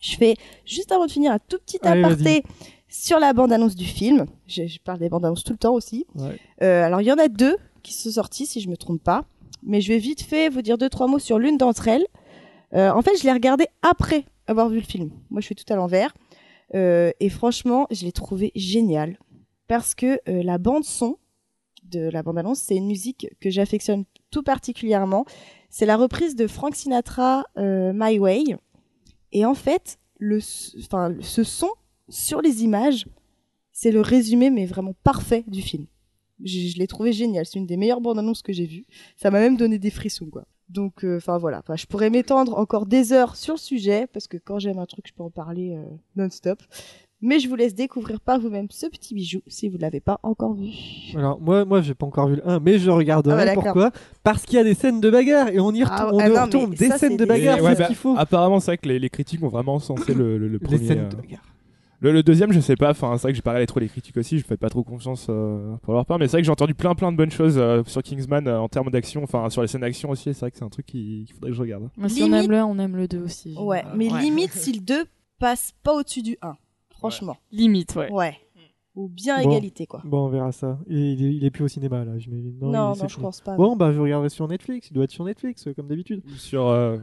Je 0.00 0.16
fais 0.16 0.36
juste 0.64 0.92
avant 0.92 1.06
de 1.06 1.10
finir 1.10 1.32
un 1.32 1.38
tout 1.38 1.58
petit 1.58 1.78
Allez, 1.82 2.02
aparté 2.02 2.44
sur 2.88 3.18
la 3.18 3.32
bande-annonce 3.32 3.74
du 3.74 3.84
film. 3.84 4.26
Je, 4.46 4.66
je 4.66 4.78
parle 4.78 4.98
des 4.98 5.08
bandes-annonces 5.08 5.44
tout 5.44 5.52
le 5.52 5.58
temps 5.58 5.74
aussi. 5.74 6.06
Ouais. 6.14 6.38
Euh, 6.62 6.84
alors 6.84 7.00
il 7.00 7.06
y 7.06 7.12
en 7.12 7.18
a 7.18 7.28
deux 7.28 7.56
qui 7.82 7.92
sont 7.92 8.10
sorties 8.10 8.46
si 8.46 8.60
je 8.60 8.68
me 8.68 8.76
trompe 8.76 9.02
pas, 9.02 9.24
mais 9.62 9.80
je 9.80 9.88
vais 9.88 9.98
vite 9.98 10.22
fait 10.22 10.48
vous 10.48 10.62
dire 10.62 10.78
deux 10.78 10.88
trois 10.88 11.06
mots 11.06 11.18
sur 11.18 11.38
l'une 11.38 11.56
d'entre 11.56 11.88
elles. 11.88 12.06
Euh, 12.74 12.90
en 12.90 13.02
fait, 13.02 13.16
je 13.18 13.24
l'ai 13.24 13.32
regardée 13.32 13.66
après 13.82 14.24
avoir 14.46 14.68
vu 14.68 14.76
le 14.76 14.84
film. 14.84 15.10
Moi, 15.30 15.40
je 15.40 15.46
fais 15.46 15.54
tout 15.54 15.70
à 15.72 15.76
l'envers 15.76 16.12
Euh, 16.74 17.12
et 17.20 17.28
franchement, 17.28 17.86
je 17.92 18.04
l'ai 18.04 18.12
trouvé 18.12 18.50
génial 18.56 19.18
parce 19.68 19.94
que 19.94 20.18
la 20.26 20.58
bande 20.58 20.84
son 20.84 21.16
de 21.84 22.10
la 22.10 22.24
bande-annonce, 22.24 22.58
c'est 22.58 22.74
une 22.76 22.88
musique 22.88 23.28
que 23.40 23.50
j'affectionne 23.50 24.04
tout 24.32 24.42
particulièrement. 24.42 25.24
C'est 25.70 25.86
la 25.86 25.96
reprise 25.96 26.34
de 26.34 26.48
Frank 26.48 26.74
Sinatra, 26.74 27.44
My 27.56 28.18
Way. 28.18 28.56
Et 29.32 29.44
en 29.44 29.54
fait, 29.54 29.98
le, 30.18 30.38
enfin, 30.78 31.14
ce 31.20 31.44
son 31.44 31.70
sur 32.08 32.40
les 32.40 32.62
images, 32.62 33.06
c'est 33.72 33.90
le 33.90 34.00
résumé, 34.00 34.50
mais 34.50 34.66
vraiment 34.66 34.94
parfait 35.02 35.44
du 35.46 35.62
film. 35.62 35.86
Je, 36.44 36.78
l'ai 36.78 36.86
trouvé 36.86 37.12
génial. 37.12 37.46
C'est 37.46 37.58
une 37.58 37.66
des 37.66 37.76
meilleures 37.76 38.00
bandes 38.00 38.18
annonces 38.18 38.42
que 38.42 38.52
j'ai 38.52 38.66
vues. 38.66 38.86
Ça 39.16 39.30
m'a 39.30 39.40
même 39.40 39.56
donné 39.56 39.78
des 39.78 39.90
frissons, 39.90 40.26
quoi. 40.26 40.44
Donc, 40.68 41.04
euh, 41.04 41.18
enfin 41.18 41.38
voilà. 41.38 41.62
Je 41.74 41.86
pourrais 41.86 42.10
m'étendre 42.10 42.58
encore 42.58 42.86
des 42.86 43.12
heures 43.12 43.36
sur 43.36 43.54
le 43.54 43.58
sujet 43.58 44.06
parce 44.08 44.26
que 44.26 44.36
quand 44.36 44.58
j'aime 44.58 44.78
un 44.78 44.86
truc, 44.86 45.06
je 45.06 45.12
peux 45.12 45.22
en 45.22 45.30
parler 45.30 45.76
euh, 45.76 45.84
non-stop. 46.16 46.62
Mais 47.22 47.40
je 47.40 47.48
vous 47.48 47.56
laisse 47.56 47.74
découvrir 47.74 48.20
par 48.20 48.38
vous-même 48.38 48.66
ce 48.70 48.86
petit 48.86 49.14
bijou 49.14 49.40
si 49.46 49.68
vous 49.68 49.76
ne 49.78 49.82
l'avez 49.82 50.00
pas 50.00 50.20
encore 50.22 50.52
vu. 50.54 50.68
Alors 51.16 51.40
moi, 51.40 51.64
moi, 51.64 51.80
j'ai 51.80 51.94
pas 51.94 52.04
encore 52.06 52.28
vu 52.28 52.36
le 52.36 52.46
1, 52.48 52.60
mais 52.60 52.78
je 52.78 52.90
regarderai. 52.90 53.42
Ah 53.42 53.54
bah. 53.54 53.62
Pourquoi? 53.62 53.90
Parce 54.22 54.44
qu'il 54.44 54.56
y 54.56 54.60
a 54.60 54.64
des 54.64 54.74
scènes 54.74 55.00
de 55.00 55.08
bagarre 55.08 55.48
et 55.48 55.58
on 55.58 55.72
y 55.72 55.82
Ah, 55.82 56.04
retourne, 56.04 56.14
on 56.16 56.18
ah 56.18 56.46
y 56.46 56.50
non, 56.50 56.68
des 56.68 56.88
ça, 56.88 56.98
scènes 56.98 57.16
de 57.16 57.24
bagarre, 57.24 57.56
c'est 57.56 57.62
ouais, 57.64 57.74
ce 57.74 57.78
bah, 57.78 57.86
qu'il 57.86 57.96
faut. 57.96 58.14
Apparemment, 58.18 58.60
c'est 58.60 58.72
vrai 58.72 58.78
que 58.78 58.88
les, 58.88 58.98
les 58.98 59.08
critiques 59.08 59.42
ont 59.42 59.48
vraiment 59.48 59.74
encensé 59.76 60.12
le, 60.12 60.36
le, 60.36 60.46
le 60.48 60.52
Les 60.54 60.58
premier. 60.58 60.78
scènes 60.86 60.98
euh. 60.98 61.08
de 61.08 61.16
bagarre. 61.16 61.42
Le, 62.00 62.12
le 62.12 62.22
deuxième, 62.22 62.52
je 62.52 62.60
sais 62.60 62.76
pas, 62.76 62.90
enfin, 62.90 63.16
c'est 63.16 63.22
vrai 63.22 63.32
que 63.32 63.36
j'ai 63.36 63.42
pas 63.42 63.52
regardé 63.52 63.66
trop 63.66 63.80
les 63.80 63.88
critiques 63.88 64.18
aussi, 64.18 64.38
je 64.38 64.44
fais 64.44 64.58
pas 64.58 64.68
trop 64.68 64.84
confiance 64.84 65.28
euh, 65.30 65.74
pour 65.80 65.94
leur 65.94 66.04
part, 66.04 66.18
mais 66.18 66.26
c'est 66.26 66.32
vrai 66.32 66.42
que 66.42 66.44
j'ai 66.46 66.52
entendu 66.52 66.74
plein 66.74 66.94
plein 66.94 67.10
de 67.10 67.16
bonnes 67.16 67.30
choses 67.30 67.56
euh, 67.56 67.82
sur 67.86 68.02
Kingsman 68.02 68.46
euh, 68.46 68.60
en 68.60 68.68
termes 68.68 68.90
d'action, 68.90 69.22
enfin, 69.22 69.48
sur 69.48 69.62
les 69.62 69.68
scènes 69.68 69.80
d'action 69.80 70.10
aussi, 70.10 70.34
c'est 70.34 70.40
vrai 70.40 70.50
que 70.50 70.58
c'est 70.58 70.64
un 70.64 70.68
truc 70.68 70.84
qui- 70.84 71.24
qu'il 71.26 71.34
faudrait 71.34 71.50
que 71.52 71.56
je 71.56 71.62
regarde. 71.62 71.88
Mais 71.96 72.10
si 72.10 72.22
on 72.22 72.30
aime 72.34 72.50
le 72.50 72.58
1, 72.58 72.66
on 72.66 72.78
aime 72.78 72.96
le 72.96 73.08
2 73.08 73.22
aussi. 73.22 73.54
Ouais, 73.58 73.82
Euh, 73.86 73.94
mais 73.96 74.08
limite 74.10 74.52
si 74.52 74.74
le 74.74 74.80
2 74.80 75.06
passe 75.38 75.72
pas 75.82 75.94
au-dessus 75.94 76.20
du 76.22 76.36
1. 76.42 76.54
Franchement. 77.10 77.36
Limite, 77.52 77.94
ouais. 77.96 78.10
Ouais. 78.12 78.36
Ou 78.94 79.08
bien 79.08 79.42
Bon. 79.42 79.50
égalité, 79.50 79.86
quoi. 79.86 80.00
Bon, 80.04 80.24
on 80.24 80.28
verra 80.28 80.52
ça. 80.52 80.78
Et 80.88 80.94
il 81.12 81.24
est, 81.26 81.34
il 81.34 81.44
est 81.44 81.50
plus 81.50 81.64
au 81.64 81.68
cinéma 81.68 82.04
là, 82.04 82.12
j'imagine. 82.18 82.54
Non, 82.60 82.68
il- 82.68 82.72
non, 82.72 82.94
c'est 82.94 83.08
je 83.10 83.20
pense 83.20 83.40
pas. 83.42 83.54
Bon, 83.56 83.76
bah 83.76 83.92
je 83.92 84.00
regarderai 84.00 84.30
sur 84.30 84.48
Netflix. 84.48 84.88
Il 84.90 84.94
doit 84.94 85.04
être 85.04 85.10
sur 85.10 85.24
Netflix, 85.24 85.66
euh, 85.66 85.74
comme 85.74 85.86
d'habitude. 85.88 86.22
Sur. 86.38 86.66
euh, 86.68 86.96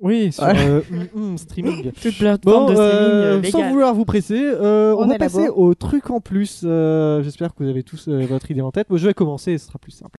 Oui, 0.00 0.32
sur 0.32 0.42
Ouais. 0.42 0.54
euh, 0.58 0.80
mm, 1.14 1.20
mm, 1.34 1.38
streaming. 1.38 1.92
Toute 2.02 2.18
plateforme 2.18 2.66
Bon, 2.66 2.70
de 2.70 2.74
streaming 2.74 2.90
euh, 2.90 3.42
sans 3.44 3.68
vouloir 3.70 3.94
vous 3.94 4.04
presser, 4.04 4.40
euh, 4.42 4.92
on, 4.98 5.04
On 5.04 5.06
va 5.06 5.16
passer 5.16 5.48
au 5.48 5.72
truc 5.74 6.10
en 6.10 6.20
plus. 6.20 6.62
Euh, 6.64 7.22
J'espère 7.22 7.54
que 7.54 7.62
vous 7.62 7.70
avez 7.70 7.84
tous 7.84 8.08
euh, 8.08 8.26
votre 8.26 8.50
idée 8.50 8.60
en 8.60 8.72
tête. 8.72 8.90
Moi, 8.90 8.98
je 8.98 9.06
vais 9.06 9.14
commencer, 9.14 9.52
et 9.52 9.58
ce 9.58 9.68
sera 9.68 9.78
plus 9.78 9.92
simple. 9.92 10.18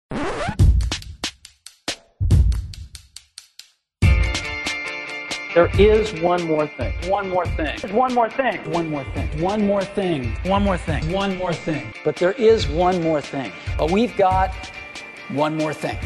There 5.56 5.72
is 5.80 6.12
one 6.22 6.44
more 6.48 6.68
thing. 6.68 6.92
One 7.10 7.30
more 7.30 7.46
thing. 7.46 7.80
One 7.94 8.14
more 8.14 8.30
thing. 8.30 8.60
One 8.70 8.90
more 8.90 9.06
thing. 9.14 9.42
One 9.42 9.66
more 9.66 9.86
thing. 9.86 10.34
One 10.44 10.64
more 10.66 10.78
thing. 10.78 11.14
One 11.14 11.38
more 11.38 11.54
thing. 11.54 11.94
But 12.04 12.18
there 12.18 12.34
is 12.34 12.68
one 12.68 13.02
more 13.02 13.22
thing. 13.22 13.54
But 13.78 13.90
we've 13.90 14.14
got 14.18 14.50
one 15.34 15.56
more 15.56 15.74
thing. 15.74 15.98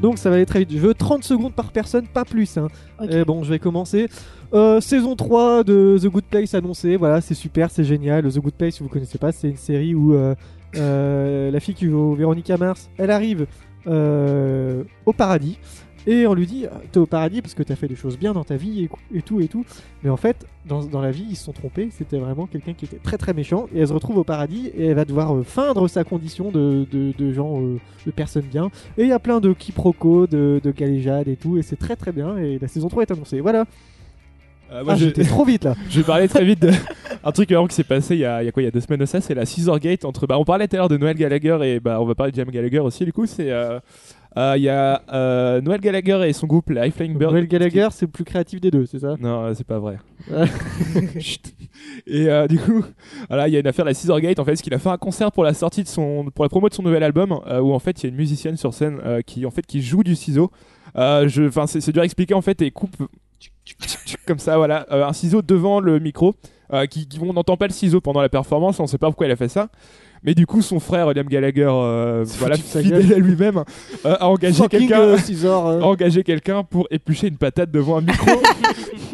Donc 0.00 0.16
ça 0.16 0.30
va 0.30 0.36
aller 0.36 0.46
très 0.46 0.60
vite. 0.60 0.72
Je 0.72 0.78
veux 0.78 0.94
30 0.94 1.22
secondes 1.22 1.52
par 1.52 1.70
personne, 1.70 2.06
pas 2.06 2.24
plus. 2.24 2.56
Hein. 2.56 2.68
Ok. 2.98 3.12
Et 3.12 3.24
bon, 3.26 3.44
je 3.44 3.50
vais 3.50 3.58
commencer. 3.58 4.08
Euh, 4.54 4.80
saison 4.80 5.16
3 5.16 5.64
de 5.64 5.98
The 6.00 6.06
Good 6.06 6.24
Place 6.30 6.54
annoncée. 6.54 6.96
Voilà, 6.96 7.20
c'est 7.20 7.34
super, 7.34 7.70
c'est 7.70 7.84
génial. 7.84 8.24
The 8.32 8.38
Good 8.38 8.54
Place, 8.54 8.76
si 8.76 8.82
vous 8.82 8.88
connaissez 8.88 9.18
pas, 9.18 9.32
c'est 9.32 9.50
une 9.50 9.56
série 9.56 9.94
où 9.94 10.14
euh, 10.14 10.34
euh, 10.76 11.50
la 11.50 11.60
fille 11.60 11.74
qui 11.74 11.84
joue 11.86 12.14
Véronica 12.14 12.56
Mars, 12.56 12.88
elle 12.96 13.10
arrive 13.10 13.46
au 13.86 15.12
paradis. 15.12 15.58
Et 16.06 16.26
on 16.28 16.34
lui 16.34 16.46
dit, 16.46 16.66
t'es 16.92 16.98
au 16.98 17.06
paradis 17.06 17.42
parce 17.42 17.54
que 17.54 17.64
t'as 17.64 17.74
fait 17.74 17.88
des 17.88 17.96
choses 17.96 18.16
bien 18.16 18.32
dans 18.32 18.44
ta 18.44 18.56
vie 18.56 18.88
et, 19.12 19.22
tout 19.22 19.40
et 19.40 19.48
tout. 19.48 19.64
Mais 20.04 20.10
en 20.10 20.16
fait, 20.16 20.46
dans, 20.64 20.84
dans 20.84 21.00
la 21.00 21.10
vie, 21.10 21.26
ils 21.28 21.36
se 21.36 21.44
sont 21.44 21.52
trompés. 21.52 21.88
C'était 21.90 22.18
vraiment 22.18 22.46
quelqu'un 22.46 22.74
qui 22.74 22.84
était 22.84 22.98
très 22.98 23.18
très 23.18 23.34
méchant. 23.34 23.66
Et 23.74 23.80
elle 23.80 23.88
se 23.88 23.92
retrouve 23.92 24.18
au 24.18 24.24
paradis 24.24 24.68
et 24.68 24.86
elle 24.86 24.94
va 24.94 25.04
devoir 25.04 25.34
euh, 25.34 25.42
feindre 25.42 25.88
sa 25.88 26.04
condition 26.04 26.52
de, 26.52 26.86
de, 26.92 27.12
de 27.16 27.32
gens, 27.32 27.60
euh, 27.60 27.80
de 28.06 28.10
personnes 28.12 28.44
bien. 28.44 28.70
Et 28.98 29.02
il 29.02 29.08
y 29.08 29.12
a 29.12 29.18
plein 29.18 29.40
de 29.40 29.52
quiproquos, 29.52 30.28
de, 30.28 30.60
de 30.62 30.70
galéjades 30.70 31.26
et 31.26 31.36
tout. 31.36 31.58
Et 31.58 31.62
c'est 31.62 31.76
très 31.76 31.96
très 31.96 32.12
bien. 32.12 32.36
Et 32.38 32.60
la 32.60 32.68
saison 32.68 32.88
3 32.88 33.02
est 33.02 33.10
annoncée. 33.10 33.40
Voilà. 33.40 33.66
Euh, 34.72 34.84
moi, 34.84 34.92
Ah, 34.94 34.96
j'étais 34.96 35.24
trop 35.24 35.44
vite 35.44 35.64
là. 35.64 35.74
Je 35.90 36.00
vais 36.00 36.06
parler 36.06 36.28
très 36.28 36.44
vite 36.44 36.60
de 36.62 36.70
un 37.24 37.32
truc 37.32 37.48
vraiment 37.50 37.66
qui 37.66 37.74
s'est 37.74 37.84
passé 37.84 38.14
il 38.14 38.20
y, 38.20 38.24
a, 38.24 38.42
il 38.42 38.46
y 38.46 38.48
a 38.48 38.52
quoi 38.52 38.62
il 38.62 38.66
y 38.66 38.68
a 38.68 38.70
deux 38.70 38.80
semaines 38.80 39.00
de 39.00 39.06
ça 39.06 39.20
c'est 39.20 39.34
la 39.34 39.44
Scissor 39.46 39.78
Gate 39.80 40.04
entre 40.04 40.26
bah 40.28 40.38
on 40.38 40.44
parlait 40.44 40.68
tout 40.68 40.76
à 40.76 40.78
l'heure 40.78 40.88
de 40.88 40.96
Noël 40.96 41.16
Gallagher 41.16 41.58
et 41.62 41.80
bah 41.80 42.00
on 42.00 42.04
va 42.04 42.14
parler 42.14 42.30
de 42.30 42.36
James 42.36 42.50
Gallagher 42.50 42.78
aussi 42.78 43.04
du 43.04 43.12
coup 43.12 43.26
c'est 43.26 43.50
euh, 43.50 43.80
euh, 44.36 44.54
il 44.56 44.62
y 44.62 44.68
a 44.68 45.02
euh, 45.12 45.60
Noël 45.60 45.80
Gallagher 45.80 46.20
et 46.28 46.32
son 46.32 46.46
groupe 46.46 46.70
High 46.70 46.92
Flying 46.92 47.16
Birds 47.16 47.32
Noël 47.32 47.48
Gallagher, 47.48 47.88
c'est 47.90 48.04
le 48.06 48.10
plus 48.12 48.24
créatif 48.24 48.60
des 48.60 48.70
deux, 48.70 48.84
c'est 48.86 48.98
ça? 49.00 49.16
Non 49.18 49.44
euh, 49.44 49.54
c'est 49.56 49.66
pas 49.66 49.78
vrai. 49.78 49.98
Et 52.06 52.28
euh, 52.28 52.46
du 52.46 52.58
coup 52.58 52.84
voilà 53.28 53.48
il 53.48 53.54
y 53.54 53.56
a 53.56 53.60
une 53.60 53.66
affaire 53.66 53.84
la 53.84 53.94
Scissor 53.94 54.20
Gate 54.20 54.38
en 54.38 54.44
fait 54.44 54.54
qu'il 54.56 54.72
a 54.74 54.78
fait 54.78 54.88
un 54.88 54.98
concert 54.98 55.32
pour 55.32 55.42
la 55.44 55.54
sortie 55.54 55.82
de 55.82 55.88
son 55.88 56.26
pour 56.34 56.44
la 56.44 56.48
promo 56.48 56.68
de 56.68 56.74
son 56.74 56.82
nouvel 56.82 57.02
album 57.02 57.38
euh, 57.46 57.60
où 57.60 57.72
en 57.72 57.78
fait 57.78 58.02
il 58.02 58.06
y 58.06 58.06
a 58.06 58.10
une 58.10 58.16
musicienne 58.16 58.56
sur 58.56 58.72
scène 58.74 58.98
euh, 59.04 59.20
qui 59.22 59.44
en 59.46 59.50
fait 59.50 59.66
qui 59.66 59.82
joue 59.82 60.02
du 60.02 60.14
ciseau. 60.14 60.50
Euh, 60.96 61.28
c'est 61.66 61.90
dur 61.92 62.02
à 62.02 62.04
expliquer 62.04 62.34
en 62.34 62.40
fait 62.40 62.62
et 62.62 62.70
coupe 62.70 62.96
comme 64.26 64.38
ça 64.38 64.56
voilà 64.56 64.86
euh, 64.92 65.06
un 65.06 65.12
ciseau 65.12 65.42
devant 65.42 65.80
le 65.80 65.98
micro 65.98 66.34
euh, 66.72 66.86
qui, 66.86 67.08
on 67.20 67.32
n'entend 67.32 67.56
pas 67.56 67.66
le 67.66 67.72
ciseau 67.72 68.00
pendant 68.00 68.20
la 68.20 68.28
performance 68.28 68.80
on 68.80 68.86
sait 68.86 68.98
pas 68.98 69.08
pourquoi 69.08 69.26
il 69.26 69.32
a 69.32 69.36
fait 69.36 69.48
ça 69.48 69.68
mais 70.22 70.34
du 70.34 70.46
coup 70.46 70.62
son 70.62 70.80
frère 70.80 71.12
Liam 71.12 71.26
Gallagher 71.26 71.68
euh, 71.70 72.24
voilà 72.38 72.56
fidèle 72.56 73.12
à 73.14 73.18
lui-même 73.18 73.58
euh, 74.04 74.16
a 74.18 74.28
engagé 74.28 74.66
quelqu'un 74.68 75.00
euh, 75.00 75.16
euh. 75.44 75.80
engagé 75.82 76.22
quelqu'un 76.22 76.62
pour 76.64 76.86
éplucher 76.90 77.28
une 77.28 77.36
patate 77.36 77.70
devant 77.70 77.98
un 77.98 78.00
micro 78.02 78.30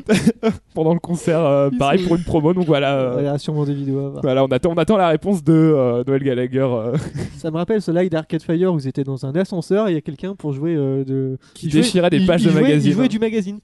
pendant 0.75 0.95
le 0.95 1.01
concert 1.01 1.41
euh, 1.41 1.71
pareil 1.79 2.05
pour 2.07 2.17
une 2.17 2.25
promo 2.25 2.53
donc 2.55 2.67
voilà 2.67 2.95
euh, 2.95 3.17
Il 3.21 3.25
y 3.25 3.29
a 3.29 3.39
sûrement 3.39 3.65
des 3.65 3.75
vidéos 3.75 3.99
à 3.99 4.09
voir. 4.11 4.23
voilà 4.23 4.45
on 4.45 4.49
attend 4.49 4.71
on 4.73 4.77
attend 4.79 4.97
la 4.97 5.09
réponse 5.09 5.43
de 5.45 5.53
euh, 5.53 6.05
Noël 6.07 6.23
Gallagher 6.23 6.61
euh, 6.69 6.97
Ça 7.39 7.51
me 7.51 7.57
rappelle 7.57 7.83
ce 7.83 7.91
live 7.91 8.09
d'Arcade 8.11 8.43
Fire 8.43 8.73
où 8.73 8.79
ils 8.79 8.89
étaient 8.89 9.05
dans 9.05 9.25
un 9.27 9.33
ascenseur 9.35 9.89
et 9.89 9.93
il 9.93 9.95
y 9.95 9.99
a 9.99 10.01
quelqu'un 10.01 10.35
pour 10.35 10.53
jouer 10.53 10.75
euh, 10.77 11.05
de. 11.05 11.39
qui 11.55 11.67
il 11.67 11.73
jouait- 11.73 11.81
déchirait 11.83 12.11
des 12.11 12.25
pages 12.27 12.43
il 12.43 12.47
de 12.47 12.51
jouait- 12.53 12.63
magazine 12.63 12.91
Il 12.91 12.95
jouait 12.95 13.09
du 13.09 13.19
magazine. 13.19 13.59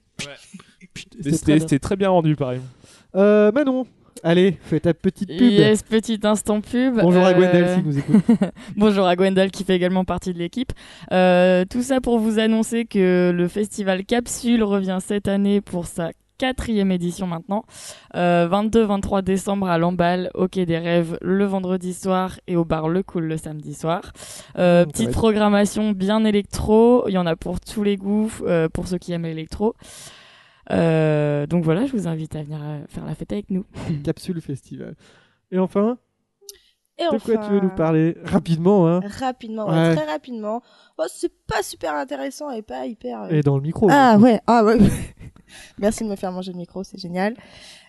C'était 1.21 1.31
très 1.37 1.51
bien. 1.53 1.59
c'était 1.59 1.79
très 1.79 1.95
bien 1.95 2.09
rendu 2.09 2.35
pareil 2.35 2.59
Euh, 3.15 3.51
Manon, 3.51 3.85
allez, 4.23 4.57
fais 4.61 4.79
ta 4.79 4.93
petite 4.93 5.29
pub. 5.29 5.41
Yes, 5.41 5.83
petit 5.83 6.19
instant 6.23 6.61
pub. 6.61 6.99
Bonjour 7.01 7.23
à 7.23 7.29
Euh, 7.29 7.33
Gwendal 7.33 7.75
si 7.75 7.83
nous 7.83 7.97
écoute. 7.99 8.23
Bonjour 8.75 9.05
à 9.05 9.15
Gwendal 9.15 9.51
qui 9.51 9.63
fait 9.63 9.75
également 9.75 10.05
partie 10.05 10.33
de 10.33 10.39
l'équipe. 10.39 10.71
Euh, 11.11 11.65
tout 11.69 11.81
ça 11.81 12.01
pour 12.01 12.19
vous 12.19 12.39
annoncer 12.39 12.85
que 12.85 13.31
le 13.35 13.47
festival 13.47 14.05
Capsule 14.05 14.63
revient 14.63 14.99
cette 15.01 15.27
année 15.27 15.61
pour 15.61 15.85
sa 15.85 16.11
quatrième 16.37 16.91
édition 16.91 17.27
maintenant. 17.27 17.65
Euh, 18.15 18.47
22-23 18.47 19.21
décembre 19.21 19.67
à 19.67 19.77
Lamballe, 19.77 20.31
au 20.33 20.47
Quai 20.47 20.65
des 20.65 20.77
Rêves 20.77 21.17
le 21.21 21.43
vendredi 21.45 21.93
soir 21.93 22.39
et 22.47 22.55
au 22.55 22.63
bar 22.63 22.87
Le 22.87 23.03
Cool 23.03 23.25
le 23.25 23.37
samedi 23.37 23.73
soir. 23.73 24.13
Euh, 24.57 24.79
va 24.79 24.85
petite 24.85 25.11
programmation 25.11 25.91
bien 25.91 26.23
électro, 26.23 27.03
il 27.09 27.13
y 27.13 27.17
en 27.17 27.25
a 27.25 27.35
pour 27.35 27.59
tous 27.59 27.83
les 27.83 27.97
goûts, 27.97 28.31
euh, 28.43 28.69
pour 28.69 28.87
ceux 28.87 28.97
qui 28.97 29.11
aiment 29.11 29.23
l'électro. 29.25 29.75
Euh, 30.71 31.47
donc 31.47 31.63
voilà, 31.63 31.85
je 31.85 31.91
vous 31.93 32.07
invite 32.07 32.35
à 32.35 32.43
venir 32.43 32.59
euh, 32.61 32.79
faire 32.87 33.05
la 33.05 33.15
fête 33.15 33.31
avec 33.31 33.49
nous. 33.49 33.65
Capsule 34.03 34.39
Festival. 34.41 34.95
Et 35.51 35.57
enfin, 35.59 35.97
Et 36.97 37.03
De 37.03 37.15
enfin, 37.15 37.33
quoi 37.35 37.37
tu 37.47 37.51
veux 37.53 37.59
nous 37.59 37.73
parler 37.75 38.15
Rapidement, 38.23 38.87
hein 38.87 38.99
Rapidement, 39.19 39.67
ouais, 39.67 39.73
Ouais. 39.73 39.95
très 39.95 40.05
rapidement. 40.05 40.61
Bon, 40.97 41.05
c'est 41.07 41.31
pas 41.47 41.63
super 41.63 41.95
intéressant 41.95 42.51
et 42.51 42.61
pas 42.61 42.85
hyper. 42.85 43.23
euh, 43.23 43.29
Et 43.29 43.41
dans 43.41 43.55
le 43.55 43.63
micro. 43.63 43.87
Ah 43.89 44.17
ouais, 44.19 44.39
ah 44.47 44.63
ouais. 44.63 44.77
Merci 45.77 46.03
de 46.03 46.09
me 46.09 46.15
faire 46.15 46.31
manger 46.31 46.51
le 46.51 46.57
micro, 46.57 46.83
c'est 46.83 46.97
génial. 46.97 47.35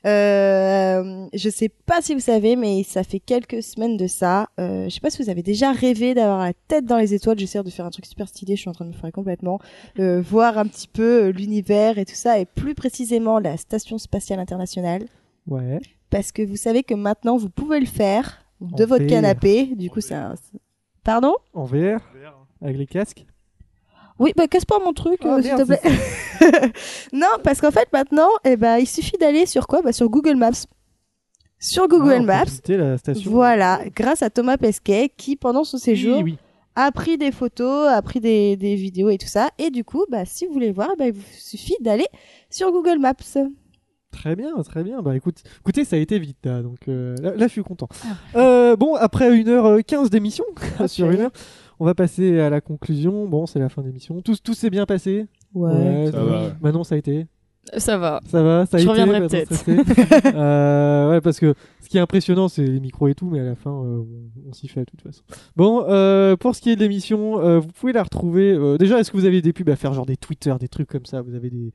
Euh, 0.06 1.26
je 1.32 1.48
sais 1.50 1.68
pas 1.68 2.00
si 2.00 2.14
vous 2.14 2.20
savez, 2.20 2.56
mais 2.56 2.82
ça 2.82 3.02
fait 3.04 3.20
quelques 3.20 3.62
semaines 3.62 3.96
de 3.96 4.06
ça. 4.06 4.48
Euh, 4.58 4.84
je 4.84 4.90
sais 4.90 5.00
pas 5.00 5.10
si 5.10 5.22
vous 5.22 5.30
avez 5.30 5.42
déjà 5.42 5.72
rêvé 5.72 6.14
d'avoir 6.14 6.38
la 6.40 6.52
tête 6.68 6.84
dans 6.86 6.96
les 6.98 7.14
étoiles. 7.14 7.38
J'essaie 7.38 7.62
de 7.62 7.70
faire 7.70 7.86
un 7.86 7.90
truc 7.90 8.06
super 8.06 8.28
stylé. 8.28 8.56
Je 8.56 8.60
suis 8.62 8.70
en 8.70 8.72
train 8.72 8.84
de 8.86 8.90
me 8.90 8.94
faire 8.94 9.12
complètement 9.12 9.58
euh, 9.98 10.20
voir 10.20 10.58
un 10.58 10.66
petit 10.66 10.88
peu 10.88 11.24
euh, 11.24 11.32
l'univers 11.32 11.98
et 11.98 12.04
tout 12.04 12.14
ça, 12.14 12.38
et 12.38 12.44
plus 12.46 12.74
précisément 12.74 13.38
la 13.38 13.56
station 13.56 13.98
spatiale 13.98 14.40
internationale. 14.40 15.04
Ouais. 15.46 15.80
Parce 16.10 16.32
que 16.32 16.42
vous 16.42 16.56
savez 16.56 16.82
que 16.82 16.94
maintenant 16.94 17.36
vous 17.36 17.50
pouvez 17.50 17.80
le 17.80 17.86
faire 17.86 18.44
de 18.60 18.84
En 18.84 18.86
votre 18.88 19.04
VR. 19.04 19.10
canapé. 19.10 19.66
Du 19.76 19.90
coup, 19.90 20.00
un... 20.10 20.34
Pardon? 21.04 21.34
En 21.54 21.64
VR 21.64 22.00
Avec 22.60 22.76
les 22.76 22.86
casques? 22.86 23.24
Oui, 24.20 24.32
bah 24.36 24.46
casse 24.46 24.64
pas 24.64 24.78
mon 24.78 24.92
truc, 24.92 25.18
Ah, 25.24 25.36
euh, 25.38 25.42
s'il 25.42 25.54
te 25.54 25.62
plaît. 25.64 25.80
non, 27.12 27.26
parce 27.42 27.60
qu'en 27.60 27.70
fait 27.70 27.88
maintenant, 27.92 28.28
eh 28.44 28.56
ben, 28.56 28.76
il 28.78 28.86
suffit 28.86 29.16
d'aller 29.18 29.46
sur 29.46 29.66
quoi? 29.66 29.82
Bah, 29.82 29.92
Sur 29.92 30.08
Google 30.08 30.36
Maps. 30.36 30.66
Sur 31.58 31.88
Google 31.88 32.12
Ah, 32.12 32.16
on 32.16 32.20
peut 32.20 32.26
Maps, 32.26 32.44
la 32.68 32.98
station. 32.98 33.30
voilà, 33.30 33.80
grâce 33.94 34.22
à 34.22 34.30
Thomas 34.30 34.56
Pesquet 34.56 35.10
qui, 35.16 35.36
pendant 35.36 35.64
son 35.64 35.76
séjour, 35.78 36.18
Oui, 36.18 36.22
oui. 36.22 36.38
a 36.76 36.90
pris 36.92 37.18
des 37.18 37.32
photos, 37.32 37.88
a 37.88 38.00
pris 38.02 38.20
des, 38.20 38.56
des 38.56 38.76
vidéos 38.76 39.10
et 39.10 39.18
tout 39.18 39.26
ça. 39.28 39.50
Et 39.58 39.70
du 39.70 39.84
coup, 39.84 40.04
bah, 40.10 40.24
si 40.24 40.46
vous 40.46 40.52
voulez 40.52 40.68
le 40.68 40.74
voir, 40.74 40.90
bah, 40.98 41.06
il 41.08 41.12
vous 41.12 41.22
suffit 41.38 41.76
d'aller 41.80 42.06
sur 42.48 42.70
Google 42.72 42.98
Maps. 42.98 43.14
Très 44.10 44.34
bien, 44.36 44.50
très 44.64 44.82
bien. 44.82 45.02
Bah 45.02 45.14
écoute, 45.14 45.36
écoutez, 45.60 45.84
ça 45.84 45.94
a 45.96 45.98
été 46.00 46.18
vite 46.18 46.38
là, 46.44 46.62
donc 46.62 46.88
euh, 46.88 47.14
là, 47.22 47.30
là, 47.36 47.46
je 47.46 47.52
suis 47.52 47.62
content. 47.62 47.88
Ah. 48.04 48.38
Euh, 48.40 48.74
bon, 48.76 48.96
après 48.96 49.30
1h15 49.30 50.08
d'émission, 50.08 50.44
sur 50.88 51.10
une 51.10 51.20
heure, 51.20 51.30
on 51.80 51.84
va 51.84 51.94
passer 51.94 52.38
à 52.38 52.50
la 52.50 52.60
conclusion. 52.60 53.26
Bon, 53.26 53.46
c'est 53.46 53.58
la 53.58 53.68
fin 53.68 53.82
d'émission. 53.82 54.20
Tout, 54.22 54.36
tout 54.42 54.54
s'est 54.54 54.70
bien 54.70 54.86
passé 54.86 55.26
Ouais. 55.54 56.10
Ça 56.12 56.22
va. 56.22 56.42
Manon, 56.62 56.84
ça 56.84 56.94
a 56.94 56.98
été 56.98 57.26
Ça 57.76 57.98
va. 57.98 58.20
Ça 58.26 58.42
va 58.42 58.66
Ça 58.66 58.76
a 58.76 58.78
Je 58.80 58.84
été 58.84 58.90
reviendrai 58.92 59.26
peut-être. 59.26 59.52
Euh, 60.36 61.10
Ouais, 61.10 61.20
parce 61.20 61.40
que 61.40 61.54
ce 61.80 61.88
qui 61.88 61.96
est 61.96 62.00
impressionnant, 62.00 62.46
c'est 62.48 62.62
les 62.64 62.78
micros 62.80 63.08
et 63.08 63.14
tout, 63.14 63.28
mais 63.30 63.40
à 63.40 63.44
la 63.44 63.54
fin, 63.56 63.70
euh, 63.72 63.98
on, 63.98 64.48
on 64.50 64.52
s'y 64.52 64.68
fait 64.68 64.80
de 64.80 64.86
toute 64.86 65.02
façon. 65.02 65.22
Bon, 65.56 65.84
euh, 65.88 66.36
pour 66.36 66.54
ce 66.54 66.60
qui 66.60 66.70
est 66.70 66.76
de 66.76 66.82
l'émission, 66.82 67.40
euh, 67.40 67.58
vous 67.58 67.68
pouvez 67.68 67.92
la 67.92 68.02
retrouver. 68.04 68.52
euh, 68.52 68.78
déjà, 68.78 69.00
est-ce 69.00 69.10
que 69.10 69.16
vous 69.16 69.24
avez 69.24 69.42
des 69.42 69.52
pubs 69.52 69.68
à 69.70 69.76
faire, 69.76 69.92
genre 69.92 70.06
des 70.06 70.16
Twitter, 70.16 70.54
des 70.60 70.68
trucs 70.68 70.88
comme 70.88 71.04
ça? 71.06 71.20
Vous 71.22 71.34
avez 71.34 71.50
des, 71.50 71.72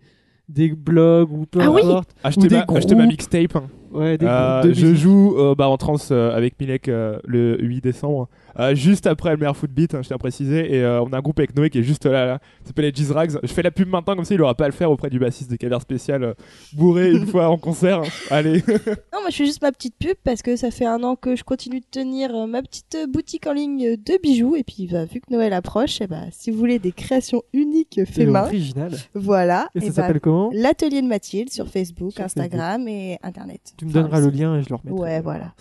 des 0.47 0.69
blogs 0.69 1.31
ou 1.33 1.45
peu 1.45 1.59
Ah 1.61 1.69
oui 1.71 1.81
importe 1.83 2.15
Achetez 2.23 2.47
des 2.47 2.55
ma, 2.55 2.61
achetez 2.75 2.95
ma 2.95 3.01
groupes. 3.01 3.11
mixtape. 3.11 3.55
hein. 3.57 3.63
Ouais, 3.95 4.17
des 4.17 4.25
Euh, 4.25 4.61
de 4.61 4.73
je 4.73 4.93
joue 4.95 5.35
euh, 5.37 5.55
bah, 5.55 5.67
en 5.69 5.77
trans 5.77 5.95
euh, 6.11 6.35
avec 6.35 6.59
Milek 6.59 6.89
euh, 6.89 7.17
le 7.25 7.57
8 7.61 7.81
décembre, 7.81 8.27
euh, 8.59 8.75
juste 8.75 9.07
après 9.07 9.31
le 9.31 9.37
meilleur 9.37 9.55
footbeat, 9.57 9.93
hein, 9.95 9.99
je 10.01 10.07
tiens 10.07 10.15
à 10.15 10.19
préciser. 10.19 10.75
Et 10.75 10.83
euh, 10.83 11.01
on 11.01 11.11
a 11.13 11.17
un 11.17 11.21
groupe 11.21 11.39
avec 11.39 11.55
Noé 11.55 11.69
qui 11.69 11.79
est 11.79 11.83
juste 11.83 12.05
là, 12.05 12.25
là. 12.25 12.39
Ça 12.63 12.67
s'appelle 12.67 12.85
les 12.85 12.93
Jeez 12.95 13.11
Rags. 13.13 13.31
Je 13.43 13.47
fais 13.53 13.61
la 13.61 13.71
pub 13.71 13.87
maintenant, 13.89 14.15
comme 14.15 14.25
ça 14.25 14.33
il 14.33 14.41
aura 14.41 14.55
pas 14.55 14.65
à 14.65 14.67
le 14.67 14.73
faire 14.73 14.91
auprès 14.91 15.09
du 15.09 15.19
bassiste 15.19 15.49
des 15.49 15.57
Cavers 15.57 15.81
Spécial 15.81 16.23
euh, 16.23 16.33
bourré 16.73 17.11
une 17.11 17.25
fois 17.31 17.49
en 17.49 17.57
concert. 17.57 17.99
hein. 18.01 18.07
Allez. 18.29 18.61
Non, 19.13 19.21
moi 19.21 19.29
je 19.29 19.35
fais 19.37 19.45
juste 19.45 19.61
ma 19.61 19.71
petite 19.71 19.95
pub 19.97 20.15
parce 20.23 20.41
que 20.41 20.55
ça 20.55 20.71
fait 20.71 20.85
un 20.85 21.01
an 21.03 21.15
que 21.15 21.35
je 21.35 21.43
continue 21.43 21.79
de 21.79 21.85
tenir 21.89 22.35
euh, 22.35 22.45
ma 22.47 22.61
petite 22.61 22.97
boutique 23.09 23.47
en 23.47 23.53
ligne 23.53 23.95
de 23.95 24.21
bijoux. 24.21 24.55
Et 24.55 24.63
puis, 24.63 24.87
bah, 24.91 25.05
vu 25.05 25.21
que 25.21 25.31
Noël 25.33 25.53
approche, 25.53 25.99
eh 26.01 26.07
bah, 26.07 26.23
si 26.31 26.51
vous 26.51 26.57
voulez 26.57 26.79
des 26.79 26.91
créations 26.91 27.41
uniques 27.53 28.01
fait 28.05 28.21
C'est 28.21 28.25
main, 28.25 28.43
original. 28.43 28.91
voilà. 29.13 29.69
Et 29.75 29.79
ça 29.79 29.85
eh 29.85 29.89
bah, 29.89 29.93
s'appelle 29.95 30.19
comment? 30.19 30.49
L'atelier 30.53 31.01
de 31.01 31.07
Mathilde 31.07 31.49
sur 31.51 31.67
Facebook, 31.67 32.13
Sur 32.13 32.25
Instagram 32.25 32.87
et 32.87 33.17
Internet. 33.23 33.73
Tu 33.88 33.97
me 33.97 34.01
Enfin, 34.01 34.01
donneras 34.01 34.19
le 34.21 34.29
lien 34.29 34.55
et 34.57 34.63
je 34.63 34.69
le 34.69 34.75
remettrai. 34.75 34.99
Ouais, 34.99 35.21
voilà. 35.21 35.53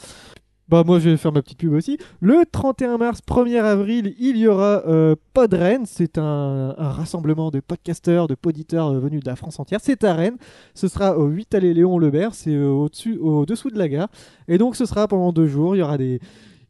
Bah 0.66 0.82
moi 0.82 0.98
je 0.98 1.10
vais 1.10 1.16
faire 1.18 1.30
ma 1.30 1.42
petite 1.42 1.58
pub 1.58 1.74
aussi. 1.74 1.98
Le 2.20 2.42
31 2.50 2.96
mars, 2.96 3.20
1er 3.28 3.60
avril, 3.60 4.14
il 4.18 4.38
y 4.38 4.48
aura 4.48 4.82
euh, 4.86 5.14
Pod 5.34 5.52
Rennes. 5.52 5.84
C'est 5.84 6.16
un, 6.16 6.74
un 6.78 6.88
rassemblement 6.88 7.50
de 7.50 7.60
podcasteurs, 7.60 8.28
de 8.28 8.34
poditeurs 8.34 8.88
euh, 8.88 8.98
venus 8.98 9.22
de 9.22 9.28
la 9.28 9.36
France 9.36 9.60
entière. 9.60 9.80
C'est 9.82 10.02
à 10.04 10.14
Rennes. 10.14 10.38
Ce 10.72 10.88
sera 10.88 11.18
au 11.18 11.26
8 11.26 11.54
allée 11.54 11.74
Léon 11.74 11.98
Lebert. 11.98 12.34
C'est 12.34 12.54
euh, 12.54 12.70
au-dessus, 12.70 13.18
au-dessous 13.18 13.68
de 13.70 13.78
la 13.78 13.88
gare. 13.90 14.08
Et 14.48 14.56
donc 14.56 14.74
ce 14.74 14.86
sera 14.86 15.06
pendant 15.06 15.32
deux 15.32 15.46
jours. 15.46 15.76
Il 15.76 15.80
y 15.80 15.82
aura 15.82 15.98
des 15.98 16.18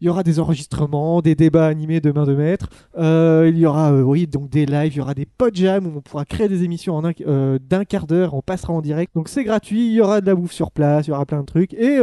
il 0.00 0.06
y 0.06 0.10
aura 0.10 0.22
des 0.22 0.40
enregistrements, 0.40 1.20
des 1.22 1.34
débats 1.34 1.66
animés 1.66 2.00
de 2.00 2.12
main 2.12 2.24
de 2.24 2.34
maître. 2.34 2.68
Euh, 2.98 3.50
il 3.52 3.58
y 3.58 3.66
aura, 3.66 3.92
euh, 3.92 4.02
oui, 4.02 4.26
donc 4.26 4.50
des 4.50 4.66
lives. 4.66 4.94
Il 4.94 4.98
y 4.98 5.00
aura 5.00 5.14
des 5.14 5.26
podjams 5.26 5.86
où 5.86 5.98
on 5.98 6.00
pourra 6.00 6.24
créer 6.24 6.48
des 6.48 6.64
émissions 6.64 6.96
en 6.96 7.02
euh, 7.26 7.58
d'un 7.60 7.84
quart 7.84 8.06
d'heure. 8.06 8.34
On 8.34 8.42
passera 8.42 8.72
en 8.72 8.80
direct. 8.80 9.14
Donc 9.14 9.28
c'est 9.28 9.44
gratuit. 9.44 9.86
Il 9.86 9.92
y 9.92 10.00
aura 10.00 10.20
de 10.20 10.26
la 10.26 10.34
bouffe 10.34 10.52
sur 10.52 10.70
place. 10.70 11.06
Il 11.06 11.10
y 11.10 11.12
aura 11.12 11.26
plein 11.26 11.40
de 11.40 11.46
trucs 11.46 11.74
et 11.74 11.98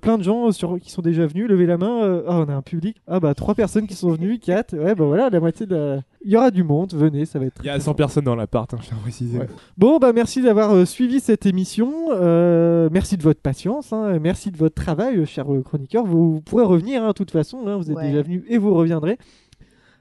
plein 0.00 0.18
de 0.18 0.22
gens 0.22 0.50
qui 0.80 0.90
sont 0.90 1.02
déjà 1.02 1.26
venus. 1.26 1.48
Levez 1.48 1.66
la 1.66 1.78
main. 1.78 2.22
ah, 2.26 2.38
on 2.40 2.48
a 2.48 2.54
un 2.54 2.62
public. 2.62 2.96
Ah 3.06 3.20
bah 3.20 3.34
trois 3.34 3.54
personnes 3.54 3.86
qui 3.86 3.94
sont 3.94 4.10
venues, 4.10 4.38
quatre. 4.38 4.76
Ouais, 4.76 4.94
bah 4.94 5.04
voilà, 5.04 5.30
la 5.30 5.40
moitié 5.40 5.66
de. 5.66 5.98
Il 6.28 6.32
y 6.32 6.36
aura 6.36 6.50
du 6.50 6.64
monde. 6.64 6.92
Venez, 6.92 7.24
ça 7.24 7.38
va 7.38 7.46
être. 7.46 7.60
Il 7.62 7.66
y 7.66 7.70
a 7.70 7.78
100 7.78 7.94
personnes 7.94 8.24
dans 8.24 8.34
l'appart, 8.34 8.74
hein, 8.74 8.78
je 8.82 8.88
tiens 8.88 8.96
à 8.96 9.00
préciser. 9.00 9.38
Ouais. 9.38 9.46
Bon, 9.78 9.98
bah 9.98 10.12
merci 10.12 10.42
d'avoir 10.42 10.72
euh, 10.74 10.84
suivi 10.84 11.20
cette 11.20 11.46
émission. 11.46 12.08
Euh, 12.10 12.88
merci 12.90 13.16
de 13.16 13.22
votre 13.22 13.40
patience. 13.40 13.92
hein. 13.92 14.18
Merci 14.18 14.50
de 14.50 14.56
votre 14.56 14.74
travail, 14.74 15.18
euh, 15.18 15.24
chers 15.24 15.46
chroniqueurs. 15.64 16.04
Vous, 16.04 16.32
vous 16.34 16.40
pourrez 16.40 16.64
revenir, 16.64 17.04
hein, 17.04 17.08
de 17.08 17.12
toute 17.12 17.30
façon. 17.30 17.66
hein. 17.68 17.76
vous 17.76 17.90
êtes 17.92 17.96
Ouais. 17.96 18.08
déjà 18.08 18.22
venus 18.22 18.42
et 18.48 18.58
vous 18.58 18.74
reviendrez. 18.74 19.18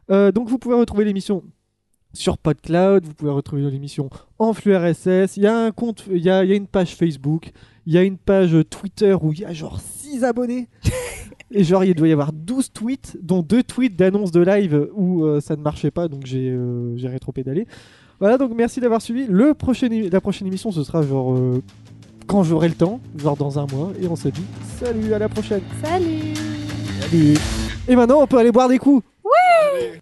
Euh, 0.10 0.32
donc, 0.32 0.50
vous 0.50 0.58
pouvez 0.58 0.76
retrouver 0.76 1.06
l'émission 1.06 1.44
sur 2.12 2.40
PodCloud. 2.40 3.06
Vous 3.06 3.14
pouvez 3.14 3.32
retrouver 3.32 3.70
l'émission 3.70 4.10
en 4.40 4.54
flux 4.54 4.76
RSS. 4.76 5.38
Il 5.38 5.44
y 5.44 5.48
a 5.48 5.56
un 5.56 5.72
compte, 5.72 6.06
il 6.12 6.24
y 6.24 6.30
a, 6.32 6.44
il 6.44 6.50
y 6.50 6.54
a 6.54 6.56
une 6.56 6.66
page 6.68 6.96
Facebook. 6.96 7.52
Il 7.86 7.94
y 7.94 8.00
a 8.00 8.04
une 8.04 8.18
page 8.18 8.58
Twitter 8.72 9.16
où 9.22 9.32
il 9.32 9.42
y 9.42 9.46
a 9.46 9.54
genre 9.54 9.80
6 9.80 10.24
abonnés. 10.24 10.70
Et 11.52 11.64
genre, 11.64 11.84
il 11.84 11.94
doit 11.94 12.08
y 12.08 12.12
avoir 12.12 12.34
12 12.34 12.72
tweets, 12.74 13.18
dont 13.22 13.42
2 13.42 13.64
tweets 13.64 13.96
d'annonce 13.96 14.32
de 14.32 14.42
live 14.42 14.90
où 14.96 15.26
euh, 15.26 15.40
ça 15.40 15.56
ne 15.56 15.62
marchait 15.62 15.92
pas, 15.92 16.08
donc 16.08 16.26
j'ai 16.26 16.50
euh, 16.50 16.96
rétro-pédalé. 17.04 17.68
Voilà, 18.20 18.38
donc 18.38 18.52
merci 18.56 18.80
d'avoir 18.80 19.02
suivi. 19.02 19.26
Le 19.28 19.54
prochain, 19.54 19.88
la 19.90 20.22
prochaine 20.22 20.48
émission, 20.48 20.72
ce 20.72 20.84
sera 20.84 21.02
genre 21.02 21.34
euh, 21.34 21.62
quand 22.28 22.44
j'aurai 22.44 22.70
le 22.70 22.76
temps, 22.76 23.00
genre 23.18 23.38
dans 23.38 23.60
un 23.60 23.68
mois. 23.68 23.92
Et 24.02 24.08
on 24.08 24.16
se 24.16 24.30
dit 24.30 24.46
salut, 24.80 25.14
à 25.14 25.20
la 25.20 25.30
prochaine. 25.30 25.62
Salut 25.84 26.34
Salut. 27.02 27.38
Et 27.88 27.96
maintenant, 27.96 28.22
on 28.22 28.28
peut 28.28 28.38
aller 28.38 28.52
boire 28.52 28.70
des 28.70 28.80
coups. 28.80 29.06
Ouais 29.24 30.00